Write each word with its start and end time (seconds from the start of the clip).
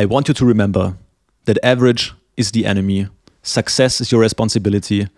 I 0.00 0.06
want 0.06 0.28
you 0.28 0.34
to 0.34 0.46
remember 0.46 0.96
that 1.46 1.58
average 1.64 2.14
is 2.36 2.52
the 2.52 2.64
enemy, 2.64 3.08
success 3.42 4.00
is 4.00 4.12
your 4.12 4.20
responsibility, 4.20 5.08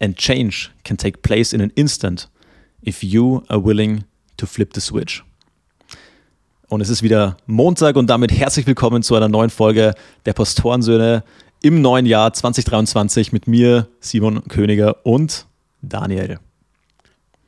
and 0.00 0.16
change 0.16 0.70
can 0.84 0.96
take 0.96 1.22
place 1.22 1.52
in 1.52 1.60
an 1.60 1.72
instant 1.74 2.28
if 2.80 3.02
you 3.02 3.42
are 3.48 3.58
willing 3.58 4.04
to 4.36 4.46
flip 4.46 4.74
the 4.74 4.80
switch. 4.80 5.24
Und 6.68 6.80
es 6.80 6.88
ist 6.88 7.02
wieder 7.02 7.36
Montag 7.46 7.96
und 7.96 8.06
damit 8.06 8.30
herzlich 8.30 8.68
willkommen 8.68 9.02
zu 9.02 9.16
einer 9.16 9.28
neuen 9.28 9.50
Folge 9.50 9.94
der 10.24 10.34
Pastorensöhne 10.34 11.24
im 11.62 11.82
neuen 11.82 12.06
Jahr 12.06 12.32
2023 12.32 13.32
mit 13.32 13.48
mir, 13.48 13.88
Simon 13.98 14.46
Königer 14.46 15.04
und 15.04 15.46
Daniel. 15.82 16.38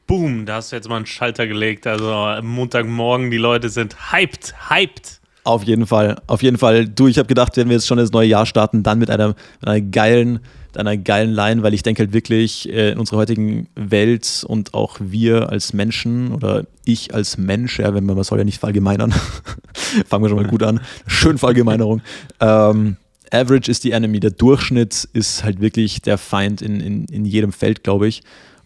Boom, 0.08 0.44
da 0.44 0.56
hast 0.56 0.72
du 0.72 0.76
jetzt 0.76 0.88
mal 0.88 0.96
einen 0.96 1.06
Schalter 1.06 1.46
gelegt. 1.46 1.86
Also 1.86 2.42
Montagmorgen, 2.42 3.30
die 3.30 3.36
Leute 3.36 3.68
sind 3.68 4.10
hyped, 4.10 4.68
hyped. 4.68 5.19
Auf 5.42 5.64
jeden 5.64 5.86
Fall, 5.86 6.16
auf 6.26 6.42
jeden 6.42 6.58
Fall. 6.58 6.86
Du, 6.86 7.06
ich 7.06 7.16
habe 7.18 7.26
gedacht, 7.26 7.56
wenn 7.56 7.68
wir 7.68 7.76
jetzt 7.76 7.86
schon 7.86 7.96
das 7.96 8.12
neue 8.12 8.28
Jahr 8.28 8.44
starten, 8.44 8.82
dann 8.82 8.98
mit 8.98 9.10
einer, 9.10 9.28
mit 9.28 9.36
einer 9.62 9.80
geilen, 9.80 10.40
mit 10.68 10.78
einer 10.78 10.96
geilen 10.98 11.32
Line, 11.32 11.62
weil 11.62 11.72
ich 11.72 11.82
denke 11.82 12.02
halt 12.02 12.12
wirklich 12.12 12.68
äh, 12.68 12.92
in 12.92 12.98
unserer 12.98 13.18
heutigen 13.18 13.68
Welt 13.74 14.44
und 14.46 14.74
auch 14.74 14.98
wir 15.00 15.48
als 15.48 15.72
Menschen 15.72 16.32
oder 16.32 16.66
ich 16.84 17.14
als 17.14 17.38
Mensch, 17.38 17.78
ja, 17.78 17.94
wenn 17.94 18.04
man, 18.04 18.16
man 18.16 18.24
soll 18.24 18.38
ja 18.38 18.44
nicht 18.44 18.60
verallgemeinern, 18.60 19.12
fangen 20.06 20.24
wir 20.24 20.28
schon 20.28 20.42
mal 20.42 20.48
gut 20.48 20.62
an, 20.62 20.80
schön 21.06 21.38
Verallgemeinerung. 21.38 22.02
ähm, 22.40 22.96
Average 23.32 23.70
ist 23.70 23.84
die 23.84 23.92
Enemy, 23.92 24.20
der 24.20 24.32
Durchschnitt 24.32 25.08
ist 25.12 25.44
halt 25.44 25.60
wirklich 25.60 26.02
der 26.02 26.18
Feind 26.18 26.60
in, 26.62 26.80
in, 26.80 27.04
in 27.06 27.24
jedem 27.24 27.52
Feld, 27.52 27.82
glaube 27.82 28.08
ich. 28.08 28.22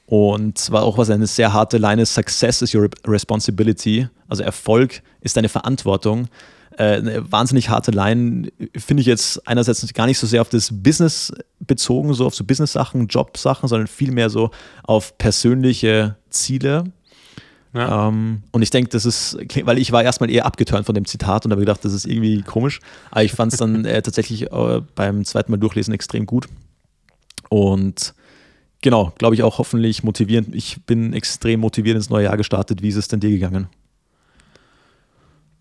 Und 0.06 0.59
zwar 0.59 0.83
auch 0.83 0.98
was 0.98 1.11
eine 1.11 1.27
sehr 1.27 1.53
harte 1.53 1.79
Line 1.79 2.05
Success 2.05 2.62
is 2.62 2.75
your 2.75 2.89
responsibility. 3.06 4.09
Also 4.29 4.43
Erfolg 4.43 5.03
ist 5.20 5.37
deine 5.37 5.48
Verantwortung. 5.48 6.29
Äh, 6.77 6.96
eine 6.96 7.30
wahnsinnig 7.30 7.69
harte 7.69 7.92
Line 7.92 8.51
finde 8.77 9.01
ich 9.01 9.06
jetzt 9.06 9.46
einerseits 9.46 9.92
gar 9.95 10.06
nicht 10.06 10.19
so 10.19 10.27
sehr 10.27 10.41
auf 10.41 10.48
das 10.48 10.70
Business 10.73 11.33
bezogen, 11.60 12.12
so 12.14 12.27
auf 12.27 12.34
so 12.34 12.44
Business-Sachen, 12.44 13.06
Job-Sachen, 13.06 13.69
sondern 13.69 13.86
vielmehr 13.86 14.28
so 14.28 14.50
auf 14.83 15.16
persönliche 15.16 16.16
Ziele. 16.31 16.84
Ja. 17.75 18.08
Ähm, 18.08 18.42
und 18.53 18.62
ich 18.62 18.70
denke, 18.70 18.91
das 18.91 19.05
ist, 19.05 19.36
weil 19.64 19.78
ich 19.78 19.92
war 19.92 20.03
erstmal 20.03 20.31
eher 20.31 20.47
abgeturnt 20.47 20.86
von 20.86 20.94
dem 20.94 21.05
Zitat 21.05 21.44
und 21.44 21.53
habe 21.53 21.61
gedacht, 21.61 21.84
das 21.84 21.92
ist 21.92 22.06
irgendwie 22.06 22.42
komisch. 22.42 22.81
Aber 23.11 23.25
ich 23.25 23.33
fand 23.33 23.53
es 23.53 23.59
dann 23.59 23.84
äh, 23.84 24.03
tatsächlich 24.03 24.50
äh, 24.50 24.81
beim 24.94 25.25
zweiten 25.25 25.53
Mal 25.53 25.59
durchlesen 25.59 25.94
extrem 25.94 26.27
gut. 26.27 26.47
Und 27.50 28.14
genau, 28.81 29.12
glaube 29.19 29.34
ich 29.36 29.42
auch 29.42 29.59
hoffentlich 29.59 30.03
motivierend. 30.03 30.55
Ich 30.55 30.84
bin 30.86 31.12
extrem 31.12 31.61
motiviert 31.61 31.97
ins 31.97 32.11
neue 32.11 32.25
Jahr 32.25 32.36
gestartet. 32.36 32.83
Wie 32.83 32.88
ist 32.88 32.97
es 32.97 33.09
denn 33.09 33.20
dir 33.20 33.31
gegangen? 33.31 33.69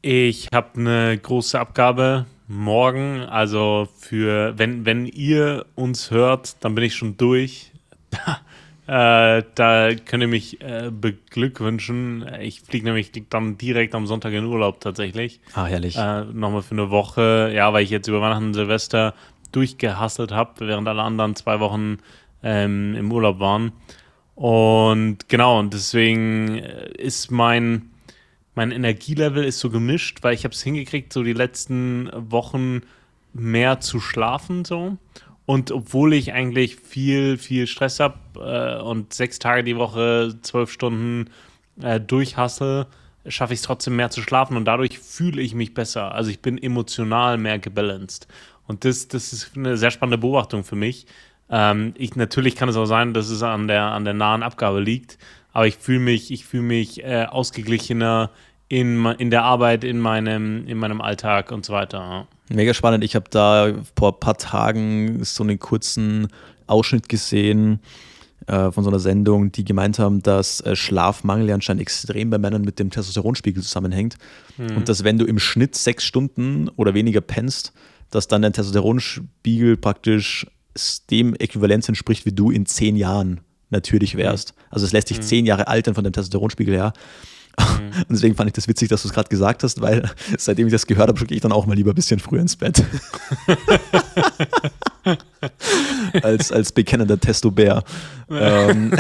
Ich 0.05 0.49
habe 0.53 0.81
eine 0.81 1.17
große 1.17 1.57
Abgabe 1.57 2.25
morgen. 2.49 3.21
Also 3.21 3.87
für, 3.97 4.53
wenn, 4.57 4.85
wenn 4.85 5.05
ihr 5.05 5.65
uns 5.75 6.11
hört, 6.11 6.61
dann 6.61 6.75
bin 6.75 6.83
ich 6.83 6.93
schon 6.93 7.15
durch. 7.15 7.71
äh, 8.87 9.43
da 9.55 9.95
könnt 10.05 10.21
ihr 10.21 10.27
mich 10.27 10.59
äh, 10.59 10.91
beglückwünschen. 10.91 12.25
Ich 12.41 12.59
fliege 12.59 12.83
nämlich 12.83 13.13
dann 13.29 13.57
direkt 13.57 13.95
am 13.95 14.05
Sonntag 14.05 14.33
in 14.33 14.43
Urlaub 14.43 14.81
tatsächlich. 14.81 15.39
Ah, 15.53 15.67
herrlich. 15.67 15.95
Äh, 15.95 16.25
Nochmal 16.25 16.63
für 16.63 16.73
eine 16.73 16.89
Woche. 16.89 17.53
Ja, 17.55 17.71
weil 17.71 17.85
ich 17.85 17.89
jetzt 17.89 18.09
über 18.09 18.19
Weihnachten 18.19 18.47
und 18.47 18.55
Silvester 18.55 19.13
durchgehasselt 19.53 20.33
habe, 20.33 20.67
während 20.67 20.85
alle 20.89 21.01
anderen 21.01 21.37
zwei 21.37 21.61
Wochen 21.61 21.99
ähm, 22.43 22.93
im 22.95 23.09
Urlaub 23.09 23.39
waren. 23.39 23.71
Und 24.35 25.29
genau, 25.29 25.59
und 25.59 25.73
deswegen 25.73 26.57
ist 26.57 27.31
mein 27.31 27.92
mein 28.55 28.71
Energielevel 28.71 29.43
ist 29.43 29.59
so 29.59 29.69
gemischt, 29.69 30.19
weil 30.21 30.33
ich 30.33 30.43
habe 30.43 30.53
es 30.53 30.61
hingekriegt, 30.61 31.11
so 31.13 31.23
die 31.23 31.33
letzten 31.33 32.09
Wochen 32.13 32.81
mehr 33.33 33.79
zu 33.79 33.99
schlafen 33.99 34.65
so. 34.65 34.97
Und 35.45 35.71
obwohl 35.71 36.13
ich 36.13 36.33
eigentlich 36.33 36.77
viel, 36.77 37.37
viel 37.37 37.67
Stress 37.67 37.99
habe 37.99 38.17
äh, 38.39 38.81
und 38.81 39.13
sechs 39.13 39.39
Tage 39.39 39.63
die 39.63 39.75
Woche, 39.75 40.35
zwölf 40.41 40.71
Stunden 40.71 41.29
äh, 41.81 41.99
durchhasse, 41.99 42.87
schaffe 43.27 43.53
ich 43.53 43.59
es 43.59 43.65
trotzdem 43.65 43.95
mehr 43.95 44.09
zu 44.09 44.21
schlafen 44.21 44.55
und 44.55 44.65
dadurch 44.65 44.99
fühle 44.99 45.41
ich 45.41 45.53
mich 45.53 45.73
besser. 45.73 46.13
Also 46.13 46.29
ich 46.29 46.41
bin 46.41 46.61
emotional 46.61 47.37
mehr 47.37 47.59
gebalanced. 47.59 48.27
Und 48.67 48.85
das, 48.85 49.09
das 49.09 49.33
ist 49.33 49.57
eine 49.57 49.75
sehr 49.75 49.91
spannende 49.91 50.17
Beobachtung 50.17 50.63
für 50.63 50.75
mich. 50.75 51.07
Ähm, 51.49 51.93
ich, 51.97 52.15
natürlich 52.15 52.55
kann 52.55 52.69
es 52.69 52.77
auch 52.77 52.85
sein, 52.85 53.13
dass 53.13 53.29
es 53.29 53.43
an 53.43 53.67
der, 53.67 53.83
an 53.83 54.05
der 54.05 54.13
nahen 54.13 54.43
Abgabe 54.43 54.79
liegt, 54.79 55.17
aber 55.51 55.67
ich 55.67 55.75
fühle 55.77 55.99
mich, 55.99 56.31
ich 56.31 56.45
fühle 56.45 56.63
mich 56.63 57.03
äh, 57.03 57.25
ausgeglichener 57.25 58.31
in, 58.73 59.05
in 59.05 59.29
der 59.29 59.43
Arbeit, 59.43 59.83
in 59.83 59.99
meinem, 59.99 60.65
in 60.65 60.79
meinem 60.79 60.99
Alltag 60.99 61.51
und 61.51 61.63
so 61.63 61.73
weiter. 61.73 62.27
Mega 62.49 62.73
spannend. 62.73 63.03
Ich 63.03 63.15
habe 63.15 63.25
da 63.29 63.71
vor 63.95 64.13
ein 64.13 64.19
paar 64.19 64.35
Tagen 64.35 65.23
so 65.23 65.43
einen 65.43 65.59
kurzen 65.59 66.27
Ausschnitt 66.65 67.07
gesehen 67.07 67.81
äh, 68.47 68.71
von 68.71 68.83
so 68.83 68.89
einer 68.89 68.99
Sendung, 68.99 69.51
die 69.51 69.63
gemeint 69.63 69.99
haben, 69.99 70.23
dass 70.23 70.59
äh, 70.61 70.75
Schlafmangel 70.75 71.49
ja 71.49 71.53
anscheinend 71.53 71.83
extrem 71.83 72.31
bei 72.31 72.39
Männern 72.39 72.63
mit 72.63 72.79
dem 72.79 72.89
Testosteronspiegel 72.89 73.61
zusammenhängt. 73.61 74.15
Mhm. 74.57 74.77
Und 74.77 74.89
dass 74.89 75.03
wenn 75.03 75.19
du 75.19 75.25
im 75.25 75.37
Schnitt 75.37 75.75
sechs 75.75 76.03
Stunden 76.03 76.67
oder 76.69 76.95
weniger 76.95 77.21
pennst, 77.21 77.73
dass 78.09 78.27
dann 78.27 78.41
dein 78.41 78.53
Testosteronspiegel 78.53 79.77
praktisch 79.77 80.47
dem 81.11 81.35
Äquivalenz 81.35 81.87
entspricht, 81.89 82.25
wie 82.25 82.31
du 82.31 82.49
in 82.49 82.65
zehn 82.65 82.95
Jahren 82.95 83.41
natürlich 83.69 84.17
wärst. 84.17 84.55
Also 84.71 84.87
es 84.87 84.93
lässt 84.93 85.11
dich 85.11 85.17
mhm. 85.17 85.23
zehn 85.23 85.45
Jahre 85.45 85.67
altern 85.67 85.93
von 85.93 86.03
dem 86.03 86.13
Testosteronspiegel 86.13 86.73
her. 86.73 86.93
Mhm. 87.59 87.83
Und 88.07 88.11
deswegen 88.11 88.35
fand 88.35 88.47
ich 88.49 88.53
das 88.53 88.67
witzig, 88.67 88.89
dass 88.89 89.03
du 89.03 89.07
es 89.07 89.13
gerade 89.13 89.29
gesagt 89.29 89.63
hast, 89.63 89.81
weil 89.81 90.09
seitdem 90.37 90.67
ich 90.67 90.73
das 90.73 90.87
gehört 90.87 91.09
habe, 91.09 91.25
gehe 91.25 91.35
ich 91.35 91.41
dann 91.41 91.51
auch 91.51 91.65
mal 91.65 91.75
lieber 91.75 91.91
ein 91.91 91.95
bisschen 91.95 92.19
früher 92.19 92.41
ins 92.41 92.55
Bett. 92.55 92.83
als, 96.23 96.51
als 96.51 96.71
bekennender 96.71 97.19
Testo-Bär. 97.19 97.83
Ähm, 98.29 98.93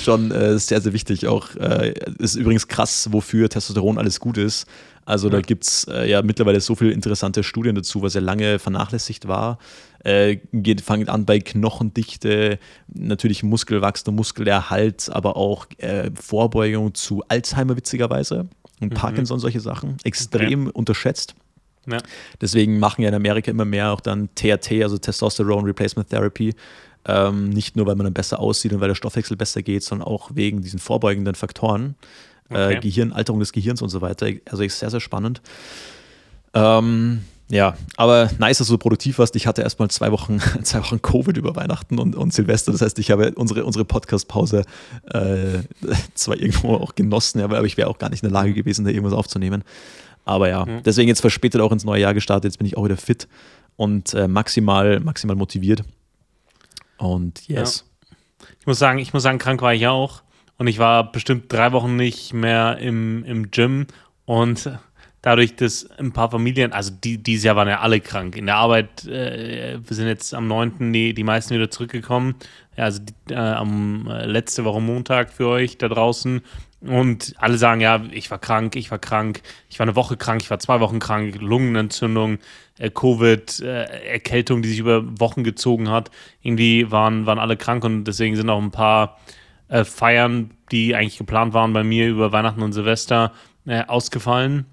schon 0.00 0.30
äh, 0.30 0.58
sehr, 0.58 0.80
sehr 0.80 0.92
wichtig. 0.92 1.26
Auch 1.26 1.54
äh, 1.56 1.94
ist 2.18 2.36
übrigens 2.36 2.68
krass, 2.68 3.08
wofür 3.10 3.48
Testosteron 3.48 3.98
alles 3.98 4.20
gut 4.20 4.38
ist. 4.38 4.66
Also 5.04 5.28
da 5.28 5.40
gibt 5.40 5.64
es 5.64 5.84
äh, 5.90 6.08
ja 6.08 6.22
mittlerweile 6.22 6.60
so 6.60 6.76
viele 6.76 6.92
interessante 6.92 7.42
Studien 7.42 7.74
dazu, 7.74 8.02
was 8.02 8.14
ja 8.14 8.20
lange 8.20 8.60
vernachlässigt 8.60 9.26
war. 9.26 9.58
Äh, 10.02 10.38
geht, 10.52 10.80
fängt 10.80 11.10
an 11.10 11.26
bei 11.26 11.40
Knochendichte, 11.40 12.58
natürlich 12.88 13.42
Muskelwachstum, 13.42 14.14
Muskelerhalt, 14.14 15.10
aber 15.10 15.36
auch 15.36 15.66
äh, 15.76 16.10
Vorbeugung 16.14 16.94
zu 16.94 17.22
Alzheimer 17.28 17.76
witzigerweise 17.76 18.48
und 18.80 18.92
mhm. 18.92 18.96
Parkinson, 18.96 19.38
solche 19.38 19.60
Sachen. 19.60 19.98
Extrem 20.04 20.68
okay. 20.68 20.72
unterschätzt. 20.74 21.34
Ja. 21.86 21.98
Deswegen 22.40 22.78
machen 22.78 23.02
ja 23.02 23.08
in 23.08 23.14
Amerika 23.14 23.50
immer 23.50 23.64
mehr 23.64 23.92
auch 23.92 24.00
dann 24.00 24.28
TRT, 24.34 24.82
also 24.82 24.96
Testosterone 24.96 25.66
Replacement 25.66 26.08
Therapy. 26.08 26.54
Ähm, 27.06 27.50
nicht 27.50 27.76
nur, 27.76 27.86
weil 27.86 27.96
man 27.96 28.04
dann 28.04 28.14
besser 28.14 28.40
aussieht 28.40 28.72
und 28.72 28.80
weil 28.80 28.88
der 28.88 28.94
Stoffwechsel 28.94 29.36
besser 29.36 29.62
geht, 29.62 29.82
sondern 29.82 30.06
auch 30.06 30.30
wegen 30.34 30.60
diesen 30.60 30.78
vorbeugenden 30.78 31.34
Faktoren. 31.34 31.94
Äh, 32.50 32.54
okay. 32.54 32.74
Äh, 32.74 32.80
Gehirn, 32.80 33.12
Alterung 33.12 33.40
des 33.40 33.52
Gehirns 33.52 33.80
und 33.80 33.88
so 33.88 34.00
weiter. 34.00 34.28
Also 34.46 34.66
sehr, 34.68 34.90
sehr 34.90 35.00
spannend. 35.00 35.40
Ähm, 36.52 37.22
ja, 37.50 37.74
aber 37.96 38.30
nice, 38.38 38.58
dass 38.58 38.68
du 38.68 38.74
so 38.74 38.78
produktiv 38.78 39.18
warst. 39.18 39.34
Ich 39.34 39.48
hatte 39.48 39.62
erstmal 39.62 39.90
zwei 39.90 40.12
Wochen, 40.12 40.38
zwei 40.62 40.80
Wochen 40.80 41.02
Covid 41.02 41.36
über 41.36 41.56
Weihnachten 41.56 41.98
und, 41.98 42.14
und 42.14 42.32
Silvester. 42.32 42.70
Das 42.70 42.80
heißt, 42.80 42.98
ich 43.00 43.10
habe 43.10 43.32
unsere, 43.32 43.64
unsere 43.64 43.84
Podcast-Pause 43.84 44.64
äh, 45.12 45.58
zwar 46.14 46.36
irgendwo 46.38 46.74
auch 46.74 46.94
genossen, 46.94 47.40
aber 47.40 47.62
ich 47.64 47.76
wäre 47.76 47.88
auch 47.88 47.98
gar 47.98 48.08
nicht 48.08 48.22
in 48.22 48.28
der 48.28 48.40
Lage 48.40 48.54
gewesen, 48.54 48.84
da 48.84 48.90
irgendwas 48.90 49.12
aufzunehmen. 49.12 49.64
Aber 50.24 50.48
ja, 50.48 50.64
mhm. 50.64 50.82
deswegen 50.84 51.08
jetzt 51.08 51.22
verspätet 51.22 51.60
auch 51.60 51.72
ins 51.72 51.84
neue 51.84 52.00
Jahr 52.00 52.14
gestartet. 52.14 52.52
Jetzt 52.52 52.58
bin 52.58 52.66
ich 52.66 52.76
auch 52.76 52.84
wieder 52.84 52.96
fit 52.96 53.26
und 53.76 54.14
äh, 54.14 54.28
maximal, 54.28 55.00
maximal 55.00 55.34
motiviert. 55.34 55.82
Und 56.98 57.48
yes. 57.48 57.84
Ja. 58.08 58.16
Ich 58.60 58.66
muss 58.66 58.78
sagen, 58.78 58.98
ich 59.00 59.12
muss 59.12 59.24
sagen, 59.24 59.38
krank 59.38 59.60
war 59.60 59.74
ich 59.74 59.88
auch. 59.88 60.22
Und 60.56 60.68
ich 60.68 60.78
war 60.78 61.10
bestimmt 61.10 61.52
drei 61.52 61.72
Wochen 61.72 61.96
nicht 61.96 62.32
mehr 62.32 62.78
im, 62.78 63.24
im 63.24 63.50
Gym. 63.50 63.86
Und 64.24 64.70
dadurch, 65.22 65.56
dass 65.56 65.88
ein 65.98 66.12
paar 66.12 66.30
Familien, 66.30 66.72
also 66.72 66.92
die, 66.92 67.22
dieses 67.22 67.44
Jahr 67.44 67.56
waren 67.56 67.68
ja 67.68 67.80
alle 67.80 68.00
krank. 68.00 68.36
In 68.36 68.46
der 68.46 68.56
Arbeit, 68.56 69.06
äh, 69.06 69.78
sind 69.88 70.06
jetzt 70.06 70.34
am 70.34 70.48
9. 70.48 70.92
Die, 70.92 71.14
die 71.14 71.24
meisten 71.24 71.54
wieder 71.54 71.70
zurückgekommen. 71.70 72.34
Ja, 72.76 72.84
also 72.84 73.00
die, 73.02 73.34
äh, 73.34 73.36
am 73.36 74.08
äh, 74.08 74.24
letzte 74.26 74.64
Woche 74.64 74.80
Montag 74.80 75.32
für 75.32 75.48
euch 75.48 75.78
da 75.78 75.88
draußen. 75.88 76.40
Und 76.80 77.34
alle 77.36 77.58
sagen, 77.58 77.82
ja, 77.82 78.02
ich 78.10 78.30
war 78.30 78.38
krank, 78.38 78.74
ich 78.74 78.90
war 78.90 78.98
krank, 78.98 79.42
ich 79.68 79.78
war 79.78 79.84
eine 79.84 79.96
Woche 79.96 80.16
krank, 80.16 80.40
ich 80.42 80.50
war 80.50 80.58
zwei 80.58 80.80
Wochen 80.80 80.98
krank, 80.98 81.36
Lungenentzündung, 81.38 82.38
äh, 82.78 82.88
Covid, 82.88 83.60
äh, 83.60 83.84
Erkältung, 84.12 84.62
die 84.62 84.70
sich 84.70 84.78
über 84.78 85.20
Wochen 85.20 85.44
gezogen 85.44 85.90
hat. 85.90 86.10
Irgendwie 86.40 86.90
waren, 86.90 87.26
waren 87.26 87.38
alle 87.38 87.58
krank 87.58 87.84
und 87.84 88.04
deswegen 88.04 88.34
sind 88.34 88.48
auch 88.48 88.62
ein 88.62 88.70
paar 88.70 89.18
äh, 89.68 89.84
Feiern, 89.84 90.52
die 90.72 90.94
eigentlich 90.94 91.18
geplant 91.18 91.52
waren 91.52 91.74
bei 91.74 91.84
mir 91.84 92.08
über 92.08 92.32
Weihnachten 92.32 92.62
und 92.62 92.72
Silvester, 92.72 93.32
äh, 93.66 93.84
ausgefallen. 93.86 94.64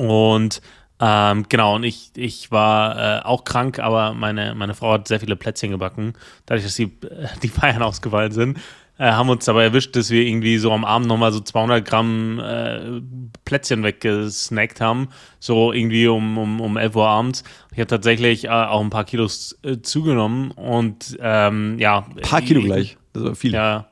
Und 0.00 0.62
ähm, 0.98 1.46
genau, 1.48 1.76
und 1.76 1.84
ich, 1.84 2.10
ich 2.16 2.50
war 2.50 3.20
äh, 3.20 3.22
auch 3.24 3.44
krank, 3.44 3.78
aber 3.78 4.14
meine, 4.14 4.54
meine 4.54 4.74
Frau 4.74 4.92
hat 4.92 5.08
sehr 5.08 5.20
viele 5.20 5.36
Plätzchen 5.36 5.70
gebacken, 5.70 6.14
dadurch, 6.46 6.64
dass 6.64 6.74
die, 6.74 6.90
die 7.42 7.48
Feiern 7.48 7.82
ausgefallen 7.82 8.32
sind. 8.32 8.58
äh, 8.98 9.12
haben 9.12 9.28
uns 9.30 9.44
dabei 9.46 9.64
erwischt, 9.64 9.96
dass 9.96 10.10
wir 10.10 10.22
irgendwie 10.22 10.58
so 10.58 10.72
am 10.72 10.84
Abend 10.84 11.06
nochmal 11.08 11.32
so 11.32 11.40
200 11.40 11.84
Gramm 11.84 12.38
äh, 12.38 13.00
Plätzchen 13.44 13.82
weggesnackt 13.82 14.80
haben, 14.80 15.08
so 15.38 15.72
irgendwie 15.72 16.06
um, 16.06 16.38
um, 16.38 16.60
um 16.60 16.76
11 16.76 16.96
Uhr 16.96 17.08
abends. 17.08 17.44
Ich 17.72 17.78
habe 17.78 17.86
tatsächlich 17.86 18.44
äh, 18.44 18.48
auch 18.48 18.80
ein 18.80 18.90
paar 18.90 19.04
Kilos 19.04 19.58
äh, 19.62 19.78
zugenommen 19.82 20.50
und 20.52 21.16
ähm, 21.20 21.78
ja. 21.78 22.06
Ein 22.14 22.22
paar 22.22 22.42
Kilo 22.42 22.62
gleich, 22.62 22.96
das 23.12 23.24
war 23.24 23.34
viel. 23.34 23.52
Ja, 23.52 23.86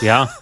ja. 0.00 0.28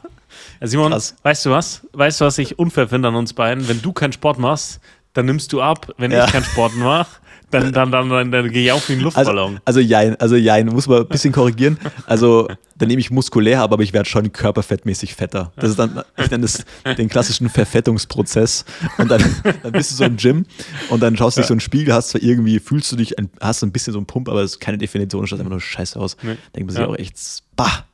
Simon, 0.60 0.92
Krass. 0.92 1.16
weißt 1.22 1.46
du 1.46 1.50
was? 1.50 1.86
Weißt 1.92 2.20
du, 2.20 2.24
was 2.24 2.38
ich 2.38 2.58
unfair 2.58 2.88
finde 2.88 3.08
an 3.08 3.14
uns 3.14 3.32
beiden? 3.32 3.68
Wenn 3.68 3.82
du 3.82 3.92
keinen 3.92 4.12
Sport 4.12 4.38
machst, 4.38 4.80
dann 5.14 5.26
nimmst 5.26 5.52
du 5.52 5.62
ab. 5.62 5.92
Wenn 5.96 6.10
ja. 6.10 6.26
ich 6.26 6.32
keinen 6.32 6.44
Sport 6.44 6.76
mache, 6.76 7.20
dann, 7.50 7.72
dann, 7.72 7.92
dann, 7.92 8.08
dann, 8.08 8.32
dann 8.32 8.50
gehe 8.50 8.64
ich 8.64 8.72
auf 8.72 8.88
wie 8.88 8.94
ein 8.94 8.98
also, 8.98 9.04
Luftballon. 9.04 9.60
Also, 9.64 9.78
also 9.78 9.80
jein, 9.80 10.20
also 10.20 10.36
jein, 10.36 10.66
muss 10.66 10.88
man 10.88 11.02
ein 11.02 11.08
bisschen 11.08 11.32
korrigieren. 11.32 11.78
Also 12.06 12.48
dann 12.76 12.88
nehme 12.88 13.00
ich 13.00 13.10
muskulär 13.10 13.62
ab, 13.62 13.72
aber 13.72 13.82
ich 13.82 13.92
werde 13.92 14.08
schon 14.08 14.32
körperfettmäßig 14.32 15.14
fetter. 15.14 15.52
Das 15.56 15.70
ist 15.70 15.78
dann, 15.78 16.02
ich 16.16 16.30
nenne 16.30 16.42
das 16.42 16.64
den 16.98 17.08
klassischen 17.08 17.48
Verfettungsprozess. 17.48 18.64
Und 18.98 19.10
dann, 19.10 19.22
dann 19.62 19.72
bist 19.72 19.92
du 19.92 19.94
so 19.94 20.04
im 20.04 20.16
Gym 20.16 20.46
und 20.90 21.00
dann 21.00 21.16
schaust 21.16 21.36
du 21.36 21.42
dich 21.42 21.48
so 21.48 21.54
einen 21.54 21.60
Spiegel, 21.60 21.94
hast 21.94 22.10
zwar 22.10 22.22
irgendwie, 22.22 22.58
fühlst 22.58 22.90
du 22.90 22.96
dich, 22.96 23.18
ein, 23.18 23.30
hast 23.40 23.62
ein 23.62 23.72
bisschen 23.72 23.92
so 23.92 24.00
einen 24.00 24.06
Pump, 24.06 24.28
aber 24.28 24.42
das 24.42 24.52
ist 24.52 24.60
keine 24.60 24.78
Definition, 24.78 25.26
schaut 25.26 25.38
einfach 25.38 25.50
nur 25.50 25.60
scheiße 25.60 25.98
aus. 25.98 26.16
Nee. 26.22 26.36
Denkt 26.56 26.66
man 26.66 26.70
sich 26.70 26.80
ja. 26.80 26.86
auch 26.88 26.96
echt, 26.96 27.16
bah, 27.54 27.84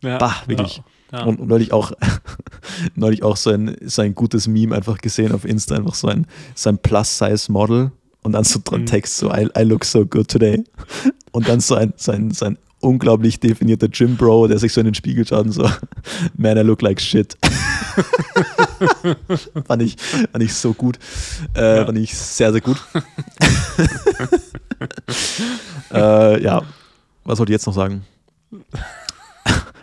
ja. 0.00 0.16
bah, 0.16 0.42
wirklich. 0.46 0.82
Ja. 1.12 1.24
Und, 1.24 1.40
und, 1.40 1.48
neulich 1.48 1.72
auch, 1.72 1.92
neulich 2.94 3.22
auch 3.22 3.36
so 3.36 3.50
ein, 3.50 3.76
so 3.84 4.02
ein 4.02 4.14
gutes 4.14 4.48
Meme 4.48 4.74
einfach 4.74 4.98
gesehen 4.98 5.32
auf 5.32 5.44
Insta, 5.44 5.76
einfach 5.76 5.94
so 5.94 6.08
ein, 6.08 6.26
so 6.54 6.70
ein 6.70 6.78
Plus-Size-Model 6.78 7.92
und 8.22 8.32
dann 8.32 8.44
so 8.44 8.60
dran 8.64 8.82
mhm. 8.82 8.86
Text, 8.86 9.18
so 9.18 9.30
I, 9.30 9.48
I 9.56 9.62
look 9.62 9.84
so 9.84 10.06
good 10.06 10.28
today. 10.28 10.64
Und 11.32 11.48
dann 11.48 11.60
so 11.60 11.76
ein, 11.76 11.94
so 11.96 12.12
ein, 12.12 12.30
so 12.30 12.44
ein 12.44 12.58
unglaublich 12.80 13.40
definierter 13.40 13.88
Gym 13.88 14.16
Bro, 14.16 14.48
der 14.48 14.58
sich 14.58 14.72
so 14.72 14.80
in 14.80 14.84
den 14.84 14.94
Spiegel 14.94 15.26
schaut 15.26 15.46
und 15.46 15.52
so, 15.52 15.66
man, 16.36 16.58
I 16.58 16.60
look 16.60 16.82
like 16.82 17.00
shit. 17.00 17.38
fand, 19.66 19.82
ich, 19.82 19.96
fand 19.96 20.44
ich 20.44 20.52
so 20.52 20.74
gut. 20.74 20.98
Äh, 21.56 21.76
ja. 21.78 21.86
Fand 21.86 21.96
ich 21.96 22.14
sehr, 22.14 22.52
sehr 22.52 22.60
gut. 22.60 22.76
äh, 25.90 26.42
ja, 26.42 26.62
was 27.24 27.38
wollte 27.38 27.52
ich 27.52 27.54
jetzt 27.54 27.66
noch 27.66 27.74
sagen? 27.74 28.04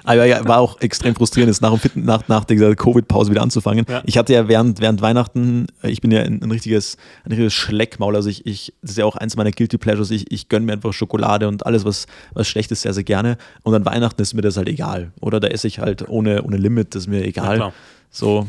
Aber 0.04 0.26
ja, 0.26 0.48
war 0.48 0.60
auch 0.60 0.80
extrem 0.82 1.16
frustrierend, 1.16 1.50
jetzt 1.50 1.62
nach, 1.62 1.78
nach, 1.96 2.28
nach 2.28 2.46
dieser 2.46 2.76
Covid-Pause 2.76 3.32
wieder 3.32 3.42
anzufangen. 3.42 3.86
Ja. 3.88 4.02
Ich 4.06 4.18
hatte 4.18 4.34
ja 4.34 4.48
während, 4.48 4.80
während 4.82 5.02
Weihnachten, 5.02 5.68
äh, 5.84 5.90
ich 5.90 6.02
bin 6.02 6.12
ja 6.12 6.22
ein, 6.22 6.42
ein 6.42 6.52
richtiges, 6.52 6.98
ein 7.26 7.32
richtiges 7.32 7.54
Schleckmaul. 7.54 8.16
Also 8.16 8.30
ich, 8.30 8.46
ich, 8.46 8.74
das 8.82 8.92
ist 8.92 8.98
ja 8.98 9.06
auch 9.06 9.16
eins 9.16 9.36
meiner 9.36 9.52
Guilty 9.52 9.78
Pleasures. 9.78 10.12
Ich, 10.12 10.32
ich 10.32 10.50
gönne 10.50 10.66
mir 10.66 10.74
einfach 10.74 10.94
Schokolade 10.94 11.48
und 11.48 11.66
alles, 11.66 11.86
was, 11.86 12.08
was 12.34 12.48
schlecht 12.48 12.72
ist, 12.72 12.82
sehr, 12.82 12.94
sehr 12.94 13.04
gerne. 13.04 13.38
Und 13.64 13.74
an 13.76 13.86
Weihnachten 13.86 14.22
ist 14.22 14.34
mir 14.34 14.42
das 14.42 14.58
halt 14.58 14.68
egal. 14.68 15.12
Oder 15.22 15.40
da 15.40 15.48
esse 15.48 15.68
ich 15.68 15.80
halt 15.80 16.08
ohne, 16.08 16.44
ohne 16.44 16.58
Limit, 16.58 16.96
das 16.96 17.04
ist 17.04 17.08
mir 17.08 17.24
egal. 17.26 17.60
Ja, 17.60 17.74
so. 18.10 18.48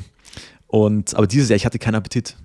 Und, 0.66 1.14
aber 1.16 1.26
dieses 1.26 1.48
Jahr, 1.48 1.56
ich 1.56 1.66
hatte 1.66 1.78
keinen 1.78 1.96
Appetit. 1.96 2.36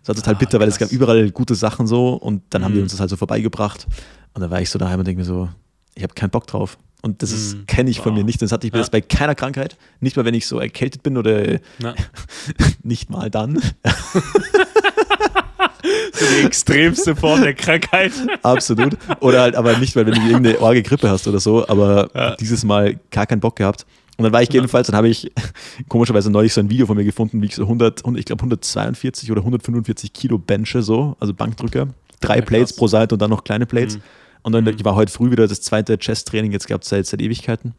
Das 0.00 0.08
war 0.08 0.14
total 0.14 0.34
ah, 0.34 0.38
bitter, 0.38 0.60
weil 0.60 0.68
es 0.68 0.78
gab 0.78 0.92
überall 0.92 1.30
gute 1.30 1.54
Sachen 1.54 1.86
so 1.86 2.14
und 2.14 2.42
dann 2.50 2.62
mhm. 2.62 2.64
haben 2.64 2.72
die 2.72 2.78
mhm. 2.78 2.84
uns 2.84 2.92
das 2.92 3.00
halt 3.00 3.10
so 3.10 3.16
vorbeigebracht. 3.16 3.86
Und 4.32 4.40
dann 4.40 4.50
war 4.50 4.60
ich 4.60 4.70
so 4.70 4.78
daheim 4.78 5.00
und 5.00 5.06
denke 5.06 5.20
mir 5.20 5.24
so, 5.24 5.48
ich 5.94 6.02
habe 6.02 6.14
keinen 6.14 6.30
Bock 6.30 6.46
drauf. 6.46 6.78
Und 7.04 7.22
das 7.22 7.54
mm. 7.54 7.66
kenne 7.66 7.90
ich 7.90 8.00
von 8.00 8.12
wow. 8.12 8.18
mir 8.18 8.24
nicht. 8.24 8.40
Das 8.40 8.50
hatte 8.50 8.66
ich 8.66 8.72
ja. 8.72 8.78
das 8.78 8.88
bei 8.88 9.02
keiner 9.02 9.34
Krankheit. 9.34 9.76
Nicht 10.00 10.16
mal, 10.16 10.24
wenn 10.24 10.32
ich 10.32 10.46
so 10.46 10.58
erkältet 10.58 11.02
bin 11.02 11.18
oder 11.18 11.58
nicht 12.82 13.10
mal 13.10 13.28
dann. 13.28 13.56
so 16.12 16.24
die 16.40 16.46
extremste 16.46 17.14
Form 17.14 17.42
der 17.42 17.52
Krankheit. 17.52 18.12
Absolut. 18.42 18.96
Oder 19.20 19.42
halt 19.42 19.54
aber 19.54 19.76
nicht, 19.76 19.94
weil 19.96 20.06
wenn 20.06 20.14
du 20.14 20.20
irgendeine 20.22 20.58
orge 20.60 20.82
Grippe 20.82 21.10
hast 21.10 21.28
oder 21.28 21.40
so, 21.40 21.68
aber 21.68 22.08
ja. 22.14 22.36
dieses 22.36 22.64
Mal 22.64 22.98
gar 23.10 23.26
keinen 23.26 23.40
Bock 23.40 23.56
gehabt. 23.56 23.84
Und 24.16 24.22
dann 24.24 24.32
war 24.32 24.40
ich 24.40 24.50
jedenfalls, 24.50 24.86
dann 24.86 24.96
habe 24.96 25.10
ich 25.10 25.30
komischerweise 25.88 26.30
neulich 26.30 26.54
so 26.54 26.60
ein 26.62 26.70
Video 26.70 26.86
von 26.86 26.96
mir 26.96 27.04
gefunden, 27.04 27.42
wie 27.42 27.46
ich 27.46 27.54
so 27.54 27.64
100, 27.64 28.02
ich 28.16 28.24
glaube 28.24 28.40
142 28.40 29.30
oder 29.30 29.42
145 29.42 30.10
Kilo 30.14 30.38
benche, 30.38 30.82
so, 30.82 31.18
also 31.20 31.34
Bankdrücker. 31.34 31.88
Drei 32.20 32.36
ja, 32.36 32.42
Plates 32.42 32.74
pro 32.74 32.86
Seite 32.86 33.14
und 33.14 33.20
dann 33.20 33.28
noch 33.28 33.44
kleine 33.44 33.66
Plates. 33.66 33.98
Mhm. 33.98 34.02
Und 34.44 34.52
dann 34.52 34.64
mhm. 34.64 34.70
ich 34.70 34.84
war 34.84 34.94
heute 34.94 35.10
früh 35.10 35.30
wieder 35.30 35.48
das 35.48 35.62
zweite 35.62 35.98
Chess-Training, 35.98 36.52
jetzt 36.52 36.68
gab 36.68 36.82
es 36.82 36.88
seit, 36.90 37.06
seit 37.06 37.20
Ewigkeiten. 37.20 37.74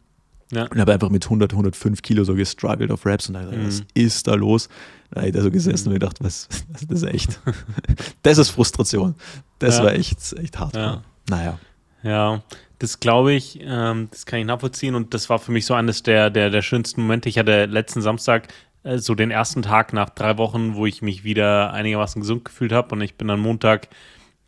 Ja. 0.52 0.64
Und 0.64 0.78
habe 0.78 0.92
einfach 0.92 1.08
mit 1.08 1.24
100, 1.24 1.52
105 1.52 2.02
Kilo 2.02 2.22
so 2.24 2.34
gestruggelt 2.34 2.90
auf 2.92 3.04
Raps 3.06 3.28
und 3.28 3.34
da 3.34 3.42
mhm. 3.42 3.66
was 3.66 3.82
ist 3.94 4.28
da 4.28 4.34
los? 4.34 4.68
Da 5.10 5.20
habe 5.20 5.28
ich 5.28 5.34
da 5.34 5.42
so 5.42 5.50
gesessen 5.50 5.88
mhm. 5.88 5.94
und 5.94 6.00
gedacht, 6.00 6.16
was, 6.20 6.48
das 6.88 7.02
ist 7.02 7.08
echt, 7.08 7.40
das 8.22 8.38
ist 8.38 8.50
Frustration. 8.50 9.14
Das 9.58 9.78
ja. 9.78 9.84
war 9.84 9.92
echt, 9.94 10.18
echt 10.34 10.58
hart. 10.58 10.76
Ja. 10.76 11.02
Naja. 11.28 11.58
Ja, 12.02 12.42
das 12.78 13.00
glaube 13.00 13.32
ich, 13.32 13.58
ähm, 13.62 14.08
das 14.10 14.26
kann 14.26 14.40
ich 14.40 14.46
nachvollziehen 14.46 14.94
und 14.94 15.14
das 15.14 15.30
war 15.30 15.38
für 15.38 15.50
mich 15.50 15.66
so 15.66 15.74
eines 15.74 16.02
der, 16.02 16.30
der, 16.30 16.50
der 16.50 16.62
schönsten 16.62 17.00
Momente. 17.02 17.28
Ich 17.28 17.38
hatte 17.38 17.66
letzten 17.66 18.02
Samstag 18.02 18.48
äh, 18.82 18.98
so 18.98 19.14
den 19.14 19.30
ersten 19.30 19.62
Tag 19.62 19.92
nach 19.92 20.10
drei 20.10 20.36
Wochen, 20.38 20.74
wo 20.74 20.86
ich 20.86 21.02
mich 21.02 21.24
wieder 21.24 21.72
einigermaßen 21.72 22.20
gesund 22.20 22.44
gefühlt 22.44 22.72
habe 22.72 22.94
und 22.94 23.00
ich 23.00 23.16
bin 23.16 23.30
am 23.30 23.40
Montag 23.40 23.88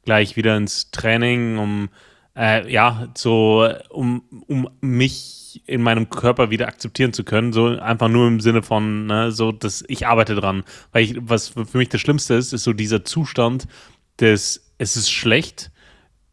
gleich 0.08 0.37
wieder 0.37 0.56
ins 0.56 0.90
Training, 0.90 1.58
um 1.58 1.90
äh, 2.34 2.66
ja, 2.72 3.08
so, 3.14 3.69
um, 3.90 4.22
um 4.46 4.70
mich 4.81 5.60
in 5.66 5.82
meinem 5.82 6.08
Körper 6.08 6.49
wieder 6.49 6.66
akzeptieren 6.66 7.12
zu 7.12 7.25
können, 7.25 7.52
so 7.52 7.66
einfach 7.78 8.08
nur 8.08 8.26
im 8.26 8.40
Sinne 8.40 8.62
von, 8.62 9.05
ne, 9.05 9.32
so, 9.32 9.52
dass 9.52 9.84
ich 9.87 10.06
arbeite 10.06 10.34
dran. 10.34 10.64
Weil 10.93 11.05
ich, 11.05 11.16
was 11.20 11.49
für 11.50 11.76
mich 11.76 11.90
das 11.90 12.00
Schlimmste 12.00 12.34
ist, 12.34 12.55
ist 12.55 12.64
so 12.64 12.72
dieser 12.72 13.05
Zustand 13.05 13.69
des, 14.19 14.72
es 14.78 14.96
ist 14.96 15.10
schlecht, 15.10 15.70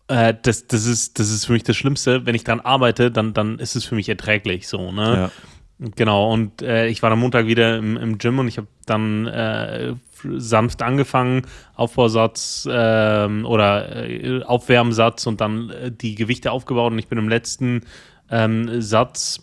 äh, 0.07 0.33
das, 0.41 0.67
das, 0.67 0.85
ist, 0.85 1.19
das 1.19 1.29
ist 1.29 1.45
für 1.45 1.51
mich 1.51 1.63
das 1.63 1.75
Schlimmste. 1.75 2.25
Wenn 2.25 2.33
ich 2.33 2.45
dran 2.45 2.61
arbeite, 2.61 3.11
dann, 3.11 3.33
dann 3.33 3.59
ist 3.59 3.75
es 3.75 3.83
für 3.83 3.95
mich 3.95 4.07
erträglich 4.07 4.69
so, 4.69 4.93
ne? 4.93 5.31
Ja. 5.79 5.89
Genau, 5.97 6.31
und 6.31 6.61
äh, 6.61 6.87
ich 6.87 7.03
war 7.03 7.11
am 7.11 7.19
Montag 7.19 7.47
wieder 7.47 7.75
im, 7.75 7.97
im 7.97 8.17
Gym 8.19 8.39
und 8.39 8.47
ich 8.47 8.57
habe 8.57 8.67
dann 8.85 9.27
äh, 9.27 9.95
sanft 10.37 10.81
angefangen, 10.81 11.43
Aufbausatz 11.75 12.65
äh, 12.65 13.27
oder 13.43 14.09
äh, 14.09 14.43
Aufwärmsatz 14.43 15.27
und 15.27 15.41
dann 15.41 15.69
äh, 15.69 15.91
die 15.91 16.15
Gewichte 16.15 16.51
aufgebaut 16.51 16.91
und 16.91 16.99
ich 16.99 17.07
bin 17.07 17.17
im 17.17 17.29
letzten 17.29 17.81
ähm, 18.29 18.81
Satz 18.81 19.39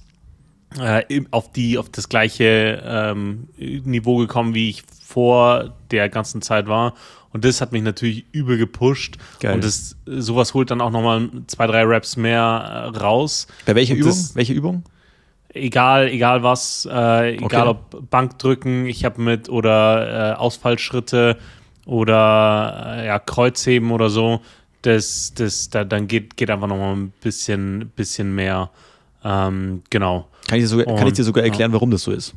äh, 0.78 1.22
auf, 1.30 1.52
die, 1.52 1.78
auf 1.78 1.88
das 1.90 2.08
gleiche 2.08 2.82
ähm, 2.84 3.48
Niveau 3.56 4.18
gekommen, 4.18 4.54
wie 4.54 4.70
ich 4.70 4.82
vor 5.04 5.74
der 5.90 6.08
ganzen 6.08 6.42
Zeit 6.42 6.66
war. 6.66 6.94
Und 7.30 7.44
das 7.44 7.60
hat 7.60 7.72
mich 7.72 7.82
natürlich 7.82 8.26
übel 8.32 8.58
gepusht. 8.58 9.16
Geil. 9.40 9.54
Und 9.54 9.64
das, 9.64 9.96
sowas 10.06 10.52
holt 10.54 10.70
dann 10.70 10.80
auch 10.80 10.90
nochmal 10.90 11.30
zwei, 11.46 11.66
drei 11.66 11.82
Raps 11.84 12.16
mehr 12.16 12.92
raus. 13.00 13.46
Bei 13.64 13.74
welcher 13.74 13.94
Übung? 13.94 14.10
Das, 14.10 14.34
Welche 14.34 14.52
Übung? 14.52 14.84
Egal, 15.54 16.08
egal 16.08 16.42
was, 16.42 16.88
äh, 16.90 17.36
egal 17.36 17.68
okay. 17.68 17.78
ob 17.92 18.10
Bankdrücken, 18.10 18.86
ich 18.86 19.04
habe 19.04 19.20
mit 19.20 19.48
oder 19.48 20.32
äh, 20.32 20.34
Ausfallschritte 20.34 21.38
oder 21.86 22.96
äh, 22.96 23.06
ja, 23.06 23.18
Kreuzheben 23.18 23.90
oder 23.90 24.10
so, 24.10 24.40
das, 24.82 25.32
das, 25.34 25.70
da, 25.70 25.84
dann 25.84 26.08
geht, 26.08 26.36
geht 26.36 26.50
einfach 26.50 26.66
nochmal 26.66 26.96
ein 26.96 27.12
bisschen, 27.22 27.90
bisschen 27.94 28.34
mehr. 28.34 28.70
Ähm, 29.24 29.82
genau. 29.90 30.28
Kann 30.48 30.58
ich, 30.58 30.68
sogar, 30.68 30.86
Und, 30.86 30.96
kann 30.96 31.06
ich, 31.06 31.14
dir 31.14 31.24
sogar 31.24 31.44
erklären, 31.44 31.70
ja. 31.70 31.74
warum 31.74 31.90
das 31.90 32.02
so 32.02 32.10
ist? 32.10 32.34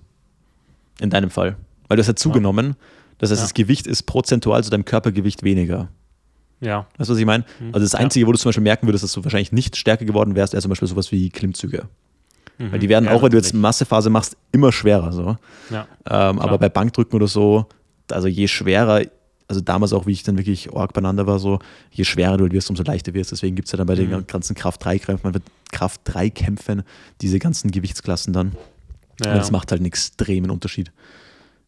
In 0.99 1.09
deinem 1.09 1.29
Fall. 1.29 1.57
Weil 1.87 1.97
du 1.97 2.01
hast 2.01 2.07
ja 2.07 2.15
zugenommen. 2.15 2.67
Ja. 2.67 2.75
Das 3.17 3.31
heißt, 3.31 3.41
ja. 3.41 3.45
das 3.45 3.53
Gewicht 3.53 3.87
ist 3.87 4.03
prozentual 4.03 4.63
zu 4.63 4.69
deinem 4.69 4.85
Körpergewicht 4.85 5.43
weniger. 5.43 5.89
Ja. 6.61 6.87
Weißt 6.97 7.09
du, 7.09 7.13
was 7.13 7.19
ich 7.19 7.25
meine? 7.25 7.45
Mhm. 7.59 7.67
Also 7.67 7.79
das 7.85 7.95
Einzige, 7.95 8.27
wo 8.27 8.31
du 8.31 8.37
zum 8.37 8.49
Beispiel 8.49 8.63
merken 8.63 8.87
würdest, 8.87 9.03
dass 9.03 9.13
du 9.13 9.23
wahrscheinlich 9.23 9.51
nicht 9.51 9.75
stärker 9.75 10.05
geworden 10.05 10.35
wärst, 10.35 10.53
wäre 10.53 10.61
zum 10.61 10.69
Beispiel 10.69 10.87
sowas 10.87 11.11
wie 11.11 11.29
Klimmzüge. 11.29 11.87
Mhm. 12.57 12.71
Weil 12.71 12.79
die 12.79 12.89
werden 12.89 13.05
ja, 13.05 13.11
auch, 13.11 13.23
wenn 13.23 13.31
du 13.31 13.37
jetzt 13.37 13.53
Massephase 13.53 14.09
machst, 14.09 14.37
immer 14.51 14.71
schwerer. 14.71 15.11
So. 15.11 15.37
Ja, 15.69 15.87
ähm, 16.09 16.39
aber 16.39 16.57
bei 16.57 16.69
Bankdrücken 16.69 17.15
oder 17.15 17.27
so, 17.27 17.65
also 18.11 18.27
je 18.27 18.47
schwerer, 18.47 19.01
also 19.47 19.61
damals 19.61 19.93
auch, 19.93 20.05
wie 20.05 20.11
ich 20.11 20.23
dann 20.23 20.37
wirklich 20.37 20.73
arg 20.73 20.93
beieinander 20.93 21.27
war, 21.27 21.39
so, 21.39 21.59
je 21.91 22.03
schwerer 22.03 22.37
du 22.37 22.51
wirst, 22.51 22.69
umso 22.69 22.83
leichter 22.83 23.13
wirst. 23.13 23.31
Deswegen 23.31 23.55
gibt 23.55 23.67
es 23.67 23.71
ja 23.71 23.77
dann 23.77 23.87
bei 23.87 23.95
mhm. 23.95 24.09
den 24.09 24.27
ganzen 24.27 24.55
Kraft-3-Kämpfen, 24.55 25.23
man 25.23 25.33
wird 25.33 25.43
Kraft-3-Kämpfen, 25.71 26.83
diese 27.21 27.39
ganzen 27.39 27.71
Gewichtsklassen 27.71 28.33
dann. 28.33 28.53
Ja. 29.23 29.31
Und 29.31 29.37
das 29.37 29.51
macht 29.51 29.71
halt 29.71 29.79
einen 29.79 29.87
extremen 29.87 30.49
Unterschied. 30.51 30.91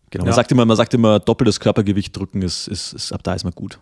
Genau. 0.09 0.25
Man, 0.25 0.33
sagt 0.33 0.51
immer, 0.51 0.65
man 0.65 0.77
sagt 0.77 0.93
immer, 0.93 1.19
doppeltes 1.19 1.59
Körpergewicht 1.59 2.15
drücken 2.15 2.41
ist, 2.41 2.67
ist, 2.67 2.93
ist 2.93 3.11
ab 3.11 3.23
da 3.23 3.33
ist 3.33 3.43
man 3.43 3.53
gut. 3.53 3.79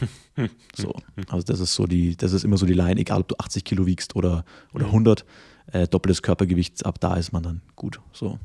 so. 0.74 0.94
Also 1.28 1.44
das 1.44 1.60
ist 1.60 1.74
so 1.74 1.86
die, 1.86 2.16
das 2.16 2.32
ist 2.32 2.44
immer 2.44 2.56
so 2.56 2.66
die 2.66 2.72
Line, 2.72 3.00
egal 3.00 3.20
ob 3.20 3.28
du 3.28 3.36
80 3.38 3.64
Kilo 3.64 3.86
wiegst 3.86 4.16
oder, 4.16 4.44
oder 4.72 4.86
100 4.86 5.24
äh, 5.72 5.86
doppeltes 5.88 6.22
Körpergewicht, 6.22 6.84
ab 6.86 7.00
da 7.00 7.16
ist 7.16 7.32
man 7.32 7.42
dann 7.42 7.62
gut. 7.76 8.00
So. 8.12 8.38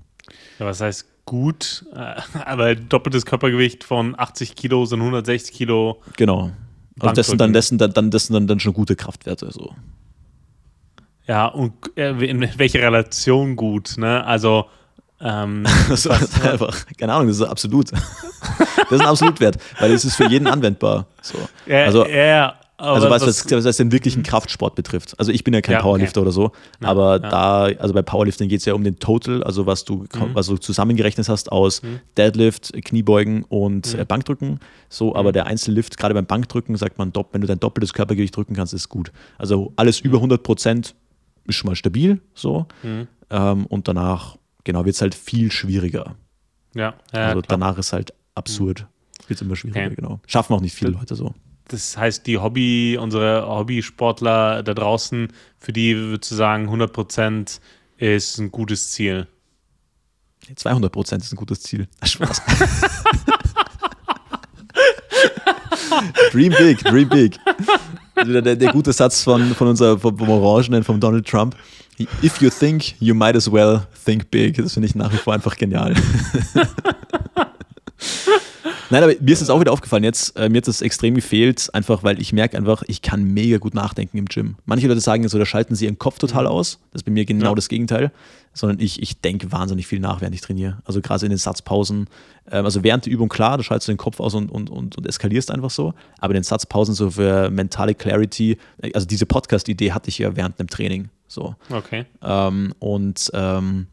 Ja, 0.60 0.66
was 0.66 0.82
heißt 0.82 1.06
gut? 1.26 1.86
Äh, 1.94 2.22
aber 2.46 2.76
doppeltes 2.76 3.26
Körpergewicht 3.26 3.84
von 3.84 4.18
80 4.18 4.56
Kilo 4.56 4.86
sind 4.86 5.00
160 5.00 5.54
Kilo. 5.54 6.02
Genau. 6.18 6.52
Also 7.00 7.14
das 7.14 7.28
sind 7.28 7.40
dann, 7.40 7.54
das 7.54 7.68
sind 7.68 7.80
dann, 7.82 8.12
das 8.12 8.28
sind 8.28 8.34
dann, 8.34 8.48
dann 8.48 8.60
schon 8.60 8.74
gute 8.74 8.96
Kraftwerte. 8.96 9.52
So. 9.52 9.74
Ja, 11.28 11.46
und 11.46 11.74
äh, 11.96 12.10
in 12.26 12.42
welcher 12.58 12.82
Relation 12.82 13.56
gut, 13.56 13.98
ne? 13.98 14.26
Also 14.26 14.66
ähm, 15.22 15.66
das 15.90 16.06
ist 16.06 16.42
einfach, 16.42 16.76
keine 16.98 17.14
Ahnung, 17.14 17.28
das 17.28 17.38
ist 17.38 17.44
absolut. 17.44 17.92
das 17.92 18.92
ist 18.92 19.02
ein 19.02 19.08
Absolutwert, 19.08 19.58
weil 19.80 19.92
es 19.92 20.06
ist 20.06 20.16
für 20.16 20.28
jeden 20.28 20.48
anwendbar. 20.48 21.08
So. 21.22 21.38
Ja, 21.66 21.86
also, 21.86 22.08
ja, 22.08 22.56
also 22.80 23.10
was, 23.10 23.22
was, 23.22 23.52
was, 23.52 23.66
was 23.66 23.78
den 23.78 23.92
wirklichen 23.92 24.24
Kraftsport 24.24 24.76
betrifft. 24.76 25.18
Also 25.20 25.32
ich 25.32 25.44
bin 25.44 25.54
ja 25.54 25.62
kein 25.62 25.74
ja, 25.74 25.82
Powerlifter 25.82 26.22
okay. 26.22 26.26
oder 26.28 26.32
so, 26.32 26.52
ja, 26.82 26.88
aber 26.88 27.22
ja. 27.22 27.30
da, 27.30 27.64
also 27.80 27.94
bei 27.94 28.02
Powerlifting 28.02 28.48
geht 28.48 28.60
es 28.60 28.66
ja 28.66 28.74
um 28.74 28.84
den 28.84 29.00
Total, 29.00 29.44
also 29.44 29.66
was 29.66 29.84
du, 29.84 30.06
mhm. 30.16 30.34
was 30.34 30.48
du 30.48 30.58
zusammengerechnet 30.58 31.28
hast 31.28 31.52
aus 31.52 31.84
mhm. 31.84 32.00
Deadlift, 32.18 32.74
Kniebeugen 32.86 33.44
und 33.44 33.94
mhm. 33.94 34.00
Äh, 34.00 34.06
Bankdrücken. 34.06 34.60
So, 34.88 35.16
aber 35.16 35.30
mhm. 35.30 35.34
der 35.34 35.48
Einzellift, 35.48 35.98
gerade 35.98 36.14
beim 36.14 36.26
Bankdrücken, 36.26 36.76
sagt 36.78 36.98
man, 36.98 37.12
wenn 37.32 37.42
du 37.42 37.48
dein 37.48 37.60
doppeltes 37.60 37.94
Körpergewicht 37.94 38.36
drücken 38.36 38.56
kannst, 38.56 38.74
ist 38.74 38.90
gut. 38.90 39.12
Also 39.38 39.74
alles 39.76 40.00
über 40.00 40.18
100 40.18 40.40
mhm. 40.40 40.44
Prozent 40.44 40.96
ist 41.46 41.56
schon 41.56 41.70
mal 41.70 41.76
stabil, 41.76 42.22
so. 42.34 42.68
Mhm. 42.84 43.08
Ähm, 43.30 43.66
und 43.66 43.88
danach, 43.88 44.38
genau, 44.64 44.86
wird 44.86 44.96
es 44.96 45.02
halt 45.02 45.16
viel 45.16 45.52
schwieriger. 45.52 46.16
Ja, 46.76 46.94
also 47.12 47.42
danach 47.42 47.78
ist 47.78 47.94
halt 47.94 48.14
absurd. 48.36 48.86
Wird 49.28 49.38
es 49.38 49.42
immer 49.42 49.56
schwieriger, 49.56 49.88
okay. 49.88 49.96
genau. 49.96 50.20
Schaffen 50.28 50.54
auch 50.54 50.62
nicht 50.62 50.74
viele 50.74 50.92
Leute 50.92 51.16
so 51.16 51.34
das 51.70 51.98
heißt, 51.98 52.28
die 52.28 52.38
Hobby, 52.38 52.98
unsere 53.00 53.48
Hobbysportler 53.48 54.64
da 54.64 54.74
draußen, 54.74 55.30
für 55.58 55.74
die 55.74 55.96
würdest 55.96 56.32
du 56.32 56.36
sagen, 56.36 56.66
100 56.66 56.92
Prozent 56.92 57.62
ist 57.98 58.38
ein 58.38 58.52
gutes 58.52 58.92
Ziel. 58.92 59.28
200 60.56 60.92
Prozent 60.92 61.24
ist 61.24 61.32
ein 61.32 61.36
gutes 61.36 61.62
Ziel. 61.62 61.88
Spaß. 62.04 62.42
dream 66.32 66.54
big, 66.58 66.80
dream 66.80 67.10
big. 67.10 67.38
Der, 68.16 68.42
der, 68.42 68.56
der, 68.56 68.72
gute 68.72 68.94
Satz 68.94 69.24
von, 69.24 69.54
von 69.56 69.68
unser, 69.68 70.00
vom, 70.00 70.18
vom 70.18 70.30
Orangenen, 70.30 70.84
von 70.84 71.00
Donald 71.00 71.28
Trump. 71.28 71.56
If 72.24 72.42
you 72.42 72.50
think, 72.50 73.00
you 73.02 73.14
might 73.14 73.36
as 73.36 73.52
well 73.52 73.82
think 74.06 74.32
big. 74.32 74.58
Das 74.58 74.74
finde 74.74 74.88
ich 74.88 74.96
nach 74.96 75.12
wie 75.12 75.18
vor 75.18 75.34
einfach 75.34 75.56
genial. 75.56 75.94
Nein, 78.92 79.04
aber 79.04 79.14
mir 79.20 79.34
ist 79.34 79.42
es 79.42 79.50
auch 79.50 79.60
wieder 79.60 79.72
aufgefallen 79.72 80.04
jetzt. 80.04 80.36
Äh, 80.38 80.50
mir 80.50 80.58
hat 80.58 80.68
es 80.68 80.82
extrem 80.82 81.14
gefehlt, 81.14 81.70
einfach 81.74 82.04
weil 82.04 82.20
ich 82.20 82.34
merke 82.34 82.58
einfach, 82.58 82.84
ich 82.88 83.02
kann 83.02 83.24
mega 83.24 83.58
gut 83.58 83.76
nachdenken 83.76 84.18
im 84.18 84.26
Gym. 84.26 84.56
Manche 84.66 84.88
Leute 84.88 85.00
sagen 85.00 85.28
so, 85.28 85.38
da 85.38 85.46
schalten 85.46 85.76
sie 85.76 85.86
ihren 85.86 86.00
Kopf 86.00 86.18
total 86.18 86.46
mhm. 86.46 86.50
aus. 86.50 86.80
Das 86.92 87.02
ist 87.02 87.04
bei 87.04 87.12
mir 87.12 87.26
genau 87.26 87.50
ja. 87.50 87.56
das 87.56 87.70
Gegenteil. 87.70 88.12
Sondern 88.52 88.80
ich, 88.80 89.02
ich 89.02 89.22
denke 89.22 89.52
wahnsinnig 89.52 89.86
viel 89.86 90.00
nach, 90.00 90.22
während 90.22 90.34
ich 90.34 90.42
trainiere. 90.42 90.80
Also 90.84 91.02
gerade 91.02 91.24
in 91.26 91.30
den 91.30 91.38
Satzpausen. 91.38 92.08
Ähm, 92.52 92.66
also 92.66 92.84
während 92.84 93.06
der 93.06 93.14
Übung, 93.14 93.30
klar, 93.30 93.58
da 93.58 93.64
schaltest 93.64 93.88
du 93.88 93.92
den 93.92 93.98
Kopf 93.98 94.20
aus 94.20 94.34
und, 94.34 94.52
und, 94.52 94.72
und, 94.72 94.98
und 94.98 95.08
eskalierst 95.08 95.52
einfach 95.52 95.70
so. 95.70 95.94
Aber 96.18 96.32
in 96.32 96.40
den 96.40 96.44
Satzpausen 96.44 96.96
so 96.96 97.12
für 97.12 97.52
mentale 97.52 97.94
Clarity, 97.94 98.58
also 98.94 99.06
diese 99.06 99.28
Podcast-Idee 99.28 99.92
hatte 99.92 100.10
ich 100.10 100.18
ja 100.18 100.36
während 100.36 100.60
einem 100.60 100.68
Training. 100.68 101.10
So. 101.28 101.56
Okay. 101.70 102.06
Ähm, 102.24 102.74
und 102.80 103.30
ähm, 103.34 103.86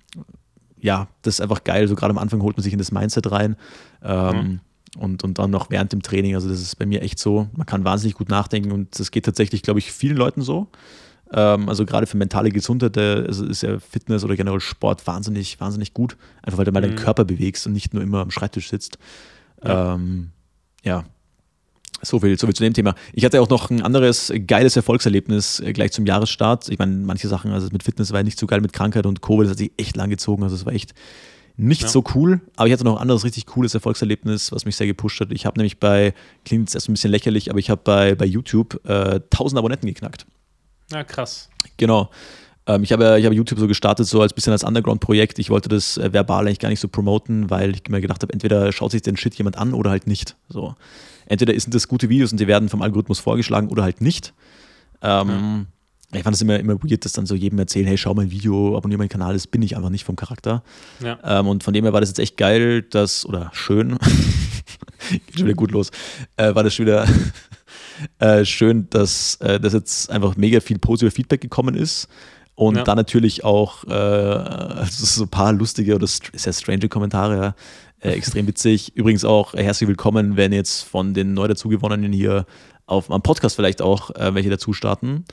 ja, 0.80 1.08
das 1.20 1.34
ist 1.34 1.40
einfach 1.42 1.64
geil. 1.64 1.86
So 1.86 1.94
gerade 1.96 2.12
am 2.12 2.18
Anfang 2.18 2.40
holt 2.40 2.56
man 2.56 2.62
sich 2.62 2.72
in 2.72 2.78
das 2.78 2.92
Mindset 2.92 3.30
rein. 3.30 3.56
Ähm, 4.02 4.36
mhm 4.36 4.60
und, 4.98 5.24
und 5.24 5.38
dann 5.38 5.50
noch 5.50 5.70
während 5.70 5.92
dem 5.92 6.02
Training. 6.02 6.34
Also 6.34 6.48
das 6.48 6.60
ist 6.60 6.76
bei 6.76 6.86
mir 6.86 7.02
echt 7.02 7.18
so. 7.18 7.48
Man 7.56 7.66
kann 7.66 7.84
wahnsinnig 7.84 8.14
gut 8.14 8.28
nachdenken 8.28 8.72
und 8.72 8.98
das 8.98 9.10
geht 9.10 9.24
tatsächlich, 9.24 9.62
glaube 9.62 9.78
ich, 9.78 9.92
vielen 9.92 10.16
Leuten 10.16 10.42
so. 10.42 10.68
Ähm, 11.32 11.68
also 11.68 11.84
gerade 11.84 12.06
für 12.06 12.16
mentale 12.16 12.50
Gesundheit 12.50 12.96
also 12.96 13.44
ist 13.46 13.62
ja 13.62 13.78
Fitness 13.78 14.24
oder 14.24 14.36
generell 14.36 14.60
Sport 14.60 15.06
wahnsinnig, 15.06 15.60
wahnsinnig 15.60 15.94
gut. 15.94 16.16
Einfach 16.42 16.58
weil 16.58 16.64
du 16.64 16.72
mal 16.72 16.80
mhm. 16.80 16.88
deinen 16.88 16.96
Körper 16.96 17.24
bewegst 17.24 17.66
und 17.66 17.72
nicht 17.72 17.94
nur 17.94 18.02
immer 18.02 18.20
am 18.20 18.30
Schreibtisch 18.30 18.68
sitzt. 18.68 18.98
Ja. 19.64 19.94
Ähm, 19.94 20.30
ja. 20.84 21.04
So 22.02 22.20
viel, 22.20 22.38
so 22.38 22.46
viel 22.46 22.54
zu 22.54 22.62
dem 22.62 22.74
Thema. 22.74 22.94
Ich 23.14 23.24
hatte 23.24 23.40
auch 23.40 23.48
noch 23.48 23.70
ein 23.70 23.82
anderes 23.82 24.32
geiles 24.46 24.76
Erfolgserlebnis 24.76 25.60
äh, 25.60 25.72
gleich 25.72 25.92
zum 25.92 26.06
Jahresstart. 26.06 26.68
Ich 26.68 26.78
meine, 26.78 26.92
manche 26.92 27.26
Sachen, 27.26 27.52
also 27.52 27.68
mit 27.72 27.82
Fitness 27.82 28.12
war 28.12 28.22
nicht 28.22 28.38
so 28.38 28.46
geil, 28.46 28.60
mit 28.60 28.72
Krankheit 28.72 29.06
und 29.06 29.22
Covid, 29.22 29.44
das 29.44 29.52
hat 29.52 29.58
sich 29.58 29.72
echt 29.78 29.96
lang 29.96 30.10
gezogen. 30.10 30.42
Also 30.42 30.54
es 30.54 30.66
war 30.66 30.74
echt 30.74 30.94
nicht 31.56 31.82
ja. 31.82 31.88
so 31.88 32.04
cool, 32.14 32.40
aber 32.56 32.66
ich 32.66 32.72
hatte 32.72 32.84
noch 32.84 32.96
ein 32.96 33.02
anderes 33.02 33.24
richtig 33.24 33.46
cooles 33.46 33.74
Erfolgserlebnis, 33.74 34.52
was 34.52 34.64
mich 34.66 34.76
sehr 34.76 34.86
gepusht 34.86 35.20
hat. 35.20 35.32
Ich 35.32 35.46
habe 35.46 35.58
nämlich 35.58 35.78
bei, 35.78 36.12
klingt 36.44 36.68
jetzt 36.68 36.74
erst 36.74 36.88
ein 36.88 36.92
bisschen 36.92 37.10
lächerlich, 37.10 37.50
aber 37.50 37.58
ich 37.58 37.70
habe 37.70 37.80
bei, 37.82 38.14
bei 38.14 38.26
YouTube 38.26 38.80
äh, 38.84 39.20
1000 39.32 39.58
Abonnenten 39.58 39.86
geknackt. 39.86 40.26
Ja, 40.92 41.02
krass. 41.02 41.48
Genau. 41.78 42.10
Ähm, 42.66 42.82
ich 42.82 42.92
habe 42.92 43.18
ich 43.18 43.24
hab 43.24 43.32
YouTube 43.32 43.58
so 43.58 43.66
gestartet, 43.68 44.06
so 44.06 44.20
als 44.20 44.34
bisschen 44.34 44.52
als 44.52 44.64
Underground-Projekt. 44.64 45.38
Ich 45.38 45.48
wollte 45.48 45.68
das 45.68 45.96
äh, 45.96 46.12
verbal 46.12 46.46
eigentlich 46.46 46.58
gar 46.58 46.68
nicht 46.68 46.80
so 46.80 46.88
promoten, 46.88 47.48
weil 47.48 47.74
ich 47.74 47.88
mir 47.88 48.00
gedacht 48.00 48.22
habe, 48.22 48.32
entweder 48.32 48.70
schaut 48.72 48.90
sich 48.90 49.02
den 49.02 49.16
Shit 49.16 49.34
jemand 49.36 49.56
an 49.56 49.72
oder 49.72 49.90
halt 49.90 50.06
nicht. 50.06 50.36
So. 50.48 50.74
Entweder 51.24 51.58
sind 51.58 51.74
das 51.74 51.88
gute 51.88 52.08
Videos 52.08 52.32
und 52.32 52.38
die 52.38 52.46
werden 52.46 52.68
vom 52.68 52.82
Algorithmus 52.82 53.18
vorgeschlagen 53.18 53.68
oder 53.68 53.82
halt 53.82 54.00
nicht. 54.00 54.34
Ähm, 55.00 55.26
mhm 55.26 55.66
ich 56.12 56.22
fand 56.22 56.34
es 56.34 56.42
immer, 56.42 56.58
immer 56.58 56.82
weird, 56.82 57.04
dass 57.04 57.12
dann 57.12 57.26
so 57.26 57.34
jedem 57.34 57.58
erzählen, 57.58 57.86
hey, 57.86 57.98
schau 57.98 58.14
mein 58.14 58.30
Video, 58.30 58.76
abonniere 58.76 58.98
meinen 58.98 59.08
Kanal, 59.08 59.34
das 59.34 59.46
bin 59.46 59.62
ich 59.62 59.76
einfach 59.76 59.90
nicht 59.90 60.04
vom 60.04 60.16
Charakter. 60.16 60.62
Ja. 61.00 61.18
Ähm, 61.24 61.48
und 61.48 61.64
von 61.64 61.74
dem 61.74 61.84
her 61.84 61.92
war 61.92 62.00
das 62.00 62.10
jetzt 62.10 62.20
echt 62.20 62.36
geil, 62.36 62.82
dass, 62.82 63.26
oder 63.26 63.50
schön, 63.52 63.98
geht 65.10 65.38
schon 65.38 65.46
wieder 65.46 65.54
gut 65.54 65.72
los, 65.72 65.90
äh, 66.36 66.54
war 66.54 66.62
das 66.62 66.74
schon 66.74 66.86
wieder 66.86 67.06
äh, 68.18 68.44
schön, 68.44 68.88
dass, 68.90 69.36
äh, 69.36 69.58
dass 69.58 69.72
jetzt 69.72 70.10
einfach 70.10 70.36
mega 70.36 70.60
viel 70.60 70.78
positives 70.78 71.14
Feedback 71.14 71.40
gekommen 71.40 71.74
ist. 71.74 72.08
Und 72.54 72.76
ja. 72.76 72.84
dann 72.84 72.96
natürlich 72.96 73.44
auch 73.44 73.84
äh, 73.84 73.92
also 73.92 75.04
so 75.04 75.24
ein 75.24 75.28
paar 75.28 75.52
lustige 75.52 75.94
oder 75.94 76.06
sehr 76.06 76.52
strange 76.54 76.88
Kommentare, 76.88 77.36
ja. 77.36 77.54
Äh, 78.00 78.12
extrem 78.16 78.46
witzig. 78.46 78.96
Übrigens 78.96 79.26
auch 79.26 79.52
herzlich 79.52 79.88
willkommen, 79.88 80.36
wenn 80.38 80.52
jetzt 80.52 80.82
von 80.82 81.12
den 81.12 81.34
neu 81.34 81.48
dazugewonnenen 81.48 82.12
hier 82.12 82.46
auf 82.86 83.10
am 83.10 83.22
Podcast 83.22 83.56
vielleicht 83.56 83.82
auch 83.82 84.10
äh, 84.14 84.34
welche 84.34 84.48
dazu 84.48 84.72
starten. 84.72 85.24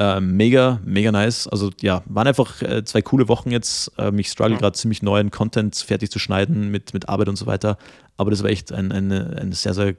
Äh, 0.00 0.18
mega, 0.18 0.80
mega 0.82 1.12
nice. 1.12 1.46
Also 1.46 1.70
ja, 1.82 2.02
waren 2.06 2.26
einfach 2.26 2.62
äh, 2.62 2.82
zwei 2.84 3.02
coole 3.02 3.28
Wochen 3.28 3.50
jetzt. 3.50 3.92
Ähm, 3.98 4.18
ich 4.18 4.30
struggle 4.30 4.54
ja. 4.54 4.58
gerade 4.58 4.74
ziemlich 4.74 5.02
neuen 5.02 5.30
Content 5.30 5.76
fertig 5.76 6.10
zu 6.10 6.18
schneiden 6.18 6.70
mit, 6.70 6.94
mit 6.94 7.10
Arbeit 7.10 7.28
und 7.28 7.36
so 7.36 7.44
weiter. 7.44 7.76
Aber 8.16 8.30
das 8.30 8.42
war 8.42 8.48
echt 8.48 8.72
ein, 8.72 8.92
ein, 8.92 9.12
ein 9.12 9.52
sehr, 9.52 9.74
sehr 9.74 9.96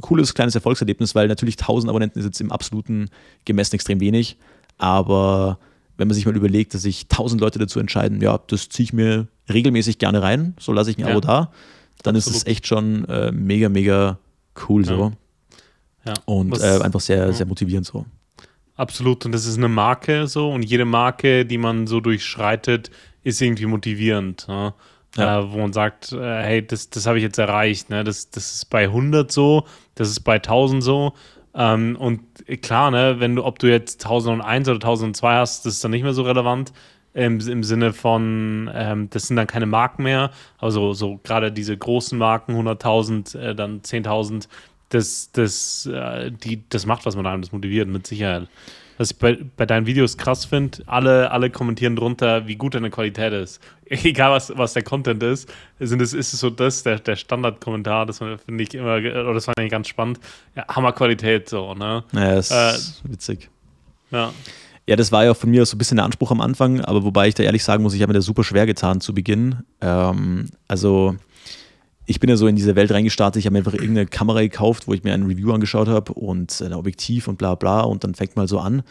cooles 0.00 0.34
kleines 0.34 0.56
Erfolgserlebnis, 0.56 1.14
weil 1.14 1.28
natürlich 1.28 1.54
1000 1.56 1.88
Abonnenten 1.88 2.18
ist 2.18 2.24
jetzt 2.24 2.40
im 2.40 2.50
absoluten 2.50 3.10
gemessen 3.44 3.76
extrem 3.76 4.00
wenig. 4.00 4.38
Aber 4.76 5.60
wenn 5.96 6.08
man 6.08 6.16
sich 6.16 6.26
mal 6.26 6.34
überlegt, 6.34 6.74
dass 6.74 6.82
sich 6.82 7.04
1000 7.04 7.40
Leute 7.40 7.60
dazu 7.60 7.78
entscheiden, 7.78 8.20
ja, 8.20 8.40
das 8.48 8.68
ziehe 8.70 8.82
ich 8.82 8.92
mir 8.92 9.28
regelmäßig 9.48 9.98
gerne 9.98 10.20
rein, 10.20 10.54
so 10.58 10.72
lasse 10.72 10.90
ich 10.90 10.98
ein 10.98 11.02
ja. 11.02 11.10
Abo 11.10 11.20
da, 11.20 11.52
dann 12.02 12.16
Absolut. 12.16 12.38
ist 12.38 12.42
es 12.42 12.46
echt 12.48 12.66
schon 12.66 13.04
äh, 13.04 13.30
mega, 13.30 13.68
mega 13.68 14.18
cool 14.68 14.84
so. 14.84 15.12
Ja. 16.04 16.14
Und 16.24 16.58
äh, 16.60 16.80
einfach 16.80 17.00
sehr, 17.00 17.32
sehr 17.32 17.46
motivierend 17.46 17.86
so. 17.86 18.04
Absolut. 18.76 19.24
Und 19.24 19.32
das 19.32 19.46
ist 19.46 19.56
eine 19.56 19.68
Marke 19.68 20.26
so. 20.26 20.50
Und 20.50 20.62
jede 20.62 20.84
Marke, 20.84 21.46
die 21.46 21.58
man 21.58 21.86
so 21.86 22.00
durchschreitet, 22.00 22.90
ist 23.22 23.40
irgendwie 23.40 23.66
motivierend. 23.66 24.46
Ne? 24.48 24.74
Ja. 25.16 25.40
Äh, 25.40 25.52
wo 25.52 25.58
man 25.58 25.72
sagt, 25.72 26.12
äh, 26.12 26.42
hey, 26.42 26.66
das, 26.66 26.90
das 26.90 27.06
habe 27.06 27.18
ich 27.18 27.22
jetzt 27.22 27.38
erreicht. 27.38 27.90
Ne? 27.90 28.02
Das, 28.02 28.30
das 28.30 28.52
ist 28.54 28.70
bei 28.70 28.84
100 28.84 29.30
so, 29.30 29.64
das 29.94 30.08
ist 30.08 30.20
bei 30.20 30.36
1000 30.36 30.82
so. 30.82 31.12
Ähm, 31.54 31.96
und 31.96 32.20
klar, 32.62 32.90
ne, 32.90 33.20
wenn 33.20 33.36
du, 33.36 33.44
ob 33.44 33.60
du 33.60 33.70
jetzt 33.70 34.04
1001 34.04 34.68
oder 34.68 34.76
1002 34.76 35.34
hast, 35.36 35.64
das 35.64 35.74
ist 35.74 35.84
dann 35.84 35.92
nicht 35.92 36.02
mehr 36.02 36.12
so 36.14 36.22
relevant. 36.22 36.72
Im, 37.12 37.38
im 37.38 37.62
Sinne 37.62 37.92
von, 37.92 38.68
ähm, 38.74 39.08
das 39.10 39.28
sind 39.28 39.36
dann 39.36 39.46
keine 39.46 39.66
Marken 39.66 40.02
mehr. 40.02 40.32
Also 40.58 40.94
so 40.94 41.20
gerade 41.22 41.52
diese 41.52 41.76
großen 41.76 42.18
Marken, 42.18 42.56
100.000, 42.56 43.38
äh, 43.38 43.54
dann 43.54 43.82
10.000, 43.82 44.48
das, 44.88 45.30
das, 45.32 45.86
äh, 45.86 46.30
die, 46.30 46.62
das 46.68 46.86
macht 46.86 47.06
was 47.06 47.16
mit 47.16 47.26
einem, 47.26 47.42
das 47.42 47.52
motiviert 47.52 47.88
mit 47.88 48.06
Sicherheit. 48.06 48.48
Was 48.96 49.10
ich 49.10 49.18
bei, 49.18 49.38
bei 49.56 49.66
deinen 49.66 49.86
Videos 49.86 50.16
krass 50.16 50.44
finde, 50.44 50.78
alle, 50.86 51.32
alle 51.32 51.50
kommentieren 51.50 51.96
drunter, 51.96 52.46
wie 52.46 52.54
gut 52.54 52.74
deine 52.74 52.90
Qualität 52.90 53.32
ist. 53.32 53.60
Egal 53.86 54.30
was, 54.30 54.52
was 54.56 54.72
der 54.72 54.82
Content 54.82 55.22
ist, 55.22 55.52
sind 55.80 56.00
es, 56.00 56.12
ist 56.12 56.32
es 56.32 56.40
so 56.40 56.48
das, 56.48 56.84
der, 56.84 57.00
der 57.00 57.16
Standardkommentar, 57.16 58.06
das 58.06 58.18
finde 58.18 58.62
ich 58.62 58.74
immer, 58.74 58.96
oder 58.98 59.34
das 59.34 59.46
fand 59.46 59.58
ich 59.60 59.70
ganz 59.70 59.88
spannend. 59.88 60.20
Ja, 60.54 60.66
Hammerqualität 60.68 61.48
so, 61.48 61.74
ne? 61.74 62.04
Ja, 62.12 62.34
das 62.34 62.50
äh, 62.50 62.74
ist 62.74 63.02
witzig. 63.04 63.50
Ja. 64.10 64.32
Ja, 64.86 64.96
das 64.96 65.10
war 65.10 65.24
ja 65.24 65.32
von 65.32 65.50
mir 65.50 65.64
so 65.64 65.76
ein 65.76 65.78
bisschen 65.78 65.96
der 65.96 66.04
Anspruch 66.04 66.30
am 66.30 66.42
Anfang, 66.42 66.82
aber 66.82 67.04
wobei 67.04 67.28
ich 67.28 67.34
da 67.34 67.42
ehrlich 67.42 67.64
sagen 67.64 67.82
muss, 67.82 67.94
ich 67.94 68.02
habe 68.02 68.12
mir 68.12 68.18
das 68.18 68.26
super 68.26 68.44
schwer 68.44 68.66
getan 68.66 69.00
zu 69.00 69.14
Beginn. 69.14 69.62
Ähm, 69.80 70.50
also 70.68 71.16
ich 72.06 72.20
bin 72.20 72.28
ja 72.28 72.36
so 72.36 72.46
in 72.46 72.56
diese 72.56 72.76
Welt 72.76 72.90
reingestartet, 72.90 73.40
ich 73.40 73.46
habe 73.46 73.54
mir 73.54 73.60
einfach 73.60 73.72
irgendeine 73.72 74.06
Kamera 74.06 74.40
gekauft, 74.40 74.86
wo 74.86 74.94
ich 74.94 75.04
mir 75.04 75.14
ein 75.14 75.24
Review 75.24 75.52
angeschaut 75.52 75.88
habe 75.88 76.12
und 76.12 76.60
ein 76.60 76.72
Objektiv 76.72 77.28
und 77.28 77.38
bla 77.38 77.54
bla 77.54 77.80
und 77.80 78.04
dann 78.04 78.14
fängt 78.14 78.36
mal 78.36 78.46
so 78.46 78.58
an. 78.58 78.82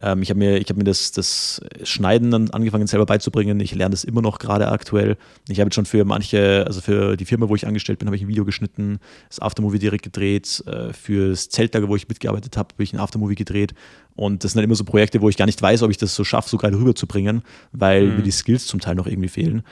Ähm, 0.00 0.22
ich 0.22 0.30
habe 0.30 0.38
mir, 0.38 0.60
hab 0.60 0.76
mir 0.76 0.84
das, 0.84 1.10
das 1.10 1.60
Schneiden 1.82 2.30
dann 2.30 2.50
angefangen 2.50 2.86
selber 2.86 3.06
beizubringen. 3.06 3.58
Ich 3.58 3.74
lerne 3.74 3.92
das 3.92 4.04
immer 4.04 4.22
noch 4.22 4.38
gerade 4.38 4.68
aktuell. 4.68 5.16
Ich 5.48 5.58
habe 5.58 5.66
jetzt 5.66 5.74
schon 5.74 5.86
für 5.86 6.04
manche, 6.04 6.64
also 6.66 6.80
für 6.80 7.16
die 7.16 7.24
Firma, 7.24 7.48
wo 7.48 7.56
ich 7.56 7.66
angestellt 7.66 7.98
bin, 7.98 8.06
habe 8.06 8.16
ich 8.16 8.22
ein 8.22 8.28
Video 8.28 8.44
geschnitten, 8.44 9.00
das 9.28 9.40
Aftermovie 9.40 9.80
direkt 9.80 10.04
gedreht. 10.04 10.62
Äh, 10.66 10.92
das 11.08 11.48
Zeltlager, 11.48 11.88
wo 11.88 11.96
ich 11.96 12.08
mitgearbeitet 12.08 12.56
habe, 12.56 12.72
habe 12.72 12.82
ich 12.82 12.92
ein 12.92 13.00
Aftermovie 13.00 13.34
gedreht. 13.34 13.74
Und 14.14 14.44
das 14.44 14.52
sind 14.52 14.58
dann 14.58 14.64
immer 14.64 14.76
so 14.76 14.84
Projekte, 14.84 15.20
wo 15.20 15.28
ich 15.28 15.36
gar 15.36 15.46
nicht 15.46 15.60
weiß, 15.60 15.82
ob 15.82 15.90
ich 15.90 15.96
das 15.96 16.14
so 16.14 16.22
schaffe, 16.22 16.48
so 16.48 16.56
gerade 16.56 16.78
rüberzubringen, 16.78 17.42
weil 17.72 18.06
mhm. 18.06 18.16
mir 18.16 18.22
die 18.22 18.30
Skills 18.30 18.66
zum 18.66 18.80
Teil 18.80 18.94
noch 18.94 19.06
irgendwie 19.06 19.28
fehlen. 19.28 19.62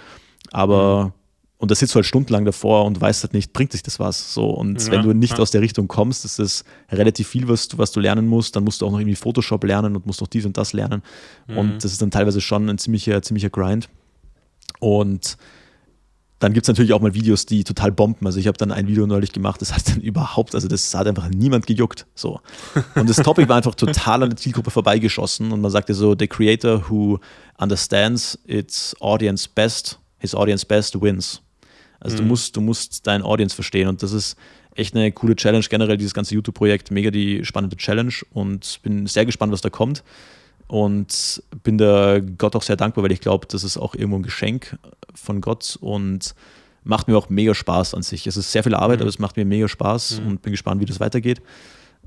Aber 0.50 1.07
mhm 1.07 1.18
und 1.59 1.73
da 1.73 1.75
sitzt 1.75 1.93
du 1.93 1.97
halt 1.97 2.07
stundenlang 2.07 2.45
davor 2.45 2.85
und 2.85 3.00
weißt 3.00 3.25
halt 3.25 3.35
nicht, 3.35 3.53
bringt 3.53 3.73
sich 3.73 3.83
das 3.83 3.99
was. 3.99 4.33
So. 4.33 4.49
Und 4.49 4.81
ja, 4.81 4.93
wenn 4.93 5.03
du 5.03 5.12
nicht 5.12 5.35
ja. 5.35 5.38
aus 5.41 5.50
der 5.50 5.61
Richtung 5.61 5.88
kommst, 5.88 6.25
ist 6.25 6.38
das 6.38 6.65
relativ 6.91 7.27
viel, 7.27 7.49
was 7.49 7.67
du, 7.67 7.79
was 7.79 7.91
du 7.91 7.99
lernen 7.99 8.29
musst. 8.29 8.55
Dann 8.55 8.62
musst 8.62 8.81
du 8.81 8.87
auch 8.87 8.93
noch 8.93 9.00
irgendwie 9.00 9.17
Photoshop 9.17 9.65
lernen 9.65 9.97
und 9.97 10.07
musst 10.07 10.21
noch 10.21 10.29
dies 10.29 10.47
und 10.47 10.57
das 10.57 10.73
lernen. 10.73 11.03
Mhm. 11.49 11.59
Und 11.59 11.85
das 11.85 11.91
ist 11.91 12.00
dann 12.00 12.12
teilweise 12.12 12.41
schon 12.41 12.69
ein 12.69 12.79
ziemlicher, 12.79 13.21
ziemlicher 13.23 13.50
Grind. 13.50 13.88
Und 14.79 15.37
dann 16.38 16.53
gibt 16.53 16.65
es 16.65 16.69
natürlich 16.69 16.93
auch 16.93 17.00
mal 17.00 17.15
Videos, 17.15 17.45
die 17.45 17.65
total 17.65 17.91
bomben. 17.91 18.25
Also 18.25 18.38
ich 18.38 18.47
habe 18.47 18.57
dann 18.57 18.71
ein 18.71 18.87
Video 18.87 19.09
neulich 19.09 19.33
gemacht, 19.33 19.61
das 19.61 19.75
hat 19.75 19.88
dann 19.88 20.00
überhaupt, 20.00 20.55
also 20.55 20.69
das 20.69 20.95
hat 20.95 21.09
einfach 21.09 21.29
niemand 21.29 21.67
gejuckt. 21.67 22.07
So. 22.15 22.41
Und 22.95 23.11
das 23.11 23.17
Topic 23.17 23.49
war 23.49 23.57
einfach 23.57 23.75
total 23.75 24.23
an 24.23 24.31
der 24.31 24.37
Zielgruppe 24.37 24.71
vorbeigeschossen 24.71 25.50
und 25.50 25.61
man 25.61 25.73
sagte 25.73 25.93
so, 25.95 26.15
the 26.17 26.29
creator 26.29 26.88
who 26.88 27.19
understands 27.59 28.38
its 28.47 28.95
audience 29.00 29.49
best, 29.53 29.99
his 30.19 30.37
audience 30.37 30.65
best 30.65 31.00
wins. 31.00 31.43
Also 32.00 32.17
mhm. 32.17 32.21
du 32.21 32.25
musst, 32.26 32.57
du 32.57 32.61
musst 32.61 33.07
dein 33.07 33.23
Audience 33.23 33.55
verstehen 33.55 33.88
und 33.88 34.02
das 34.02 34.12
ist 34.12 34.37
echt 34.75 34.95
eine 34.95 35.11
coole 35.12 35.35
Challenge, 35.35 35.64
generell 35.69 35.97
dieses 35.97 36.14
ganze 36.14 36.35
YouTube-Projekt, 36.35 36.90
mega 36.90 37.11
die 37.11 37.45
spannende 37.45 37.76
Challenge 37.76 38.14
und 38.33 38.81
bin 38.83 39.07
sehr 39.07 39.26
gespannt, 39.26 39.52
was 39.52 39.61
da 39.61 39.71
kommt 39.71 40.05
und 40.69 41.43
bin 41.64 41.78
da 41.78 42.21
Gott 42.21 42.55
auch 42.55 42.62
sehr 42.62 42.76
dankbar, 42.76 43.02
weil 43.02 43.12
ich 43.12 43.21
glaube, 43.21 43.47
das 43.49 43.64
ist 43.64 43.76
auch 43.76 43.95
irgendwo 43.95 44.19
ein 44.19 44.23
Geschenk 44.23 44.78
von 45.14 45.40
Gott 45.40 45.76
und 45.81 46.35
macht 46.85 47.09
mir 47.09 47.17
auch 47.17 47.28
mega 47.28 47.55
Spaß 47.55 47.95
an 47.95 48.02
sich. 48.02 48.26
Es 48.26 48.37
ist 48.37 48.52
sehr 48.52 48.62
viel 48.62 48.75
Arbeit, 48.75 48.99
mhm. 48.99 49.02
aber 49.02 49.09
es 49.09 49.19
macht 49.19 49.37
mir 49.37 49.45
mega 49.45 49.67
Spaß 49.67 50.21
mhm. 50.21 50.26
und 50.26 50.43
bin 50.43 50.52
gespannt, 50.52 50.81
wie 50.81 50.87
das 50.87 51.00
weitergeht. 51.00 51.43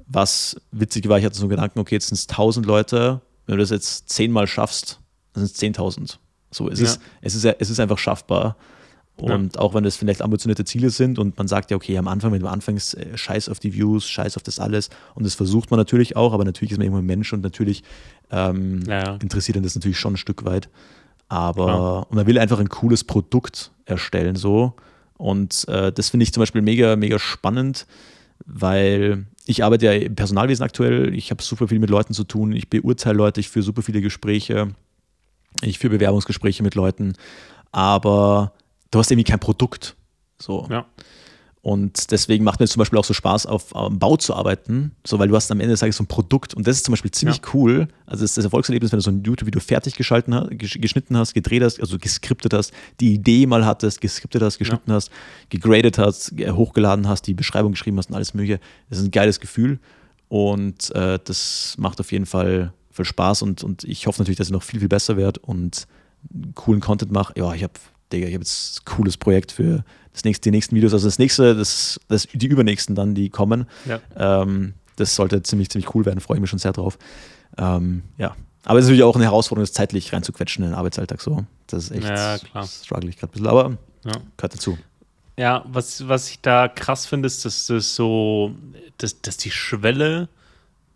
Was 0.07 0.55
witzig 0.71 1.09
war, 1.09 1.17
ich 1.19 1.25
hatte 1.25 1.35
so 1.35 1.43
einen 1.43 1.49
Gedanken, 1.49 1.79
okay, 1.79 1.95
jetzt 1.95 2.07
sind 2.07 2.17
es 2.17 2.27
1000 2.27 2.65
Leute, 2.65 3.21
wenn 3.45 3.57
du 3.57 3.61
das 3.61 3.69
jetzt 3.69 4.09
zehnmal 4.09 4.47
schaffst, 4.47 4.99
dann 5.33 5.45
sind 5.45 5.55
es 5.55 5.79
10.000. 5.79 6.17
So, 6.51 6.69
es, 6.69 6.79
ja. 6.79 6.85
ist, 6.85 7.01
es, 7.21 7.35
ist, 7.35 7.45
es 7.45 7.69
ist 7.69 7.79
einfach 7.79 7.97
schaffbar. 7.97 8.57
Und 9.17 9.55
ja. 9.55 9.61
auch 9.61 9.73
wenn 9.73 9.83
das 9.83 9.97
vielleicht 9.97 10.21
ambitionierte 10.21 10.65
Ziele 10.65 10.89
sind 10.89 11.19
und 11.19 11.37
man 11.37 11.47
sagt 11.47 11.69
ja, 11.69 11.77
okay, 11.77 11.97
am 11.97 12.07
Anfang, 12.07 12.31
wenn 12.31 12.41
du 12.41 12.47
anfängst, 12.47 12.97
äh, 12.97 13.17
scheiß 13.17 13.49
auf 13.49 13.59
die 13.59 13.73
Views, 13.73 14.09
scheiß 14.09 14.35
auf 14.37 14.43
das 14.43 14.59
alles. 14.59 14.89
Und 15.13 15.25
das 15.25 15.35
versucht 15.35 15.69
man 15.69 15.79
natürlich 15.79 16.15
auch, 16.15 16.33
aber 16.33 16.43
natürlich 16.43 16.71
ist 16.71 16.77
man 16.77 16.85
irgendwann 16.85 17.03
ein 17.03 17.07
Mensch 17.07 17.31
und 17.31 17.43
natürlich 17.43 17.83
ähm, 18.31 18.81
ja. 18.87 19.15
interessiert 19.15 19.57
ihn 19.57 19.63
das 19.63 19.75
natürlich 19.75 19.99
schon 19.99 20.13
ein 20.13 20.17
Stück 20.17 20.43
weit. 20.45 20.69
Aber, 21.29 21.65
Klar. 21.65 22.07
und 22.09 22.15
man 22.15 22.27
will 22.27 22.39
einfach 22.39 22.59
ein 22.59 22.69
cooles 22.69 23.03
Produkt 23.03 23.71
erstellen, 23.85 24.35
so. 24.35 24.73
Und 25.17 25.67
äh, 25.67 25.91
das 25.91 26.09
finde 26.09 26.23
ich 26.23 26.33
zum 26.33 26.41
Beispiel 26.41 26.61
mega, 26.61 26.95
mega 26.95 27.19
spannend, 27.19 27.85
weil 28.45 29.27
ich 29.45 29.63
arbeite 29.63 29.85
ja 29.85 29.91
im 29.93 30.15
Personalwesen 30.15 30.63
aktuell, 30.63 31.13
ich 31.13 31.29
habe 31.31 31.43
super 31.43 31.67
viel 31.67 31.79
mit 31.79 31.89
Leuten 31.89 32.13
zu 32.13 32.23
tun, 32.23 32.53
ich 32.53 32.69
beurteile 32.69 33.17
Leute, 33.17 33.39
ich 33.39 33.49
führe 33.49 33.63
super 33.63 33.81
viele 33.83 34.01
Gespräche, 34.01 34.69
ich 35.61 35.77
führe 35.77 35.93
Bewerbungsgespräche 35.93 36.63
mit 36.63 36.75
Leuten, 36.75 37.13
aber 37.71 38.53
du 38.91 38.99
hast 38.99 39.11
irgendwie 39.11 39.29
kein 39.29 39.39
Produkt. 39.39 39.95
So. 40.39 40.67
Ja. 40.69 40.85
Und 41.63 42.09
deswegen 42.09 42.43
macht 42.43 42.59
mir 42.59 42.65
zum 42.65 42.79
Beispiel 42.79 42.97
auch 42.97 43.05
so 43.05 43.13
Spaß, 43.13 43.45
auf 43.45 43.75
am 43.75 43.99
Bau 43.99 44.17
zu 44.17 44.33
arbeiten, 44.33 44.93
so 45.05 45.19
weil 45.19 45.27
du 45.27 45.35
hast 45.35 45.51
am 45.51 45.59
Ende 45.59 45.73
des 45.73 45.81
Tages 45.81 45.97
so 45.97 46.03
ein 46.03 46.07
Produkt 46.07 46.55
und 46.55 46.65
das 46.65 46.77
ist 46.77 46.85
zum 46.85 46.93
Beispiel 46.93 47.11
ziemlich 47.11 47.37
ja. 47.37 47.51
cool. 47.53 47.87
Also 48.07 48.23
das, 48.23 48.33
das 48.33 48.45
Erfolgserlebnis, 48.45 48.91
wenn 48.91 48.97
du 48.97 49.03
so 49.03 49.11
ein 49.11 49.23
YouTube-Video 49.23 49.61
fertig 49.61 49.93
geschalten 49.93 50.33
hast, 50.33 50.49
geschnitten 50.57 51.15
hast, 51.15 51.35
gedreht 51.35 51.61
hast, 51.61 51.79
also 51.79 51.99
geskriptet 51.99 52.55
hast, 52.55 52.73
die 52.99 53.13
Idee 53.13 53.45
mal 53.45 53.63
hattest, 53.63 54.01
geskriptet 54.01 54.41
hast, 54.41 54.57
geschnitten 54.57 54.89
ja. 54.89 54.95
hast, 54.95 55.11
gegradet 55.49 55.99
hast, 55.99 56.31
hochgeladen 56.31 57.07
hast, 57.07 57.27
die 57.27 57.35
Beschreibung 57.35 57.73
geschrieben 57.73 57.99
hast 57.99 58.09
und 58.09 58.15
alles 58.15 58.33
mögliche. 58.33 58.59
Das 58.89 58.97
ist 58.97 59.05
ein 59.05 59.11
geiles 59.11 59.39
Gefühl 59.39 59.79
und 60.29 60.89
äh, 60.95 61.19
das 61.23 61.75
macht 61.77 61.99
auf 61.99 62.11
jeden 62.11 62.25
Fall 62.25 62.73
viel 62.89 63.05
Spaß 63.05 63.43
und, 63.43 63.63
und 63.63 63.83
ich 63.83 64.07
hoffe 64.07 64.19
natürlich, 64.19 64.39
dass 64.39 64.47
ich 64.47 64.53
noch 64.53 64.63
viel, 64.63 64.79
viel 64.79 64.89
besser 64.89 65.15
werde 65.15 65.39
und 65.41 65.85
coolen 66.55 66.81
Content 66.81 67.11
mache. 67.11 67.33
Ja, 67.37 67.53
ich 67.53 67.61
habe 67.61 67.73
Digga, 68.11 68.27
ich 68.27 68.33
habe 68.33 68.43
jetzt 68.43 68.81
ein 68.81 68.85
cooles 68.85 69.17
Projekt 69.17 69.51
für 69.51 69.83
das 70.13 70.23
nächste, 70.23 70.43
die 70.43 70.51
nächsten 70.51 70.75
Videos. 70.75 70.93
Also 70.93 71.07
das 71.07 71.19
nächste, 71.19 71.55
das, 71.55 71.99
das, 72.07 72.27
die 72.33 72.47
übernächsten 72.47 72.95
dann, 72.95 73.15
die 73.15 73.29
kommen. 73.29 73.65
Ja. 73.85 73.99
Ähm, 74.15 74.73
das 74.95 75.15
sollte 75.15 75.41
ziemlich, 75.43 75.69
ziemlich 75.69 75.95
cool 75.95 76.05
werden, 76.05 76.19
freue 76.19 76.37
ich 76.37 76.41
mich 76.41 76.49
schon 76.49 76.59
sehr 76.59 76.73
drauf. 76.73 76.97
Ähm, 77.57 78.03
ja. 78.17 78.35
Aber 78.63 78.77
es 78.77 78.85
ist 78.85 78.89
natürlich 78.89 79.03
auch 79.03 79.15
eine 79.15 79.25
Herausforderung, 79.25 79.63
das 79.63 79.73
zeitlich 79.73 80.13
reinzuquetschen 80.13 80.63
in 80.63 80.71
den 80.71 80.77
Arbeitsalltag 80.77 81.21
so. 81.21 81.45
Das 81.67 81.85
ist 81.85 81.91
echt, 81.91 82.07
ja, 82.07 82.37
klar. 82.37 82.67
struggle 82.67 83.09
ich 83.09 83.17
gerade 83.17 83.31
ein 83.31 83.33
bisschen, 83.33 83.47
aber 83.47 83.77
ja. 84.05 84.11
gehört 84.37 84.53
dazu. 84.53 84.77
Ja, 85.37 85.65
was, 85.67 86.07
was 86.07 86.29
ich 86.29 86.41
da 86.41 86.67
krass 86.67 87.07
finde, 87.07 87.27
ist, 87.27 87.45
dass 87.45 87.67
das 87.67 87.95
so, 87.95 88.53
dass, 88.97 89.21
dass 89.21 89.37
die 89.37 89.49
Schwelle 89.49 90.29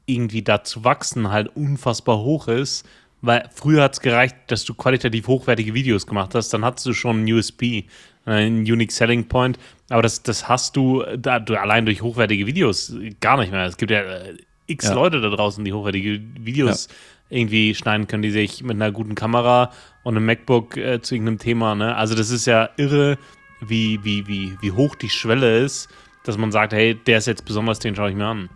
irgendwie 0.06 0.44
da 0.44 0.64
zu 0.64 0.84
wachsen 0.84 1.32
halt 1.32 1.56
unfassbar 1.56 2.20
hoch 2.20 2.48
ist 2.48 2.86
weil 3.26 3.50
früher 3.54 3.84
hat 3.84 3.94
es 3.94 4.02
gereicht, 4.02 4.36
dass 4.48 4.64
du 4.66 4.74
qualitativ 4.74 5.28
hochwertige 5.28 5.74
Videos 5.74 6.06
gemacht 6.08 6.36
hast, 6.36 6.50
dann 6.50 6.64
hattest 6.64 6.86
du 6.86 6.94
schon 6.94 7.18
einen 7.18 7.34
USB, 7.34 7.84
einen 8.26 8.60
Unique 8.60 8.92
Selling 8.92 9.28
Point. 9.28 9.60
Aber 9.90 10.02
das, 10.02 10.24
das 10.24 10.48
hast 10.48 10.76
du, 10.76 11.04
da, 11.18 11.40
du 11.40 11.60
allein 11.60 11.86
durch 11.86 12.02
hochwertige 12.02 12.48
Videos 12.48 12.94
gar 13.20 13.38
nicht 13.38 13.52
mehr. 13.52 13.66
Es 13.66 13.78
gibt 13.78 13.92
ja 13.92 14.02
äh, 14.02 14.38
x 14.68 14.86
ja. 14.86 14.94
Leute 14.94 15.22
da 15.22 15.30
draußen, 15.30 15.64
die 15.64 15.74
hochwertige 15.74 16.22
Videos 16.40 16.88
ja. 16.88 17.38
irgendwie 17.38 17.76
schneiden 17.76 18.08
können, 18.08 18.24
die 18.24 18.32
sich 18.32 18.64
mit 18.64 18.76
einer 18.76 18.92
guten 18.92 19.16
Kamera 19.16 19.72
und 20.04 20.16
einem 20.16 20.26
MacBook 20.26 20.78
äh, 20.78 21.02
zu 21.02 21.16
irgendeinem 21.16 21.40
Thema, 21.40 21.76
ne? 21.76 21.96
Also 21.96 22.16
das 22.16 22.30
ist 22.30 22.46
ja 22.46 22.70
irre, 22.78 23.18
wie, 23.62 24.04
wie, 24.04 24.28
wie, 24.28 24.58
wie 24.62 24.72
hoch 24.72 24.96
die 24.96 25.10
Schwelle 25.10 25.60
ist, 25.60 25.90
dass 26.24 26.38
man 26.38 26.52
sagt, 26.52 26.74
hey, 26.74 26.96
der 26.96 27.20
ist 27.20 27.28
jetzt 27.28 27.46
besonders, 27.46 27.80
den 27.80 27.96
schaue 27.96 28.10
ich 28.10 28.16
mir 28.16 28.26
an 28.26 28.50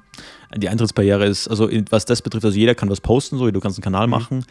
die 0.56 0.70
Eintrittsbarriere 0.70 1.26
ist, 1.26 1.48
also 1.48 1.70
was 1.90 2.06
das 2.06 2.22
betrifft, 2.22 2.46
also 2.46 2.58
jeder 2.58 2.76
kann 2.76 2.90
was 2.90 3.02
posten, 3.02 3.38
so, 3.38 3.50
du 3.50 3.60
kannst 3.60 3.78
einen 3.78 3.84
Kanal 3.84 4.08
mhm. 4.08 4.12
machen. 4.12 4.46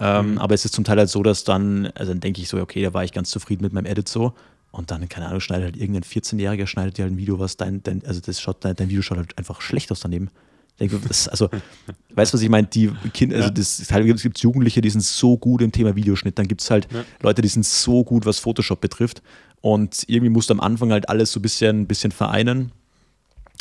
Ähm, 0.00 0.32
mhm. 0.32 0.38
Aber 0.38 0.54
es 0.54 0.64
ist 0.64 0.74
zum 0.74 0.84
Teil 0.84 0.98
halt 0.98 1.08
so, 1.08 1.22
dass 1.22 1.44
dann, 1.44 1.86
also 1.94 2.12
dann 2.12 2.20
denke 2.20 2.40
ich 2.40 2.48
so, 2.48 2.58
okay, 2.58 2.82
da 2.82 2.94
war 2.94 3.04
ich 3.04 3.12
ganz 3.12 3.30
zufrieden 3.30 3.64
mit 3.64 3.72
meinem 3.72 3.86
Edit 3.86 4.08
so. 4.08 4.32
Und 4.70 4.90
dann, 4.90 5.08
keine 5.08 5.26
Ahnung, 5.26 5.40
schneidet 5.40 5.64
halt 5.64 5.76
irgendein 5.76 6.02
14-Jähriger, 6.02 6.66
schneidet 6.66 6.98
dir 6.98 7.02
halt 7.02 7.14
ein 7.14 7.18
Video, 7.18 7.38
was 7.38 7.56
dein, 7.56 7.82
dein 7.82 8.04
also 8.06 8.20
das 8.20 8.40
schaut, 8.40 8.64
dein, 8.64 8.76
dein 8.76 8.90
Video 8.90 9.02
schaut 9.02 9.18
halt 9.18 9.36
einfach 9.38 9.60
schlecht 9.60 9.90
aus 9.90 10.00
daneben. 10.00 10.30
Denke, 10.78 11.00
das, 11.08 11.26
also, 11.26 11.48
weißt 12.14 12.32
du, 12.32 12.36
was 12.36 12.42
ich 12.42 12.48
meine? 12.48 12.68
Die 12.68 12.92
Kinder, 13.12 13.36
also 13.36 13.50
das, 13.50 13.78
teilweise 13.88 14.22
gibt 14.22 14.36
es 14.36 14.42
Jugendliche, 14.42 14.80
die 14.80 14.90
sind 14.90 15.02
so 15.02 15.36
gut 15.36 15.62
im 15.62 15.72
Thema 15.72 15.96
Videoschnitt. 15.96 16.38
Dann 16.38 16.46
gibt 16.46 16.60
es 16.60 16.70
halt 16.70 16.86
ja. 16.92 17.04
Leute, 17.22 17.42
die 17.42 17.48
sind 17.48 17.64
so 17.64 18.04
gut, 18.04 18.26
was 18.26 18.38
Photoshop 18.38 18.80
betrifft. 18.80 19.22
Und 19.60 20.04
irgendwie 20.06 20.28
musst 20.28 20.50
du 20.50 20.54
am 20.54 20.60
Anfang 20.60 20.92
halt 20.92 21.08
alles 21.08 21.32
so 21.32 21.40
ein 21.40 21.42
bisschen, 21.42 21.80
ein 21.80 21.86
bisschen 21.86 22.12
vereinen. 22.12 22.70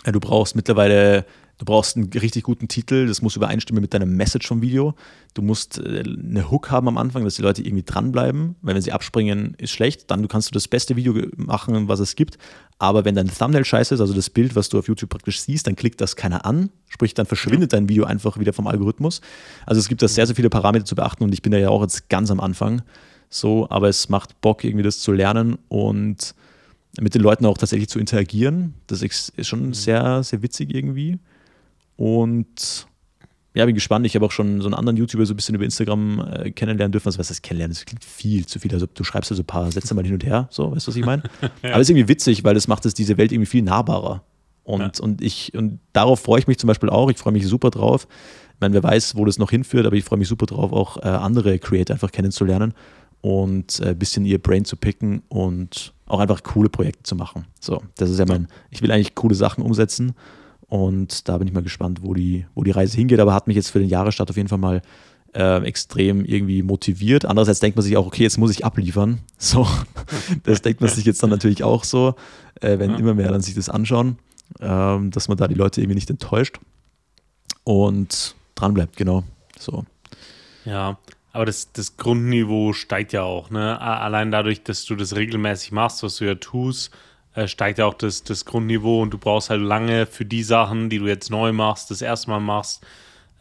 Du 0.05 0.19
brauchst 0.19 0.55
mittlerweile 0.55 1.25
Du 1.57 1.65
brauchst 1.65 1.97
einen 1.97 2.11
richtig 2.13 2.43
guten 2.43 2.67
Titel, 2.67 3.07
das 3.07 3.23
muss 3.23 3.35
übereinstimmen 3.35 3.81
mit 3.81 3.93
deiner 3.93 4.05
Message 4.05 4.47
vom 4.47 4.61
Video. 4.61 4.93
Du 5.33 5.41
musst 5.41 5.79
äh, 5.79 6.03
eine 6.03 6.51
Hook 6.51 6.69
haben 6.69 6.87
am 6.87 6.97
Anfang, 6.97 7.23
dass 7.23 7.35
die 7.35 7.41
Leute 7.41 7.63
irgendwie 7.63 7.83
dranbleiben, 7.83 8.55
weil 8.61 8.75
wenn 8.75 8.81
sie 8.81 8.91
abspringen, 8.91 9.55
ist 9.57 9.71
schlecht. 9.71 10.11
Dann 10.11 10.27
kannst 10.27 10.49
du 10.49 10.53
das 10.53 10.67
beste 10.67 10.95
Video 10.95 11.15
machen, 11.35 11.87
was 11.87 11.99
es 11.99 12.15
gibt. 12.15 12.37
Aber 12.77 13.05
wenn 13.05 13.15
dein 13.15 13.27
Thumbnail 13.27 13.65
scheiße 13.65 13.95
ist, 13.95 14.01
also 14.01 14.13
das 14.13 14.29
Bild, 14.29 14.55
was 14.55 14.69
du 14.69 14.77
auf 14.77 14.87
YouTube 14.87 15.09
praktisch 15.09 15.41
siehst, 15.41 15.65
dann 15.65 15.75
klickt 15.75 15.99
das 15.99 16.15
keiner 16.15 16.45
an. 16.45 16.69
Sprich, 16.89 17.15
dann 17.15 17.25
verschwindet 17.25 17.73
dein 17.73 17.89
Video 17.89 18.05
einfach 18.05 18.37
wieder 18.37 18.53
vom 18.53 18.67
Algorithmus. 18.67 19.21
Also 19.65 19.79
es 19.79 19.87
gibt 19.87 20.03
da 20.03 20.07
sehr, 20.07 20.27
sehr 20.27 20.35
viele 20.35 20.51
Parameter 20.51 20.85
zu 20.85 20.95
beachten 20.95 21.23
und 21.23 21.33
ich 21.33 21.41
bin 21.41 21.51
da 21.51 21.57
ja 21.57 21.69
auch 21.69 21.81
jetzt 21.81 22.07
ganz 22.09 22.29
am 22.29 22.39
Anfang 22.39 22.83
so, 23.29 23.67
aber 23.69 23.89
es 23.89 24.09
macht 24.09 24.39
Bock, 24.41 24.63
irgendwie 24.63 24.83
das 24.83 24.99
zu 24.99 25.11
lernen 25.11 25.57
und 25.67 26.33
mit 26.99 27.13
den 27.13 27.21
Leuten 27.21 27.45
auch 27.45 27.57
tatsächlich 27.57 27.89
zu 27.89 27.99
interagieren. 27.99 28.73
Das 28.87 29.01
ist 29.01 29.33
schon 29.45 29.67
mhm. 29.67 29.73
sehr, 29.73 30.23
sehr 30.23 30.41
witzig 30.41 30.73
irgendwie. 30.73 31.19
Und 31.97 32.87
ja, 33.57 33.65
bin 33.65 33.73
gespannt. 33.73 34.05
Ich 34.05 34.15
habe 34.15 34.23
auch 34.23 34.31
schon 34.31 34.61
so 34.61 34.67
einen 34.67 34.75
anderen 34.75 34.97
YouTuber 34.97 35.25
so 35.25 35.33
ein 35.33 35.35
bisschen 35.35 35.55
über 35.55 35.65
Instagram 35.65 36.19
äh, 36.31 36.51
kennenlernen 36.51 36.91
dürfen. 36.91 37.07
Also, 37.07 37.17
was 37.17 37.31
heißt 37.31 37.41
kennenlernen? 37.41 37.73
Das 37.75 37.85
klingt 37.85 38.05
viel 38.05 38.45
zu 38.45 38.59
viel. 38.59 38.71
Also, 38.71 38.85
du 38.85 39.03
schreibst 39.03 39.31
also 39.31 39.41
ein 39.41 39.47
paar 39.47 39.71
Sätze 39.71 39.95
mal 39.95 40.05
hin 40.05 40.13
und 40.13 40.23
her, 40.23 40.47
so, 40.51 40.71
weißt 40.71 40.85
du, 40.85 40.91
was 40.91 40.95
ich 40.95 41.05
meine? 41.05 41.23
ja. 41.63 41.71
Aber 41.71 41.81
es 41.81 41.87
ist 41.87 41.89
irgendwie 41.89 42.07
witzig, 42.07 42.43
weil 42.43 42.53
das 42.53 42.67
macht 42.67 42.85
es 42.85 42.93
diese 42.93 43.17
Welt 43.17 43.31
irgendwie 43.31 43.47
viel 43.47 43.63
nahbarer. 43.63 44.23
Und, 44.63 44.81
ja. 44.81 45.03
und 45.03 45.23
ich, 45.23 45.55
und 45.55 45.79
darauf 45.93 46.19
freue 46.19 46.39
ich 46.39 46.47
mich 46.47 46.59
zum 46.59 46.67
Beispiel 46.67 46.89
auch. 46.89 47.09
Ich 47.09 47.17
freue 47.17 47.33
mich 47.33 47.47
super 47.47 47.71
drauf. 47.71 48.07
Ich 48.53 48.61
meine, 48.61 48.75
wer 48.75 48.83
weiß, 48.83 49.15
wo 49.15 49.25
das 49.25 49.39
noch 49.39 49.49
hinführt, 49.49 49.87
aber 49.87 49.95
ich 49.95 50.03
freue 50.03 50.19
mich 50.19 50.27
super 50.27 50.45
drauf, 50.45 50.71
auch 50.71 50.97
äh, 50.97 51.07
andere 51.07 51.57
Creator 51.57 51.95
einfach 51.95 52.11
kennenzulernen 52.11 52.73
und 53.21 53.79
ein 53.81 53.91
äh, 53.91 53.95
bisschen 53.95 54.25
ihr 54.25 54.39
Brain 54.39 54.65
zu 54.65 54.75
picken 54.75 55.23
und 55.29 55.93
auch 56.05 56.19
einfach 56.19 56.43
coole 56.43 56.69
Projekte 56.69 57.03
zu 57.03 57.15
machen. 57.15 57.45
So, 57.59 57.81
das 57.95 58.09
ist 58.09 58.19
ja 58.19 58.25
mein, 58.25 58.47
ich 58.69 58.81
will 58.81 58.91
eigentlich 58.91 59.15
coole 59.15 59.35
Sachen 59.35 59.63
umsetzen 59.63 60.13
und 60.69 61.29
da 61.29 61.37
bin 61.37 61.47
ich 61.47 61.53
mal 61.53 61.63
gespannt, 61.63 61.99
wo 62.03 62.13
die, 62.13 62.45
wo 62.53 62.63
die 62.63 62.71
Reise 62.71 62.97
hingeht. 62.97 63.19
Aber 63.19 63.33
hat 63.33 63.47
mich 63.47 63.55
jetzt 63.55 63.69
für 63.69 63.79
den 63.79 63.89
Jahresstart 63.89 64.29
auf 64.29 64.37
jeden 64.37 64.49
Fall 64.49 64.57
mal 64.57 64.81
äh, 65.33 65.63
extrem 65.63 66.25
irgendwie 66.25 66.61
motiviert. 66.61 67.25
Andererseits 67.25 67.59
denkt 67.59 67.77
man 67.77 67.83
sich 67.83 67.95
auch, 67.95 68.05
okay, 68.05 68.23
jetzt 68.23 68.37
muss 68.37 68.51
ich 68.51 68.65
abliefern. 68.65 69.19
So, 69.39 69.67
das 70.43 70.63
denkt 70.63 70.81
man 70.81 70.89
sich 70.89 71.05
jetzt 71.05 71.21
dann 71.21 71.29
natürlich 71.29 71.63
auch 71.63 71.83
so, 71.83 72.15
äh, 72.59 72.79
wenn 72.79 72.91
ja. 72.91 72.97
immer 72.97 73.13
mehr 73.13 73.31
dann 73.31 73.41
sich 73.41 73.53
das 73.53 73.69
anschauen, 73.69 74.17
ähm, 74.59 75.11
dass 75.11 75.27
man 75.27 75.37
da 75.37 75.47
die 75.47 75.55
Leute 75.55 75.79
irgendwie 75.79 75.95
nicht 75.95 76.09
enttäuscht 76.09 76.59
und 77.63 78.35
dran 78.55 78.73
bleibt, 78.73 78.97
genau. 78.97 79.23
So. 79.59 79.85
Ja, 80.65 80.97
aber 81.33 81.45
das, 81.45 81.71
das 81.71 81.97
Grundniveau 81.97 82.73
steigt 82.73 83.13
ja 83.13 83.21
auch, 83.21 83.51
ne? 83.51 83.79
Allein 83.79 84.31
dadurch, 84.31 84.63
dass 84.63 84.85
du 84.85 84.95
das 84.95 85.15
regelmäßig 85.15 85.71
machst, 85.71 86.01
was 86.01 86.17
du 86.17 86.25
ja 86.25 86.33
tust, 86.33 86.91
äh, 87.37 87.47
steigt 87.47 87.77
ja 87.77 87.85
auch 87.85 87.93
das, 87.93 88.23
das 88.23 88.45
Grundniveau 88.45 89.01
und 89.03 89.11
du 89.13 89.19
brauchst 89.19 89.51
halt 89.51 89.61
lange 89.61 90.07
für 90.07 90.25
die 90.25 90.41
Sachen, 90.41 90.89
die 90.89 90.97
du 90.97 91.05
jetzt 91.05 91.29
neu 91.29 91.53
machst, 91.53 91.91
das 91.91 92.01
erste 92.01 92.31
Mal 92.31 92.39
machst, 92.39 92.83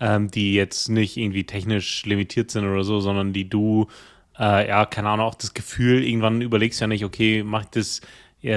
ähm, 0.01 0.31
die 0.31 0.53
jetzt 0.53 0.91
nicht 0.91 1.17
irgendwie 1.17 1.45
technisch 1.45 2.05
limitiert 2.05 2.51
sind 2.51 2.67
oder 2.67 2.85
so, 2.85 3.01
sondern 3.01 3.33
die 3.33 3.49
du, 3.49 3.87
äh, 4.39 4.69
ja, 4.69 4.85
keine 4.85 5.09
Ahnung, 5.09 5.27
auch 5.27 5.35
das 5.35 5.55
Gefühl, 5.55 6.05
irgendwann 6.05 6.43
überlegst 6.43 6.79
du 6.79 6.85
ja 6.85 6.89
nicht, 6.89 7.07
okay, 7.07 7.43
mach 7.43 7.63
ich 7.63 7.71
das 7.71 8.03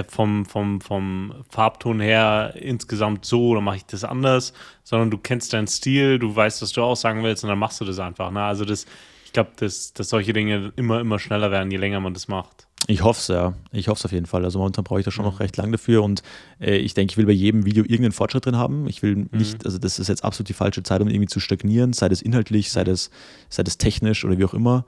vom, 0.10 0.46
vom, 0.46 0.82
vom 0.82 1.34
Farbton 1.50 2.00
her 2.00 2.54
insgesamt 2.56 3.26
so 3.26 3.48
oder 3.48 3.62
mache 3.62 3.78
ich 3.78 3.86
das 3.86 4.04
anders, 4.04 4.54
sondern 4.84 5.10
du 5.10 5.18
kennst 5.18 5.54
deinen 5.54 5.68
Stil, 5.68 6.20
du 6.20 6.36
weißt, 6.36 6.62
was 6.62 6.74
du 6.74 6.84
aussagen 6.84 7.24
willst 7.24 7.44
und 7.44 7.50
dann 7.50 7.58
machst 7.58 7.82
du 7.82 7.86
das 7.86 7.98
einfach. 7.98 8.30
Ne? 8.30 8.44
Also 8.44 8.66
das, 8.66 8.86
ich 9.26 9.34
glaube, 9.34 9.52
dass, 9.56 9.94
dass 9.94 10.10
solche 10.10 10.34
Dinge 10.34 10.74
immer, 10.76 11.00
immer 11.00 11.18
schneller 11.18 11.50
werden, 11.50 11.72
je 11.72 11.78
länger 11.78 12.02
man 12.02 12.14
das 12.14 12.28
macht. 12.28 12.68
Ich 12.88 13.04
hoffe 13.04 13.20
es, 13.20 13.28
ja. 13.28 13.54
Ich 13.72 13.88
hoffe 13.88 14.00
es 14.00 14.06
auf 14.06 14.12
jeden 14.12 14.26
Fall. 14.26 14.44
Also 14.44 14.58
momentan 14.60 14.84
brauche 14.84 15.00
ich 15.00 15.06
da 15.06 15.12
schon 15.12 15.26
noch 15.26 15.40
recht 15.40 15.58
lang 15.58 15.72
dafür 15.72 16.04
und 16.04 16.24
äh, 16.60 16.78
ich 16.78 16.94
denke, 16.94 17.12
ich 17.12 17.18
will 17.18 17.26
bei 17.26 17.32
jedem 17.32 17.66
Video 17.66 17.84
irgendeinen 17.84 18.14
Fortschritt 18.14 18.46
drin 18.46 18.56
haben. 18.56 18.88
Ich 18.88 19.04
will 19.04 19.28
nicht, 19.32 19.66
also 19.66 19.78
das 19.78 20.00
ist 20.00 20.08
jetzt 20.08 20.24
absolut 20.24 20.50
die 20.50 20.54
falsche 20.54 20.82
Zeit, 20.82 21.02
um 21.02 21.08
irgendwie 21.08 21.28
zu 21.28 21.40
stagnieren, 21.40 21.94
sei 21.94 22.10
das 22.10 22.22
inhaltlich, 22.22 22.72
sei 22.72 22.84
das, 22.84 23.12
sei 23.50 23.64
das 23.64 23.78
technisch 23.78 24.26
oder 24.26 24.38
wie 24.38 24.46
auch 24.46 24.54
immer. 24.54 24.86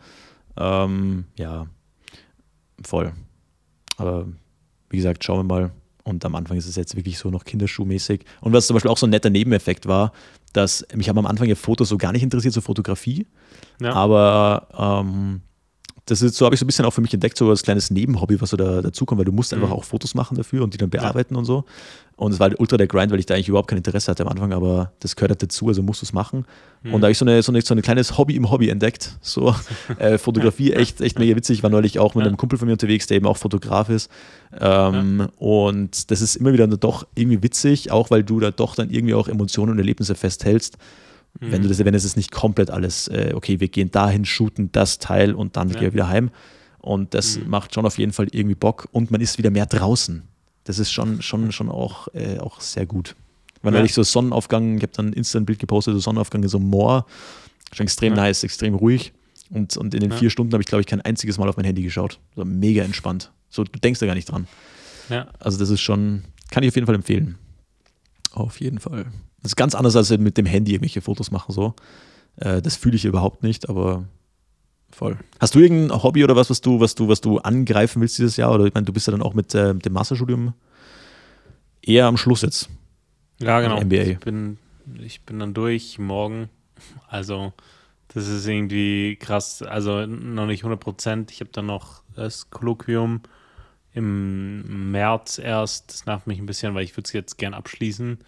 Ähm, 0.57 1.25
ja, 1.37 1.67
voll. 2.83 3.13
Aber 3.97 4.27
wie 4.89 4.97
gesagt, 4.97 5.23
schauen 5.23 5.39
wir 5.39 5.55
mal. 5.55 5.71
Und 6.03 6.25
am 6.25 6.33
Anfang 6.35 6.57
ist 6.57 6.65
es 6.65 6.75
jetzt 6.75 6.95
wirklich 6.95 7.19
so 7.19 7.29
noch 7.29 7.43
kinderschuhmäßig. 7.43 8.25
Und 8.41 8.53
was 8.53 8.65
zum 8.65 8.73
Beispiel 8.73 8.89
auch 8.89 8.97
so 8.97 9.05
ein 9.05 9.11
netter 9.11 9.29
Nebeneffekt 9.29 9.87
war, 9.87 10.11
dass 10.53 10.85
mich 10.95 11.07
haben 11.07 11.19
am 11.19 11.27
Anfang 11.27 11.47
ja 11.47 11.55
Fotos 11.55 11.89
so 11.89 11.97
gar 11.97 12.11
nicht 12.11 12.23
interessiert, 12.23 12.53
so 12.53 12.61
Fotografie. 12.61 13.27
Ja. 13.79 13.93
Aber 13.93 15.03
ähm, 15.05 15.41
das 16.11 16.21
ist 16.21 16.35
so, 16.35 16.43
habe 16.45 16.53
ich 16.53 16.59
so 16.59 16.65
ein 16.65 16.67
bisschen 16.67 16.83
auch 16.83 16.91
für 16.91 16.99
mich 16.99 17.13
entdeckt, 17.13 17.37
so 17.37 17.49
als 17.49 17.63
kleines 17.63 17.89
Nebenhobby, 17.89 18.41
was 18.41 18.49
so 18.49 18.57
da 18.57 18.81
dazukommt, 18.81 19.19
weil 19.19 19.25
du 19.25 19.31
musst 19.31 19.53
einfach 19.53 19.69
mhm. 19.69 19.73
auch 19.73 19.85
Fotos 19.85 20.13
machen 20.13 20.35
dafür 20.35 20.61
und 20.61 20.73
die 20.73 20.77
dann 20.77 20.89
bearbeiten 20.89 21.35
ja. 21.35 21.39
und 21.39 21.45
so. 21.45 21.63
Und 22.17 22.33
es 22.33 22.39
war 22.39 22.49
halt 22.49 22.59
ultra 22.59 22.75
der 22.75 22.87
Grind, 22.87 23.11
weil 23.11 23.19
ich 23.19 23.25
da 23.25 23.33
eigentlich 23.33 23.47
überhaupt 23.47 23.69
kein 23.69 23.77
Interesse 23.77 24.11
hatte 24.11 24.23
am 24.23 24.29
Anfang, 24.29 24.51
aber 24.51 24.91
das 24.99 25.15
gehört 25.15 25.31
halt 25.31 25.41
dazu, 25.41 25.69
also 25.69 25.81
musst 25.81 26.01
du 26.01 26.05
es 26.05 26.11
machen. 26.11 26.45
Mhm. 26.83 26.93
Und 26.93 27.01
da 27.01 27.05
habe 27.05 27.13
ich 27.13 27.17
so, 27.17 27.23
eine, 27.23 27.41
so, 27.41 27.53
eine, 27.53 27.61
so 27.61 27.73
ein 27.73 27.81
kleines 27.81 28.17
Hobby 28.17 28.35
im 28.35 28.51
Hobby 28.51 28.67
entdeckt. 28.67 29.17
So 29.21 29.55
äh, 29.99 30.17
Fotografie, 30.17 30.73
echt, 30.73 30.99
echt 30.99 31.17
mega 31.17 31.33
witzig. 31.35 31.59
Ich 31.59 31.63
war 31.63 31.69
neulich 31.69 31.97
auch 31.97 32.13
mit 32.13 32.27
einem 32.27 32.35
Kumpel 32.35 32.59
von 32.59 32.67
mir 32.67 32.73
unterwegs, 32.73 33.07
der 33.07 33.15
eben 33.15 33.25
auch 33.25 33.37
Fotograf 33.37 33.89
ist. 33.89 34.11
Ähm, 34.59 35.19
ja. 35.19 35.29
Und 35.37 36.11
das 36.11 36.21
ist 36.21 36.35
immer 36.35 36.51
wieder 36.51 36.67
doch 36.67 37.07
irgendwie 37.15 37.41
witzig, 37.41 37.89
auch 37.89 38.11
weil 38.11 38.23
du 38.23 38.41
da 38.41 38.51
doch 38.51 38.75
dann 38.75 38.89
irgendwie 38.89 39.13
auch 39.13 39.29
Emotionen 39.29 39.71
und 39.71 39.79
Erlebnisse 39.79 40.15
festhältst. 40.15 40.77
Mhm. 41.39 41.51
Wenn 41.51 41.61
du 41.61 41.67
das, 41.67 41.79
wenn 41.79 41.93
es 41.93 42.03
ist 42.03 42.17
nicht 42.17 42.31
komplett 42.31 42.69
alles, 42.69 43.07
äh, 43.07 43.31
okay, 43.33 43.59
wir 43.59 43.67
gehen 43.67 43.91
dahin, 43.91 44.25
shooten 44.25 44.71
das 44.71 44.99
Teil 44.99 45.33
und 45.33 45.55
dann 45.57 45.69
ja. 45.69 45.75
gehen 45.75 45.83
wir 45.83 45.93
wieder 45.93 46.09
heim. 46.09 46.29
Und 46.79 47.13
das 47.13 47.37
mhm. 47.37 47.49
macht 47.49 47.73
schon 47.73 47.85
auf 47.85 47.97
jeden 47.97 48.11
Fall 48.11 48.27
irgendwie 48.31 48.55
Bock 48.55 48.87
und 48.91 49.11
man 49.11 49.21
ist 49.21 49.37
wieder 49.37 49.51
mehr 49.51 49.65
draußen. 49.65 50.23
Das 50.63 50.79
ist 50.79 50.91
schon, 50.91 51.21
schon, 51.21 51.51
schon 51.51 51.69
auch, 51.69 52.07
äh, 52.13 52.39
auch 52.39 52.59
sehr 52.61 52.85
gut. 52.85 53.15
Weil 53.61 53.75
ja. 53.75 53.83
ich 53.83 53.93
so 53.93 54.03
Sonnenaufgang, 54.03 54.77
ich 54.77 54.83
habe 54.83 54.93
dann 54.95 55.13
instant 55.13 55.45
Bild 55.45 55.59
gepostet, 55.59 55.93
so 55.93 55.99
Sonnenaufgang 55.99 56.41
in 56.41 56.49
so 56.49 56.59
Moor. 56.59 57.05
Schon 57.73 57.85
extrem 57.85 58.15
ja. 58.15 58.23
nice, 58.23 58.43
extrem 58.43 58.73
ruhig. 58.73 59.13
Und, 59.49 59.77
und 59.77 59.93
in 59.93 59.99
den 59.99 60.11
ja. 60.11 60.17
vier 60.17 60.29
Stunden 60.29 60.53
habe 60.53 60.63
ich, 60.63 60.67
glaube 60.67 60.81
ich, 60.81 60.87
kein 60.87 61.01
einziges 61.01 61.37
Mal 61.37 61.47
auf 61.49 61.57
mein 61.57 61.65
Handy 61.65 61.83
geschaut. 61.83 62.19
So 62.35 62.45
mega 62.45 62.83
entspannt. 62.83 63.31
So, 63.49 63.63
du 63.63 63.79
denkst 63.79 63.99
da 63.99 64.05
gar 64.05 64.15
nicht 64.15 64.31
dran. 64.31 64.47
Ja. 65.09 65.27
Also, 65.39 65.59
das 65.59 65.69
ist 65.69 65.81
schon, 65.81 66.23
kann 66.49 66.63
ich 66.63 66.69
auf 66.69 66.75
jeden 66.75 66.87
Fall 66.87 66.95
empfehlen. 66.95 67.37
Auf 68.31 68.61
jeden 68.61 68.79
Fall. 68.79 69.07
Das 69.41 69.51
ist 69.51 69.55
ganz 69.55 69.75
anders 69.75 69.95
als 69.95 70.09
mit 70.17 70.37
dem 70.37 70.45
Handy 70.45 70.73
irgendwelche 70.73 71.01
Fotos 71.01 71.31
machen 71.31 71.51
so. 71.51 71.73
Äh, 72.37 72.61
das 72.61 72.75
fühle 72.75 72.95
ich 72.95 73.05
überhaupt 73.05 73.43
nicht, 73.43 73.69
aber 73.69 74.05
voll. 74.91 75.17
Hast 75.39 75.55
du 75.55 75.59
irgendein 75.59 76.03
Hobby 76.03 76.23
oder 76.23 76.35
was, 76.35 76.49
was 76.49 76.61
du, 76.61 76.79
was 76.79 76.95
du, 76.95 77.07
was 77.07 77.21
du 77.21 77.39
angreifen 77.39 78.01
willst 78.01 78.17
dieses 78.17 78.37
Jahr? 78.37 78.53
Oder 78.53 78.65
ich 78.65 78.73
meine, 78.73 78.85
du 78.85 78.93
bist 78.93 79.07
ja 79.07 79.11
dann 79.11 79.21
auch 79.21 79.33
mit, 79.33 79.53
äh, 79.55 79.73
dem 79.73 79.93
Masterstudium 79.93 80.53
eher 81.81 82.05
am 82.05 82.17
Schluss 82.17 82.41
jetzt. 82.41 82.69
Ja, 83.39 83.59
genau. 83.59 83.81
MBA. 83.81 84.03
Ich 84.03 84.19
bin, 84.19 84.57
ich 84.99 85.21
bin 85.23 85.39
dann 85.39 85.53
durch 85.53 85.97
morgen. 85.97 86.49
Also, 87.07 87.53
das 88.09 88.27
ist 88.27 88.45
irgendwie 88.47 89.15
krass. 89.15 89.61
Also, 89.63 90.05
noch 90.05 90.45
nicht 90.45 90.61
100 90.61 90.79
Prozent. 90.79 91.31
Ich 91.31 91.39
habe 91.39 91.51
dann 91.51 91.65
noch 91.65 92.03
das 92.15 92.49
Kolloquium 92.49 93.21
im 93.93 94.91
März 94.91 95.39
erst. 95.39 95.91
Das 95.91 96.05
nervt 96.05 96.27
mich 96.27 96.39
ein 96.39 96.45
bisschen, 96.45 96.75
weil 96.75 96.83
ich 96.83 96.95
würde 96.95 97.07
es 97.07 97.13
jetzt 97.13 97.37
gern 97.37 97.53
abschließen. 97.53 98.19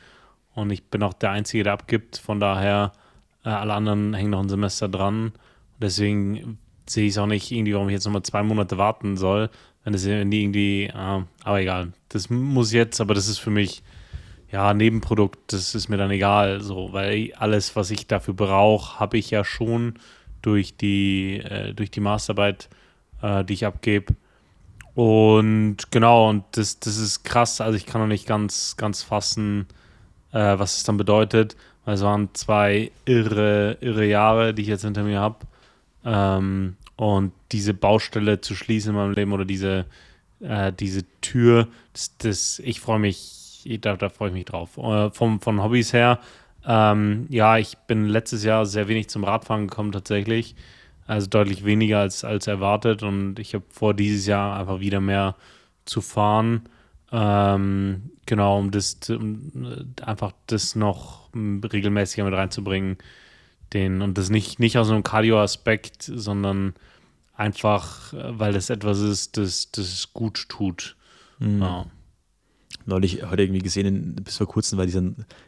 Und 0.56 0.72
ich 0.72 0.84
bin 0.86 1.04
auch 1.04 1.14
der 1.14 1.32
Einzige, 1.32 1.64
der 1.64 1.74
abgibt. 1.74 2.18
Von 2.18 2.40
daher, 2.40 2.92
äh, 3.44 3.50
alle 3.50 3.74
anderen 3.74 4.14
hängen 4.14 4.32
noch 4.32 4.42
ein 4.42 4.50
Semester 4.50 4.88
dran. 4.88 5.34
Deswegen 5.80 6.58
sehe 6.88 7.06
ich 7.06 7.12
es 7.12 7.18
auch 7.18 7.28
nicht 7.28 7.52
irgendwie, 7.52 7.74
warum 7.74 7.90
ich 7.90 7.94
jetzt 7.94 8.06
nochmal 8.06 8.24
zwei 8.24 8.44
Monate 8.44 8.78
warten 8.78 9.18
soll. 9.18 9.50
Wenn 9.84 9.94
es 9.94 10.06
irgendwie, 10.06 10.86
äh, 10.86 11.24
aber 11.44 11.62
egal. 11.62 11.94
Das 12.10 12.30
muss 12.30 12.72
jetzt, 12.72 13.02
aber 13.02 13.14
das 13.14 13.28
ist 13.28 13.40
für 13.40 13.50
mich, 13.50 13.84
ja, 14.52 14.74
Nebenprodukt, 14.74 15.52
das 15.52 15.74
ist 15.74 15.90
mir 15.90 15.98
dann 15.98 16.12
egal, 16.12 16.62
so, 16.62 16.94
weil 16.94 17.34
alles, 17.38 17.76
was 17.76 17.90
ich 17.90 18.06
dafür 18.06 18.36
brauche, 18.36 19.00
habe 19.00 19.18
ich 19.18 19.32
ja 19.32 19.44
schon 19.44 19.96
durch 20.44 20.78
die, 20.78 21.40
äh, 21.40 21.74
durch 21.74 21.90
die 21.90 22.02
Masterarbeit, 22.02 22.70
äh, 23.24 23.44
die 23.44 23.54
ich 23.54 23.66
abgebe. 23.66 24.14
Und 24.94 25.78
genau, 25.90 26.30
und 26.30 26.44
das, 26.52 26.80
das 26.80 26.98
ist 26.98 27.24
krass, 27.24 27.62
also 27.62 27.76
ich 27.76 27.88
kann 27.88 28.00
noch 28.00 28.08
nicht 28.08 28.28
ganz, 28.28 28.78
ganz 28.78 29.02
fassen, 29.02 29.66
äh, 30.34 30.60
was 30.60 30.78
es 30.78 30.84
dann 30.84 30.98
bedeutet. 30.98 31.56
Weil 31.86 31.96
es 31.96 32.02
waren 32.02 32.30
zwei 32.34 32.92
irre, 33.06 33.78
irre 33.82 34.06
Jahre, 34.06 34.54
die 34.54 34.64
ich 34.64 34.68
jetzt 34.68 34.84
hinter 34.84 35.04
mir 35.04 35.20
habe. 35.20 35.38
Ähm, 36.06 36.76
und 36.96 37.32
diese 37.52 37.74
Baustelle 37.74 38.42
zu 38.42 38.56
schließen 38.56 38.92
in 38.92 38.96
meinem 38.96 39.14
Leben 39.14 39.34
oder 39.34 39.46
diese, 39.46 39.86
äh, 40.42 40.72
diese 40.72 41.04
Tür, 41.22 41.68
das, 41.94 42.18
das 42.18 42.60
ich 42.60 42.80
freue 42.80 43.00
mich, 43.00 43.80
da, 43.82 43.96
da 43.96 44.10
freue 44.10 44.30
ich 44.30 44.34
mich 44.34 44.46
drauf. 44.46 44.78
Äh, 44.78 45.10
vom, 45.12 45.42
von 45.42 45.62
Hobbys 45.64 45.94
her, 45.94 46.20
ähm, 46.66 47.26
ja, 47.30 47.58
ich 47.58 47.78
bin 47.88 48.08
letztes 48.08 48.44
Jahr 48.44 48.66
sehr 48.66 48.88
wenig 48.88 49.10
zum 49.10 49.24
Radfahren 49.24 49.68
gekommen 49.68 49.92
tatsächlich. 49.92 50.56
Also 51.06 51.28
deutlich 51.28 51.66
weniger 51.66 52.00
als, 52.00 52.24
als 52.24 52.48
erwartet. 52.48 53.04
Und 53.04 53.40
ich 53.40 53.54
habe 53.54 53.66
vor, 53.70 53.94
dieses 53.94 54.26
Jahr 54.26 54.58
einfach 54.58 54.80
wieder 54.80 55.02
mehr 55.02 55.36
zu 55.86 56.02
fahren. 56.02 56.70
Ähm, 57.12 58.12
genau, 58.26 58.60
um 58.60 58.72
das 58.72 58.98
um 59.10 59.52
einfach 60.02 60.34
das 60.48 60.76
noch 60.76 61.30
regelmäßiger 61.34 62.24
mit 62.24 62.34
reinzubringen. 62.34 62.98
Den, 63.74 64.02
und 64.02 64.18
das 64.18 64.30
nicht, 64.30 64.60
nicht 64.60 64.78
aus 64.78 64.92
einem 64.92 65.04
Cardio-Aspekt, 65.04 66.04
sondern 66.04 66.74
einfach, 67.36 68.14
weil 68.14 68.54
das 68.54 68.70
etwas 68.70 69.00
ist, 69.00 69.38
das, 69.38 69.72
das 69.72 70.14
gut 70.14 70.48
tut. 70.48 70.96
Mhm. 71.40 71.62
Ja. 71.62 71.86
Neulich 72.86 73.24
heute 73.24 73.44
irgendwie 73.44 73.62
gesehen, 73.62 74.16
bis 74.24 74.38
vor 74.38 74.48
kurzem 74.48 74.78
war 74.78 74.86
dieser 74.86 75.04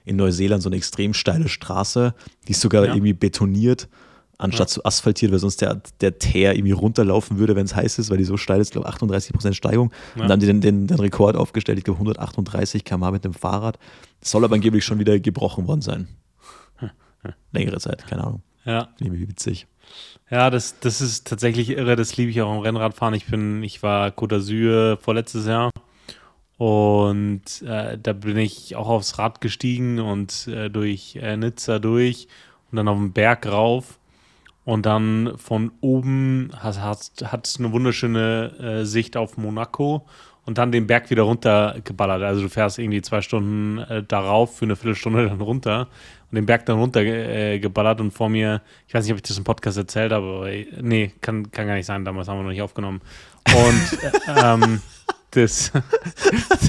in 0.05 0.15
Neuseeland 0.15 0.63
so 0.63 0.69
eine 0.69 0.77
extrem 0.77 1.13
steile 1.13 1.49
Straße, 1.49 2.15
die 2.47 2.51
ist 2.51 2.61
sogar 2.61 2.85
ja. 2.85 2.93
irgendwie 2.93 3.13
betoniert 3.13 3.89
anstatt 4.37 4.69
ja. 4.69 4.73
zu 4.73 4.85
asphaltiert, 4.85 5.31
weil 5.31 5.39
sonst 5.39 5.61
der, 5.61 5.81
der 6.01 6.19
Teer 6.19 6.55
irgendwie 6.55 6.71
runterlaufen 6.73 7.37
würde, 7.37 7.55
wenn 7.55 7.65
es 7.65 7.75
heiß 7.75 7.99
ist, 7.99 8.09
weil 8.09 8.17
die 8.17 8.23
so 8.23 8.37
steil 8.37 8.59
ist, 8.59 8.71
glaube 8.71 8.87
ich, 8.89 8.95
38% 8.95 9.53
Steigung. 9.53 9.91
Ja. 10.15 10.23
Und 10.23 10.29
dann 10.29 10.31
haben 10.33 10.39
die 10.39 10.47
den, 10.47 10.61
den, 10.61 10.87
den 10.87 10.99
Rekord 10.99 11.35
aufgestellt, 11.35 11.77
ich 11.77 11.83
glaube 11.83 11.97
138 11.97 12.83
km 12.83 13.11
mit 13.11 13.25
dem 13.25 13.33
Fahrrad. 13.33 13.79
Das 14.19 14.31
soll 14.31 14.43
aber 14.43 14.55
angeblich 14.55 14.83
schon 14.83 14.99
wieder 14.99 15.19
gebrochen 15.19 15.67
worden 15.67 15.81
sein. 15.81 16.07
Längere 17.51 17.79
Zeit, 17.79 18.05
keine 18.07 18.23
Ahnung. 18.23 18.41
Ja. 18.65 18.89
Irgendwie 18.99 19.27
witzig. 19.27 19.67
Ja, 20.29 20.49
das, 20.49 20.79
das 20.79 21.01
ist 21.01 21.27
tatsächlich 21.27 21.69
irre, 21.69 21.95
das 21.95 22.17
liebe 22.17 22.31
ich 22.31 22.41
auch 22.41 22.53
im 22.53 22.61
Rennradfahren. 22.61 23.13
Ich 23.13 23.27
bin, 23.27 23.63
ich 23.63 23.83
war 23.83 24.09
Côte 24.09 24.37
d'Azur 24.37 24.97
vorletztes 24.97 25.45
Jahr 25.45 25.69
und 26.57 27.61
äh, 27.63 27.97
da 28.01 28.13
bin 28.13 28.37
ich 28.37 28.75
auch 28.75 28.87
aufs 28.87 29.19
Rad 29.19 29.41
gestiegen 29.41 29.99
und 29.99 30.47
äh, 30.47 30.69
durch 30.69 31.17
äh, 31.17 31.37
Nizza 31.37 31.79
durch 31.79 32.27
und 32.71 32.77
dann 32.77 32.87
auf 32.87 32.97
den 32.97 33.11
Berg 33.13 33.45
rauf 33.45 33.99
und 34.65 34.87
dann 34.87 35.33
von 35.37 35.71
oben 35.79 36.49
hat, 36.57 36.81
hat, 36.81 37.55
eine 37.59 37.71
wunderschöne 37.71 38.81
äh, 38.81 38.85
Sicht 38.85 39.15
auf 39.15 39.37
Monaco 39.37 40.05
und 40.45 40.57
dann 40.57 40.71
den 40.71 40.87
Berg 40.87 41.09
wieder 41.11 41.23
runtergeballert. 41.23 42.23
Also 42.23 42.41
du 42.41 42.49
fährst 42.49 42.79
irgendwie 42.79 43.01
zwei 43.03 43.21
Stunden 43.21 43.77
äh, 43.77 44.03
darauf 44.03 44.57
für 44.57 44.65
eine 44.65 44.75
Viertelstunde 44.75 45.27
dann 45.29 45.39
runter 45.39 45.87
und 46.31 46.35
den 46.35 46.47
Berg 46.47 46.65
dann 46.65 46.79
runtergeballert 46.79 47.99
äh, 47.99 48.01
und 48.01 48.11
vor 48.11 48.27
mir, 48.27 48.61
ich 48.87 48.93
weiß 48.95 49.05
nicht, 49.05 49.13
ob 49.13 49.17
ich 49.17 49.23
das 49.23 49.37
im 49.37 49.43
Podcast 49.43 49.77
erzählt 49.77 50.11
habe, 50.11 50.25
aber 50.25 50.49
nee, 50.81 51.13
kann, 51.21 51.51
kann 51.51 51.67
gar 51.67 51.75
nicht 51.75 51.85
sein, 51.85 52.03
damals 52.03 52.27
haben 52.27 52.39
wir 52.39 52.43
noch 52.43 52.49
nicht 52.49 52.63
aufgenommen. 52.63 53.01
Und 53.47 53.99
ähm, 54.43 54.81
das, 55.31 55.71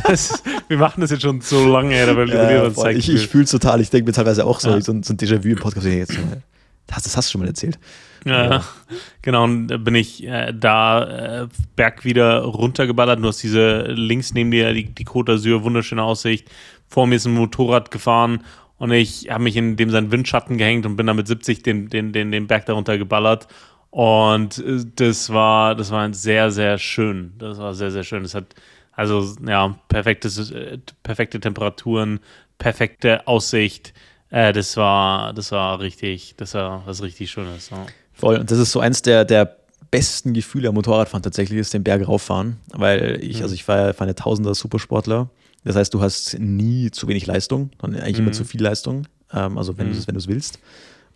das, 0.07 0.43
wir 0.69 0.77
machen 0.77 1.01
das 1.01 1.11
jetzt 1.11 1.23
schon 1.23 1.41
so 1.41 1.67
lange, 1.67 1.99
aber 2.07 2.27
ja, 2.27 2.91
ich, 2.91 3.09
ich 3.09 3.29
fühle 3.29 3.45
es 3.45 3.51
total. 3.53 3.81
Ich 3.81 3.89
denke 3.89 4.07
mir 4.07 4.13
teilweise 4.13 4.45
auch 4.45 4.61
so, 4.61 4.69
ja. 4.69 4.81
so, 4.83 4.93
so 5.03 5.15
ein 5.15 5.17
Déjà-vu 5.17 5.49
im 5.49 5.57
Podcast. 5.57 5.87
Jetzt 5.87 6.13
mal 6.13 6.43
das, 6.87 7.03
das 7.03 7.17
hast 7.17 7.29
du 7.29 7.33
schon 7.33 7.41
mal 7.41 7.49
erzählt. 7.49 7.79
Ja, 8.25 8.51
ja. 8.51 8.65
genau. 9.23 9.45
Und 9.45 9.85
bin 9.85 9.95
ich 9.95 10.25
äh, 10.25 10.53
da 10.53 11.43
äh, 11.43 11.49
Berg 11.77 12.05
wieder 12.05 12.43
runtergeballert. 12.43 13.21
Du 13.21 13.29
hast 13.29 13.43
diese 13.43 13.83
links 13.83 14.35
neben 14.35 14.51
dir 14.51 14.73
die, 14.73 14.85
die 14.85 15.07
Côte 15.07 15.35
d'Azur, 15.35 15.63
wunderschöne 15.63 16.03
Aussicht. 16.03 16.49
Vor 16.89 17.07
mir 17.07 17.17
ist 17.17 17.27
ein 17.27 17.35
Motorrad 17.35 17.91
gefahren 17.91 18.45
und 18.79 18.93
ich 18.93 19.31
habe 19.31 19.45
mich 19.45 19.57
in 19.57 19.77
dem 19.77 19.91
seinen 19.91 20.13
Windschatten 20.13 20.59
gehängt 20.59 20.87
und 20.87 20.97
bin 20.97 21.07
dann 21.07 21.17
mit 21.17 21.27
70 21.27 21.63
den, 21.63 21.89
den, 21.89 22.13
den, 22.13 22.31
den 22.31 22.47
Berg 22.47 22.67
darunter 22.67 22.99
geballert. 22.99 23.49
Und 23.91 24.59
äh, 24.59 24.85
das 24.97 25.33
war, 25.33 25.75
das 25.75 25.91
war 25.91 26.13
sehr, 26.13 26.51
sehr 26.51 26.79
schön. 26.79 27.33
Das 27.39 27.59
war 27.59 27.75
sehr, 27.75 27.91
sehr 27.91 28.05
schön. 28.05 28.23
Das 28.23 28.35
hat 28.35 28.55
also 28.93 29.37
ja 29.47 29.79
perfektes, 29.89 30.51
äh, 30.51 30.79
perfekte 31.03 31.41
Temperaturen, 31.41 32.21
perfekte 32.59 33.27
Aussicht. 33.27 33.95
Äh, 34.31 34.53
das 34.53 34.77
war, 34.77 35.33
das 35.33 35.53
war 35.53 35.81
richtig, 35.81 36.35
das 36.37 36.55
war 36.55 36.83
was 36.87 37.03
richtig 37.03 37.31
Schönes. 37.31 37.71
Ja. 37.71 37.87
Voll. 38.13 38.39
Und 38.39 38.51
das 38.51 38.59
ist 38.59 38.73
so 38.73 38.81
eins 38.81 39.03
der, 39.03 39.25
der 39.25 39.57
besten 39.91 40.35
Gefühle 40.35 40.69
am 40.69 40.75
Motorradfahren 40.75 41.23
tatsächlich, 41.23 41.59
ist 41.59 41.75
den 41.75 41.85
Berg 41.85 42.07
rauffahren. 42.07 42.57
Weil 42.73 43.19
ich, 43.23 43.39
mhm. 43.39 43.43
also 43.43 43.55
ich 43.55 43.67
war 43.69 43.79
ja 43.79 43.99
eine 43.99 44.15
Tausender 44.15 44.55
Supersportler. 44.55 45.31
Das 45.65 45.77
heißt, 45.77 45.93
du 45.95 46.01
hast 46.01 46.39
nie 46.39 46.91
zu 46.91 47.09
wenig 47.09 47.27
Leistung, 47.27 47.71
sondern 47.81 48.03
eigentlich 48.03 48.19
mhm. 48.19 48.25
immer 48.25 48.33
zu 48.33 48.45
viel 48.45 48.63
Leistung. 48.63 49.07
Ähm, 49.33 49.59
also 49.59 49.79
wenn 49.79 49.89
mhm. 49.89 50.05
du 50.05 50.17
es 50.17 50.29
willst. 50.29 50.59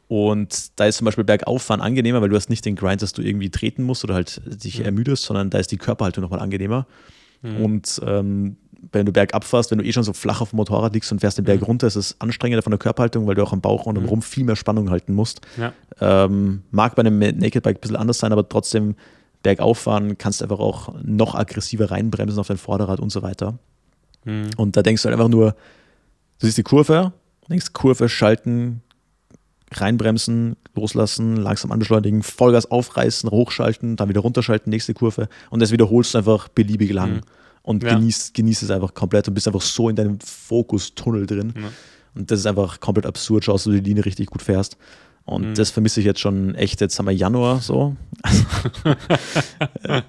Und 0.09 0.79
da 0.81 0.87
ist 0.87 0.97
zum 0.97 1.05
Beispiel 1.05 1.23
Bergauffahren 1.23 1.81
angenehmer, 1.81 2.21
weil 2.21 2.29
du 2.29 2.37
hast 2.37 2.51
nicht 2.51 2.65
den 2.65 2.75
Grind, 2.75 3.01
dass 3.01 3.13
du 3.13 3.23
irgendwie 3.23 3.51
treten 3.51 3.85
musst 3.85 4.03
oder 4.03 4.15
halt 4.15 4.43
dich 4.45 4.81
Mhm. 4.81 4.87
ermüdest, 4.87 5.23
sondern 5.23 5.51
da 5.51 5.59
ist 5.59 5.71
die 5.71 5.77
Körperhaltung 5.77 6.23
nochmal 6.23 6.41
angenehmer. 6.41 6.87
Mhm. 7.43 7.57
Und 7.59 8.01
ähm, 8.05 8.57
wenn 8.93 9.07
du 9.07 9.13
bergab 9.13 9.45
fährst, 9.45 9.71
wenn 9.71 9.79
du 9.79 9.85
eh 9.85 9.93
schon 9.93 10.03
so 10.03 10.13
flach 10.13 10.41
auf 10.41 10.51
dem 10.51 10.57
Motorrad 10.57 10.95
liegst 10.95 11.13
und 11.13 11.21
fährst 11.21 11.39
den 11.39 11.43
Mhm. 11.45 11.47
Berg 11.47 11.69
runter, 11.69 11.87
ist 11.87 11.97
es 11.97 12.17
anstrengender 12.21 12.63
von 12.63 12.71
der 12.71 12.79
Körperhaltung, 12.79 13.27
weil 13.27 13.35
du 13.35 13.43
auch 13.43 13.53
am 13.53 13.61
Bauch 13.61 13.87
und 13.87 13.99
am 13.99 14.05
Rumpf 14.07 14.27
viel 14.27 14.45
mehr 14.45 14.57
Spannung 14.57 14.91
halten 14.91 15.15
musst. 15.15 15.41
Ja. 15.59 15.73
Ähm, 16.01 16.63
mag 16.71 16.95
bei 16.97 17.01
einem 17.01 17.19
Naked 17.19 17.63
Bike 17.63 17.77
ein 17.77 17.81
bisschen 17.81 17.97
anders 17.97 18.19
sein, 18.19 18.33
aber 18.33 18.49
trotzdem 18.49 18.95
bergauf 19.43 19.79
fahren 19.79 20.19
kannst 20.19 20.41
du 20.41 20.45
einfach 20.45 20.59
auch 20.59 20.95
noch 21.03 21.35
aggressiver 21.35 21.91
reinbremsen 21.91 22.39
auf 22.39 22.49
dein 22.49 22.59
Vorderrad 22.59 23.01
und 23.01 23.11
so 23.11 23.23
weiter. 23.23 23.59
Mhm. 24.25 24.51
Und 24.57 24.77
da 24.77 24.83
denkst 24.83 25.03
du 25.03 25.07
halt 25.09 25.15
einfach 25.15 25.29
nur, 25.31 25.53
du 25.53 26.47
siehst 26.47 26.59
die 26.59 26.63
Kurve, 26.63 27.13
denkst 27.49 27.73
Kurve, 27.73 28.09
schalten, 28.09 28.83
reinbremsen, 29.73 30.57
loslassen, 30.75 31.37
langsam 31.37 31.71
anbeschleunigen, 31.73 32.23
Vollgas 32.23 32.71
aufreißen, 32.71 33.31
hochschalten, 33.31 33.97
dann 33.97 34.09
wieder 34.09 34.21
runterschalten, 34.21 34.71
nächste 34.71 34.95
Kurve 34.95 35.29
und 35.51 35.61
das 35.61 35.71
wiederholst 35.71 36.15
du 36.15 36.19
einfach 36.19 36.49
beliebig 36.49 36.93
lang 36.93 37.17
Mhm. 37.17 37.21
Und 37.63 37.83
Ja. 37.83 37.95
genießt, 37.95 38.35
genießt 38.35 38.63
es 38.63 38.71
einfach 38.71 38.95
komplett 38.95 39.29
und 39.29 39.35
bist 39.35 39.47
einfach 39.47 39.61
so 39.61 39.89
in 39.89 39.97
deinem 39.97 40.19
Fokustunnel 40.21 41.27
drin. 41.27 41.53
Ja. 41.57 41.69
Und 42.15 42.31
das 42.31 42.41
ist 42.41 42.47
einfach 42.47 42.81
komplett 42.81 43.07
absurd, 43.07 43.45
schaust 43.45 43.67
du 43.67 43.71
die 43.73 43.81
Linie 43.81 44.05
richtig 44.05 44.27
gut 44.27 44.43
fährst. 44.43 44.77
Und 45.27 45.51
Mhm. 45.51 45.55
das 45.55 45.71
vermisse 45.71 46.01
ich 46.01 46.07
jetzt 46.07 46.19
schon 46.21 46.55
echt. 46.57 46.81
Jetzt 46.81 46.99
haben 46.99 47.07
wir 47.07 47.13
Januar 47.13 47.61
so. 47.61 47.95
äh, 49.85 50.03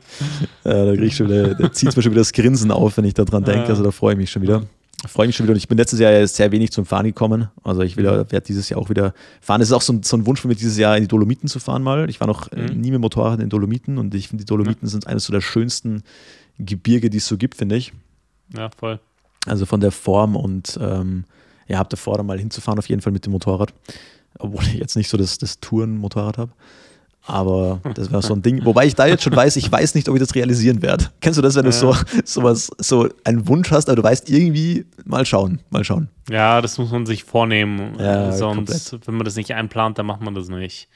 da, 0.64 0.96
krieg 0.96 1.04
ich 1.04 1.16
schon 1.16 1.28
wieder, 1.30 1.54
da 1.56 1.72
zieht 1.72 1.96
mir 1.96 2.02
schon 2.02 2.12
wieder 2.12 2.22
das 2.22 2.34
Grinsen 2.34 2.72
auf, 2.72 2.98
wenn 2.98 3.06
ich 3.06 3.14
daran 3.14 3.44
denke. 3.44 3.68
Also 3.68 3.84
da 3.84 3.92
freue 3.92 4.14
ich 4.14 4.18
mich 4.18 4.32
schon 4.32 4.42
wieder. 4.42 4.64
Freue 5.08 5.26
mich 5.28 5.36
schon 5.36 5.46
wieder. 5.46 5.54
Und 5.54 5.58
ich 5.58 5.68
bin 5.68 5.78
letztes 5.80 6.00
Jahr 6.00 6.26
sehr 6.28 6.52
wenig 6.52 6.72
zum 6.72 6.86
Fahren 6.86 7.06
gekommen. 7.06 7.48
Also 7.64 7.82
ich 7.82 7.98
will 7.98 8.06
Mhm. 8.06 8.32
werde 8.32 8.42
dieses 8.42 8.70
Jahr 8.70 8.80
auch 8.80 8.90
wieder 8.90 9.14
fahren. 9.42 9.62
Es 9.62 9.70
ist 9.70 9.74
auch 9.74 9.82
so 9.82 9.94
ein, 9.94 10.04
so 10.04 10.16
ein 10.16 10.26
Wunsch 10.28 10.42
von 10.42 10.50
mir, 10.50 10.56
dieses 10.56 10.78
Jahr 10.78 10.96
in 10.96 11.04
die 11.04 11.08
Dolomiten 11.08 11.50
zu 11.50 11.60
fahren 11.60 11.82
mal. 11.82 12.10
Ich 12.10 12.20
war 12.20 12.28
noch 12.28 12.52
äh, 12.52 12.72
Mhm. 12.72 12.82
nie 12.82 12.92
mit 12.92 13.02
Motorrad 13.02 13.34
in 13.36 13.40
den 13.42 13.50
Dolomiten 13.50 13.98
und 13.98 14.14
ich 14.14 14.28
finde, 14.28 14.44
die 14.44 14.48
Dolomiten 14.48 14.88
sind 14.88 15.08
eines 15.08 15.26
so 15.26 15.34
der 15.34 15.42
schönsten 15.42 16.04
Gebirge, 16.66 17.10
die 17.10 17.18
es 17.18 17.28
so 17.28 17.38
gibt, 17.38 17.56
finde 17.56 17.76
ich. 17.76 17.94
ja, 18.56 18.70
voll. 18.78 19.00
Also 19.48 19.66
von 19.66 19.80
der 19.80 19.92
Form 19.92 20.36
und 20.36 20.78
ähm, 20.82 21.24
ja, 21.68 21.80
habt 21.80 21.92
davor, 21.94 22.18
da 22.18 22.24
mal 22.24 22.38
hinzufahren, 22.38 22.78
auf 22.78 22.90
jeden 22.90 23.02
Fall 23.02 23.12
mit 23.14 23.26
dem 23.26 23.32
Motorrad. 23.32 23.74
Obwohl 24.38 24.64
ich 24.64 24.74
jetzt 24.76 24.96
nicht 24.96 25.10
so 25.10 25.18
das, 25.18 25.38
das 25.40 25.60
Touren-Motorrad 25.60 26.38
habe. 26.38 26.52
Aber 27.26 27.80
das 27.96 28.12
wäre 28.12 28.22
so 28.24 28.34
ein 28.34 28.42
Ding. 28.42 28.66
Wobei 28.66 28.88
ich 28.88 28.96
da 28.96 29.06
jetzt 29.06 29.24
schon 29.24 29.36
weiß, 29.36 29.56
ich 29.56 29.72
weiß 29.72 29.94
nicht, 29.96 30.10
ob 30.10 30.16
ich 30.16 30.20
das 30.22 30.34
realisieren 30.34 30.82
werde. 30.82 31.06
Kennst 31.22 31.38
du 31.38 31.42
das, 31.44 31.56
wenn 31.56 31.64
du 31.64 31.70
Ja. 31.70 31.72
so, 31.78 31.96
so 32.26 32.44
was, 32.44 32.72
so 32.80 33.10
einen 33.24 33.48
Wunsch 33.48 33.70
hast, 33.72 33.90
aber 33.90 33.96
du 33.96 34.04
weißt 34.04 34.30
irgendwie, 34.30 34.86
mal 35.06 35.26
schauen, 35.26 35.60
mal 35.70 35.84
schauen. 35.84 36.08
Ja, 36.30 36.62
das 36.62 36.78
muss 36.80 36.92
man 36.92 37.06
sich 37.06 37.24
vornehmen. 37.24 37.94
Ja, 38.00 38.32
Sonst, 38.32 38.98
wenn 39.06 39.16
man 39.16 39.26
das 39.26 39.36
nicht 39.36 39.54
einplant, 39.54 40.00
dann 40.00 40.08
macht 40.08 40.22
man 40.22 40.34
das 40.34 40.50
nicht. 40.50 40.88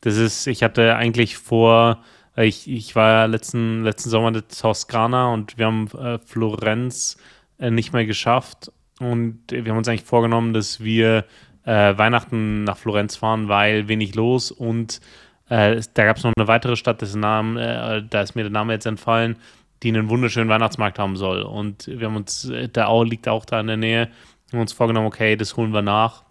Das 0.00 0.16
ist, 0.16 0.46
ich 0.46 0.62
hatte 0.62 0.96
eigentlich 0.96 1.36
vor, 1.36 1.98
ich, 2.36 2.68
ich 2.68 2.96
war 2.96 3.10
ja 3.10 3.24
letzten, 3.26 3.84
letzten 3.84 4.10
Sommer 4.10 4.28
in 4.28 4.34
der 4.34 4.48
Toskana 4.48 5.32
und 5.32 5.58
wir 5.58 5.66
haben 5.66 5.88
äh, 5.98 6.18
Florenz 6.18 7.16
äh, 7.58 7.70
nicht 7.70 7.92
mehr 7.92 8.06
geschafft. 8.06 8.72
Und 9.00 9.40
wir 9.50 9.64
haben 9.70 9.78
uns 9.78 9.88
eigentlich 9.88 10.04
vorgenommen, 10.04 10.52
dass 10.52 10.80
wir 10.80 11.24
äh, 11.64 11.96
Weihnachten 11.96 12.64
nach 12.64 12.76
Florenz 12.76 13.16
fahren, 13.16 13.48
weil 13.48 13.88
wenig 13.88 14.14
los 14.14 14.50
und 14.50 15.00
äh, 15.48 15.80
da 15.94 16.04
gab 16.04 16.16
es 16.16 16.24
noch 16.24 16.32
eine 16.36 16.48
weitere 16.48 16.76
Stadt, 16.76 17.02
dessen 17.02 17.20
Namen, 17.20 17.56
äh, 17.56 18.02
da 18.08 18.22
ist 18.22 18.34
mir 18.34 18.42
der 18.42 18.50
Name 18.50 18.72
jetzt 18.72 18.86
entfallen, 18.86 19.36
die 19.82 19.88
einen 19.88 20.08
wunderschönen 20.08 20.48
Weihnachtsmarkt 20.48 20.98
haben 20.98 21.16
soll. 21.16 21.42
Und 21.42 21.86
wir 21.86 22.06
haben 22.06 22.16
uns, 22.16 22.48
äh, 22.48 22.68
der 22.68 22.88
Au 22.88 23.02
liegt 23.02 23.28
auch 23.28 23.44
da 23.44 23.60
in 23.60 23.66
der 23.66 23.76
Nähe, 23.76 24.10
haben 24.52 24.60
uns 24.60 24.72
vorgenommen, 24.72 25.06
okay, 25.06 25.36
das 25.36 25.56
holen 25.56 25.72
wir 25.72 25.82
nach. 25.82 26.22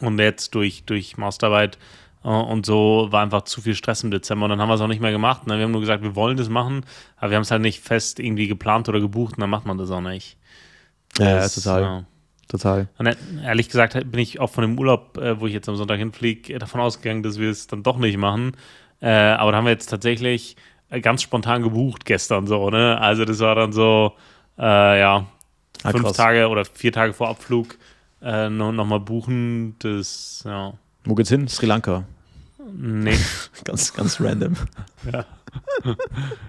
Und 0.00 0.18
jetzt 0.18 0.54
durch, 0.54 0.84
durch 0.84 1.16
Masterarbeit 1.16 1.78
und 2.30 2.66
so 2.66 3.08
war 3.10 3.22
einfach 3.22 3.42
zu 3.42 3.60
viel 3.60 3.74
Stress 3.74 4.02
im 4.04 4.10
Dezember 4.10 4.44
und 4.44 4.50
dann 4.50 4.60
haben 4.60 4.68
wir 4.68 4.74
es 4.74 4.80
auch 4.80 4.86
nicht 4.88 5.00
mehr 5.02 5.12
gemacht. 5.12 5.46
Ne? 5.46 5.56
Wir 5.58 5.64
haben 5.64 5.72
nur 5.72 5.80
gesagt, 5.80 6.02
wir 6.02 6.14
wollen 6.16 6.36
das 6.36 6.48
machen, 6.48 6.84
aber 7.16 7.30
wir 7.30 7.36
haben 7.36 7.42
es 7.42 7.50
halt 7.50 7.62
nicht 7.62 7.80
fest 7.82 8.20
irgendwie 8.20 8.46
geplant 8.48 8.88
oder 8.88 9.00
gebucht 9.00 9.34
und 9.34 9.40
dann 9.40 9.50
macht 9.50 9.66
man 9.66 9.78
das 9.78 9.90
auch 9.90 10.00
nicht. 10.00 10.36
Ja, 11.18 11.36
Das, 11.36 11.54
total. 11.54 11.82
ja. 11.82 12.04
Total. 12.48 12.88
Und 12.98 13.16
ehrlich 13.42 13.68
gesagt 13.70 13.94
bin 14.10 14.20
ich 14.20 14.38
auch 14.40 14.50
von 14.50 14.62
dem 14.62 14.78
Urlaub, 14.78 15.16
äh, 15.16 15.40
wo 15.40 15.46
ich 15.46 15.54
jetzt 15.54 15.68
am 15.68 15.76
Sonntag 15.76 15.98
hinfliege, 15.98 16.58
davon 16.58 16.80
ausgegangen, 16.82 17.22
dass 17.22 17.38
wir 17.38 17.50
es 17.50 17.66
dann 17.66 17.82
doch 17.82 17.96
nicht 17.96 18.18
machen. 18.18 18.56
Äh, 19.00 19.08
aber 19.10 19.52
da 19.52 19.58
haben 19.58 19.64
wir 19.64 19.72
jetzt 19.72 19.86
tatsächlich 19.86 20.56
äh, 20.90 21.00
ganz 21.00 21.22
spontan 21.22 21.62
gebucht 21.62 22.04
gestern 22.04 22.46
so, 22.46 22.68
ne? 22.70 23.00
Also 23.00 23.24
das 23.24 23.38
war 23.40 23.54
dann 23.54 23.72
so, 23.72 24.12
äh, 24.58 25.00
ja, 25.00 25.26
Ah, 25.82 25.92
fünf 25.92 26.02
krass. 26.04 26.16
Tage 26.16 26.48
oder 26.48 26.64
vier 26.64 26.92
Tage 26.92 27.12
vor 27.12 27.28
Abflug 27.28 27.76
äh, 28.22 28.48
noch, 28.50 28.72
noch 28.72 28.86
mal 28.86 29.00
buchen. 29.00 29.76
Das, 29.80 30.42
ja, 30.46 30.74
Wo 31.04 31.14
geht's 31.14 31.30
hin? 31.30 31.48
Sri 31.48 31.66
Lanka. 31.66 32.04
nee. 32.76 33.16
Ganz, 33.64 33.92
ganz 33.92 34.20
random. 34.20 34.54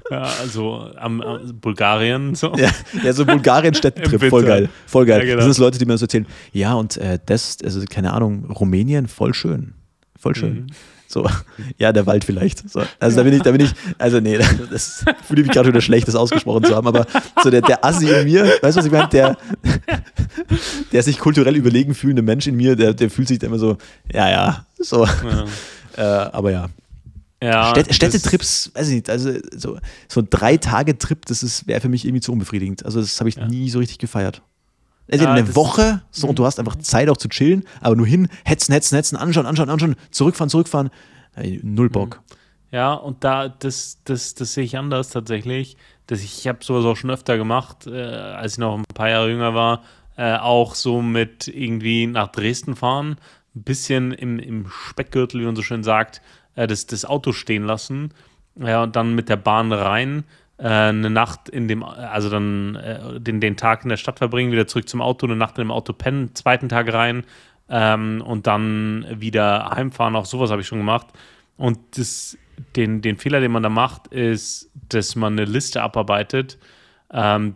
ja, 0.09 0.21
also 0.41 0.89
am, 0.95 1.21
am 1.21 1.59
Bulgarien 1.59 2.33
so. 2.33 2.55
Ja, 2.55 2.71
ja 3.03 3.13
so 3.13 3.25
Bulgarien-Städtentrip, 3.25 4.23
voll 4.29 4.43
geil. 4.43 4.69
Voll 4.87 5.05
geil. 5.05 5.19
Ja, 5.19 5.25
genau. 5.25 5.45
Das 5.45 5.55
sind 5.55 5.63
Leute, 5.63 5.77
die 5.77 5.85
mir 5.85 5.97
so 5.97 6.05
erzählen, 6.05 6.25
ja, 6.51 6.73
und 6.73 6.97
äh, 6.97 7.19
das, 7.25 7.57
also 7.63 7.83
keine 7.89 8.13
Ahnung, 8.13 8.45
Rumänien, 8.45 9.07
voll 9.07 9.33
schön. 9.33 9.73
Voll 10.17 10.35
schön. 10.35 10.53
Mhm. 10.53 10.67
So, 11.13 11.29
ja, 11.77 11.91
der 11.93 12.05
Wald 12.07 12.23
vielleicht. 12.23 12.67
So, 12.69 12.81
also 12.99 13.17
da 13.17 13.23
bin 13.23 13.33
ich, 13.33 13.41
da 13.43 13.51
bin 13.51 13.61
ich, 13.61 13.71
also 13.99 14.19
nee, 14.19 14.37
das 14.71 15.05
fühle 15.27 15.41
ich 15.41 15.47
mich 15.47 15.51
gerade 15.55 15.69
wieder 15.69 15.81
schlecht, 15.81 16.07
das 16.07 16.15
ausgesprochen 16.15 16.63
zu 16.63 16.75
haben, 16.75 16.87
aber 16.87 17.05
so 17.43 17.51
der, 17.51 17.61
der 17.61 17.85
Assi 17.85 18.09
in 18.09 18.25
mir, 18.25 18.45
weißt 18.61 18.75
du, 18.75 18.79
was 18.79 18.85
ich 18.85 18.91
meine? 18.91 19.07
Der, 19.09 19.37
der 20.91 21.03
sich 21.03 21.19
kulturell 21.19 21.55
überlegen 21.55 21.93
fühlende 21.93 22.21
Mensch 22.21 22.47
in 22.47 22.55
mir, 22.55 22.75
der, 22.75 22.93
der 22.93 23.09
fühlt 23.09 23.27
sich 23.27 23.39
da 23.39 23.47
immer 23.47 23.59
so, 23.59 23.77
ja, 24.11 24.29
ja, 24.29 24.65
so, 24.79 25.05
Ja. 25.05 25.45
äh, 25.97 26.29
aber 26.31 26.51
ja. 26.51 26.69
Ja, 27.41 27.71
Städt, 27.71 27.93
Städtetrips, 27.93 28.71
weiß 28.73 28.87
ich 28.87 28.95
nicht, 28.95 29.09
also 29.09 29.33
so, 29.53 29.77
so 30.07 30.21
ein 30.21 30.27
Drei-Tage-Trip, 30.29 31.25
das 31.25 31.67
wäre 31.67 31.81
für 31.81 31.89
mich 31.89 32.05
irgendwie 32.05 32.21
zu 32.21 32.31
unbefriedigend. 32.31 32.85
Also 32.85 33.01
das 33.01 33.19
habe 33.19 33.27
ich 33.27 33.35
Ja. 33.35 33.45
nie 33.47 33.69
so 33.69 33.79
richtig 33.79 33.97
gefeiert. 33.97 34.41
Also 35.11 35.25
Ja, 35.25 35.33
eine 35.33 35.55
Woche, 35.55 36.01
so, 36.11 36.27
Mhm. 36.27 36.29
und 36.31 36.39
du 36.39 36.45
hast 36.45 36.59
einfach 36.59 36.75
Zeit 36.77 37.09
auch 37.09 37.17
zu 37.17 37.27
chillen, 37.29 37.63
aber 37.81 37.95
nur 37.95 38.07
hin, 38.07 38.29
hetzen, 38.45 38.73
hetzen, 38.73 38.95
hetzen, 38.95 39.17
anschauen, 39.17 39.45
anschauen, 39.45 39.69
anschauen, 39.69 39.95
zurückfahren, 40.11 40.49
zurückfahren. 40.49 40.89
Ey, 41.35 41.59
null 41.63 41.89
Bock. 41.89 42.21
Ja, 42.71 42.93
und 42.93 43.23
da, 43.23 43.49
das, 43.49 43.99
das, 44.05 44.33
das 44.33 44.53
sehe 44.53 44.63
ich 44.63 44.77
anders 44.77 45.09
tatsächlich. 45.09 45.77
Das 46.07 46.21
ich 46.23 46.39
ich 46.39 46.47
habe 46.47 46.59
sowas 46.63 46.85
auch 46.85 46.95
schon 46.95 47.11
öfter 47.11 47.37
gemacht, 47.37 47.85
äh, 47.87 48.01
als 48.01 48.53
ich 48.53 48.57
noch 48.59 48.75
ein 48.77 48.83
paar 48.93 49.09
Jahre 49.09 49.29
jünger 49.29 49.53
war, 49.53 49.83
äh, 50.17 50.35
auch 50.37 50.75
so 50.75 51.01
mit 51.01 51.47
irgendwie 51.47 52.07
nach 52.07 52.27
Dresden 52.29 52.75
fahren, 52.75 53.17
ein 53.55 53.63
bisschen 53.63 54.11
im, 54.11 54.39
im 54.39 54.67
Speckgürtel, 54.69 55.41
wie 55.41 55.45
man 55.45 55.55
so 55.55 55.61
schön 55.61 55.83
sagt, 55.83 56.21
äh, 56.55 56.65
das, 56.67 56.85
das 56.87 57.05
Auto 57.05 57.31
stehen 57.33 57.63
lassen, 57.63 58.13
ja, 58.59 58.83
und 58.83 58.95
dann 58.95 59.15
mit 59.15 59.29
der 59.29 59.37
Bahn 59.37 59.71
rein, 59.71 60.23
eine 60.67 61.09
Nacht 61.09 61.49
in 61.49 61.67
dem, 61.67 61.83
also 61.83 62.29
dann 62.29 62.75
äh, 62.75 63.19
den, 63.19 63.41
den 63.41 63.57
Tag 63.57 63.83
in 63.83 63.89
der 63.89 63.97
Stadt 63.97 64.19
verbringen, 64.19 64.51
wieder 64.51 64.67
zurück 64.67 64.87
zum 64.87 65.01
Auto, 65.01 65.25
eine 65.25 65.35
Nacht 65.35 65.57
in 65.57 65.65
dem 65.65 65.71
Auto 65.71 65.93
pennen, 65.93 66.33
zweiten 66.35 66.69
Tag 66.69 66.91
rein 66.93 67.23
ähm, 67.69 68.21
und 68.25 68.47
dann 68.47 69.05
wieder 69.09 69.71
heimfahren. 69.71 70.15
Auch 70.15 70.25
sowas 70.25 70.51
habe 70.51 70.61
ich 70.61 70.67
schon 70.67 70.79
gemacht. 70.79 71.07
Und 71.57 71.79
das, 71.97 72.37
den, 72.75 73.01
den 73.01 73.17
Fehler, 73.17 73.39
den 73.39 73.51
man 73.51 73.63
da 73.63 73.69
macht, 73.69 74.07
ist, 74.07 74.71
dass 74.89 75.15
man 75.15 75.33
eine 75.33 75.45
Liste 75.45 75.81
abarbeitet. 75.81 76.57
Ähm, 77.11 77.55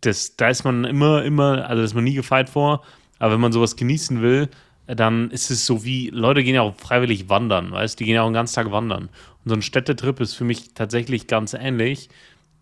das, 0.00 0.36
da 0.36 0.48
ist 0.48 0.64
man 0.64 0.84
immer, 0.84 1.24
immer, 1.24 1.68
also 1.68 1.80
da 1.80 1.84
ist 1.84 1.94
man 1.94 2.04
nie 2.04 2.14
gefeit 2.14 2.48
vor. 2.48 2.82
Aber 3.18 3.34
wenn 3.34 3.40
man 3.40 3.52
sowas 3.52 3.76
genießen 3.76 4.22
will, 4.22 4.48
dann 4.86 5.30
ist 5.30 5.50
es 5.50 5.64
so 5.64 5.84
wie, 5.84 6.10
Leute 6.10 6.44
gehen 6.44 6.54
ja 6.54 6.62
auch 6.62 6.76
freiwillig 6.76 7.28
wandern, 7.28 7.72
weißt 7.72 7.98
Die 7.98 8.04
gehen 8.04 8.14
ja 8.14 8.22
auch 8.22 8.26
einen 8.26 8.34
ganzen 8.34 8.54
Tag 8.54 8.70
wandern. 8.70 9.08
Und 9.44 9.48
so 9.48 9.54
ein 9.54 9.62
Städtetrip 9.62 10.20
ist 10.20 10.34
für 10.34 10.44
mich 10.44 10.74
tatsächlich 10.74 11.26
ganz 11.26 11.54
ähnlich. 11.54 12.10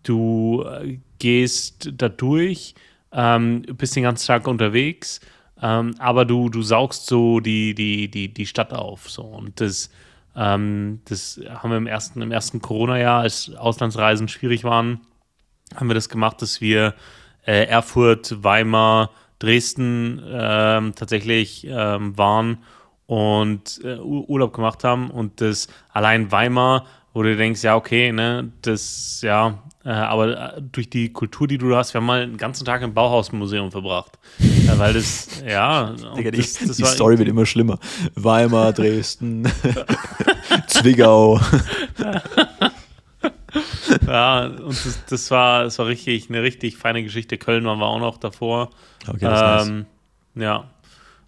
Du 0.03 0.63
äh, 0.63 0.99
gehst 1.19 1.91
da 1.97 2.09
durch, 2.09 2.75
ähm, 3.11 3.61
bist 3.77 3.95
den 3.95 4.03
ganzen 4.03 4.27
Tag 4.27 4.47
unterwegs, 4.47 5.21
ähm, 5.61 5.95
aber 5.99 6.25
du, 6.25 6.49
du 6.49 6.61
saugst 6.61 7.05
so 7.05 7.39
die, 7.39 7.73
die, 7.73 8.09
die, 8.09 8.33
die 8.33 8.45
Stadt 8.45 8.73
auf. 8.73 9.09
So. 9.09 9.23
Und 9.23 9.61
das, 9.61 9.89
ähm, 10.35 10.99
das 11.05 11.39
haben 11.49 11.69
wir 11.71 11.77
im 11.77 11.87
ersten, 11.87 12.21
im 12.21 12.31
ersten 12.31 12.61
Corona-Jahr, 12.61 13.21
als 13.21 13.53
Auslandsreisen 13.55 14.27
schwierig 14.27 14.63
waren, 14.63 15.01
haben 15.75 15.87
wir 15.87 15.95
das 15.95 16.09
gemacht, 16.09 16.41
dass 16.41 16.59
wir 16.59 16.93
äh, 17.45 17.65
Erfurt, 17.65 18.43
Weimar, 18.43 19.09
Dresden 19.39 20.21
ähm, 20.25 20.93
tatsächlich 20.95 21.65
ähm, 21.69 22.17
waren 22.17 22.59
und 23.05 23.81
äh, 23.83 23.97
Ur- 23.97 24.29
Urlaub 24.29 24.53
gemacht 24.53 24.83
haben. 24.83 25.09
Und 25.11 25.41
das 25.41 25.67
allein 25.91 26.31
Weimar, 26.31 26.85
wo 27.13 27.23
du 27.23 27.35
denkst, 27.35 27.63
ja, 27.63 27.75
okay, 27.75 28.11
ne, 28.11 28.51
das, 28.61 29.21
ja, 29.21 29.61
aber 29.89 30.55
äh, 30.57 30.61
durch 30.61 30.89
die 30.89 31.11
Kultur, 31.11 31.47
die 31.47 31.57
du 31.57 31.75
hast, 31.75 31.93
wir 31.93 31.99
haben 31.99 32.05
mal 32.05 32.21
einen 32.21 32.37
ganzen 32.37 32.63
Tag 32.65 32.81
im 32.81 32.93
Bauhausmuseum 32.93 33.71
verbracht. 33.71 34.17
äh, 34.39 34.77
weil 34.77 34.93
das, 34.93 35.41
ja, 35.47 35.93
Digga, 36.17 36.31
die 36.31 36.37
das, 36.37 36.53
das 36.53 36.77
die 36.77 36.85
Story 36.85 37.17
wird 37.19 37.27
immer 37.27 37.45
schlimmer. 37.45 37.79
Weimar, 38.15 38.71
Dresden, 38.73 39.43
Zwickau. 40.67 41.39
Ja, 44.07 44.45
und 44.45 44.69
das, 44.69 45.05
das, 45.07 45.31
war, 45.31 45.63
das 45.63 45.77
war 45.77 45.85
richtig, 45.85 46.27
eine 46.29 46.41
richtig 46.41 46.77
feine 46.77 47.03
Geschichte. 47.03 47.37
Köln 47.37 47.65
waren 47.65 47.77
wir 47.79 47.85
auch 47.85 47.99
noch 47.99 48.17
davor. 48.17 48.71
Okay, 49.07 49.19
das 49.21 49.39
ist 49.39 49.41
nice. 49.41 49.67
ähm, 49.67 49.85
Ja. 50.35 50.69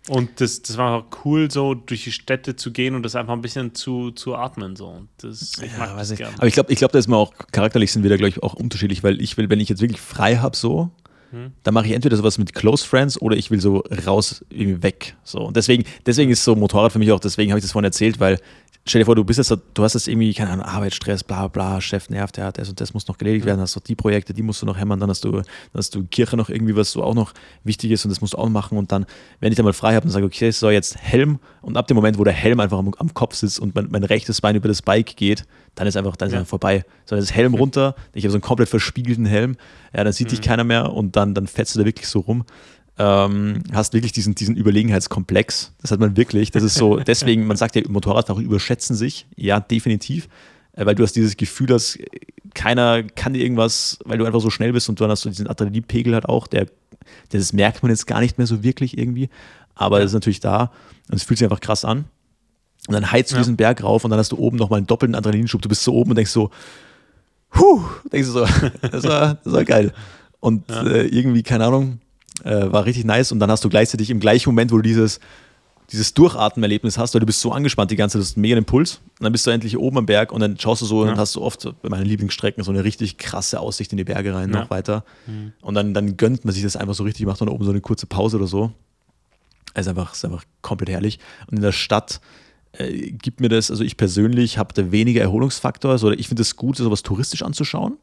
Und 0.08 0.40
das, 0.40 0.62
das 0.62 0.78
war 0.78 1.00
auch 1.00 1.06
cool, 1.26 1.50
so 1.50 1.74
durch 1.74 2.04
die 2.04 2.12
Städte 2.12 2.56
zu 2.56 2.72
gehen 2.72 2.96
und 2.96 3.04
das 3.04 3.16
einfach 3.16 3.34
ein 3.34 3.42
bisschen 3.42 3.74
zu, 3.74 4.12
zu 4.12 4.36
atmen. 4.36 4.76
So. 4.76 5.02
Das, 5.18 5.54
ich 5.64 5.72
ja, 5.72 5.78
mag 5.80 5.98
das 5.98 6.12
ich. 6.12 6.18
Gern. 6.18 6.34
Aber 6.38 6.48
ich 6.48 6.54
glaube, 6.54 6.72
ich 6.72 6.78
glaub, 6.78 6.92
da 6.92 7.00
ist 7.00 7.08
man 7.08 7.20
auch 7.20 7.34
charakterlich 7.52 7.92
sind 7.92 8.04
wir 8.04 8.10
da, 8.10 8.18
glaube 8.18 8.30
ich, 8.30 8.44
auch 8.44 8.54
unterschiedlich, 8.54 9.04
weil 9.04 9.20
ich 9.20 9.36
will, 9.38 9.50
wenn 9.50 9.60
ich 9.60 9.70
jetzt 9.70 9.82
wirklich 9.82 10.00
frei 10.00 10.38
habe, 10.38 10.56
so, 10.56 10.92
hm. 11.32 11.54
dann 11.64 11.74
mache 11.74 11.88
ich 11.88 11.94
entweder 11.94 12.18
sowas 12.18 12.38
mit 12.38 12.54
Close 12.54 12.86
Friends 12.86 13.20
oder 13.20 13.36
ich 13.36 13.50
will 13.50 13.60
so 13.60 13.84
raus, 14.06 14.46
irgendwie 14.50 14.84
weg. 14.84 15.16
So. 15.24 15.40
Und 15.40 15.58
deswegen, 15.58 15.86
deswegen 16.06 16.30
ist 16.30 16.44
so 16.44 16.56
Motorrad 16.56 16.92
für 16.92 17.00
mich 17.00 17.12
auch, 17.12 17.20
deswegen 17.20 17.52
habe 17.52 17.60
ich 17.60 17.66
das 17.66 17.72
vorhin 17.72 17.86
erzählt, 17.86 18.20
weil 18.20 18.40
stell 18.88 19.00
dir 19.00 19.06
vor, 19.06 19.16
du 19.16 19.24
bist 19.24 19.40
jetzt, 19.40 19.52
du 19.74 19.84
hast 19.84 19.96
jetzt 19.96 20.08
irgendwie, 20.08 20.34
keine 20.34 20.52
Ahnung, 20.52 20.66
Arbeitsstress, 20.66 21.24
bla 21.24 21.48
bla, 21.48 21.82
Chef 21.82 22.10
nervt, 22.10 22.38
ja, 22.38 22.52
das 22.52 22.70
und 22.70 22.80
das 22.80 22.94
muss 22.94 23.08
noch 23.08 23.20
erledigt 23.20 23.46
werden, 23.46 23.60
hast 23.60 23.76
du 23.76 23.80
die 23.80 23.96
Projekte, 23.96 24.34
die 24.34 24.44
musst 24.44 24.62
du 24.62 24.66
noch 24.66 24.78
hämmern, 24.78 25.00
dann 25.00 25.10
hast 25.10 25.24
du, 25.24 25.32
dann 25.32 25.46
hast 25.74 25.96
du 25.96 26.04
Kirche 26.04 26.38
noch 26.38 26.50
irgendwie, 26.50 26.76
was 26.76 26.92
so 26.92 27.04
auch 27.04 27.16
noch 27.16 27.34
wichtig 27.64 27.92
ist 27.92 28.06
und 28.06 28.12
das 28.12 28.22
musst 28.22 28.34
du 28.34 28.38
auch 28.38 28.50
machen 28.50 28.78
und 28.78 28.92
dann, 28.92 29.06
wenn 29.40 29.52
ich 29.52 29.56
dann 29.56 29.66
mal 29.66 29.74
frei 29.74 29.96
habe, 29.96 30.02
dann 30.02 30.12
sage 30.12 30.26
ich, 30.26 30.32
okay, 30.32 30.52
so 30.52 30.70
jetzt 30.70 30.98
Helm 30.98 31.40
und 31.62 31.78
ab 31.78 31.88
dem 31.88 31.96
Moment, 31.96 32.20
wo 32.20 32.24
der 32.24 32.34
Helm 32.34 32.60
einfach 32.60 32.78
am, 32.78 32.94
am 32.98 33.14
Kopf 33.14 33.36
sitzt 33.36 33.60
und 33.60 33.74
mein, 33.74 33.88
mein, 33.90 34.04
rechtes 34.04 34.40
Bein 34.40 34.56
über 34.56 34.68
das 34.68 34.84
Bike 34.84 35.16
geht, 35.16 35.46
dann 35.74 35.88
ist 35.88 35.98
einfach, 35.98 36.16
dann 36.16 36.28
ist 36.28 36.34
ja. 36.34 36.40
einfach 36.40 36.50
vorbei. 36.50 36.86
So, 37.06 37.16
das 37.16 37.34
Helm 37.34 37.56
runter, 37.56 37.96
ich 38.14 38.24
habe 38.24 38.32
so 38.32 38.36
einen 38.36 38.42
komplett 38.42 38.70
verspiegelten 38.70 39.26
Helm, 39.26 39.58
ja, 39.96 40.04
dann 40.04 40.14
sieht 40.14 40.28
mhm. 40.28 40.30
dich 40.32 40.42
keiner 40.42 40.64
mehr 40.64 40.94
und 40.94 41.16
dann, 41.16 41.34
dann 41.34 41.48
fetzt 41.48 41.76
du 41.76 41.80
da 41.80 41.86
wirklich 41.86 42.08
so 42.08 42.20
rum 42.20 42.46
ähm, 42.98 43.64
hast 43.74 43.94
wirklich 43.94 44.12
diesen, 44.12 44.36
diesen 44.36 44.56
Überlegenheitskomplex. 44.56 45.74
Das 45.82 45.92
hat 45.92 46.00
man 46.00 46.16
wirklich. 46.16 46.52
Das 46.52 46.64
ist 46.64 46.76
so, 46.76 46.98
deswegen, 47.00 47.46
man 47.48 47.58
sagt 47.58 47.76
ja, 47.76 47.82
Motorradfahrer 47.88 48.40
überschätzen 48.40 48.96
sich. 48.96 49.28
Ja, 49.36 49.60
definitiv. 49.60 50.30
Äh, 50.74 50.86
weil 50.86 50.96
du 50.96 51.04
hast 51.04 51.14
dieses 51.14 51.38
Gefühl, 51.38 51.68
dass 51.68 51.98
keiner 52.54 53.04
kann 53.04 53.34
dir 53.34 53.44
irgendwas, 53.44 54.00
weil 54.06 54.18
du 54.18 54.26
einfach 54.26 54.40
so 54.40 54.50
schnell 54.50 54.72
bist 54.72 54.88
und 54.88 55.02
dann 55.02 55.10
hast 55.10 55.26
du 55.26 55.30
diesen 55.30 55.48
Adrenalinpegel 55.48 56.14
halt 56.14 56.26
auch, 56.26 56.48
der, 56.48 56.68
das 57.30 57.54
merkt 57.54 57.84
man 57.84 57.92
jetzt 57.92 58.08
gar 58.08 58.22
nicht 58.22 58.38
mehr 58.38 58.48
so 58.48 58.64
wirklich 58.64 58.98
irgendwie. 58.98 59.30
Aber 59.76 60.00
das 60.00 60.12
ist 60.12 60.14
natürlich 60.14 60.40
da 60.40 60.72
und 61.10 61.16
es 61.16 61.24
fühlt 61.24 61.38
sich 61.38 61.46
einfach 61.46 61.60
krass 61.60 61.84
an. 61.84 62.06
Und 62.88 62.94
dann 62.94 63.12
heizt 63.12 63.32
du 63.32 63.36
ja. 63.36 63.42
diesen 63.42 63.58
Berg 63.58 63.84
rauf 63.84 64.06
und 64.06 64.12
dann 64.12 64.20
hast 64.20 64.32
du 64.32 64.38
oben 64.38 64.58
nochmal 64.58 64.78
einen 64.78 64.88
doppelten 64.88 65.16
Adrenalinschub. 65.16 65.62
Du 65.62 65.70
bist 65.70 65.84
so 65.84 65.94
oben 65.94 66.12
und 66.12 66.16
denkst 66.16 66.32
so, 66.32 66.52
huh, 67.56 67.82
denkst 68.12 68.28
du 68.28 68.34
so, 68.34 68.46
das 68.82 69.04
war, 69.04 69.36
das 69.44 69.54
war 69.54 69.66
geil. 69.66 69.92
Und 70.40 70.70
ja. 70.70 70.86
äh, 70.86 71.08
irgendwie, 71.08 71.44
keine 71.44 71.66
Ahnung, 71.66 72.00
äh, 72.44 72.72
war 72.72 72.86
richtig 72.86 73.06
nice. 73.06 73.32
Und 73.32 73.40
dann 73.40 73.52
hast 73.52 73.64
du 73.64 73.70
gleichzeitig 73.70 74.10
im 74.10 74.20
gleichen 74.20 74.50
Moment, 74.50 74.72
wo 74.72 74.78
du 74.78 74.82
dieses, 74.82 75.20
dieses 75.92 76.14
Durchatmen-Erlebnis 76.14 76.98
hast, 76.98 77.14
weil 77.14 77.20
du 77.20 77.26
bist 77.26 77.42
so 77.42 77.52
angespannt 77.52 77.92
die 77.92 77.96
ganze 77.96 78.14
Zeit, 78.14 78.22
du 78.22 78.26
hast 78.26 78.38
mega 78.38 78.58
Impuls. 78.58 79.02
Und 79.20 79.24
dann 79.24 79.32
bist 79.32 79.46
du 79.46 79.52
endlich 79.52 79.78
oben 79.78 79.98
am 79.98 80.06
Berg 80.06 80.32
und 80.32 80.42
dann 80.42 80.60
schaust 80.60 80.82
du 80.82 80.86
so 80.86 81.06
ja. 81.06 81.12
und 81.12 81.18
hast 81.18 81.36
du 81.36 81.42
oft 81.42 81.68
bei 81.82 81.90
meinen 81.90 82.06
Lieblingsstrecken 82.06 82.64
so 82.64 82.72
eine 82.72 82.84
richtig 82.84 83.18
krasse 83.18 83.60
Aussicht 83.60 83.92
in 83.92 83.98
die 83.98 84.04
Berge 84.04 84.34
rein, 84.34 84.52
ja. 84.52 84.62
noch 84.62 84.70
weiter. 84.70 85.04
Mhm. 85.28 85.54
Und 85.62 85.76
dann, 85.76 85.94
dann 85.94 86.18
gönnt 86.18 86.46
man 86.46 86.54
sich 86.54 86.64
das 86.64 86.76
einfach 86.76 86.96
so 86.96 87.04
richtig, 87.04 87.26
macht 87.26 87.42
dann 87.42 87.50
oben 87.50 87.64
so 87.64 87.72
eine 87.72 87.82
kurze 87.82 88.08
Pause 88.08 88.38
oder 88.38 88.48
so. 88.48 88.72
Es 89.74 89.82
ist 89.82 89.90
einfach, 89.90 90.14
ist 90.14 90.26
einfach 90.26 90.44
komplett 90.62 90.90
herrlich. 90.90 91.20
Und 91.48 91.58
in 91.58 91.62
der 91.62 91.74
Stadt 91.74 92.22
äh, 92.74 93.12
gibt 93.12 93.40
mir 93.40 93.50
das, 93.50 93.70
also 93.70 93.84
ich 93.84 93.98
persönlich 93.98 94.58
habe 94.58 94.74
da 94.74 94.92
weniger 94.92 95.22
Erholungsfaktor. 95.22 95.92
Also 95.92 96.12
ich 96.12 96.28
finde 96.28 96.42
es 96.42 96.56
gut, 96.56 96.78
sowas 96.78 97.04
touristisch 97.04 97.44
anzuschauen, 97.44 97.98